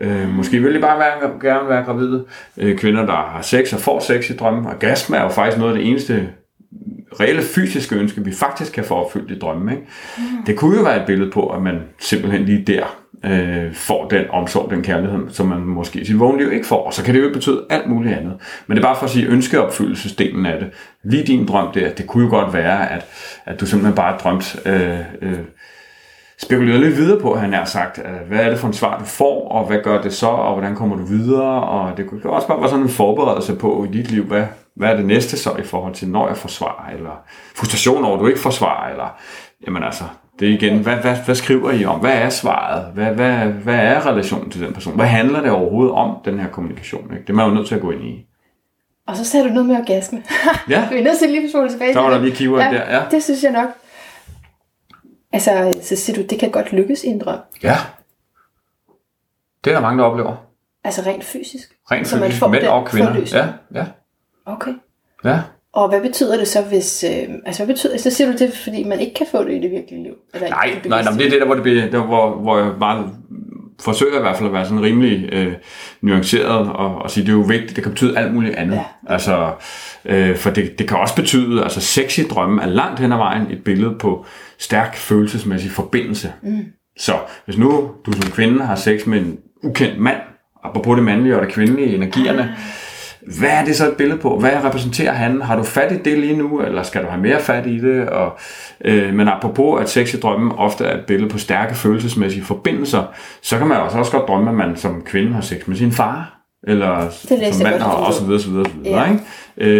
Øh, 0.00 0.28
måske 0.28 0.62
vil 0.62 0.74
de 0.74 0.80
bare 0.80 0.98
være, 0.98 1.30
gerne 1.40 1.68
være 1.68 1.84
gravide. 1.84 2.24
Øh, 2.56 2.78
kvinder, 2.78 3.06
der 3.06 3.12
har 3.12 3.42
sex 3.42 3.72
og 3.72 3.80
får 3.80 4.00
sex 4.00 4.30
i 4.30 4.36
drømmen. 4.36 4.66
Orgasme 4.66 5.16
er 5.16 5.22
jo 5.22 5.28
faktisk 5.28 5.58
noget 5.58 5.72
af 5.72 5.78
det 5.78 5.88
eneste 5.88 6.28
reelle 7.20 7.42
fysiske 7.42 7.96
ønske, 7.96 8.24
vi 8.24 8.32
faktisk 8.32 8.72
kan 8.72 8.84
få 8.84 8.94
opfyldt 8.94 9.30
i 9.30 9.38
drømmen. 9.38 9.68
Ikke? 9.68 9.82
Mm. 10.18 10.44
Det 10.46 10.56
kunne 10.56 10.76
jo 10.76 10.82
være 10.82 11.00
et 11.00 11.06
billede 11.06 11.30
på, 11.30 11.46
at 11.46 11.62
man 11.62 11.80
simpelthen 11.98 12.44
lige 12.44 12.64
der 12.66 12.84
øh, 13.24 13.74
får 13.74 14.08
den 14.08 14.24
omsorg, 14.30 14.70
den 14.70 14.82
kærlighed, 14.82 15.18
som 15.30 15.46
man 15.46 15.60
måske 15.60 16.00
i 16.00 16.04
sit 16.04 16.20
vågenliv 16.20 16.52
ikke 16.52 16.66
får. 16.66 16.86
Og 16.86 16.94
så 16.94 17.04
kan 17.04 17.14
det 17.14 17.22
jo 17.22 17.32
betyde 17.32 17.64
alt 17.70 17.88
muligt 17.88 18.14
andet. 18.14 18.34
Men 18.66 18.76
det 18.76 18.84
er 18.84 18.88
bare 18.88 18.96
for 18.96 19.04
at 19.04 19.10
sige 19.10 19.26
ønskeopfyldelsesdelen 19.26 20.46
af 20.46 20.58
det. 20.58 20.70
Lige 21.04 21.26
din 21.26 21.46
drøm 21.46 21.72
der, 21.72 21.90
det 21.90 22.06
kunne 22.06 22.24
jo 22.24 22.30
godt 22.30 22.54
være, 22.54 22.92
at, 22.92 23.06
at 23.46 23.60
du 23.60 23.66
simpelthen 23.66 23.94
bare 23.94 24.18
drømt 24.18 24.56
øh, 24.66 24.98
øh, 25.22 25.38
spekuleret 26.40 26.80
lidt 26.80 26.96
videre 26.96 27.20
på, 27.20 27.34
han 27.34 27.52
har 27.52 27.64
sagt, 27.64 27.98
øh, 27.98 28.28
hvad 28.28 28.38
er 28.38 28.50
det 28.50 28.58
for 28.58 28.66
en 28.66 28.74
svar, 28.74 28.98
du 28.98 29.04
får, 29.04 29.48
og 29.48 29.66
hvad 29.66 29.78
gør 29.82 30.02
det 30.02 30.12
så, 30.12 30.26
og 30.26 30.52
hvordan 30.52 30.76
kommer 30.76 30.96
du 30.96 31.04
videre, 31.04 31.62
og 31.62 31.96
det 31.96 32.06
kunne 32.06 32.30
også 32.30 32.48
bare 32.48 32.60
være 32.60 32.68
sådan 32.68 32.84
en 32.84 32.90
forberedelse 32.90 33.56
på 33.56 33.84
i 33.84 33.92
dit 33.92 34.10
liv, 34.10 34.24
hvad, 34.24 34.44
hvad 34.76 34.88
er 34.88 34.96
det 34.96 35.06
næste 35.06 35.36
så 35.36 35.50
i 35.56 35.62
forhold 35.62 35.94
til, 35.94 36.08
når 36.08 36.28
jeg 36.28 36.36
får 36.36 36.48
svar, 36.48 36.90
eller 36.94 37.22
frustration 37.56 38.04
over, 38.04 38.14
at 38.14 38.20
du 38.20 38.26
ikke 38.26 38.40
får 38.40 38.50
svar, 38.50 38.88
eller, 38.88 39.16
jamen 39.66 39.82
altså, 39.82 40.04
det 40.40 40.48
er 40.48 40.52
igen, 40.52 40.78
hvad, 40.78 40.96
hvad, 40.96 41.16
hvad 41.24 41.34
skriver 41.34 41.70
I 41.70 41.84
om? 41.84 42.00
Hvad 42.00 42.12
er 42.12 42.28
svaret? 42.28 42.86
Hvad, 42.94 43.06
hvad, 43.06 43.36
hvad 43.38 43.74
er 43.74 44.06
relationen 44.06 44.50
til 44.50 44.60
den 44.60 44.72
person? 44.72 44.94
Hvad 44.94 45.06
handler 45.06 45.40
det 45.40 45.50
overhovedet 45.50 45.92
om, 45.92 46.16
den 46.24 46.38
her 46.38 46.48
kommunikation? 46.48 47.04
Ikke? 47.12 47.22
Det 47.22 47.30
er 47.30 47.34
man 47.34 47.48
jo 47.48 47.54
nødt 47.54 47.68
til 47.68 47.74
at 47.74 47.80
gå 47.80 47.90
ind 47.90 48.04
i. 48.04 48.24
Og 49.06 49.16
så 49.16 49.24
sagde 49.24 49.48
du 49.48 49.52
noget 49.52 49.66
med 49.66 49.76
orgasme. 49.76 50.22
Ja. 50.68 50.88
Vi 50.90 50.98
er 50.98 51.04
nødt 51.04 51.18
til 51.18 51.30
lige 51.30 51.62
at 51.62 51.70
tilbage. 51.70 51.92
Så 51.92 52.00
var 52.00 52.10
der 52.10 52.18
lige 52.18 52.36
keyword 52.36 52.62
ja, 52.62 52.70
der. 52.70 52.96
Ja. 52.96 53.02
Det 53.10 53.22
synes 53.22 53.42
jeg 53.42 53.52
nok. 53.52 53.68
Altså, 55.32 55.78
så 55.82 55.96
siger 55.96 56.16
du, 56.16 56.26
det 56.26 56.38
kan 56.38 56.50
godt 56.50 56.72
lykkes 56.72 57.04
i 57.04 57.08
en 57.08 57.20
drøm. 57.20 57.38
Ja. 57.62 57.76
Det 59.64 59.70
er 59.70 59.74
der 59.74 59.80
mange, 59.80 59.98
der 59.98 60.04
oplever. 60.04 60.36
Altså 60.84 61.02
rent 61.06 61.24
fysisk? 61.24 61.76
Rent 61.90 62.06
fysisk, 62.06 62.20
man 62.20 62.32
får 62.32 62.48
mænd 62.48 62.64
og 62.64 62.86
kvinder. 62.86 63.14
Ja, 63.32 63.46
ja. 63.80 63.86
Okay. 64.46 64.74
Ja. 65.24 65.40
Og 65.72 65.88
hvad 65.88 66.00
betyder 66.00 66.36
det 66.36 66.48
så, 66.48 66.62
hvis... 66.62 67.04
Øh, 67.04 67.28
altså, 67.46 67.64
hvad 67.64 67.74
betyder, 67.74 67.98
så 67.98 68.10
siger 68.10 68.32
du 68.32 68.38
det, 68.38 68.52
fordi 68.52 68.84
man 68.84 69.00
ikke 69.00 69.14
kan 69.14 69.26
få 69.30 69.44
det 69.44 69.52
i 69.52 69.60
det 69.60 69.70
virkelige 69.70 70.02
liv? 70.02 70.14
Eller 70.34 70.48
nej, 70.48 70.80
nej, 70.84 71.02
nej, 71.02 71.12
det 71.12 71.26
er 71.26 71.30
det 71.30 71.40
der, 71.40 71.46
hvor, 71.46 71.54
det 71.54 71.62
bliver, 71.62 71.90
der, 71.90 72.06
hvor, 72.06 72.34
hvor 72.34 72.58
jeg 72.58 72.72
bare 72.80 73.10
forsøger 73.80 74.18
i 74.18 74.20
hvert 74.20 74.36
fald 74.36 74.48
at 74.48 74.52
være 74.52 74.64
sådan 74.64 74.82
rimelig 74.82 75.28
øh, 75.32 75.52
nuanceret 76.00 76.72
og, 76.72 77.02
og 77.02 77.10
sige, 77.10 77.24
det 77.24 77.32
er 77.32 77.36
jo 77.36 77.40
vigtigt, 77.40 77.76
det 77.76 77.84
kan 77.84 77.92
betyde 77.92 78.18
alt 78.18 78.34
muligt 78.34 78.54
andet. 78.54 78.76
Ja. 78.76 79.12
Altså, 79.12 79.52
øh, 80.04 80.36
for 80.36 80.50
det, 80.50 80.78
det 80.78 80.88
kan 80.88 80.96
også 80.96 81.14
betyde, 81.14 81.62
altså 81.62 81.80
sexy 81.80 82.20
drømme 82.30 82.62
er 82.62 82.66
langt 82.66 83.00
hen 83.00 83.12
ad 83.12 83.16
vejen 83.16 83.50
et 83.50 83.64
billede 83.64 83.94
på 83.98 84.26
stærk 84.58 84.96
følelsesmæssig 84.96 85.70
forbindelse. 85.70 86.32
Mm. 86.42 86.64
Så 86.98 87.12
hvis 87.44 87.58
nu 87.58 87.90
du 88.06 88.12
som 88.12 88.30
kvinde 88.30 88.64
har 88.64 88.76
sex 88.76 89.06
med 89.06 89.20
en 89.20 89.38
ukendt 89.62 89.98
mand, 89.98 90.20
apropos 90.64 90.96
det 90.96 91.04
mandlige 91.04 91.36
og 91.36 91.42
det 91.42 91.54
kvindelige 91.54 91.94
energierne, 91.94 92.42
ah. 92.42 92.48
Hvad 93.38 93.48
er 93.48 93.64
det 93.64 93.76
så 93.76 93.88
et 93.88 93.96
billede 93.96 94.18
på? 94.18 94.38
Hvad 94.38 94.50
repræsenterer 94.64 95.12
han? 95.12 95.42
Har 95.42 95.56
du 95.56 95.62
fat 95.62 95.92
i 95.92 95.96
det 96.10 96.18
lige 96.18 96.36
nu, 96.36 96.60
eller 96.60 96.82
skal 96.82 97.02
du 97.02 97.08
have 97.08 97.22
mere 97.22 97.40
fat 97.40 97.66
i 97.66 97.78
det? 97.78 98.08
Og, 98.08 98.38
øh, 98.84 99.14
men 99.14 99.28
apropos 99.28 99.80
at 99.82 99.88
sex 99.90 100.14
i 100.14 100.20
drømmen 100.20 100.52
ofte 100.56 100.84
er 100.84 100.98
et 100.98 101.04
billede 101.06 101.30
på 101.30 101.38
stærke 101.38 101.74
følelsesmæssige 101.74 102.44
forbindelser, 102.44 103.02
så 103.42 103.58
kan 103.58 103.66
man 103.66 103.76
også, 103.76 103.98
også 103.98 104.12
godt 104.12 104.28
drømme, 104.28 104.50
at 104.50 104.56
man 104.56 104.76
som 104.76 105.02
kvinde 105.06 105.32
har 105.32 105.40
sex 105.40 105.66
med 105.66 105.76
sin 105.76 105.92
far. 105.92 106.34
eller 106.68 107.08
som 107.10 107.38
mand, 107.62 107.82
godt, 107.82 108.06
og, 108.06 108.12
så 108.12 108.24
videre, 108.24 108.40
så 108.40 108.50
videre, 108.50 108.64
så 108.64 108.70
videre 108.82 109.00
Ja. 109.00 109.12
ikke? 109.12 109.24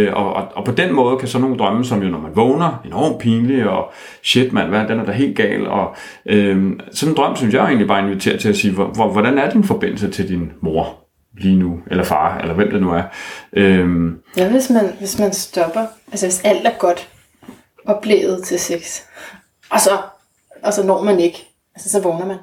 Øh, 0.06 0.16
og, 0.16 0.32
og, 0.32 0.44
og, 0.54 0.64
på 0.64 0.72
den 0.72 0.94
måde 0.94 1.16
kan 1.16 1.28
sådan 1.28 1.42
nogle 1.42 1.58
drømme, 1.58 1.84
som 1.84 2.02
jo 2.02 2.08
når 2.08 2.20
man 2.20 2.30
vågner, 2.34 2.82
enormt 2.84 3.18
pinlige, 3.18 3.70
og 3.70 3.92
shit 4.22 4.52
mand, 4.52 4.68
hvad, 4.68 4.88
den 4.88 5.00
er 5.00 5.04
da 5.04 5.12
helt 5.12 5.36
gal, 5.36 5.66
og 5.66 5.96
øh, 6.26 6.72
sådan 6.92 7.12
en 7.12 7.16
drøm, 7.16 7.36
synes 7.36 7.54
jeg 7.54 7.64
egentlig 7.64 7.88
bare 7.88 8.02
inviterer 8.02 8.38
til 8.38 8.48
at 8.48 8.56
sige, 8.56 8.74
hvor, 8.74 9.12
hvordan 9.12 9.38
er 9.38 9.50
din 9.50 9.64
forbindelse 9.64 10.10
til 10.10 10.28
din 10.28 10.52
mor 10.60 11.07
lige 11.36 11.56
nu, 11.56 11.80
eller 11.90 12.04
far, 12.04 12.38
eller 12.38 12.54
hvem 12.54 12.70
det 12.70 12.80
nu 12.82 12.90
er. 12.90 13.02
Øh, 13.52 14.12
Ja, 14.36 14.50
hvis 14.50 14.70
man, 14.70 14.92
hvis 14.98 15.18
man 15.18 15.32
stopper, 15.32 15.86
altså 16.12 16.26
hvis 16.26 16.40
alt 16.44 16.66
er 16.66 16.78
godt 16.78 17.08
oplevet 17.86 18.42
til 18.44 18.58
sex, 18.58 19.00
og 19.70 19.80
så, 19.80 19.90
og 20.62 20.72
så 20.72 20.86
når 20.86 21.02
man 21.02 21.20
ikke, 21.20 21.48
altså 21.74 21.90
så 21.90 22.00
vågner 22.02 22.26
man. 22.26 22.36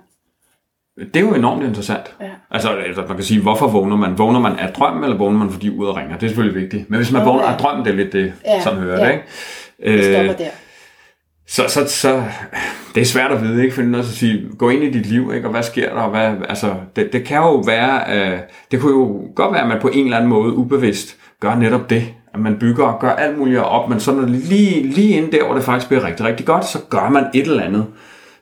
Det 0.98 1.16
er 1.16 1.20
jo 1.20 1.34
enormt 1.34 1.64
interessant. 1.64 2.16
Ja. 2.22 2.30
Altså, 2.52 2.70
altså, 2.70 3.02
man 3.08 3.16
kan 3.18 3.26
sige, 3.26 3.42
hvorfor 3.42 3.68
vågner 3.68 3.96
man? 3.98 4.18
Vågner 4.18 4.40
man 4.40 4.60
af 4.60 4.74
drømmen, 4.74 5.04
eller 5.04 5.18
vågner 5.18 5.40
man, 5.40 5.52
fordi 5.52 5.70
uret 5.78 5.96
ringer? 5.96 6.14
Det 6.18 6.24
er 6.24 6.28
selvfølgelig 6.30 6.62
vigtigt. 6.62 6.90
Men 6.90 6.98
hvis 6.98 7.12
man 7.12 7.22
Okay. 7.22 7.32
vågner 7.32 7.48
af 7.48 7.58
drømmen, 7.60 7.86
det 7.86 7.92
er 7.92 7.96
lidt 7.96 8.14
det, 8.14 8.34
Ja, 8.46 8.62
sådan 8.64 8.80
hører 8.80 9.00
ja. 9.00 9.06
det, 9.08 9.14
ikke? 9.14 9.26
Det 9.98 10.14
stopper 10.16 10.34
Øh, 10.34 10.38
der 10.40 10.50
så, 11.48 11.64
så, 11.68 11.88
så, 11.88 12.24
det 12.96 13.02
er 13.02 13.06
svært 13.06 13.32
at 13.32 13.42
vide, 13.42 13.64
ikke? 13.64 13.76
For 13.76 13.82
det 13.82 13.88
er 13.88 13.92
noget 13.92 14.06
at 14.06 14.12
sige, 14.12 14.50
gå 14.58 14.70
ind 14.70 14.84
i 14.84 14.92
dit 14.92 15.06
liv, 15.06 15.32
ikke? 15.34 15.48
Og 15.48 15.52
hvad 15.52 15.64
sker 15.64 15.94
der? 15.94 16.02
Og 16.02 16.10
hvad, 16.10 16.34
altså, 16.50 16.76
det, 16.96 17.14
det 17.14 17.26
kan 17.26 17.38
jo 17.38 17.56
være, 17.56 18.18
øh, 18.18 18.40
det 18.72 18.82
kunne 18.82 18.92
jo 18.92 19.22
godt 19.36 19.54
være, 19.54 19.62
at 19.62 19.68
man 19.68 19.82
på 19.82 19.88
en 19.88 20.04
eller 20.06 20.18
anden 20.18 20.30
måde 20.30 20.54
ubevidst 20.54 21.18
gør 21.40 21.56
netop 21.56 21.90
det. 21.90 22.14
At 22.34 22.40
man 22.40 22.60
bygger 22.60 22.86
og 22.86 23.00
gør 23.00 23.10
alt 23.10 23.38
muligt 23.38 23.60
op, 23.60 23.90
men 23.90 24.00
så 24.00 24.12
når 24.12 24.26
lige, 24.28 24.84
lige 24.84 25.18
inden 25.18 25.32
der, 25.32 25.46
hvor 25.46 25.54
det 25.54 25.64
faktisk 25.64 25.88
bliver 25.88 26.08
rigtig, 26.08 26.26
rigtig 26.26 26.46
godt, 26.46 26.66
så 26.66 26.80
gør 26.90 27.10
man 27.10 27.26
et 27.34 27.48
eller 27.48 27.64
andet, 27.64 27.86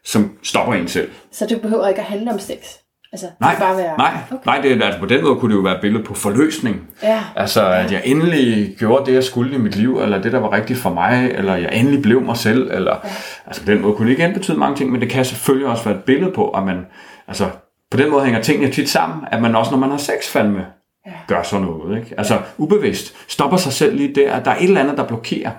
som 0.05 0.31
stopper 0.43 0.73
en 0.73 0.87
selv. 0.87 1.11
Så 1.31 1.45
det 1.49 1.61
behøver 1.61 1.87
ikke 1.87 2.01
at 2.01 2.07
handle 2.07 2.31
om 2.31 2.39
sex. 2.39 2.82
Altså, 3.13 3.27
Nej, 3.39 3.55
bare 3.59 3.77
være... 3.77 3.97
nej, 3.97 4.11
Okay. 4.31 4.41
nej 4.45 4.59
det, 4.61 4.83
altså 4.83 4.99
på 4.99 5.05
den 5.05 5.23
måde 5.23 5.35
kunne 5.35 5.51
det 5.51 5.57
jo 5.57 5.63
være 5.63 5.75
et 5.75 5.81
billede 5.81 6.03
på 6.03 6.13
forløsning. 6.13 6.81
Ja. 7.03 7.19
Altså, 7.35 7.65
at 7.67 7.91
jeg 7.91 8.01
endelig 8.05 8.75
gjorde 8.79 9.05
det, 9.05 9.13
jeg 9.13 9.23
skulle 9.23 9.55
i 9.55 9.57
mit 9.57 9.75
liv, 9.75 9.99
eller 10.01 10.21
det, 10.21 10.31
der 10.31 10.39
var 10.39 10.53
rigtigt 10.53 10.79
for 10.79 10.89
mig, 10.89 11.31
eller 11.35 11.55
jeg 11.55 11.69
endelig 11.73 12.01
blev 12.01 12.21
mig 12.21 12.37
selv, 12.37 12.69
eller... 12.73 12.91
Ja. 13.03 13.09
Altså, 13.47 13.61
på 13.65 13.71
den 13.71 13.81
måde 13.81 13.93
kunne 13.95 14.09
det 14.09 14.19
igen 14.19 14.33
betyde 14.33 14.57
mange 14.59 14.75
ting, 14.77 14.91
men 14.91 15.01
det 15.01 15.09
kan 15.09 15.25
selvfølgelig 15.25 15.67
også 15.67 15.83
være 15.83 15.95
et 15.95 16.03
billede 16.03 16.31
på, 16.31 16.49
at 16.49 16.63
man... 16.63 16.85
Altså, 17.27 17.45
på 17.91 17.97
den 17.97 18.11
måde 18.11 18.23
hænger 18.25 18.41
tingene 18.41 18.71
tit 18.71 18.89
sammen, 18.89 19.19
at 19.31 19.41
man 19.41 19.55
også, 19.55 19.71
når 19.71 19.77
man 19.77 19.89
har 19.89 19.97
sex 19.97 20.27
fandme, 20.31 20.65
ja. 21.05 21.11
gør 21.27 21.43
sådan 21.43 21.65
noget, 21.65 21.97
ikke? 21.99 22.13
Altså, 22.17 22.37
ubevidst. 22.57 23.15
Stopper 23.27 23.57
sig 23.57 23.73
selv 23.73 23.95
lige 23.97 24.15
der, 24.15 24.33
at 24.33 24.45
der 24.45 24.51
er 24.51 24.55
et 24.55 24.63
eller 24.63 24.81
andet, 24.81 24.97
der 24.97 25.03
blokerer. 25.07 25.51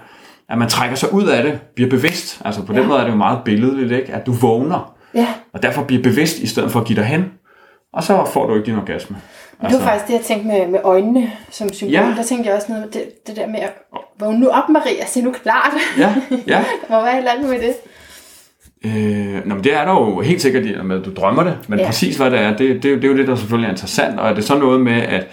At 0.49 0.59
man 0.59 0.69
trækker 0.69 0.97
sig 0.97 1.13
ud 1.13 1.25
af 1.27 1.43
det, 1.43 1.59
bliver 1.75 1.91
bevidst. 1.91 2.43
Altså, 2.45 2.63
på 2.63 2.73
den 2.73 2.81
Ja. 2.83 2.87
måde 2.89 2.99
er 3.01 3.05
det 3.05 3.11
jo 3.13 3.17
meget 3.17 3.39
billedligt, 3.45 3.93
ikke? 3.93 4.13
At 4.15 4.27
du 4.27 4.33
vågner, 4.33 4.95
Ja, 5.15 5.27
og 5.53 5.63
derfor 5.63 5.83
bliver 5.83 6.03
bevidst, 6.03 6.39
i 6.39 6.47
stedet 6.47 6.71
for 6.73 6.81
at 6.81 6.87
give 6.87 6.97
dig 6.97 7.05
hen. 7.05 7.25
Og 7.95 8.03
så 8.05 8.24
får 8.32 8.47
du 8.47 8.55
ikke 8.55 8.66
din 8.66 8.76
orgasme. 8.76 9.16
og 9.59 9.70
det 9.70 9.78
var 9.78 9.84
faktisk 9.84 10.07
det, 10.07 10.12
jeg 10.12 10.20
tænkte 10.20 10.47
med, 10.49 10.66
med 10.68 10.80
øjnene 10.84 11.32
som 11.51 11.72
symbol. 11.72 11.92
Ja. 11.92 12.14
Der 12.16 12.22
tænkte 12.22 12.49
jeg 12.49 12.57
også 12.57 12.66
noget 12.72 12.84
med 12.84 12.92
det, 12.92 13.26
det 13.26 13.36
der 13.36 13.47
med 13.47 13.61
at 13.61 13.72
vågne 14.20 14.38
nu 14.40 14.49
op, 14.49 14.68
Maria, 14.68 15.07
se 15.07 15.22
nu 15.22 15.32
klart. 15.32 15.72
Ja, 15.99 16.14
ja. 16.47 16.64
Være 16.90 17.12
et 17.12 17.18
eller 17.18 17.30
andet 17.32 17.49
med 17.51 17.59
det. 17.59 17.74
Øh, 18.84 19.47
nå, 19.47 19.55
men 19.55 19.64
det 19.64 19.74
er 19.74 19.84
der 19.84 19.92
jo 19.92 20.20
helt 20.20 20.42
sikkert 20.42 20.64
at 20.92 21.05
du 21.05 21.11
drømmer 21.16 21.42
det, 21.42 21.59
men 21.68 21.78
ja. 21.78 21.86
Præcis 21.86 22.16
hvad 22.16 22.30
det 22.30 22.38
er, 22.40 22.57
det, 22.57 22.82
det, 22.82 22.84
er 22.84 22.90
jo- 22.90 22.97
det 22.97 23.05
er 23.05 23.09
jo 23.09 23.16
det, 23.16 23.26
der 23.28 23.34
selvfølgelig 23.36 23.66
er 23.68 23.72
interessant, 23.72 24.20
og 24.20 24.28
er 24.28 24.34
det 24.34 24.45
så 24.45 24.59
noget 24.59 24.80
med, 24.80 25.03
at, 25.03 25.26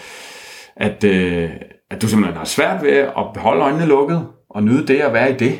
at, 0.75 1.03
øh, 1.03 1.49
at 1.91 2.01
du 2.01 2.07
simpelthen 2.07 2.37
har 2.37 2.45
svært 2.45 2.83
ved 2.83 2.91
at 2.97 3.25
beholde 3.33 3.61
øjnene 3.61 3.85
lukket, 3.85 4.27
og 4.49 4.63
nyde 4.63 4.87
det 4.87 5.05
og 5.05 5.13
være 5.13 5.31
i 5.31 5.33
det, 5.33 5.59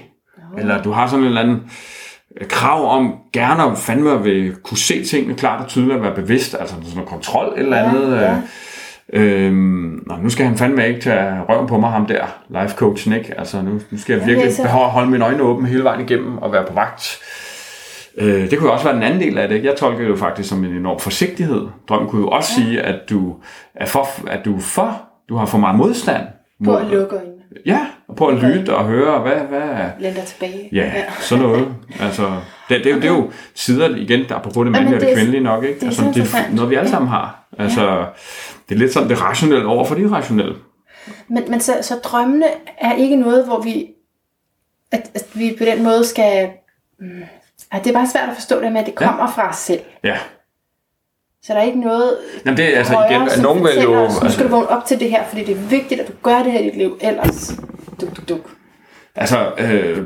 eller 0.58 0.82
du 0.84 0.92
har 0.92 1.08
sådan 1.08 1.20
en 1.20 1.28
eller 1.28 1.42
anden 1.42 1.72
krav 2.50 2.96
om 2.98 3.14
gerne 3.34 3.64
at 3.64 3.78
fandme 3.78 4.24
vil 4.24 4.56
kunne 4.64 4.78
se 4.78 5.04
tingene 5.06 5.34
klart 5.36 5.62
og 5.62 5.68
tydeligt 5.68 5.96
og 5.98 6.04
være 6.04 6.16
bevidst, 6.16 6.56
altså 6.60 6.76
sådan 6.76 6.94
noget 6.96 7.10
kontrol 7.10 7.54
eller 7.58 7.78
Ja, 7.78 7.90
andet. 7.90 8.16
ja. 8.22 8.32
Øh, 8.32 8.38
Øhm, 9.14 10.08
nu 10.22 10.30
skal 10.30 10.46
han 10.46 10.58
fandme 10.58 10.88
ikke 10.88 11.02
tage 11.02 11.42
røven 11.50 11.68
på 11.68 11.78
mig, 11.80 11.92
ham 11.92 12.06
der, 12.06 12.26
life 12.50 12.76
coachen, 12.76 13.14
ikke? 13.14 13.40
Altså, 13.40 13.62
nu, 13.62 13.72
nu 13.92 13.98
skal 13.98 14.14
jeg 14.18 14.28
virkelig 14.28 14.48
Okay, 14.48 14.56
så- 14.56 14.68
holde 14.68 15.12
mine 15.12 15.26
øjne 15.26 15.44
åbne 15.44 15.68
hele 15.68 15.84
vejen 15.84 16.02
igennem 16.02 16.38
og 16.38 16.52
være 16.52 16.66
på 16.68 16.74
vagt. 16.74 17.20
Øh, 18.18 18.50
det 18.52 18.60
kunne 18.60 18.68
jo 18.68 18.74
også 18.74 18.86
være 18.86 18.96
den 18.96 19.04
anden 19.04 19.20
del 19.20 19.38
af 19.38 19.50
det. 19.50 19.64
Jeg 19.64 19.76
tolker 19.76 20.00
det 20.02 20.10
jo 20.10 20.16
faktisk 20.16 20.50
som 20.50 20.64
en 20.66 20.72
enorm 20.76 21.00
forsigtighed. 21.00 21.68
Drømmen 21.90 22.10
kunne 22.10 22.22
jo 22.22 22.28
også 22.28 22.52
ja. 22.58 22.64
sige, 22.66 22.82
at 22.82 23.00
du 23.10 23.36
er 23.76 23.86
for, 23.86 24.08
at 24.28 24.40
du 24.46 24.56
er 24.56 24.60
for, 24.62 25.02
du 25.30 25.36
har 25.36 25.46
for 25.46 25.58
meget 25.58 25.78
modstand. 25.78 26.24
På 26.66 26.72
mod- 26.72 26.82
at 26.82 26.88
lukke 26.88 27.16
øjnene. 27.16 27.41
Ja, 27.66 27.88
og 28.08 28.16
på 28.16 28.28
at 28.28 28.44
lytte 28.44 28.76
og 28.76 28.86
høre, 28.86 29.20
hvad, 29.20 29.36
hvad 29.36 29.62
er... 29.62 29.90
Læn 30.00 30.14
dig 30.14 30.24
tilbage. 30.24 30.70
Ja, 30.72 30.92
sådan 31.20 31.44
noget. 31.44 31.76
Altså, 32.00 32.32
det, 32.70 32.84
det, 32.84 32.86
er 32.86 32.96
jo, 32.96 33.02
det 33.02 33.10
er 33.10 33.14
jo 33.14 33.32
sider, 33.56 33.96
igen, 33.96 34.30
der 34.30 34.36
apropos 34.36 34.66
det 34.66 34.72
mandlige 34.72 34.96
og 34.96 35.02
det 35.02 35.16
kvindelige 35.16 35.44
nok, 35.44 35.64
ikke? 35.64 35.76
det 35.76 35.84
er 35.84 35.88
altså, 35.88 36.02
så 36.02 36.12
det 36.14 36.34
er 36.34 36.56
noget, 36.56 36.70
vi 36.70 36.76
alle 36.76 36.90
sammen 36.90 37.10
har. 37.10 37.48
Altså, 37.60 38.06
det 38.70 38.76
er 38.76 38.80
lidt 38.80 38.94
sådan 38.94 39.10
det 39.10 39.22
rationelle 39.22 39.66
over 39.66 39.86
for 39.86 39.96
det 39.96 40.02
irrationelle. 40.02 40.56
Men, 41.28 41.44
men 41.50 41.60
så, 41.60 41.74
så 41.82 41.96
drømmene 42.04 42.46
er 42.78 42.94
ikke 42.94 43.16
noget, 43.16 43.46
hvor 43.46 43.62
vi, 43.62 43.88
at, 44.92 45.12
at 45.14 45.26
vi 45.34 45.56
på 45.58 45.66
den 45.66 45.84
måde 45.84 46.06
skal... 46.06 46.50
Mm, 47.00 47.24
at 47.72 47.84
det 47.84 47.90
er 47.90 47.94
bare 47.94 48.08
svært 48.08 48.30
at 48.30 48.36
forstå 48.36 48.62
det 48.62 48.72
med, 48.72 48.82
at 48.82 48.88
det 48.88 48.96
kommer 48.96 49.24
ja. 49.24 49.30
fra 49.30 49.50
os 49.50 49.56
selv. 49.56 49.82
Ja. 50.04 50.18
Så 51.44 51.54
der 51.54 51.60
er 51.60 51.64
ikke 51.64 51.80
noget 51.80 52.18
Jamen, 52.46 52.58
det 52.58 52.74
er 52.74 52.78
altså 52.78 52.94
højere, 52.94 53.28
igen, 53.28 53.42
nogen 53.44 53.64
vil 53.64 53.84
jo... 53.84 53.94
os, 53.94 54.10
nu 54.10 54.16
skal 54.16 54.26
Altså, 54.26 54.44
du 54.44 54.50
vågne 54.50 54.70
op 54.70 54.86
til 54.86 55.00
det 55.00 55.10
her, 55.10 55.24
fordi 55.26 55.44
det 55.44 55.58
er 55.58 55.70
vigtigt, 55.70 56.02
at 56.02 56.08
du 56.08 56.14
gør 56.24 56.44
det 56.44 56.52
her 56.52 56.60
i 56.60 56.64
dit 56.64 56.78
liv, 56.78 56.98
ellers 57.02 57.60
duk, 58.02 58.18
duk, 58.18 58.30
duk. 58.30 58.50
altså 59.16 59.52
øh, 59.60 59.98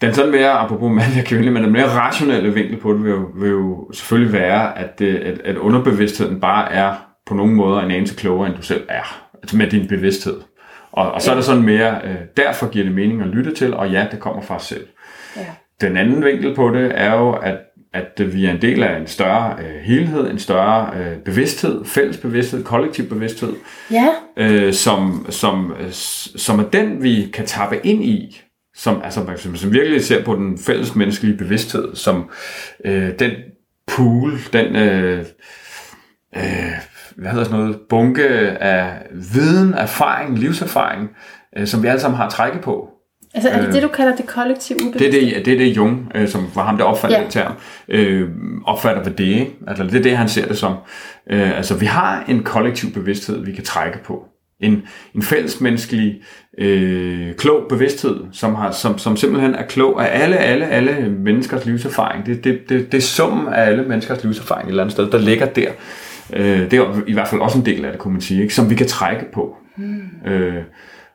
den 0.00 0.14
sådan 0.14 0.30
mere, 0.30 0.50
apropos 0.50 0.92
mandlig 0.92 1.22
og 1.22 1.26
kvindelig, 1.26 1.52
men 1.52 1.62
den 1.62 1.72
mere 1.72 1.88
rationelle 1.88 2.54
vinkel 2.54 2.80
på 2.80 2.92
det 2.92 3.02
vil 3.02 3.10
jo, 3.10 3.26
vil 3.34 3.50
jo 3.50 3.92
selvfølgelig 3.92 4.32
være, 4.32 4.78
at, 4.78 4.98
det, 4.98 5.16
at, 5.16 5.40
at 5.44 5.56
underbevidstheden 5.56 6.40
bare 6.40 6.72
er 6.72 6.94
på 7.26 7.34
nogle 7.34 7.54
måder 7.54 7.80
en 7.80 7.90
anelse 7.90 8.14
klogere, 8.14 8.48
end 8.48 8.56
du 8.56 8.62
selv 8.62 8.86
er. 8.88 9.28
Altså 9.34 9.56
med 9.56 9.66
din 9.66 9.88
bevidsthed. 9.88 10.40
Og, 10.92 11.12
og 11.12 11.22
så 11.22 11.30
er 11.30 11.34
der 11.34 11.42
sådan 11.42 11.62
mere, 11.62 12.00
øh, 12.04 12.16
derfor 12.36 12.68
giver 12.68 12.84
det 12.84 12.94
mening 12.94 13.22
at 13.22 13.28
lytte 13.28 13.54
til, 13.54 13.74
og 13.74 13.90
ja, 13.90 14.06
det 14.10 14.20
kommer 14.20 14.42
fra 14.42 14.56
os 14.56 14.62
selv. 14.62 14.86
Ja. 15.36 15.46
Den 15.80 15.96
anden 15.96 16.24
vinkel 16.24 16.54
på 16.54 16.70
det 16.70 16.92
er 16.94 17.14
jo, 17.14 17.32
at, 17.32 17.56
at 17.92 18.34
vi 18.34 18.46
er 18.46 18.50
en 18.50 18.62
del 18.62 18.82
af 18.82 18.96
en 19.00 19.06
større 19.06 19.56
øh, 19.58 19.80
helhed, 19.82 20.30
en 20.30 20.38
større 20.38 20.90
øh, 20.96 21.18
bevidsthed, 21.18 21.84
fælles 21.84 22.16
bevidsthed, 22.16 22.64
kollektiv 22.64 23.08
bevidsthed, 23.08 23.52
Ja, 23.90 24.08
øh, 24.36 24.72
som, 24.72 25.26
som, 25.30 25.72
øh, 25.80 25.92
som 26.36 26.58
er 26.58 26.64
den, 26.64 27.02
vi 27.02 27.30
kan 27.32 27.46
tappe 27.46 27.86
ind 27.86 28.04
i, 28.04 28.40
som, 28.74 29.00
altså, 29.04 29.20
som, 29.36 29.56
som 29.56 29.72
virkelig 29.72 30.04
ser 30.04 30.24
på 30.24 30.34
den 30.34 30.58
fælles 30.58 30.94
menneskelige 30.94 31.36
bevidsthed, 31.36 31.94
som 31.94 32.30
øh, 32.84 33.18
den 33.18 33.30
pool, 33.86 34.32
den 34.52 34.76
øh, 34.76 35.24
øh, 36.36 36.72
hvad 37.16 37.30
hedder 37.30 37.44
sådan 37.44 37.60
noget, 37.60 37.80
bunke 37.88 38.28
af 38.62 39.02
viden, 39.12 39.74
erfaring, 39.74 40.38
livserfaring, 40.38 41.08
øh, 41.56 41.66
som 41.66 41.82
vi 41.82 41.88
alle 41.88 42.00
sammen 42.00 42.16
har 42.16 42.26
at 42.26 42.32
trække 42.32 42.58
på. 42.58 42.97
Altså 43.34 43.48
er 43.48 43.60
det 43.60 43.74
det, 43.74 43.82
du 43.82 43.88
kalder 43.88 44.16
det 44.16 44.26
kollektive 44.26 44.78
Øh. 44.78 44.98
Det 44.98 45.02
er 45.02 45.08
ubevidste? 45.08 45.36
det, 45.36 45.46
det, 45.46 45.54
er 45.54 45.58
det 45.58 45.76
Jung, 45.76 46.12
øh, 46.14 46.28
som 46.28 46.46
var 46.54 46.64
ham, 46.64 46.76
der 46.76 46.84
opfandt 46.84 47.16
ja. 47.16 47.22
Den 47.22 47.30
term, 47.30 47.52
øh, 47.88 48.28
opfatter 48.64 49.02
ved 49.02 49.12
det. 49.12 49.24
Ikke? 49.24 49.56
Altså, 49.66 49.84
det 49.84 49.94
er 49.94 50.02
det, 50.02 50.16
han 50.16 50.28
ser 50.28 50.46
det 50.46 50.58
som. 50.58 50.74
Øh, 51.30 51.56
altså, 51.56 51.74
vi 51.74 51.86
har 51.86 52.24
en 52.28 52.42
kollektiv 52.42 52.92
bevidsthed, 52.92 53.44
vi 53.44 53.52
kan 53.52 53.64
trække 53.64 53.98
på. 54.04 54.24
En, 54.60 54.82
en 55.14 55.22
fællesmenneskelig, 55.22 56.22
øh, 56.58 57.34
klog 57.34 57.62
bevidsthed, 57.68 58.16
som, 58.32 58.54
har, 58.54 58.70
som, 58.70 58.98
som 58.98 59.16
simpelthen 59.16 59.54
er 59.54 59.66
klog 59.66 60.06
af 60.06 60.22
alle, 60.22 60.36
alle, 60.36 60.66
alle 60.66 61.10
menneskers 61.10 61.66
livserfaring. 61.66 62.26
Det, 62.26 62.44
det, 62.44 62.60
det, 62.68 62.92
det 62.92 62.98
er 62.98 63.02
summen 63.02 63.54
af 63.54 63.66
alle 63.66 63.82
menneskers 63.82 64.24
livserfaring 64.24 64.66
et 64.66 64.70
eller 64.70 64.82
andet 64.82 64.92
sted, 64.92 65.10
der 65.10 65.18
ligger 65.18 65.46
der. 65.46 65.70
Øh, 66.32 66.70
det 66.70 66.72
er 66.72 67.00
i 67.06 67.12
hvert 67.12 67.28
fald 67.28 67.40
også 67.40 67.58
en 67.58 67.66
del 67.66 67.84
af 67.84 67.92
det, 67.92 68.00
kunne 68.00 68.12
man 68.12 68.20
sige, 68.20 68.42
ikke? 68.42 68.54
som 68.54 68.70
vi 68.70 68.74
kan 68.74 68.86
trække 68.86 69.24
på. 69.32 69.56
Mm. 69.76 70.30
Øh, 70.30 70.62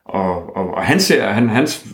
og, 0.04 0.56
og, 0.56 0.74
og 0.74 0.82
han 0.82 1.00
ser, 1.00 1.26
han, 1.26 1.48
hans 1.48 1.86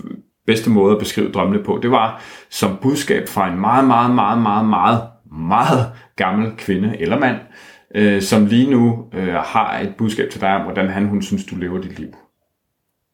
bedste 0.51 0.71
måde 0.71 0.93
at 0.93 0.99
beskrive 0.99 1.33
drømmene 1.33 1.63
på, 1.65 1.79
det 1.83 1.91
var 1.91 2.23
som 2.51 2.79
budskab 2.83 3.29
fra 3.29 3.53
en 3.53 3.61
meget, 3.61 3.87
meget, 3.87 4.15
meget, 4.15 4.43
meget, 4.43 4.67
meget, 4.69 5.01
meget 5.33 5.87
gammel 6.17 6.53
kvinde 6.59 6.97
eller 7.01 7.19
mand, 7.19 7.37
øh, 7.95 8.23
som 8.23 8.47
lige 8.47 8.71
nu 8.71 9.05
øh, 9.15 9.35
har 9.35 9.79
et 9.79 9.95
budskab 9.99 10.31
til 10.31 10.41
dig 10.41 10.57
om, 10.57 10.63
hvordan 10.63 10.89
han, 10.89 11.07
hun 11.07 11.23
synes, 11.23 11.45
du 11.45 11.57
lever 11.57 11.81
dit 11.81 11.99
liv. 11.99 12.09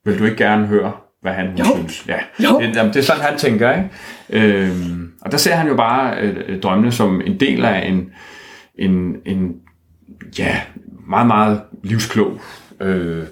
Vil 0.04 0.18
du 0.18 0.24
ikke 0.24 0.36
gerne 0.36 0.66
høre, 0.66 0.92
hvad 1.22 1.32
han, 1.32 1.46
hun 1.46 1.56
Jo. 1.56 1.64
synes? 1.74 2.06
Ja. 2.08 2.18
Jo. 2.44 2.60
Det, 2.60 2.76
jamen, 2.76 2.92
det 2.92 2.98
er 2.98 3.04
sådan, 3.04 3.22
han 3.22 3.38
tænker, 3.38 3.76
ikke? 3.76 3.90
Øhm, 4.30 5.12
og 5.20 5.32
der 5.32 5.38
ser 5.38 5.54
han 5.54 5.68
jo 5.68 5.76
bare 5.76 6.18
øh, 6.20 6.36
øh, 6.48 6.60
drømmene 6.60 6.92
som 6.92 7.20
en 7.20 7.40
del 7.40 7.64
af 7.64 7.88
en, 7.88 8.10
en, 8.78 9.16
en 9.24 9.56
ja, 10.38 10.60
meget, 11.08 11.26
meget 11.26 11.60
livsklog 11.82 12.40
øh, 12.80 13.24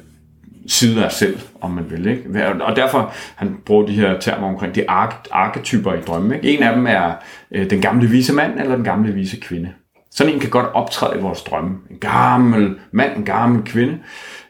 side 0.69 1.05
af 1.05 1.13
selv, 1.13 1.39
om 1.61 1.71
man 1.71 1.91
vil. 1.91 2.07
Ikke? 2.07 2.55
Og 2.63 2.77
derfor 2.77 3.13
han 3.37 3.57
bruger 3.67 3.87
de 3.87 3.93
her 3.93 4.21
termer 4.21 4.49
omkring 4.49 4.75
de 4.75 4.91
ark- 4.91 5.27
arketyper 5.33 5.95
i 5.95 6.01
drømme. 6.01 6.37
Ikke? 6.37 6.57
En 6.57 6.63
af 6.63 6.75
dem 6.75 6.87
er 6.87 7.13
øh, 7.51 7.71
den 7.71 7.81
gamle 7.81 8.09
vise 8.09 8.33
mand 8.33 8.61
eller 8.61 8.75
den 8.75 8.85
gamle 8.85 9.13
vise 9.13 9.41
kvinde. 9.41 9.73
Sådan 10.11 10.33
en 10.33 10.41
kan 10.41 10.51
godt 10.51 10.67
optræde 10.75 11.19
i 11.19 11.23
vores 11.23 11.43
drømme. 11.43 11.77
En 11.91 11.99
gammel 11.99 12.77
mand, 12.93 13.17
en 13.17 13.25
gammel 13.25 13.63
kvinde, 13.65 13.99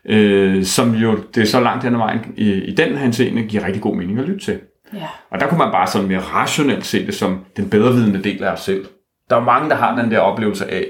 øh, 0.05 0.65
som 0.65 0.95
jo 0.95 1.19
det 1.35 1.43
er 1.43 1.47
så 1.47 1.61
langt 1.61 1.85
hen 1.85 1.95
ad 1.95 1.99
vejen 1.99 2.21
i, 2.37 2.53
i 2.53 2.75
den 2.75 2.97
henseende 2.97 3.43
giver 3.43 3.67
rigtig 3.67 3.83
god 3.83 3.97
mening 3.97 4.19
at 4.19 4.25
lytte 4.25 4.45
til. 4.45 4.61
Ja. 4.95 5.07
Og 5.31 5.41
der 5.41 5.47
kunne 5.49 5.59
man 5.59 5.73
bare 5.73 5.87
sådan 5.87 6.09
mere 6.09 6.21
rationelt 6.21 6.87
se 6.87 7.07
det 7.07 7.15
som 7.15 7.45
den 7.57 7.71
bedrevidende 7.71 8.23
del 8.23 8.45
af 8.45 8.53
os 8.53 8.61
selv. 8.61 8.87
Der 9.31 9.37
er 9.37 9.45
mange, 9.45 9.71
der 9.71 9.77
har 9.77 10.03
den 10.03 10.11
der 10.11 10.19
oplevelse 10.19 10.71
af, 10.71 10.87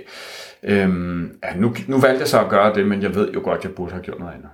øhm, 0.62 1.30
ja, 1.44 1.56
nu, 1.56 1.74
nu 1.86 1.98
valgte 1.98 2.20
jeg 2.20 2.28
så 2.28 2.40
at 2.40 2.48
gøre 2.48 2.74
det, 2.74 2.86
men 2.86 3.02
jeg 3.02 3.14
ved 3.14 3.32
jo 3.32 3.40
godt, 3.44 3.58
at 3.58 3.64
jeg 3.64 3.72
burde 3.72 3.92
have 3.92 4.02
gjort 4.02 4.18
noget 4.18 4.32
andet. 4.32 4.48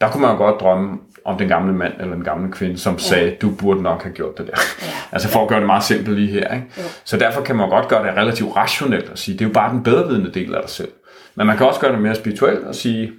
Der 0.00 0.10
kunne 0.10 0.20
man 0.20 0.30
jo 0.30 0.36
godt 0.36 0.60
drømme 0.60 0.98
om 1.24 1.38
den 1.38 1.48
gamle 1.48 1.72
mand 1.72 1.92
eller 2.00 2.14
den 2.14 2.24
gamle 2.24 2.52
kvinde, 2.52 2.78
som 2.78 2.94
ja. 2.94 2.98
sagde, 2.98 3.36
du 3.42 3.50
burde 3.50 3.82
nok 3.82 4.02
have 4.02 4.14
gjort 4.14 4.38
det 4.38 4.46
der. 4.46 4.52
Ja. 4.82 4.86
altså 5.12 5.28
for 5.28 5.42
at 5.42 5.48
gøre 5.48 5.58
det 5.58 5.66
meget 5.66 5.84
simpelt 5.84 6.18
lige 6.18 6.32
her. 6.32 6.54
Ikke? 6.54 6.66
Så 7.04 7.16
derfor 7.16 7.42
kan 7.42 7.56
man 7.56 7.68
godt 7.68 7.88
gøre 7.88 8.06
det 8.06 8.16
relativt 8.16 8.56
rationelt 8.56 9.10
og 9.10 9.18
sige, 9.18 9.38
det 9.38 9.44
er 9.44 9.48
jo 9.48 9.52
bare 9.52 9.72
den 9.72 9.82
bedrevidende 9.82 10.32
del 10.34 10.54
af 10.54 10.60
dig 10.60 10.70
selv. 10.70 10.88
Men 11.34 11.46
man 11.46 11.56
kan 11.56 11.66
også 11.66 11.80
gøre 11.80 11.92
det 11.92 12.00
mere 12.00 12.14
spirituelt 12.14 12.64
og 12.64 12.74
sige, 12.74 13.12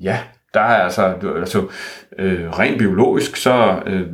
ja, 0.00 0.18
der 0.54 0.60
er 0.60 0.82
altså, 0.82 1.14
altså 1.38 1.66
øh, 2.18 2.50
rent 2.50 2.78
biologisk, 2.78 3.36
så 3.36 3.82
øh, 3.86 4.06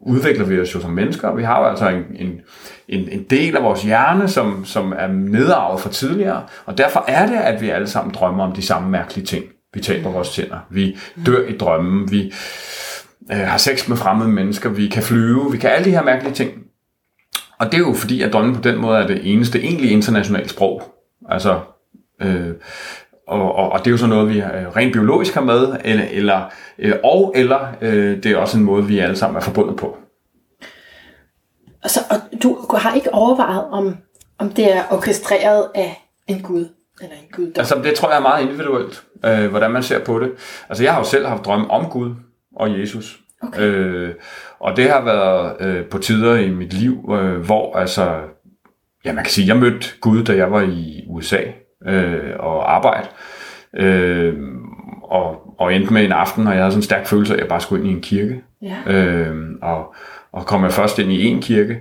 udvikler 0.00 0.44
vi 0.44 0.60
os 0.60 0.74
jo 0.74 0.80
som 0.80 0.90
mennesker. 0.90 1.34
Vi 1.34 1.42
har 1.42 1.60
jo 1.60 1.66
altså 1.66 1.88
en, 1.88 2.04
en, 2.16 2.40
en, 2.88 3.08
en 3.08 3.22
del 3.30 3.56
af 3.56 3.62
vores 3.62 3.82
hjerne, 3.82 4.28
som, 4.28 4.64
som 4.64 4.92
er 4.98 5.06
nedarvet 5.06 5.80
fra 5.80 5.90
tidligere, 5.90 6.42
og 6.66 6.78
derfor 6.78 7.04
er 7.08 7.26
det, 7.26 7.36
at 7.36 7.60
vi 7.60 7.68
alle 7.68 7.86
sammen 7.86 8.14
drømmer 8.14 8.44
om 8.44 8.52
de 8.52 8.62
samme 8.62 8.90
mærkelige 8.90 9.26
ting. 9.26 9.44
Vi 9.76 9.80
taber 9.80 10.10
vores 10.10 10.30
tænder, 10.30 10.58
vi 10.70 10.98
dør 11.26 11.46
i 11.48 11.56
drømmen, 11.56 12.10
vi 12.10 12.32
øh, 13.32 13.38
har 13.38 13.58
sex 13.58 13.88
med 13.88 13.96
fremmede 13.96 14.28
mennesker, 14.28 14.68
vi 14.68 14.88
kan 14.88 15.02
flyve, 15.02 15.52
vi 15.52 15.58
kan 15.58 15.70
alle 15.70 15.84
de 15.84 15.90
her 15.90 16.02
mærkelige 16.02 16.34
ting. 16.34 16.50
Og 17.58 17.66
det 17.66 17.74
er 17.74 17.78
jo 17.78 17.94
fordi, 17.94 18.22
at 18.22 18.32
drømmen 18.32 18.54
på 18.54 18.60
den 18.60 18.78
måde 18.78 18.98
er 18.98 19.06
det 19.06 19.32
eneste 19.32 19.60
egentlig 19.62 19.90
internationale 19.90 20.48
sprog. 20.48 20.82
Altså, 21.28 21.60
øh, 22.22 22.50
og, 23.28 23.54
og, 23.54 23.72
og 23.72 23.78
det 23.78 23.86
er 23.86 23.90
jo 23.90 23.96
så 23.96 24.06
noget, 24.06 24.28
vi 24.28 24.38
øh, 24.38 24.76
rent 24.76 24.92
biologisk 24.92 25.34
har 25.34 25.40
med, 25.40 25.76
eller, 25.84 26.04
eller, 26.10 26.52
øh, 26.78 26.94
og 27.04 27.32
eller 27.36 27.68
øh, 27.80 28.22
det 28.22 28.26
er 28.26 28.36
også 28.36 28.58
en 28.58 28.64
måde, 28.64 28.86
vi 28.86 28.98
alle 28.98 29.16
sammen 29.16 29.36
er 29.36 29.40
forbundet 29.40 29.76
på. 29.76 29.96
Og, 31.84 31.90
så, 31.90 32.00
og 32.10 32.42
du 32.42 32.76
har 32.76 32.94
ikke 32.94 33.14
overvejet, 33.14 33.64
om, 33.70 33.96
om 34.38 34.50
det 34.50 34.76
er 34.76 34.82
orkestreret 34.90 35.68
af 35.74 36.08
en 36.26 36.42
gud? 36.42 36.68
Eller 37.02 37.14
en 37.14 37.28
gud 37.32 37.52
altså, 37.58 37.80
det 37.84 37.94
tror 37.94 38.08
jeg 38.08 38.16
er 38.16 38.22
meget 38.22 38.42
individuelt, 38.42 39.04
øh, 39.24 39.46
hvordan 39.46 39.70
man 39.70 39.82
ser 39.82 40.04
på 40.04 40.18
det. 40.18 40.32
Altså, 40.68 40.84
jeg 40.84 40.92
har 40.92 41.00
jo 41.00 41.06
selv 41.06 41.26
haft 41.26 41.44
drømme 41.44 41.70
om 41.70 41.90
Gud 41.90 42.14
og 42.56 42.80
Jesus. 42.80 43.18
Okay. 43.42 43.62
Øh, 43.62 44.14
og 44.60 44.76
det 44.76 44.90
har 44.90 45.04
været 45.04 45.56
øh, 45.60 45.84
på 45.84 45.98
tider 45.98 46.36
i 46.36 46.50
mit 46.50 46.72
liv, 46.72 47.10
øh, 47.12 47.36
hvor 47.40 47.76
altså, 47.76 48.20
ja, 49.04 49.12
man 49.12 49.24
kan 49.24 49.30
sige, 49.30 49.48
jeg 49.48 49.56
mødte 49.56 49.86
Gud, 50.00 50.24
da 50.24 50.36
jeg 50.36 50.52
var 50.52 50.62
i 50.62 51.04
USA 51.08 51.40
øh, 51.86 52.32
og 52.38 52.74
arbejde. 52.74 53.08
Øh, 53.76 54.34
og, 55.02 55.54
og 55.58 55.74
endte 55.74 55.92
med 55.92 56.04
en 56.04 56.12
aften, 56.12 56.46
og 56.46 56.52
jeg 56.52 56.62
havde 56.62 56.72
sådan 56.72 56.78
en 56.78 56.84
stærk 56.84 57.06
følelse 57.06 57.32
af, 57.32 57.36
at 57.36 57.40
jeg 57.40 57.48
bare 57.48 57.60
skulle 57.60 57.82
ind 57.82 57.90
i 57.90 57.94
en 57.94 58.02
kirke. 58.02 58.42
Ja. 58.62 58.76
Øh, 58.86 59.36
og, 59.62 59.94
og 60.32 60.46
kom 60.46 60.62
jeg 60.62 60.72
først 60.72 60.98
ind 60.98 61.12
i 61.12 61.26
en 61.26 61.42
kirke. 61.42 61.80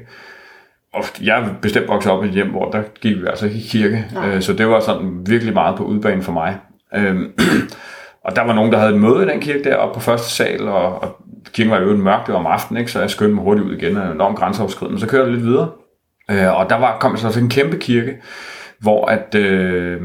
Og 0.96 1.04
jeg 1.22 1.40
er 1.40 1.48
bestemt 1.62 1.88
vokset 1.88 2.12
op 2.12 2.24
i 2.24 2.28
et 2.28 2.34
hjem, 2.34 2.50
hvor 2.50 2.72
der 2.72 2.82
gik 3.02 3.16
vi 3.16 3.28
altså 3.28 3.46
ikke 3.46 3.58
i 3.58 3.68
kirke. 3.70 4.06
Øh, 4.26 4.42
så 4.42 4.54
det 4.54 4.68
var 4.68 4.80
sådan 4.80 5.22
virkelig 5.26 5.54
meget 5.54 5.78
på 5.78 5.84
udbanen 5.84 6.24
for 6.24 6.32
mig. 6.32 6.58
Øh, 6.96 7.16
og 8.26 8.36
der 8.36 8.42
var 8.42 8.54
nogen, 8.54 8.72
der 8.72 8.78
havde 8.78 8.94
et 8.94 9.02
møde 9.02 9.26
i 9.26 9.30
den 9.30 9.40
kirke 9.40 9.64
deroppe 9.64 9.94
på 9.94 10.00
første 10.00 10.30
sal, 10.30 10.68
og, 10.68 11.04
og 11.04 11.22
kirken 11.54 11.72
var 11.72 11.80
jo 11.80 11.98
mørkt, 11.98 12.28
det 12.28 12.34
var 12.34 12.40
om 12.40 12.48
aftenen, 12.48 12.80
ikke? 12.80 12.92
så 12.92 13.00
jeg 13.00 13.10
skyndte 13.10 13.36
mig 13.36 13.44
hurtigt 13.44 13.68
ud 13.68 13.76
igen, 13.76 13.98
og 13.98 14.12
enormt 14.12 14.38
grænseoverskridende. 14.38 15.00
Så 15.00 15.08
kørte 15.08 15.24
jeg 15.24 15.34
lidt 15.34 15.46
videre, 15.46 15.70
øh, 16.32 16.60
og 16.60 16.70
der 16.70 16.80
var, 16.80 16.98
kom 17.00 17.18
så 17.18 17.32
til 17.32 17.44
en 17.44 17.50
kæmpe 17.50 17.78
kirke, 17.78 18.22
hvor 18.80 19.06
at, 19.06 19.36
øh, 19.36 20.02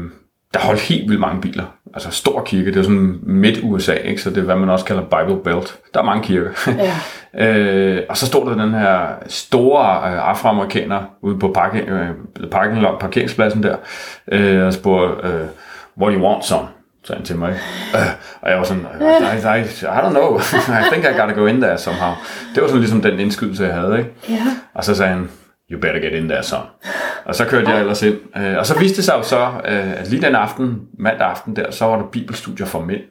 der 0.53 0.59
holdt 0.59 0.81
helt 0.81 1.09
vildt 1.09 1.21
mange 1.21 1.41
biler. 1.41 1.63
Altså 1.93 2.11
stor 2.11 2.43
kirke, 2.43 2.71
det 2.71 2.79
er 2.79 2.83
sådan 2.83 3.19
midt 3.23 3.59
USA, 3.63 3.93
ikke? 3.93 4.21
så 4.21 4.29
det 4.29 4.37
er 4.37 4.41
hvad 4.41 4.55
man 4.55 4.69
også 4.69 4.85
kalder 4.85 5.01
Bible 5.01 5.43
Belt. 5.43 5.77
Der 5.93 5.99
er 5.99 6.03
mange 6.03 6.23
kirker. 6.23 6.49
Ja. 6.67 6.95
øh, 7.45 8.03
og 8.09 8.17
så 8.17 8.25
stod 8.25 8.49
der 8.49 8.63
den 8.65 8.73
her 8.73 9.07
store 9.27 10.11
øh, 10.11 10.29
afroamerikaner 10.29 11.01
ude 11.21 11.39
på 11.39 11.55
øh, 11.73 12.49
parking 12.51 12.81
lot, 12.81 12.99
parkeringspladsen 12.99 13.63
der, 13.63 13.75
øh, 14.31 14.65
og 14.65 14.73
spurgte, 14.73 15.27
øh, 15.27 15.47
what 15.97 16.13
do 16.13 16.19
you 16.19 16.27
want, 16.27 16.45
son? 16.45 16.65
sagde 17.03 17.17
han 17.17 17.25
til 17.25 17.37
mig. 17.37 17.49
Øh, 17.95 18.01
og 18.41 18.49
jeg 18.49 18.57
var 18.57 18.63
sådan, 18.63 18.85
I, 18.99 19.03
I, 19.03 19.59
I, 19.59 19.63
I 19.83 19.99
don't 20.03 20.09
know, 20.09 20.39
I 20.79 20.83
think 20.91 21.05
I 21.05 21.19
gotta 21.19 21.33
go 21.33 21.45
in 21.45 21.61
there 21.61 21.77
somehow. 21.77 22.13
Det 22.55 22.61
var 22.61 22.67
sådan 22.67 22.79
ligesom 22.79 23.01
den 23.01 23.19
indskydelse, 23.19 23.63
jeg 23.63 23.73
havde. 23.73 23.97
Ikke? 23.97 24.11
Ja. 24.29 24.41
Og 24.73 24.83
så 24.83 24.95
sagde 24.95 25.13
han, 25.13 25.29
you 25.71 25.79
better 25.79 25.99
get 25.99 26.13
in 26.13 26.29
there, 26.29 26.43
son. 26.43 26.65
Og 27.25 27.35
så 27.35 27.45
kørte 27.45 27.69
jeg 27.69 27.79
ellers 27.79 28.01
ind. 28.03 28.17
Øh, 28.37 28.57
og 28.57 28.65
så 28.65 28.79
viste 28.79 28.97
det 28.97 29.05
sig 29.05 29.13
jo 29.17 29.23
så, 29.23 29.47
øh, 29.65 29.99
at 29.99 30.09
lige 30.09 30.21
den 30.21 30.35
aften, 30.35 30.81
mandag 30.99 31.27
aften 31.27 31.55
der, 31.55 31.71
så 31.71 31.85
var 31.85 31.97
der 31.97 32.05
bibelstudier 32.11 32.65
for 32.65 32.81
mænd. 32.81 33.01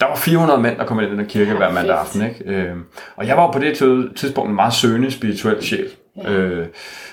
Der 0.00 0.06
var 0.06 0.16
400 0.16 0.60
mænd, 0.60 0.78
der 0.78 0.84
kom 0.86 1.00
ind 1.00 1.12
i 1.12 1.16
den 1.16 1.26
kirke 1.26 1.54
hver 1.54 1.72
mandag 1.72 1.98
aften. 1.98 2.22
Ikke? 2.22 2.44
Øh, 2.44 2.76
og 3.16 3.26
jeg 3.26 3.36
var 3.36 3.52
på 3.52 3.58
det 3.58 3.76
tidspunkt 4.16 4.48
en 4.48 4.54
meget 4.54 4.72
søgende 4.72 5.10
spirituel 5.10 5.62
sjæl. 5.62 5.88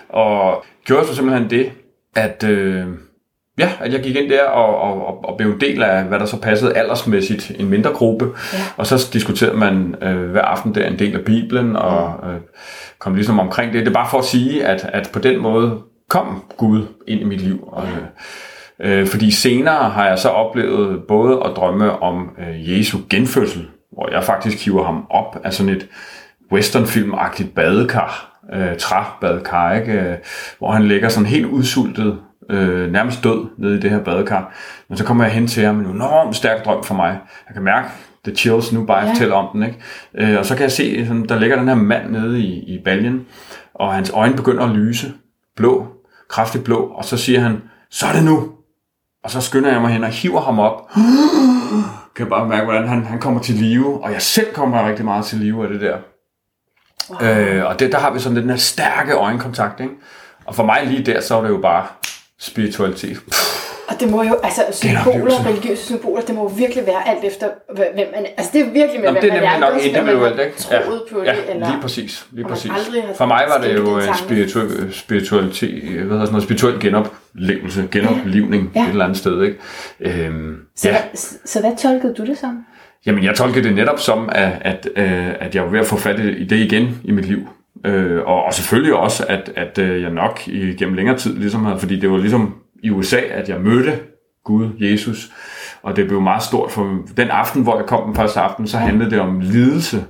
Og 0.09 0.65
gjorde 0.85 1.07
så 1.07 1.15
simpelthen 1.15 1.49
det, 1.49 1.71
at... 2.15 2.45
Ja, 3.57 3.71
at 3.79 3.93
jeg 3.93 4.01
gik 4.01 4.15
ind 4.15 4.29
der 4.29 4.43
og, 4.43 4.81
og, 4.81 5.25
og 5.25 5.37
blev 5.37 5.59
del 5.59 5.83
af, 5.83 6.03
hvad 6.03 6.19
der 6.19 6.25
så 6.25 6.41
passede 6.41 6.77
aldersmæssigt, 6.77 7.51
en 7.59 7.69
mindre 7.69 7.91
gruppe. 7.91 8.25
Ja. 8.53 8.59
Og 8.77 8.87
så 8.87 9.09
diskuterede 9.13 9.57
man 9.57 9.95
øh, 10.01 10.29
hver 10.29 10.41
aften 10.41 10.75
der 10.75 10.87
en 10.87 10.99
del 10.99 11.15
af 11.15 11.25
Bibelen, 11.25 11.75
og 11.75 12.13
øh, 12.23 12.39
kom 12.99 13.15
ligesom 13.15 13.39
omkring 13.39 13.73
det. 13.73 13.79
Det 13.79 13.87
er 13.87 13.93
bare 13.93 14.09
for 14.11 14.17
at 14.17 14.25
sige, 14.25 14.65
at, 14.65 14.89
at 14.93 15.09
på 15.13 15.19
den 15.19 15.41
måde 15.41 15.81
kom 16.09 16.43
Gud 16.57 16.85
ind 17.07 17.21
i 17.21 17.23
mit 17.23 17.41
liv. 17.41 17.69
Og, 17.71 17.83
øh, 18.79 18.99
øh, 18.99 19.07
fordi 19.07 19.31
senere 19.31 19.89
har 19.89 20.07
jeg 20.07 20.19
så 20.19 20.29
oplevet 20.29 21.03
både 21.07 21.41
at 21.45 21.51
drømme 21.55 22.01
om 22.01 22.29
øh, 22.39 22.77
Jesu 22.77 22.97
genfødsel, 23.09 23.67
hvor 23.91 24.09
jeg 24.11 24.23
faktisk 24.23 24.65
hiver 24.65 24.83
ham 24.83 25.05
op 25.09 25.37
af 25.43 25.53
sådan 25.53 25.73
et 25.73 25.87
westernfilmagtigt 26.51 27.55
badekar, 27.55 28.39
øh, 28.53 28.77
træbadekar, 28.77 29.73
ikke? 29.73 29.91
Øh, 29.91 30.15
hvor 30.59 30.71
han 30.71 30.87
ligger 30.87 31.09
sådan 31.09 31.27
helt 31.27 31.45
udsultet 31.45 32.17
øh, 32.49 32.91
nærmest 32.91 33.23
død 33.23 33.45
nede 33.57 33.75
i 33.77 33.79
det 33.79 33.89
her 33.89 33.99
badekar. 33.99 34.53
Men 34.89 34.97
så 34.97 35.03
kommer 35.03 35.23
jeg 35.23 35.33
hen 35.33 35.47
til 35.47 35.65
ham, 35.65 35.79
en 35.79 35.85
enormt 35.85 36.35
stærk 36.35 36.65
drøm 36.65 36.83
for 36.83 36.95
mig. 36.95 37.19
Jeg 37.47 37.53
kan 37.53 37.63
mærke 37.63 37.87
the 38.23 38.35
chills 38.35 38.73
nu, 38.73 38.85
bare 38.85 39.13
ja. 39.21 39.31
om 39.31 39.47
den. 39.53 39.63
Ikke? 39.63 39.79
Øh, 40.15 40.39
og 40.39 40.45
så 40.45 40.55
kan 40.55 40.63
jeg 40.63 40.71
se, 40.71 41.07
sådan, 41.07 41.25
der 41.29 41.39
ligger 41.39 41.57
den 41.57 41.67
her 41.67 41.75
mand 41.75 42.11
nede 42.11 42.39
i, 42.39 42.75
i 42.75 42.81
baljen, 42.85 43.25
og 43.73 43.93
hans 43.93 44.09
øjne 44.09 44.35
begynder 44.35 44.63
at 44.63 44.69
lyse. 44.69 45.13
Blå, 45.55 45.87
kraftigt 46.29 46.63
blå, 46.63 46.85
og 46.85 47.05
så 47.05 47.17
siger 47.17 47.39
han, 47.39 47.61
så 47.89 48.05
er 48.07 48.13
det 48.13 48.23
nu. 48.23 48.51
Og 49.23 49.31
så 49.31 49.41
skynder 49.41 49.71
jeg 49.71 49.81
mig 49.81 49.91
hen 49.91 50.03
og 50.03 50.09
hiver 50.09 50.41
ham 50.41 50.59
op. 50.59 50.89
kan 52.15 52.25
jeg 52.25 52.27
bare 52.27 52.47
mærke, 52.47 52.63
hvordan 52.63 52.87
han, 52.87 53.03
han 53.05 53.19
kommer 53.19 53.41
til 53.41 53.55
live, 53.55 54.03
og 54.03 54.11
jeg 54.11 54.21
selv 54.21 54.53
kommer 54.53 54.87
rigtig 54.87 55.05
meget 55.05 55.25
til 55.25 55.37
live 55.37 55.63
af 55.63 55.69
det 55.69 55.81
der. 55.81 55.97
Wow. 57.09 57.29
Øh, 57.29 57.65
og 57.65 57.79
det, 57.79 57.91
der 57.91 57.97
har 57.97 58.11
vi 58.11 58.19
sådan 58.19 58.35
den 58.35 58.49
her 58.49 58.57
stærke 58.57 59.13
øjenkontakt. 59.13 59.79
Ikke? 59.79 59.93
Og 60.45 60.55
for 60.55 60.65
mig 60.65 60.85
lige 60.85 61.05
der, 61.05 61.21
så 61.21 61.37
er 61.37 61.41
det 61.41 61.49
jo 61.49 61.57
bare 61.57 61.85
spiritualitet. 62.39 63.17
Og 63.87 63.99
det 63.99 64.11
må 64.11 64.23
jo, 64.23 64.35
altså 64.43 64.61
symboler, 64.71 65.45
religiøse 65.45 65.85
symboler, 65.85 66.21
det 66.21 66.35
må 66.35 66.49
virkelig 66.49 66.85
være 66.85 67.07
alt 67.07 67.23
efter, 67.23 67.47
hvem 67.75 67.95
man 67.95 68.25
Altså 68.37 68.51
det 68.53 68.61
er 68.61 68.65
virkelig 68.65 69.01
med, 69.01 69.11
Nå, 69.11 69.19
det 69.21 69.29
er 69.29 69.33
nemlig 69.33 69.59
nok 69.59 69.81
individuelt, 69.81 70.39
ikke? 70.39 70.53
Ja, 70.71 70.81
på 71.11 71.23
ja, 71.23 71.31
det, 71.31 71.49
eller, 71.49 71.69
lige 71.69 71.81
præcis. 71.81 72.27
Lige 72.31 72.47
præcis. 72.47 72.71
For 73.15 73.25
mig 73.25 73.45
var 73.47 73.61
det 73.67 73.75
jo 73.75 73.97
en 73.97 74.15
spirituel, 74.17 74.93
spiritualitet, 74.93 75.83
hvad 75.83 76.01
hedder 76.01 76.19
sådan 76.19 76.31
noget, 76.31 76.43
spirituel 76.43 76.79
genoplevelse, 76.79 77.87
genoplivning 77.91 78.71
ja. 78.75 78.83
et 78.83 78.89
eller 78.89 79.05
andet 79.05 79.17
sted, 79.17 79.43
ikke? 79.43 79.57
Øhm, 79.99 80.57
så, 80.75 80.89
ja. 80.89 80.93
hvad, 80.93 81.17
så 81.45 81.59
hvad 81.59 81.77
tolkede 81.77 82.13
du 82.13 82.25
det 82.25 82.37
som? 82.37 82.65
Jamen, 83.05 83.23
jeg 83.23 83.35
tolkede 83.35 83.63
det 83.63 83.75
netop 83.75 83.99
som, 83.99 84.29
at, 84.31 84.51
at, 84.61 84.89
øh, 84.95 85.29
at 85.39 85.55
jeg 85.55 85.63
var 85.63 85.69
ved 85.69 85.79
at 85.79 85.85
få 85.85 85.97
fat 85.97 86.19
i 86.19 86.43
det 86.43 86.57
igen 86.57 87.01
i 87.03 87.11
mit 87.11 87.25
liv. 87.25 87.47
Øh, 87.85 88.21
og, 88.25 88.43
og 88.43 88.53
selvfølgelig 88.53 88.93
også, 88.93 89.25
at, 89.29 89.51
at 89.55 89.77
øh, 89.77 90.01
jeg 90.01 90.09
nok 90.09 90.39
gennem 90.77 90.95
længere 90.95 91.17
tid 91.17 91.37
ligesom 91.37 91.65
havde, 91.65 91.79
fordi 91.79 91.99
det 91.99 92.11
var 92.11 92.17
ligesom 92.17 92.55
i 92.83 92.89
USA, 92.89 93.19
at 93.31 93.49
jeg 93.49 93.61
mødte 93.61 93.99
Gud, 94.43 94.69
Jesus, 94.79 95.31
og 95.83 95.95
det 95.95 96.07
blev 96.07 96.21
meget 96.21 96.43
stort 96.43 96.71
for 96.71 96.97
den 97.17 97.29
aften, 97.29 97.63
hvor 97.63 97.77
jeg 97.77 97.85
kom 97.85 98.05
den 98.05 98.15
første 98.15 98.39
aften, 98.39 98.67
så 98.67 98.77
handlede 98.77 99.11
det 99.11 99.19
om 99.19 99.39
lidelse, 99.39 100.05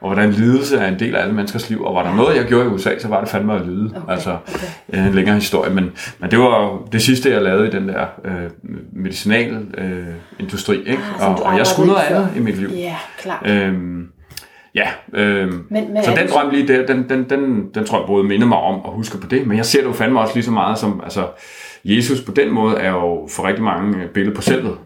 og 0.00 0.08
hvordan 0.08 0.30
lidelse 0.30 0.76
er 0.76 0.88
en 0.88 0.98
del 0.98 1.16
af 1.16 1.22
alle 1.22 1.34
menneskers 1.34 1.70
liv, 1.70 1.84
og 1.84 1.94
var 1.94 2.02
der 2.02 2.14
noget, 2.14 2.36
jeg 2.36 2.44
gjorde 2.44 2.64
i 2.64 2.68
USA, 2.68 2.98
så 2.98 3.08
var 3.08 3.20
det 3.20 3.28
fandme 3.28 3.54
at 3.54 3.66
lide. 3.66 3.92
Okay, 3.96 4.12
altså 4.12 4.36
okay. 4.54 5.06
en 5.06 5.14
længere 5.14 5.34
historie, 5.34 5.74
men, 5.74 5.92
men 6.18 6.30
det 6.30 6.38
var 6.38 6.82
det 6.92 7.02
sidste, 7.02 7.30
jeg 7.30 7.42
lavede 7.42 7.68
i 7.68 7.70
den 7.70 7.88
der 7.88 8.06
øh, 8.24 8.50
medicinal 8.92 9.66
øh, 9.78 10.06
industri, 10.40 10.76
ikke? 10.78 11.02
Ah, 11.20 11.30
og, 11.30 11.42
og 11.42 11.58
jeg 11.58 11.66
skulle 11.66 11.92
noget 11.92 12.02
andet 12.02 12.28
i 12.36 12.40
mit 12.40 12.58
liv. 12.58 12.68
Ja, 12.68 12.96
klart. 13.18 13.46
Øhm, 13.46 14.06
Ja, 14.74 14.88
øh, 15.14 15.48
men, 15.48 15.92
men 15.92 16.04
så 16.04 16.10
den 16.16 16.28
drøm 16.28 16.50
lige 16.50 16.68
der, 16.68 16.86
den, 16.86 17.08
den, 17.08 17.30
den, 17.30 17.70
den 17.74 17.84
tror 17.86 17.98
jeg 17.98 18.06
både 18.06 18.24
minder 18.24 18.46
mig 18.46 18.58
om 18.58 18.80
at 18.84 18.92
huske 18.92 19.18
på 19.18 19.26
det, 19.26 19.46
men 19.46 19.56
jeg 19.56 19.66
ser 19.66 19.80
det 19.80 19.86
jo 19.86 19.92
fandme 19.92 20.20
også 20.20 20.34
lige 20.34 20.44
så 20.44 20.50
meget 20.50 20.78
som, 20.78 21.00
altså 21.04 21.26
Jesus 21.84 22.20
på 22.20 22.32
den 22.32 22.50
måde 22.50 22.76
er 22.76 22.90
jo 22.90 23.28
for 23.30 23.46
rigtig 23.46 23.64
mange 23.64 24.08
billeder 24.14 24.36
på 24.36 24.42
selvet. 24.42 24.78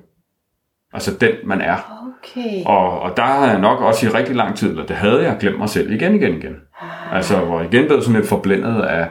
Altså 0.93 1.15
den 1.21 1.31
man 1.45 1.61
er. 1.61 1.77
Okay. 2.23 2.65
Og, 2.65 3.01
og 3.01 3.17
der 3.17 3.23
har 3.23 3.47
jeg 3.51 3.61
nok 3.61 3.81
også 3.81 4.07
i 4.07 4.09
rigtig 4.09 4.37
lang 4.37 4.57
tid, 4.57 4.71
eller 4.71 4.87
det 4.87 4.97
havde 4.97 5.23
jeg 5.23 5.37
glemt 5.41 5.59
mig 5.59 5.69
selv 5.69 5.93
igen, 5.93 6.15
igen, 6.15 6.37
igen. 6.37 6.57
Ah. 6.81 7.17
Altså 7.17 7.37
hvor 7.37 7.61
jeg 7.61 7.75
igen 7.75 7.87
blev 7.87 8.03
sådan 8.03 8.17
lidt 8.17 8.29
forblændet 8.29 8.83
af 8.83 9.09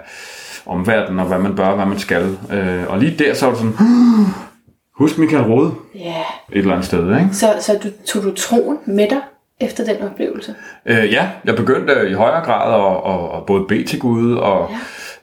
omverdenen 0.66 1.20
og 1.20 1.26
hvad 1.26 1.40
man 1.40 1.56
bør, 1.56 1.76
hvad 1.76 1.86
man 1.86 2.00
skal. 2.00 2.38
Øh, 2.52 2.84
og 2.88 3.00
lige 3.00 3.24
der 3.24 3.34
så 3.34 3.46
var 3.46 3.54
det 3.54 3.62
sådan, 3.62 3.76
husk 4.98 5.18
Michael 5.18 5.44
Rode. 5.44 5.72
Ja. 5.96 6.00
Yeah. 6.00 6.16
Et 6.52 6.58
eller 6.58 6.72
andet 6.72 6.86
sted, 6.86 7.20
ikke? 7.20 7.30
Så, 7.32 7.48
så 7.60 7.80
du, 7.84 7.88
tog 8.08 8.24
du 8.24 8.34
troen 8.34 8.78
med 8.86 9.10
dig 9.10 9.22
efter 9.60 9.86
den 9.86 10.02
oplevelse? 10.02 10.56
Øh, 10.86 11.12
ja, 11.14 11.30
jeg 11.46 11.56
begyndte 11.56 12.10
i 12.10 12.14
højere 12.14 12.46
grad 12.46 12.74
at, 12.74 13.14
at, 13.14 13.38
at 13.38 13.46
både 13.46 13.66
bede 13.68 13.84
til 13.84 14.00
Gud 14.00 14.36
og 14.36 14.72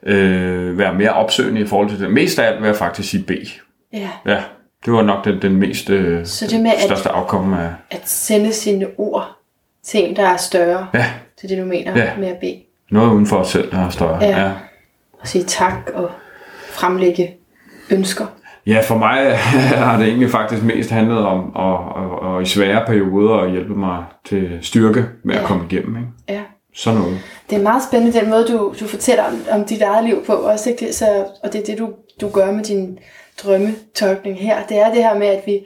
ja. 0.06 0.12
øh, 0.12 0.78
være 0.78 0.94
mere 0.94 1.10
opsøgende 1.10 1.60
i 1.60 1.66
forhold 1.66 1.88
til 1.90 2.00
det. 2.00 2.10
Mest 2.10 2.38
af 2.38 2.46
alt 2.48 2.60
vil 2.60 2.66
jeg 2.66 2.76
faktisk 2.76 3.10
sige 3.10 3.22
bede. 3.24 3.46
Ja. 3.92 4.08
Ja, 4.26 4.42
det 4.84 4.92
var 4.92 5.02
nok 5.02 5.24
den, 5.24 5.42
den 5.42 5.56
mest 5.56 5.90
øh, 5.90 6.26
Så 6.26 6.46
det 6.46 6.60
med, 6.60 6.70
at- 6.76 6.80
største 6.82 7.08
afkomme 7.08 7.62
af... 7.62 7.70
At 7.90 8.08
sende 8.08 8.52
sine 8.52 8.86
ord 8.98 9.36
til 9.84 10.08
en, 10.08 10.16
der 10.16 10.26
er 10.28 10.36
større. 10.36 10.86
Ja, 10.94 11.06
Til 11.40 11.48
det, 11.48 11.58
du 11.58 11.64
mener 11.64 11.98
Ja. 11.98 12.10
med 12.18 12.28
at 12.28 12.36
bede. 12.40 12.62
noget 12.90 13.10
uden 13.12 13.26
for 13.26 13.36
os 13.36 13.48
selv, 13.48 13.70
der 13.70 13.78
er 13.86 13.90
større. 13.90 14.24
Ja. 14.24 14.40
ja. 14.44 14.50
Og 15.20 15.28
sige 15.28 15.44
tak 15.44 15.90
og 15.94 16.10
fremlægge 16.70 17.36
ønsker. 17.90 18.26
Ja, 18.66 18.80
for 18.88 18.98
mig 18.98 19.36
har 19.86 19.98
det 19.98 20.06
egentlig 20.08 20.30
faktisk 20.30 20.62
mest 20.62 20.90
handlet 20.90 21.18
om 21.18 21.52
at, 21.56 22.02
at, 22.02 22.36
at 22.36 22.42
i 22.42 22.46
svære 22.54 22.86
perioder 22.86 23.34
at 23.38 23.50
hjælpe 23.50 23.74
mig 23.74 24.04
til 24.26 24.58
styrke 24.62 25.04
med 25.24 25.34
at 25.34 25.40
Ja. 25.40 25.46
komme 25.46 25.64
igennem. 25.70 25.96
Ikke? 25.96 26.08
Ja. 26.28 26.40
Sådan 26.74 27.00
noget. 27.00 27.18
Det 27.50 27.58
er 27.58 27.62
meget 27.62 27.82
spændende, 27.82 28.20
den 28.20 28.30
måde, 28.30 28.46
du, 28.48 28.74
du 28.80 28.86
fortæller 28.86 29.24
om, 29.24 29.34
om 29.60 29.64
dit 29.64 29.82
eget 29.82 30.04
liv 30.04 30.24
på. 30.26 30.32
Også, 30.32 30.70
ikke? 30.70 30.86
Det, 30.86 30.94
så, 30.94 31.06
og 31.44 31.52
det 31.52 31.60
er 31.60 31.64
det, 31.64 31.78
du, 31.78 31.88
du 32.20 32.28
gør 32.28 32.52
med 32.52 32.64
din 32.64 32.98
drømmetolkning 33.44 34.38
her. 34.38 34.56
Det 34.68 34.78
er 34.80 34.94
det 34.94 35.02
her 35.04 35.14
med, 35.18 35.26
at 35.26 35.42
vi 35.46 35.58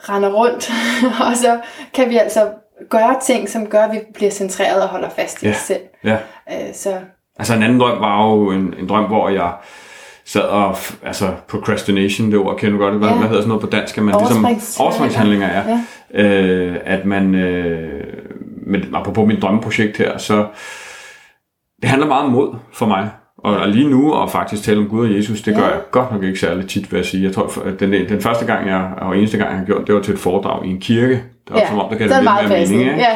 render 0.00 0.28
rundt, 0.32 0.70
og 1.30 1.36
så 1.36 1.60
kan 1.94 2.10
vi 2.10 2.16
altså 2.16 2.48
gøre 2.90 3.16
ting, 3.22 3.48
som 3.48 3.66
gør, 3.66 3.82
at 3.84 3.92
vi 3.92 3.98
bliver 4.14 4.30
centreret 4.30 4.82
og 4.82 4.88
holder 4.88 5.08
fast 5.08 5.42
i 5.42 5.46
Ja. 5.46 5.50
os 5.52 5.56
selv. 5.56 5.80
Ja. 6.04 6.16
Øh, 6.52 6.74
så 6.74 6.94
Altså 7.38 7.54
en 7.54 7.62
anden 7.62 7.80
drøm 7.80 8.00
var 8.00 8.26
jo 8.30 8.50
en, 8.50 8.74
en 8.78 8.88
drøm, 8.88 9.04
hvor 9.04 9.28
jeg 9.28 9.52
sad 10.26 10.40
og, 10.42 10.76
altså 11.02 11.26
procrastination, 11.48 12.30
det 12.30 12.38
ord 12.38 12.56
kender 12.58 12.78
du 12.78 12.84
godt, 12.84 12.94
hvad, 12.94 13.08
Ja. 13.08 13.14
hvad 13.14 13.26
hedder 13.28 13.40
sådan 13.42 13.48
noget 13.48 13.60
på 13.62 13.66
dansk, 13.70 13.98
at 13.98 14.04
man 14.04 14.14
ligesom, 14.18 14.46
overspringshandlinger, 14.80 15.48
ja. 15.52 15.62
ja. 16.14 16.42
Øh, 16.42 16.76
at 16.84 17.04
man, 17.06 17.34
øh, 17.34 18.02
men 18.66 18.82
apropos 18.94 19.26
mit 19.26 19.42
drømmeprojekt 19.42 19.96
her, 19.98 20.18
så 20.18 20.46
det 21.82 21.88
handler 21.90 22.08
meget 22.08 22.24
om 22.24 22.30
mod 22.32 22.54
for 22.72 22.86
mig. 22.86 23.10
Og, 23.38 23.56
og 23.56 23.68
lige 23.68 23.90
nu, 23.90 24.12
og 24.12 24.30
faktisk 24.30 24.62
tale 24.62 24.78
om 24.78 24.88
Gud 24.88 25.08
og 25.08 25.14
Jesus, 25.14 25.42
det 25.42 25.54
gør 25.56 25.62
Ja. 25.62 25.68
jeg 25.68 25.80
godt 25.90 26.12
nok 26.12 26.22
ikke 26.22 26.38
særlig 26.40 26.68
tit, 26.68 26.92
vil 26.92 26.98
jeg 26.98 27.06
sige. 27.06 27.24
Jeg 27.24 27.32
tror, 27.32 27.62
at 27.64 27.80
den, 27.80 27.92
den 27.92 28.20
første 28.20 28.46
gang, 28.46 28.68
jeg, 28.68 28.90
og 28.98 29.18
eneste 29.18 29.38
gang, 29.38 29.50
jeg 29.50 29.58
har 29.58 29.64
gjort, 29.66 29.86
det 29.86 29.94
var 29.94 30.00
til 30.00 30.14
et 30.14 30.20
foredrag 30.20 30.66
i 30.66 30.70
en 30.70 30.80
kirke. 30.80 31.12
Det 31.14 31.22
var 31.50 31.58
ja, 31.58 31.68
som 31.68 31.78
om, 31.78 31.88
der 31.90 31.96
så 31.98 32.04
det 32.04 32.26
er 32.26 32.40
lidt 32.40 32.50
mere 32.50 32.60
mening, 32.60 32.80
ikke? 32.82 33.06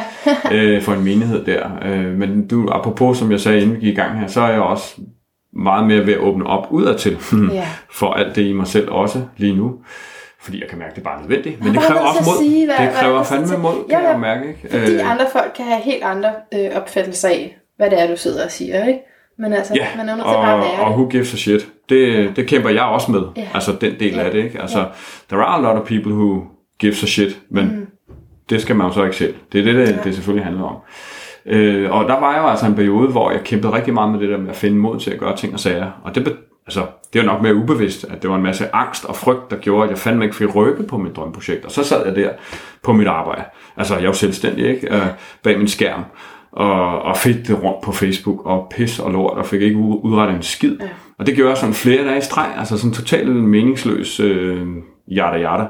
Ja. 0.52 0.56
øh, 0.76 0.82
for 0.82 0.92
en 0.92 1.04
menighed 1.04 1.44
der. 1.44 1.68
Øh, 1.84 2.04
men 2.18 2.48
du, 2.48 2.68
apropos, 2.72 3.18
som 3.18 3.30
jeg 3.32 3.40
sagde, 3.40 3.60
inden 3.62 3.74
vi 3.76 3.80
gik 3.80 3.92
i 3.92 3.94
gang 4.00 4.20
her, 4.20 4.26
så 4.26 4.40
er 4.40 4.48
jeg 4.50 4.60
også 4.60 4.96
meget 5.58 5.86
mere 5.86 6.06
ved 6.06 6.12
at 6.14 6.18
åbne 6.20 6.46
op 6.46 6.66
udadtil 6.70 7.18
Ja. 7.52 7.68
for 7.90 8.12
alt 8.12 8.36
det 8.36 8.42
i 8.42 8.52
mig 8.52 8.66
selv 8.66 8.90
også 8.90 9.22
lige 9.36 9.56
nu. 9.56 9.74
Fordi 10.40 10.60
jeg 10.60 10.68
kan 10.68 10.78
mærke, 10.78 10.90
at 10.90 10.96
det 10.96 11.00
er 11.02 11.04
bare 11.10 11.20
nødvendigt. 11.20 11.64
Men 11.64 11.74
det 11.74 11.82
kræver 11.82 12.00
også 12.00 12.22
mod. 12.30 12.38
sige, 12.38 12.66
hvad- 12.66 12.76
det 12.76 12.84
hvad 12.84 12.94
kræver 12.94 13.22
skal 13.22 13.38
fandme 13.38 13.58
mod, 13.62 13.74
Ja, 13.90 13.94
kan 13.94 14.04
ja. 14.04 14.10
jeg 14.10 14.20
mærke. 14.20 14.48
Ikke? 14.48 14.60
Fordi 14.70 14.94
Øh, 14.94 15.10
andre 15.10 15.26
folk 15.32 15.52
kan 15.56 15.64
have 15.64 15.80
helt 15.80 16.02
andre 16.02 16.30
øh, 16.54 16.70
opfattelser 16.76 17.28
af, 17.28 17.56
hvad 17.76 17.90
det 17.90 18.00
er, 18.02 18.06
du 18.06 18.16
sidder 18.16 18.44
og 18.44 18.50
siger, 18.50 18.84
ikke? 18.86 19.00
Men 19.38 19.52
altså, 19.52 19.74
Ja, 19.74 19.86
man 19.96 20.08
er 20.08 20.14
nødt 20.16 20.26
til 20.26 20.32
bare 20.34 20.48
at 20.48 20.54
og, 20.54 20.60
være 20.60 20.86
og 20.86 20.92
who 20.92 21.08
gives 21.08 21.34
a 21.34 21.36
shit. 21.36 21.68
Det, 21.88 22.36
det 22.36 22.46
kæmper 22.46 22.70
jeg 22.70 22.82
også 22.82 23.12
med. 23.12 23.22
Ja. 23.36 23.48
Altså 23.54 23.72
den 23.80 23.94
del 24.00 24.14
Ja. 24.14 24.22
af 24.24 24.30
det. 24.30 24.44
Ikke? 24.44 24.60
Altså, 24.60 24.84
there 25.30 25.42
are 25.42 25.58
a 25.58 25.60
lot 25.72 25.82
of 25.82 25.88
people 25.88 26.12
who 26.12 26.42
gives 26.80 27.02
a 27.02 27.06
shit, 27.06 27.38
men 27.50 27.64
mm. 27.64 27.86
det 28.50 28.62
skal 28.62 28.76
man 28.76 28.86
jo 28.86 28.92
så 28.92 29.04
ikke 29.04 29.16
selv. 29.16 29.34
Det 29.52 29.60
er 29.60 29.64
det, 29.72 29.88
det, 29.88 30.00
det 30.04 30.14
selvfølgelig 30.14 30.44
handler 30.44 30.64
om. 30.64 30.76
Øh, 31.46 31.90
og 31.90 32.08
der 32.08 32.20
var 32.20 32.38
jo 32.38 32.48
altså 32.48 32.66
en 32.66 32.74
periode, 32.74 33.08
hvor 33.08 33.30
jeg 33.30 33.40
kæmpede 33.44 33.72
rigtig 33.72 33.94
meget 33.94 34.12
med 34.12 34.20
det 34.20 34.28
der 34.28 34.38
med 34.38 34.50
at 34.50 34.56
finde 34.56 34.78
mod 34.78 35.00
til 35.00 35.10
at 35.10 35.18
gøre 35.18 35.36
ting 35.36 35.54
og 35.54 35.60
sager. 35.60 35.90
Og 36.04 36.14
det, 36.14 36.36
altså, 36.66 36.86
det 37.12 37.20
var 37.20 37.26
nok 37.26 37.42
mere 37.42 37.54
ubevidst, 37.54 38.04
at 38.04 38.22
det 38.22 38.30
var 38.30 38.36
en 38.36 38.42
masse 38.42 38.74
angst 38.74 39.04
og 39.04 39.16
frygt, 39.16 39.50
der 39.50 39.56
gjorde, 39.56 39.84
at 39.84 39.90
jeg 39.90 39.98
fandme 39.98 40.24
ikke 40.24 40.36
fik 40.36 40.54
rykket 40.54 40.86
på 40.86 40.98
mit 40.98 41.16
drømmeprojekt. 41.16 41.64
Og 41.64 41.70
så 41.70 41.84
sad 41.84 42.06
jeg 42.06 42.16
der 42.16 42.30
på 42.82 42.92
mit 42.92 43.06
arbejde. 43.06 43.44
Altså, 43.76 43.94
jeg 43.94 44.04
jo 44.04 44.12
selvstændig, 44.12 44.66
ikke? 44.66 44.94
Øh, 44.94 45.06
bag 45.42 45.58
min 45.58 45.68
skærm. 45.68 46.04
Og, 46.52 47.02
og 47.02 47.16
fik 47.16 47.36
det 47.46 47.62
rundt 47.62 47.80
på 47.84 47.92
Facebook, 47.92 48.46
og 48.46 48.72
pis 48.76 48.98
og 48.98 49.12
lort, 49.12 49.38
og 49.38 49.46
fik 49.46 49.62
ikke 49.62 49.78
udrettet 49.78 50.36
en 50.36 50.42
skid. 50.42 50.76
Ja. 50.80 50.88
Og 51.18 51.26
det 51.26 51.34
gjorde 51.34 51.50
jeg 51.50 51.58
sådan 51.58 51.74
flere 51.74 52.04
dage 52.04 52.18
i 52.18 52.20
streg, 52.20 52.50
altså 52.58 52.78
sådan 52.78 52.92
totalt 52.92 53.28
meningsløs 53.28 54.20
øh, 54.20 54.66
jada 55.10 55.36
jada. 55.36 55.66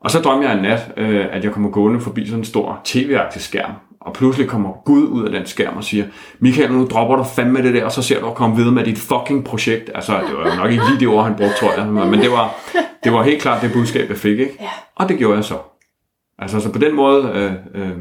Og 0.00 0.10
så 0.10 0.20
drømte 0.20 0.48
jeg 0.48 0.56
en 0.56 0.62
nat, 0.62 0.92
øh, 0.96 1.26
at 1.30 1.44
jeg 1.44 1.52
kommer 1.52 1.70
gående 1.70 2.00
forbi 2.00 2.26
sådan 2.26 2.40
en 2.40 2.44
stor 2.44 2.80
tv-agtig 2.84 3.40
skærm. 3.40 3.70
Og 4.04 4.12
pludselig 4.12 4.48
kommer 4.48 4.72
Gud 4.84 5.02
ud 5.08 5.24
af 5.24 5.30
den 5.32 5.46
skærm 5.46 5.76
og 5.76 5.84
siger, 5.84 6.04
Michael, 6.38 6.72
nu 6.72 6.86
dropper 6.86 7.16
du 7.16 7.22
fandme 7.24 7.62
det 7.62 7.74
der, 7.74 7.84
og 7.84 7.92
så 7.92 8.02
ser 8.02 8.20
du 8.20 8.26
at 8.26 8.34
komme 8.34 8.56
videre 8.56 8.72
med 8.72 8.84
dit 8.84 8.98
fucking 8.98 9.44
projekt. 9.44 9.90
Altså, 9.94 10.12
det 10.28 10.36
var 10.36 10.50
jo 10.50 10.56
nok 10.56 10.70
ikke 10.70 10.84
lige 10.88 11.00
det 11.00 11.08
ord, 11.08 11.24
han 11.24 11.34
brugte, 11.36 11.54
tror 11.60 11.72
jeg. 11.72 11.86
Men 11.86 12.20
det 12.20 12.30
var, 12.30 12.54
det 13.04 13.12
var 13.12 13.22
helt 13.22 13.42
klart 13.42 13.62
det 13.62 13.72
budskab, 13.72 14.08
jeg 14.08 14.16
fik. 14.18 14.38
Ikke? 14.38 14.56
Ja. 14.60 14.68
Og 14.94 15.08
det 15.08 15.18
gjorde 15.18 15.36
jeg 15.36 15.44
så. 15.44 15.58
Altså, 16.38 16.60
så 16.60 16.72
på 16.72 16.78
den 16.78 16.94
måde, 16.96 17.24
øh, 17.34 17.82
øh, 17.82 17.96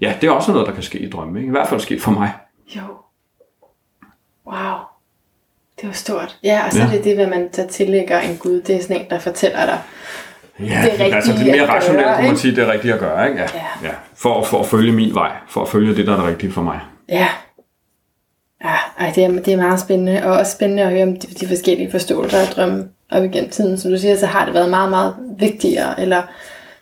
ja, 0.00 0.14
det 0.20 0.26
er 0.26 0.30
også 0.30 0.52
noget, 0.52 0.66
der 0.66 0.74
kan 0.74 0.82
ske 0.82 0.98
i 0.98 1.10
drømme. 1.10 1.38
Ikke? 1.38 1.48
I 1.48 1.50
hvert 1.50 1.68
fald 1.68 1.80
sket 1.80 2.02
for 2.02 2.10
mig. 2.10 2.32
Jo. 2.76 2.82
Wow. 4.46 4.78
Det 5.80 5.86
var 5.88 5.92
stort. 5.94 6.38
Ja, 6.44 6.62
og 6.66 6.72
så 6.72 6.78
Ja. 6.78 6.86
er 6.86 6.90
det 6.90 7.04
det, 7.04 7.16
hvad 7.16 7.26
man 7.26 7.48
så 7.52 7.66
tillægger 7.70 8.20
en 8.20 8.36
Gud. 8.36 8.60
Det 8.62 8.76
er 8.76 8.82
sådan 8.82 8.96
en, 9.00 9.06
der 9.10 9.18
fortæller 9.18 9.66
dig. 9.66 9.80
Ja, 10.66 10.82
Det 10.82 10.88
er 10.88 10.90
rigtigt 10.90 11.14
altså, 11.14 11.32
det 11.32 11.48
er 11.48 11.52
mere 11.52 11.62
at 11.62 11.68
rationelt, 11.68 12.04
gøre, 12.04 12.16
kunne 12.16 12.26
man 12.26 12.36
sige, 12.36 12.56
det 12.56 12.64
er 12.64 12.72
rigtigt 12.72 12.94
at 12.94 13.00
gøre. 13.00 13.28
Ikke? 13.28 13.40
Ja. 13.40 13.48
Ja. 13.54 13.88
Ja. 13.88 13.94
For, 14.14 14.44
for 14.44 14.60
at 14.60 14.66
følge 14.66 14.92
min 14.92 15.14
vej. 15.14 15.30
For 15.48 15.62
at 15.62 15.68
følge 15.68 15.96
det, 15.96 16.06
der 16.06 16.12
er 16.12 16.16
det 16.16 16.26
rigtige 16.26 16.52
for 16.52 16.62
mig. 16.62 16.80
Ja. 17.08 17.28
Ja, 18.64 18.74
ej, 18.98 19.12
det, 19.14 19.24
er, 19.24 19.28
det 19.28 19.48
er 19.48 19.56
meget 19.56 19.80
spændende, 19.80 20.20
og 20.24 20.32
også 20.38 20.52
spændende 20.52 20.82
at 20.82 20.90
høre 20.90 21.02
om 21.02 21.16
de, 21.16 21.26
de 21.40 21.48
forskellige 21.48 21.90
forståelser 21.90 22.38
af 22.38 22.46
drømme 22.46 22.84
op 23.10 23.24
igennem 23.24 23.50
tiden. 23.50 23.78
Som 23.78 23.90
du 23.90 23.98
siger, 23.98 24.16
så 24.16 24.26
har 24.26 24.44
det 24.44 24.54
været 24.54 24.70
meget, 24.70 24.90
meget 24.90 25.14
vigtigere, 25.38 26.00
eller 26.00 26.22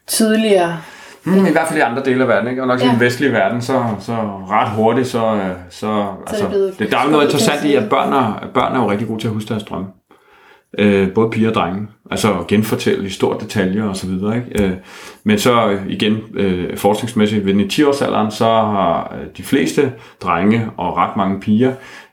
tydeligere. 0.06 0.78
Mm, 1.24 1.46
I 1.46 1.50
hvert 1.50 1.68
fald 1.68 1.78
i 1.78 1.82
andre 1.82 2.02
dele 2.04 2.22
af 2.22 2.28
verden, 2.28 2.50
ikke? 2.50 2.62
Og 2.62 2.68
nok 2.68 2.80
ja. 2.80 2.86
i 2.86 2.88
den 2.88 3.00
vestlige 3.00 3.32
verden, 3.32 3.62
så, 3.62 3.84
så 4.00 4.12
ret 4.50 4.70
hurtigt, 4.70 5.08
så, 5.08 5.34
øh, 5.34 5.50
så, 5.70 6.06
altså, 6.26 6.48
blevet 6.48 6.78
det, 6.78 6.90
der 6.90 6.98
er 6.98 7.04
jo 7.04 7.10
noget 7.10 7.24
interessant 7.24 7.64
i, 7.64 7.74
at 7.74 7.88
børn 7.88 8.12
er, 8.12 8.50
børn 8.54 8.76
er 8.76 8.82
jo 8.82 8.90
rigtig 8.90 9.08
gode 9.08 9.20
til 9.20 9.28
at 9.28 9.34
huske 9.34 9.48
deres 9.48 9.62
drømme. 9.62 9.86
Øh, 10.78 11.12
både 11.14 11.30
piger 11.30 11.48
og 11.48 11.54
drenge. 11.54 11.88
Altså 12.10 12.38
at 12.38 12.46
genfortælle 12.46 13.06
i 13.06 13.10
stor 13.10 13.38
detaljer 13.38 13.84
og 13.84 13.96
så 13.96 14.06
videre. 14.06 14.36
Ikke? 14.36 14.64
Øh, 14.64 14.72
men 15.24 15.38
så 15.38 15.70
øh, 15.70 15.82
igen, 15.88 16.18
øh, 16.34 16.76
forskningsmæssigt 16.76 17.46
ved 17.46 17.54
den 17.54 17.60
10-årsalderen, 17.60 18.30
så 18.30 18.44
har 18.44 19.16
øh, 19.20 19.26
de 19.36 19.42
fleste 19.42 19.92
drenge 20.22 20.70
og 20.76 20.96
ret 20.96 21.16
mange 21.16 21.40
piger, 21.40 21.72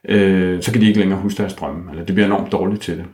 øh, 0.10 0.62
så 0.62 0.72
kan 0.72 0.82
de 0.82 0.88
ikke 0.88 1.00
længere 1.00 1.20
huske 1.20 1.38
deres 1.38 1.54
drømme. 1.54 1.92
Eller 1.92 2.06
det 2.06 2.16
bliver 2.16 2.28
enormt 2.28 2.52
dårligt 2.52 2.82
til 2.82 2.98
det. 2.98 3.06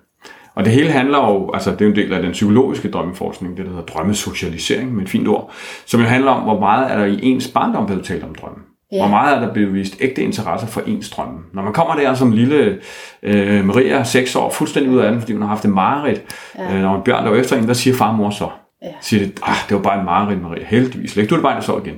Og 0.56 0.66
det 0.66 0.74
hele 0.74 0.90
handler 0.90 1.18
jo, 1.18 1.52
altså 1.54 1.72
det 1.72 1.82
er 1.82 1.86
jo 1.86 1.92
en 1.92 1.96
del 1.96 2.14
af 2.14 2.22
den 2.22 2.32
psykologiske 2.32 2.92
drømmeforskning, 2.92 3.58
det 3.58 3.66
der 3.66 3.72
hedder 3.72 3.86
drømmesocialisering, 3.86 4.96
med 4.96 5.04
et 5.04 5.10
fint 5.10 5.28
ord, 5.28 5.52
som 5.86 6.00
jo 6.00 6.06
handler 6.06 6.32
om, 6.32 6.44
hvor 6.44 6.60
meget 6.60 6.92
er 6.92 6.98
der 6.98 7.06
i 7.06 7.20
ens 7.24 7.48
barndom 7.48 7.86
blevet 7.86 8.06
talt 8.06 8.24
om 8.24 8.36
drømme. 8.36 8.73
Ja. 8.94 8.98
Hvor 8.98 9.08
meget 9.08 9.36
er 9.38 9.40
der 9.40 9.54
blevet 9.54 9.74
vist 9.74 9.98
ægte 10.02 10.22
interesse 10.22 10.68
for 10.68 10.82
ens 10.82 11.10
drømme. 11.10 11.40
Når 11.54 11.62
man 11.62 11.74
kommer 11.74 11.96
der 11.96 12.14
som 12.14 12.32
lille 12.32 12.80
øh, 13.24 13.66
Maria, 13.66 14.04
6 14.04 14.36
år, 14.36 14.50
fuldstændig 14.50 14.92
ud 14.92 15.00
af 15.00 15.12
den, 15.12 15.20
fordi 15.20 15.34
hun 15.34 15.42
har 15.42 15.50
haft 15.50 15.66
en 15.66 15.74
mareridt, 15.74 16.22
ja. 16.60 16.76
øh, 16.76 16.82
når 16.82 16.96
en 16.96 17.02
bjørn 17.04 17.24
der 17.24 17.30
var 17.30 17.38
efter 17.38 17.58
en, 17.58 17.66
hvad 17.66 17.76
siger 17.76 17.96
far 17.96 18.10
og 18.10 18.16
mor 18.16 18.30
så? 18.30 18.50
Ja. 18.84 18.88
Siger 19.02 19.26
de, 19.26 19.32
ah, 19.44 19.56
det 19.70 19.76
var 19.78 19.84
bare 19.84 20.00
en 20.00 20.06
mareridt, 20.06 20.42
Maria, 20.42 20.66
heldigvis. 20.66 21.16
Læg 21.16 21.30
du 21.30 21.36
det 21.36 21.44
bare 21.44 21.52
ind 21.52 21.58
og 21.58 21.64
så 21.64 21.78
igen. 21.86 21.96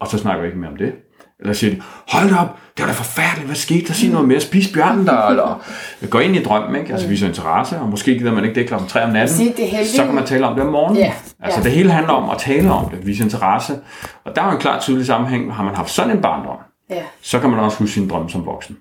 Og 0.00 0.06
så 0.06 0.18
snakker 0.18 0.42
vi 0.42 0.46
ikke 0.46 0.58
mere 0.58 0.70
om 0.70 0.76
det. 0.76 0.92
Eller 1.40 1.52
siger 1.52 1.74
de, 1.74 1.82
hold 2.08 2.32
op, 2.38 2.58
det 2.76 2.82
var 2.82 2.86
da 2.86 2.92
forfærdeligt, 2.92 3.46
hvad 3.46 3.56
skete 3.56 3.86
der? 3.86 3.92
Sig 3.92 4.08
noget 4.10 4.28
mere, 4.28 4.40
spis 4.40 4.68
bjørnen 4.72 5.06
der, 5.06 5.26
eller 5.28 5.64
gå 6.10 6.18
ind 6.18 6.36
i 6.36 6.42
drømmen, 6.42 6.80
ikke? 6.80 6.92
altså 6.92 7.08
viser 7.08 7.26
interesse, 7.28 7.78
og 7.78 7.88
måske 7.88 8.18
gider 8.18 8.32
man 8.32 8.44
ikke 8.44 8.54
det 8.60 8.68
klokken 8.68 8.88
3 8.88 9.04
om 9.04 9.10
natten, 9.10 9.36
Sige, 9.36 9.54
det 9.56 9.86
så 9.86 10.04
kan 10.04 10.14
man 10.14 10.26
tale 10.26 10.46
om 10.46 10.54
det 10.54 10.62
om 10.64 10.72
morgenen. 10.72 11.02
Ja, 11.02 11.12
Altså 11.42 11.60
ja. 11.60 11.64
det 11.64 11.72
hele 11.72 11.90
handler 11.90 12.12
om 12.12 12.30
at 12.30 12.38
tale 12.38 12.70
om 12.70 12.90
det, 12.90 13.06
vise 13.06 13.24
interesse, 13.24 13.78
og 14.24 14.36
der 14.36 14.42
er 14.42 14.46
jo 14.46 14.52
en 14.52 14.58
klar 14.60 14.80
tydelig 14.80 15.06
sammenhæng, 15.06 15.54
har 15.54 15.64
man 15.64 15.74
haft 15.74 15.90
sådan 15.90 16.16
en 16.16 16.22
barndom, 16.22 16.56
Ja. 16.90 17.02
så 17.22 17.38
kan 17.38 17.50
man 17.50 17.58
også 17.60 17.78
huske 17.78 17.94
sin 17.94 18.08
drømme 18.10 18.30
som 18.30 18.46
voksen. 18.46 18.76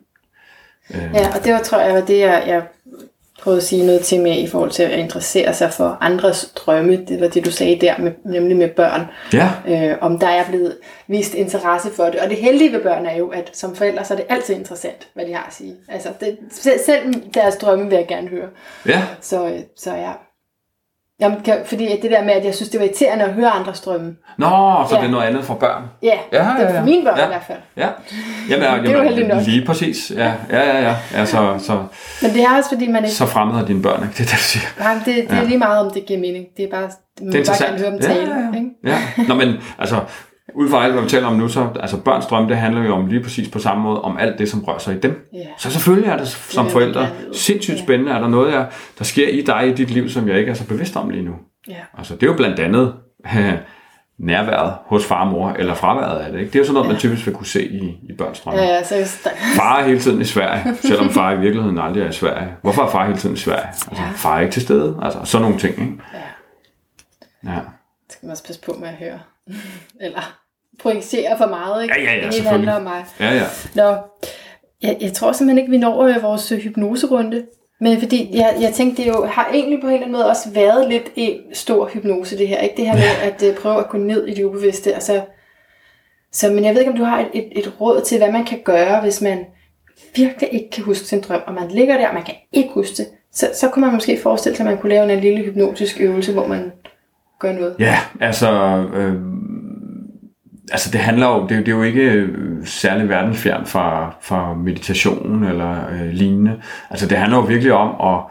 Ja, 0.94 1.28
og 1.40 1.44
det 1.46 1.54
var, 1.54 1.60
tror 1.60 1.80
jeg, 1.80 1.94
var 1.94 2.02
det, 2.02 2.20
jeg, 2.20 2.44
jeg 2.48 2.62
prøvede 3.42 3.58
at 3.58 3.64
sige 3.64 3.86
noget 3.86 4.02
til 4.02 4.22
med 4.22 4.38
i 4.38 4.48
forhold 4.48 4.72
til 4.72 4.84
at 4.84 5.00
interessere 5.00 5.54
sig 5.54 5.74
for 5.74 5.98
andres 6.02 6.52
drømme. 6.56 7.06
Det 7.06 7.22
var 7.22 7.28
det, 7.28 7.46
du 7.46 7.52
sagde 7.52 7.76
der, 7.82 7.98
med, 7.98 8.12
nemlig 8.26 8.58
med 8.58 8.70
børn. 8.70 9.02
Ja, 9.34 9.50
Øh, 9.68 9.98
om 10.02 10.20
der 10.20 10.28
er 10.28 10.46
blevet 10.50 10.78
vist 11.08 11.34
interesse 11.34 11.90
for 11.96 12.04
det. 12.06 12.16
Og 12.20 12.30
det 12.30 12.38
heldige 12.38 12.72
ved 12.72 12.82
børn 12.82 13.06
er 13.06 13.16
jo, 13.18 13.28
at 13.28 13.50
som 13.54 13.76
forældre, 13.76 14.06
så 14.06 14.14
er 14.14 14.18
det 14.18 14.26
altid 14.30 14.56
interessant, 14.56 15.08
hvad 15.14 15.26
de 15.26 15.34
har 15.34 15.46
at 15.48 15.54
sige. 15.54 15.76
Altså, 15.90 16.10
det, 16.20 16.38
selv, 16.52 16.80
selv 16.86 17.14
deres 17.34 17.56
drømme 17.56 17.86
vil 17.90 17.96
jeg 17.96 18.08
gerne 18.08 18.28
høre. 18.28 18.48
ja, 18.88 19.04
Så, 19.22 19.46
øh, 19.46 19.60
så 19.78 19.92
ja. 19.96 20.12
Jamen, 21.20 21.42
kan, 21.46 21.58
fordi 21.66 22.00
det 22.02 22.12
der 22.12 22.24
med, 22.24 22.34
at 22.34 22.46
jeg 22.46 22.56
synes, 22.56 22.70
det 22.70 22.80
var 22.80 22.86
irriterende 22.86 23.26
at 23.26 23.34
høre 23.34 23.50
andres 23.50 23.82
drømme. 23.82 24.16
Nå, 24.38 24.46
så 24.90 24.96
Ja. 24.96 25.02
det 25.02 25.08
er 25.08 25.12
noget 25.12 25.26
andet 25.28 25.44
for 25.44 25.54
børn. 25.54 25.84
Ja, 26.04 26.08
Ja, 26.08 26.40
det 26.40 26.40
er 26.40 26.62
ja, 26.62 26.74
ja. 26.74 26.80
for 26.80 26.86
mine 26.86 27.04
børn 27.06 27.18
Ja. 27.18 27.24
i 27.24 27.28
hvert 27.28 27.44
fald. 27.48 27.58
Ja, 27.78 27.88
jamen, 28.50 28.64
Det 28.64 28.70
er 28.70 28.76
jo 28.78 28.98
jamen, 28.98 29.04
heldigt 29.04 29.28
nok. 29.28 29.42
lige 29.46 29.66
præcis. 29.66 30.12
Ja, 30.16 30.34
ja, 30.52 30.60
ja, 30.60 30.82
ja. 30.82 30.96
ja 31.14 31.26
så, 31.26 31.56
så, 31.60 31.84
Men 32.22 32.32
det 32.34 32.42
er 32.44 32.58
også, 32.58 32.70
fordi 32.70 32.88
man 32.88 33.04
ikke... 33.04 33.16
så 33.16 33.26
fremmede 33.26 33.62
er 33.62 33.66
dine 33.66 33.82
børn, 33.82 34.04
ikke? 34.04 34.14
Det 34.14 34.20
er 34.20 34.24
det, 34.26 34.32
du 34.32 34.38
siger. 34.38 34.66
Nej, 34.80 34.94
det, 34.94 35.06
det 35.06 35.32
er 35.32 35.36
Ja. 35.36 35.44
lige 35.44 35.58
meget, 35.58 35.80
om 35.86 35.92
det 35.94 36.06
giver 36.06 36.20
mening. 36.20 36.46
Det 36.58 36.66
er 36.66 36.70
bare, 36.72 36.90
man 37.22 37.32
Det 37.32 37.40
er 37.42 37.46
bare 37.54 37.66
gerne 37.68 37.80
høre 37.80 37.92
dem 37.92 38.00
Ja, 38.02 38.08
tale. 38.08 38.22
ja, 38.34 38.40
ja. 38.40 38.56
Ikke? 38.58 38.70
Ja, 39.18 39.24
Nå, 39.28 39.34
men 39.36 39.54
altså, 39.80 39.96
ud 40.54 40.70
fra 40.70 40.84
alt, 40.84 40.94
hvad 40.94 41.04
vi 41.04 41.10
taler 41.10 41.28
om 41.28 41.36
nu, 41.36 41.48
så 41.48 41.68
altså 41.80 41.98
børns 42.02 42.26
drømme, 42.26 42.50
det 42.50 42.58
handler 42.58 42.84
jo 42.84 42.94
om 42.96 43.08
lige 43.08 43.24
præcis 43.24 43.50
på 43.50 43.60
samme 43.60 43.84
måde, 43.84 44.02
om 44.02 44.18
alt 44.18 44.40
det, 44.40 44.50
som 44.50 44.64
rører 44.64 44.78
sig 44.78 44.96
i 44.96 45.00
dem. 45.00 45.30
Ja. 45.34 45.40
Så 45.58 45.72
selvfølgelig 45.72 46.10
er 46.10 46.18
det 46.18 46.28
som 46.28 46.70
forældre 46.70 47.02
vide. 47.20 47.38
sindssygt 47.38 47.78
Ja. 47.78 47.84
spændende. 47.84 48.12
Er 48.12 48.20
der 48.20 48.28
noget, 48.28 48.54
der, 48.54 48.66
der 48.98 49.04
sker 49.04 49.28
i 49.28 49.42
dig 49.42 49.68
i 49.68 49.74
dit 49.74 49.90
liv, 49.92 50.10
som 50.10 50.28
jeg 50.30 50.38
ikke 50.40 50.50
er 50.50 50.54
så 50.56 50.68
bevidst 50.68 50.96
om 50.96 51.10
lige 51.10 51.24
nu? 51.24 51.34
Ja. 51.68 51.76
Altså, 51.98 52.14
det 52.16 52.24
er 52.24 52.28
jo 52.28 52.34
blandt 52.38 52.60
andet, 52.60 52.94
nærværet 54.20 54.74
hos 54.86 55.06
far 55.06 55.26
og 55.26 55.32
mor, 55.32 55.50
eller 55.50 55.74
fraværet 55.74 56.20
af 56.20 56.32
det. 56.32 56.40
Ikke? 56.40 56.52
Det 56.52 56.56
er 56.56 56.60
jo 56.60 56.66
sådan 56.66 56.74
noget, 56.74 56.88
man 56.90 56.98
typisk 57.00 57.26
vil 57.26 57.36
kunne 57.36 57.46
se 57.48 57.66
i, 57.68 57.84
i 58.10 58.14
børns 58.18 58.40
drømme. 58.40 58.62
Ja, 58.62 58.68
ja, 58.68 58.84
så 58.84 59.20
Far 59.56 59.80
er 59.80 59.84
hele 59.86 60.00
tiden 60.00 60.22
i 60.22 60.26
Sverige, 60.26 60.76
selvom 60.82 61.10
far 61.10 61.32
i 61.32 61.40
virkeligheden 61.40 61.80
aldrig 61.80 62.04
er 62.04 62.10
i 62.10 62.14
Sverige. 62.14 62.48
Hvorfor 62.62 62.82
er 62.84 62.90
far 62.92 63.06
hele 63.06 63.18
tiden 63.18 63.36
i 63.36 63.40
Sverige? 63.40 63.68
Altså, 63.68 64.04
Ja. 64.04 64.10
far 64.16 64.38
er 64.38 64.42
ikke 64.42 64.52
til 64.54 64.62
stede. 64.62 65.00
Altså, 65.02 65.20
sådan 65.24 65.42
nogle 65.46 65.60
ting. 65.60 65.72
Ikke? 65.82 65.94
Ja. 67.44 67.50
Ja. 67.52 67.56
Det 68.06 68.14
skal 68.14 68.26
man 68.26 68.32
også 68.32 68.46
passe 68.46 68.62
på 68.62 68.76
med 68.80 68.88
at 68.88 68.94
høre. 68.96 69.20
Eller 70.02 70.40
projicere 70.80 71.38
for 71.38 71.48
meget, 71.48 71.84
ikke? 71.84 71.96
Ja, 72.00 72.04
ja, 72.04 72.26
ja, 72.26 72.32
selvfølgelig. 72.32 72.84
mig. 72.84 73.06
ja, 73.20 73.34
ja. 73.34 73.44
Nå, 73.76 73.96
jeg, 74.82 74.98
jeg 75.02 75.14
tror 75.14 75.32
simpelthen 75.32 75.58
ikke, 75.58 75.72
vi 75.72 75.78
når 75.78 76.04
øh, 76.04 76.24
vores 76.24 76.52
øh, 76.52 76.60
hypnoserunde. 76.60 77.46
Men 77.82 78.00
fordi 78.00 78.38
jeg, 78.38 78.58
jeg 78.62 78.74
tænkte, 78.74 79.04
det 79.04 79.10
jo 79.10 79.26
har 79.26 79.50
egentlig 79.54 79.82
på 79.82 79.88
en 79.88 79.94
eller 79.94 80.06
anden 80.06 80.18
måde 80.18 80.30
også 80.30 80.50
været 80.50 80.90
lidt 80.90 81.12
en 81.16 81.42
stor 81.54 81.88
hypnose, 81.88 82.38
det 82.38 82.48
her. 82.48 82.58
Ikke 82.58 82.78
det 82.78 82.86
her 82.86 82.94
med 82.94 83.32
at 83.32 83.44
øh, 83.44 83.56
prøve 83.56 83.80
at 83.80 83.90
gå 83.90 83.98
ned 83.98 84.28
i 84.28 84.34
det 84.34 84.44
ubevidste. 84.44 84.94
Altså, 84.94 85.22
så, 86.32 86.52
men 86.52 86.64
jeg 86.64 86.74
ved 86.74 86.82
ikke, 86.82 86.92
om 86.92 86.98
du 86.98 87.04
har 87.04 87.20
et, 87.20 87.30
et, 87.34 87.52
et 87.56 87.82
råd 87.82 88.02
til, 88.02 88.18
hvad 88.18 88.32
man 88.32 88.46
kan 88.46 88.60
gøre, 88.64 89.02
hvis 89.02 89.22
man 89.22 89.46
virkelig 90.16 90.54
ikke 90.54 90.70
kan 90.70 90.84
huske 90.84 91.06
sin 91.06 91.22
drøm, 91.22 91.42
og 91.48 91.54
man 91.54 91.68
ligger 91.68 91.98
der, 91.98 92.08
og 92.08 92.14
man 92.14 92.24
kan 92.24 92.36
ikke 92.52 92.70
huske 92.74 92.96
det. 92.98 93.08
Så, 93.34 93.50
så 93.54 93.70
kunne 93.70 93.86
man 93.86 93.94
måske 93.94 94.20
forestille 94.24 94.56
sig, 94.56 94.66
at 94.66 94.72
man 94.72 94.82
kunne 94.82 94.90
lave 94.90 95.14
en 95.14 95.20
lille 95.20 95.44
hypnotisk 95.44 96.02
øvelse, 96.02 96.34
hvor 96.34 96.48
man 96.48 96.72
gør 97.40 97.52
noget. 97.52 97.76
Ja, 97.80 98.00
altså, 98.22 98.52
øh, 98.94 99.16
altså 100.72 100.92
det 100.92 101.00
handler 101.00 101.28
jo, 101.28 101.44
det, 101.44 101.52
er 101.52 101.56
jo- 101.56 101.62
det 101.64 101.68
er 101.72 101.76
jo 101.76 101.84
ikke 101.84 102.02
øh, 102.12 102.38
særlig 102.66 103.10
verdensfjern 103.10 103.66
fra, 103.66 104.16
fra 104.22 104.54
meditation 104.54 105.44
eller 105.44 105.76
øh, 105.92 106.10
lignende. 106.12 106.62
Altså 106.90 107.08
det 107.08 107.18
handler 107.18 107.38
jo 107.38 107.44
virkelig 107.44 107.74
om 107.74 108.16
at, 108.16 108.22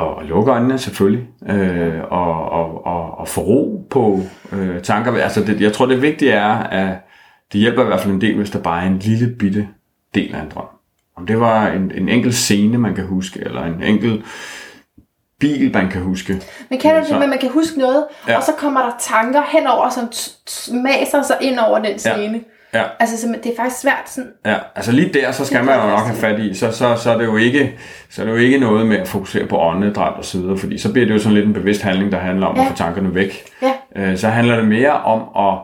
at 0.00 0.26
lukke 0.28 0.50
øjnene 0.52 0.78
selvfølgelig, 0.78 1.26
øh, 1.50 2.00
og, 2.10 2.48
og, 2.50 2.86
og, 2.86 3.18
og 3.18 3.28
få 3.28 3.40
ro 3.40 3.86
på 3.90 4.20
øh, 4.52 4.80
tanker. 4.80 5.12
Altså 5.22 5.44
det, 5.44 5.60
jeg 5.60 5.72
tror 5.72 5.86
det 5.86 6.02
vigtige 6.02 6.32
er, 6.32 6.52
at 6.54 6.96
det 7.52 7.60
hjælper 7.60 7.82
i 7.82 7.86
hvert 7.86 8.00
fald 8.00 8.14
en 8.14 8.20
del, 8.20 8.36
hvis 8.36 8.50
der 8.50 8.58
bare 8.58 8.82
er 8.82 8.86
en 8.86 8.98
lille 8.98 9.34
bitte 9.38 9.68
del 10.14 10.34
af 10.34 10.40
en 10.42 10.48
drøm. 10.54 10.64
Om 11.16 11.26
det 11.26 11.40
var 11.40 11.66
en, 11.68 11.92
en 11.94 12.08
enkelt 12.08 12.34
scene, 12.34 12.78
man 12.78 12.94
kan 12.94 13.06
huske, 13.06 13.40
eller 13.40 13.64
en 13.64 13.82
enkelt 13.82 14.24
bil, 15.48 15.70
man 15.74 15.88
kan 15.88 16.00
huske. 16.00 16.42
Men 16.70 16.78
kan 16.78 16.94
du 16.94 17.08
det, 17.08 17.18
men 17.20 17.28
man 17.30 17.38
kan 17.38 17.50
huske 17.50 17.78
noget, 17.78 18.04
Ja. 18.26 18.32
ja. 18.32 18.38
og 18.38 18.42
så 18.44 18.52
kommer 18.58 18.80
der 18.80 18.92
tanker 19.00 19.42
henover, 19.48 19.88
som 19.90 20.08
maser 20.76 21.22
sig 21.22 21.36
ind 21.40 21.58
over 21.58 21.78
den 21.78 21.98
scene. 21.98 22.40
Ja. 22.74 22.82
Altså, 23.00 23.20
så 23.20 23.26
det 23.44 23.52
er 23.52 23.56
faktisk 23.56 23.80
svært 23.82 24.02
sådan, 24.10 24.30
Ja, 24.46 24.56
altså 24.76 24.92
lige 24.92 25.12
der, 25.14 25.32
så 25.32 25.44
skal 25.44 25.64
man 25.64 25.74
jo 25.80 25.86
nok 25.86 25.98
have 26.06 26.16
fat 26.16 26.40
i, 26.40 26.54
så, 26.54 26.70
så, 26.72 26.96
så, 26.96 27.10
er 27.10 27.18
det 27.18 27.24
jo 27.24 27.36
ikke, 27.36 27.72
så 28.10 28.22
er 28.22 28.26
det 28.26 28.32
jo 28.32 28.38
ikke 28.38 28.58
noget 28.58 28.86
med 28.86 28.96
at 28.96 29.08
fokusere 29.08 29.46
på 29.46 29.58
åndedræt 29.58 30.12
og 30.16 30.24
så 30.24 30.38
videre, 30.38 30.58
fordi 30.58 30.78
så 30.78 30.92
bliver 30.92 31.06
det 31.06 31.14
jo 31.14 31.18
sådan 31.18 31.34
lidt 31.34 31.46
en 31.46 31.52
bevidst 31.52 31.82
handling, 31.82 32.12
der 32.12 32.18
handler 32.18 32.46
om 32.46 32.56
ja. 32.56 32.62
Ja. 32.62 32.66
at 32.68 32.72
få 32.72 32.76
tankerne 32.78 33.14
væk. 33.14 33.44
ja, 33.62 33.72
Øh, 33.96 34.16
så 34.18 34.28
handler 34.28 34.56
det 34.56 34.68
mere 34.68 34.90
om 34.92 35.20
at, 35.20 35.58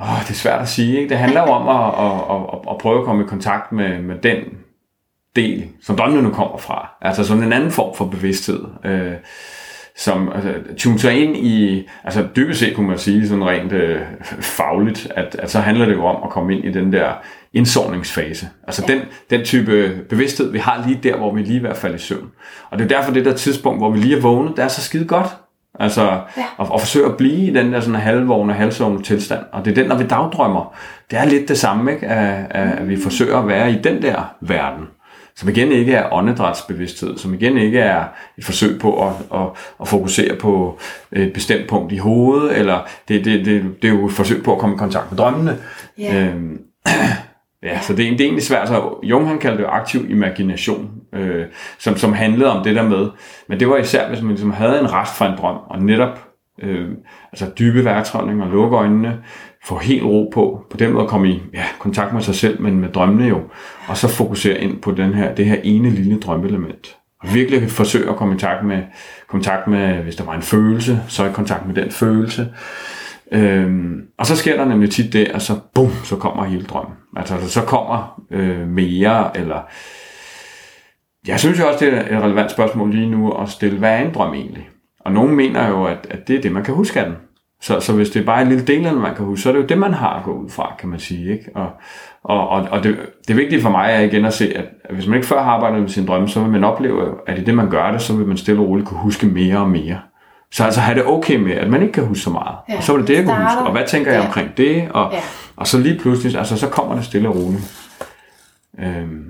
åh, 0.00 0.20
det 0.22 0.30
er 0.30 0.34
svært 0.34 0.60
at 0.60 0.68
sige, 0.68 0.96
ikke? 0.98 1.08
det 1.08 1.18
handler 1.18 1.40
jo 1.40 1.46
om 1.48 1.68
at, 1.68 2.06
at, 2.06 2.12
at, 2.36 2.42
at, 2.52 2.70
at 2.70 2.78
prøve 2.78 2.98
at 2.98 3.04
komme 3.04 3.24
i 3.24 3.26
kontakt 3.26 3.72
med, 3.72 3.98
med 4.02 4.16
den 4.22 4.36
del, 5.36 5.68
som 5.82 6.12
nu 6.12 6.30
kommer 6.30 6.58
fra. 6.58 6.88
Altså 7.00 7.24
sådan 7.24 7.42
en 7.42 7.52
anden 7.52 7.70
form 7.70 7.96
for 7.96 8.04
bevidsthed. 8.04 8.64
Øh, 8.84 9.12
som 9.96 10.32
altså, 10.34 10.54
tune 10.76 10.98
sig 10.98 11.22
ind 11.22 11.36
i, 11.36 11.88
altså 12.04 12.26
dybest 12.36 12.60
set 12.60 12.76
kunne 12.76 12.88
man 12.88 12.98
sige 12.98 13.28
sådan 13.28 13.44
rent 13.44 13.72
øh, 13.72 14.00
fagligt, 14.40 15.12
at, 15.16 15.36
at 15.38 15.50
så 15.50 15.60
handler 15.60 15.86
det 15.86 15.94
jo 15.94 16.04
om 16.04 16.22
at 16.24 16.30
komme 16.30 16.56
ind 16.56 16.64
i 16.64 16.72
den 16.72 16.92
der 16.92 17.12
indsovningsfase. 17.52 18.48
Altså 18.66 18.84
ja. 18.88 18.94
den, 18.94 19.02
den 19.30 19.44
type 19.44 20.00
bevidsthed, 20.08 20.52
vi 20.52 20.58
har 20.58 20.84
lige 20.86 21.00
der, 21.02 21.16
hvor 21.16 21.34
vi 21.34 21.42
lige 21.42 21.58
er 21.58 21.62
ved 21.62 21.70
at 21.70 21.76
falde 21.76 21.96
i 21.96 21.98
søvn. 21.98 22.30
Og 22.70 22.78
det 22.78 22.84
er 22.84 22.88
derfor 22.88 23.12
det 23.12 23.24
der 23.24 23.34
tidspunkt, 23.34 23.80
hvor 23.80 23.90
vi 23.90 23.98
lige 23.98 24.16
er 24.16 24.20
vågnet, 24.20 24.56
det 24.56 24.64
er 24.64 24.68
så 24.68 24.82
skide 24.82 25.04
godt. 25.04 25.28
Altså 25.80 26.02
ja. 26.02 26.44
at, 26.60 26.66
at 26.74 26.80
forsøge 26.80 27.06
at 27.06 27.16
blive 27.16 27.46
i 27.46 27.54
den 27.54 27.72
der 27.72 27.80
sådan 27.80 28.00
halvvågne, 28.00 28.52
halvsovende 28.52 29.02
tilstand. 29.02 29.40
Og 29.52 29.64
det 29.64 29.70
er 29.70 29.74
den, 29.74 29.86
når 29.86 29.96
vi 29.96 30.04
dagdrømmer. 30.04 30.74
Det 31.10 31.18
er 31.18 31.24
lidt 31.24 31.48
det 31.48 31.58
samme, 31.58 31.92
ikke? 31.92 32.06
At, 32.06 32.46
at 32.50 32.88
vi 32.88 32.96
forsøger 33.02 33.38
at 33.38 33.48
være 33.48 33.72
i 33.72 33.78
den 33.82 34.02
der 34.02 34.34
verden 34.40 34.84
som 35.36 35.48
igen 35.48 35.72
ikke 35.72 35.92
er 35.92 36.12
åndedrætsbevidsthed, 36.12 37.18
som 37.18 37.34
igen 37.34 37.58
ikke 37.58 37.78
er 37.78 38.04
et 38.38 38.44
forsøg 38.44 38.80
på 38.80 39.06
at, 39.06 39.12
at, 39.34 39.46
at 39.80 39.88
fokusere 39.88 40.36
på 40.36 40.78
et 41.12 41.32
bestemt 41.32 41.68
punkt 41.68 41.92
i 41.92 41.96
hovedet, 41.96 42.58
eller 42.58 42.80
det, 43.08 43.24
det, 43.24 43.44
det, 43.44 43.82
det 43.82 43.90
er 43.90 43.94
jo 43.94 44.06
et 44.06 44.12
forsøg 44.12 44.42
på 44.42 44.52
at 44.52 44.58
komme 44.58 44.76
i 44.76 44.78
kontakt 44.78 45.10
med 45.10 45.18
drømmene. 45.18 45.58
Ja. 45.98 46.24
Øhm, 46.24 46.60
ja, 47.62 47.80
så 47.80 47.92
det 47.92 48.06
er, 48.06 48.10
det 48.10 48.20
er 48.20 48.24
egentlig 48.24 48.44
svært. 48.44 48.68
Så 48.68 48.98
Jung 49.02 49.28
han 49.28 49.38
kaldte 49.38 49.58
det 49.58 49.64
jo 49.64 49.68
aktiv 49.68 50.10
imagination, 50.10 50.90
øh, 51.14 51.46
som, 51.78 51.96
som 51.96 52.12
handlede 52.12 52.50
om 52.50 52.64
det 52.64 52.76
der 52.76 52.88
med, 52.88 53.08
men 53.48 53.60
det 53.60 53.68
var 53.68 53.76
især, 53.76 54.08
hvis 54.08 54.20
man 54.20 54.30
ligesom 54.30 54.50
havde 54.50 54.80
en 54.80 54.92
rest 54.92 55.16
fra 55.16 55.32
en 55.32 55.38
drøm, 55.38 55.56
og 55.66 55.82
netop 55.82 56.30
øh, 56.62 56.88
altså 57.32 57.50
dybe 57.58 57.84
vejrtrækning 57.84 58.42
og 58.42 58.50
lukke 58.50 58.76
øjnene, 58.76 59.18
få 59.64 59.78
helt 59.78 60.04
ro 60.04 60.30
på, 60.34 60.64
på 60.70 60.76
den 60.76 60.92
måde 60.92 61.08
komme 61.08 61.28
i 61.28 61.42
ja, 61.54 61.64
kontakt 61.78 62.12
med 62.12 62.22
sig 62.22 62.34
selv, 62.34 62.62
men 62.62 62.80
med 62.80 62.88
drømmene 62.88 63.28
jo, 63.28 63.40
og 63.88 63.96
så 63.96 64.08
fokusere 64.08 64.60
ind 64.60 64.80
på 64.80 64.90
den 64.90 65.14
her, 65.14 65.34
det 65.34 65.46
her 65.46 65.56
ene 65.64 65.90
lille 65.90 66.20
drømmeelement. 66.20 66.96
Og 67.22 67.34
virkelig 67.34 67.70
forsøge 67.70 68.10
at 68.10 68.16
komme 68.16 68.34
i 68.34 68.34
kontakt 68.34 68.66
med, 68.66 68.82
kontakt 69.28 69.66
med, 69.66 69.94
hvis 69.94 70.16
der 70.16 70.24
var 70.24 70.34
en 70.34 70.42
følelse, 70.42 71.00
så 71.08 71.24
i 71.24 71.32
kontakt 71.32 71.66
med 71.66 71.74
den 71.74 71.90
følelse. 71.90 72.48
Øhm, 73.32 74.02
og 74.18 74.26
så 74.26 74.36
sker 74.36 74.56
der 74.56 74.64
nemlig 74.64 74.90
tit 74.90 75.12
det, 75.12 75.32
og 75.32 75.42
så 75.42 75.58
bum, 75.74 75.90
så 76.04 76.16
kommer 76.16 76.44
hele 76.44 76.64
drømmen. 76.64 76.96
Altså, 77.16 77.34
altså 77.34 77.50
så 77.50 77.60
kommer 77.60 78.22
øh, 78.30 78.68
mere, 78.68 79.36
eller 79.36 79.60
jeg 81.26 81.40
synes 81.40 81.58
jo 81.58 81.68
også, 81.68 81.84
det 81.84 81.94
er 81.94 82.16
et 82.16 82.22
relevant 82.22 82.50
spørgsmål 82.50 82.90
lige 82.90 83.10
nu 83.10 83.32
at 83.32 83.48
stille, 83.48 83.78
hvad 83.78 83.90
er 83.90 83.98
en 83.98 84.14
drøm 84.14 84.34
egentlig? 84.34 84.68
Og 85.00 85.12
nogen 85.12 85.36
mener 85.36 85.68
jo, 85.68 85.84
at, 85.84 86.06
at 86.10 86.28
det 86.28 86.36
er 86.36 86.40
det, 86.40 86.52
man 86.52 86.64
kan 86.64 86.74
huske 86.74 87.00
af 87.00 87.06
den. 87.06 87.16
Så, 87.62 87.80
så 87.80 87.92
hvis 87.92 88.10
det 88.10 88.20
er 88.22 88.26
bare 88.26 88.42
en 88.42 88.48
lille 88.48 88.64
del 88.64 88.86
af 88.86 88.92
den, 88.92 89.02
man 89.02 89.14
kan 89.14 89.24
huske, 89.24 89.42
så 89.42 89.48
er 89.48 89.52
det 89.52 89.60
jo 89.62 89.66
det, 89.66 89.78
man 89.78 89.94
har 89.94 90.08
at 90.18 90.24
gå 90.24 90.32
ud 90.32 90.48
fra, 90.50 90.74
kan 90.78 90.88
man 90.88 90.98
sige. 90.98 91.32
Ikke? 91.32 91.50
Og, 91.54 91.70
og, 92.24 92.48
og, 92.48 92.68
og 92.70 92.84
det, 92.84 92.96
det 93.28 93.36
vigtige 93.36 93.62
for 93.62 93.70
mig 93.70 93.90
er 93.92 94.00
igen 94.00 94.24
at 94.24 94.32
se, 94.34 94.52
at, 94.56 94.64
hvis 94.90 95.06
man 95.06 95.16
ikke 95.16 95.26
før 95.28 95.42
har 95.42 95.50
arbejdet 95.50 95.80
med 95.80 95.88
sin 95.88 96.06
drømme, 96.06 96.28
så 96.28 96.40
vil 96.40 96.50
man 96.50 96.64
opleve, 96.64 97.14
at 97.26 97.38
i 97.38 97.44
det, 97.44 97.54
man 97.54 97.70
gør 97.70 97.90
det, 97.90 98.02
så 98.02 98.16
vil 98.16 98.26
man 98.26 98.36
stille 98.36 98.60
og 98.60 98.68
roligt 98.68 98.88
kunne 98.88 99.00
huske 99.00 99.26
mere 99.26 99.58
og 99.58 99.68
mere. 99.68 99.98
Så 100.52 100.64
altså 100.64 100.80
have 100.80 100.98
det 100.98 101.06
okay 101.06 101.36
med, 101.36 101.52
at 101.52 101.70
man 101.70 101.82
ikke 101.82 101.92
kan 101.92 102.04
huske 102.06 102.22
så 102.22 102.30
meget. 102.30 102.56
Ja, 102.68 102.76
og 102.76 102.82
så 102.82 102.92
var 102.92 102.98
det 102.98 103.08
det, 103.08 103.14
jeg 103.14 103.24
kunne 103.24 103.34
starter. 103.34 103.50
huske. 103.56 103.66
Og 103.66 103.72
hvad 103.72 103.86
tænker 103.86 104.12
jeg 104.12 104.20
Ja. 104.20 104.26
omkring 104.26 104.56
det? 104.56 104.88
Og, 104.90 105.12
Ja. 105.12 105.18
og 105.56 105.66
så 105.66 105.78
lige 105.78 105.98
pludselig, 105.98 106.38
altså 106.38 106.56
så 106.56 106.68
kommer 106.68 106.94
det 106.94 107.04
stille 107.04 107.28
og 107.28 107.36
roligt. 107.36 107.86
Øhm, 108.80 109.24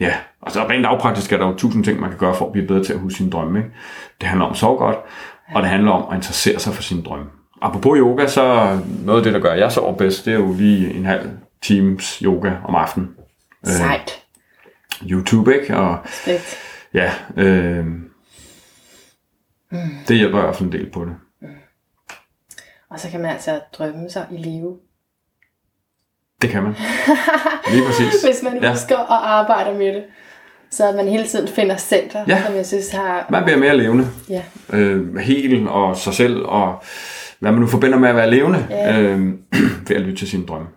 ja, 0.00 0.12
og 0.42 0.50
så 0.52 0.60
rent 0.68 0.82
lavpraktisk 0.82 1.32
er 1.32 1.36
der 1.36 1.46
jo 1.46 1.54
tusind 1.54 1.84
ting, 1.84 2.00
man 2.00 2.10
kan 2.10 2.18
gøre 2.18 2.34
for 2.34 2.46
at 2.46 2.52
blive 2.52 2.66
bedre 2.66 2.84
til 2.84 2.92
at 2.92 2.98
huske 2.98 3.16
sine 3.16 3.30
drømme. 3.30 3.58
Ikke? 3.58 3.70
Det 4.20 4.28
handler 4.28 4.46
om 4.46 4.52
at 4.52 4.56
sove 4.58 4.78
godt, 4.78 4.96
og 5.54 5.62
det 5.62 5.70
handler 5.70 5.90
om 5.92 6.10
at 6.10 6.16
interessere 6.16 6.58
sig 6.60 6.74
for 6.74 6.82
sine 6.82 7.02
drømme. 7.02 7.26
Apropos 7.62 7.98
yoga, 7.98 8.26
så 8.26 8.78
noget 9.04 9.18
af 9.18 9.24
det, 9.24 9.34
der 9.34 9.40
gør, 9.40 9.52
at 9.52 9.58
jeg 9.58 9.72
sover 9.72 9.96
bedst, 9.96 10.24
det 10.24 10.32
er 10.34 10.38
jo 10.38 10.52
lige 10.52 10.94
en 10.94 11.04
halv 11.06 11.30
times 11.62 12.04
yoga 12.18 12.52
om 12.64 12.74
aftenen. 12.74 13.08
sejt. 13.64 14.24
YouTube, 15.10 15.60
ikke? 15.60 15.76
Og 15.76 15.98
Respekt. 16.04 16.56
ja, 16.94 17.12
øh, 17.36 17.86
det 20.08 20.16
hjælper 20.16 20.38
i 20.38 20.42
hvert 20.42 20.56
fald 20.56 20.66
en 20.66 20.80
del 20.80 20.90
på 20.90 21.04
det. 21.04 21.14
Og 22.90 23.00
så 23.00 23.10
kan 23.10 23.20
man 23.20 23.30
altså 23.30 23.60
drømme 23.78 24.10
sig 24.10 24.26
i 24.30 24.36
live. 24.36 24.76
Det 26.42 26.50
kan 26.50 26.62
man. 26.62 26.74
Lige 27.70 27.84
præcis. 27.86 28.22
Hvis 28.26 28.42
man 28.42 28.62
Ja. 28.62 28.70
husker 28.70 28.96
og 28.96 29.30
arbejder 29.30 29.78
med 29.78 29.86
det. 29.94 30.04
Så 30.70 30.88
at 30.88 30.94
man 30.96 31.08
hele 31.08 31.26
tiden 31.26 31.48
finder 31.48 31.76
center, 31.76 32.24
Ja. 32.28 32.42
som 32.46 32.54
jeg 32.54 32.66
synes 32.66 32.90
har... 32.90 33.26
Man 33.30 33.44
bliver 33.44 33.58
mere 33.58 33.76
levende. 33.76 34.06
Ja. 34.28 34.42
øh, 34.72 35.16
hel 35.16 35.68
og 35.68 35.96
sig 35.96 36.14
selv, 36.14 36.36
og 36.44 36.82
hvad 37.38 37.52
man 37.52 37.60
nu 37.60 37.66
forbinder 37.66 37.98
med 37.98 38.08
at 38.08 38.16
være 38.16 38.30
levende, 38.30 38.66
Ja. 38.70 39.00
øh, 39.02 39.18
ved 39.88 39.96
at 39.96 40.02
lytte 40.02 40.16
til 40.18 40.28
sine 40.28 40.46
drømme. 40.46 40.68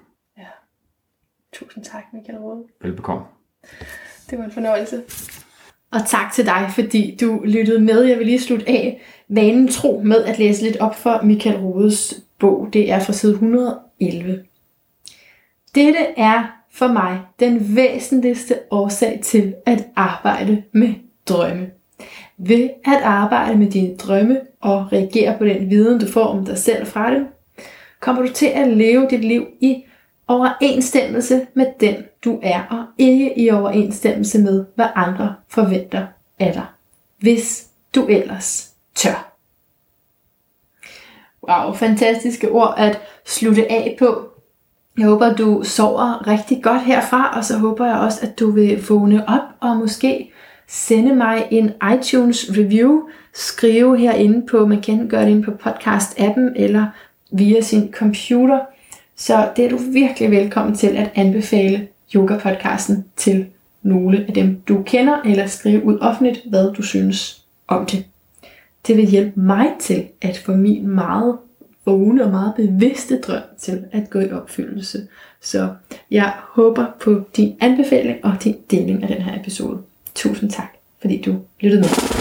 Tusind 1.53 1.83
tak, 1.83 2.03
Michael 2.13 2.37
Rode. 2.39 2.63
Velbekomme. 2.81 3.23
Det 4.29 4.37
var 4.39 4.43
en 4.45 4.51
fornøjelse. 4.51 5.01
Og 5.91 5.99
tak 6.07 6.33
til 6.33 6.45
dig, 6.45 6.69
fordi 6.75 7.17
du 7.21 7.41
lyttede 7.45 7.79
med. 7.79 8.01
Jeg 8.03 8.17
vil 8.17 8.25
lige 8.25 8.41
slutte 8.41 8.69
af 8.69 9.01
vanen 9.29 9.67
tro 9.67 10.01
med 10.05 10.23
at 10.23 10.39
læse 10.39 10.63
lidt 10.63 10.77
op 10.77 10.95
for 10.95 11.19
Michael 11.23 11.57
Rodes 11.57 12.13
bog. 12.39 12.69
Det 12.73 12.91
er 12.91 12.99
fra 12.99 13.13
side 13.13 13.31
111. 13.33 14.43
Dette 15.75 15.99
er 16.17 16.60
for 16.73 16.87
mig 16.87 17.21
den 17.39 17.75
væsentligste 17.75 18.59
årsag 18.71 19.19
til 19.23 19.55
at 19.65 19.87
arbejde 19.95 20.63
med 20.71 20.93
drømme. 21.29 21.69
Ved 22.37 22.69
at 22.85 23.01
arbejde 23.03 23.57
med 23.57 23.71
dine 23.71 23.97
drømme 23.97 24.41
og 24.61 24.93
reagere 24.93 25.37
på 25.37 25.45
den 25.45 25.69
viden, 25.69 25.99
du 25.99 26.07
får 26.07 26.25
om 26.25 26.45
dig 26.45 26.57
selv 26.57 26.85
fra 26.87 27.13
dem, 27.13 27.27
kommer 27.99 28.21
du 28.21 28.33
til 28.33 28.45
at 28.45 28.67
leve 28.67 29.07
dit 29.09 29.25
liv 29.25 29.47
i 29.59 29.83
overensstemmelse 30.27 31.47
med 31.53 31.65
den, 31.79 31.95
du 32.25 32.39
er, 32.43 32.63
og 32.69 32.85
ikke 32.97 33.39
i 33.39 33.49
overensstemmelse 33.49 34.39
med, 34.39 34.65
hvad 34.75 34.87
andre 34.95 35.35
forventer 35.47 36.07
af 36.39 36.53
dig, 36.53 36.65
hvis 37.19 37.67
du 37.95 38.07
ellers 38.07 38.71
tør. 38.95 39.31
Wow, 41.49 41.73
fantastiske 41.73 42.49
ord 42.49 42.73
at 42.77 43.01
slutte 43.25 43.71
af 43.71 43.95
på. 43.99 44.30
Jeg 45.01 45.09
håber, 45.09 45.33
du 45.33 45.61
sover 45.63 46.27
rigtig 46.27 46.63
godt 46.63 46.81
herfra, 46.81 47.37
og 47.37 47.45
så 47.45 47.57
håber 47.57 47.85
jeg 47.85 47.95
også, 47.95 48.19
at 48.21 48.39
du 48.39 48.51
vil 48.51 48.85
vågne 48.89 49.29
op 49.29 49.41
og 49.59 49.77
måske 49.77 50.31
sende 50.67 51.15
mig 51.15 51.47
en 51.51 51.71
iTunes 51.93 52.51
review. 52.57 53.01
Skrive 53.33 53.97
herinde 53.97 54.47
på, 54.47 54.65
man 54.65 54.81
kan 54.81 55.07
gøre 55.07 55.25
det 55.25 55.29
inde 55.29 55.43
på 55.43 55.51
podcast-appen, 55.51 56.53
eller 56.55 56.85
via 57.31 57.61
sin 57.61 57.93
computer. 57.93 58.59
Så 59.15 59.49
det 59.55 59.65
er 59.65 59.69
du 59.69 59.77
virkelig 59.77 60.31
velkommen 60.31 60.75
til 60.75 60.87
at 60.87 61.11
anbefale 61.15 61.87
yoga-podcasten 62.15 62.95
til 63.15 63.45
nogle 63.83 64.25
af 64.27 64.33
dem, 64.33 64.61
du 64.67 64.83
kender, 64.85 65.17
eller 65.25 65.47
skrive 65.47 65.85
ud 65.85 65.97
offentligt, 66.01 66.41
hvad 66.49 66.73
du 66.73 66.81
synes 66.81 67.43
om 67.67 67.85
det. 67.85 68.05
Det 68.87 68.97
vil 68.97 69.05
hjælpe 69.05 69.39
mig 69.39 69.67
til 69.79 70.03
at 70.21 70.37
få 70.37 70.51
min 70.51 70.87
meget 70.87 71.37
vågne 71.85 72.23
og 72.23 72.31
meget 72.31 72.53
bevidste 72.55 73.19
drøm 73.19 73.43
til 73.59 73.85
at 73.91 74.09
gå 74.09 74.19
i 74.19 74.31
opfyldelse. 74.31 75.07
Så 75.41 75.69
jeg 76.11 76.33
håber 76.49 76.85
på 76.99 77.21
din 77.37 77.55
anbefaling 77.61 78.25
og 78.25 78.33
din 78.43 78.55
deling 78.71 79.03
af 79.03 79.07
den 79.07 79.21
her 79.21 79.39
episode. 79.39 79.81
Tusind 80.15 80.51
tak, 80.51 80.73
fordi 81.01 81.21
du 81.21 81.35
lyttede 81.59 81.81
med. 81.81 82.20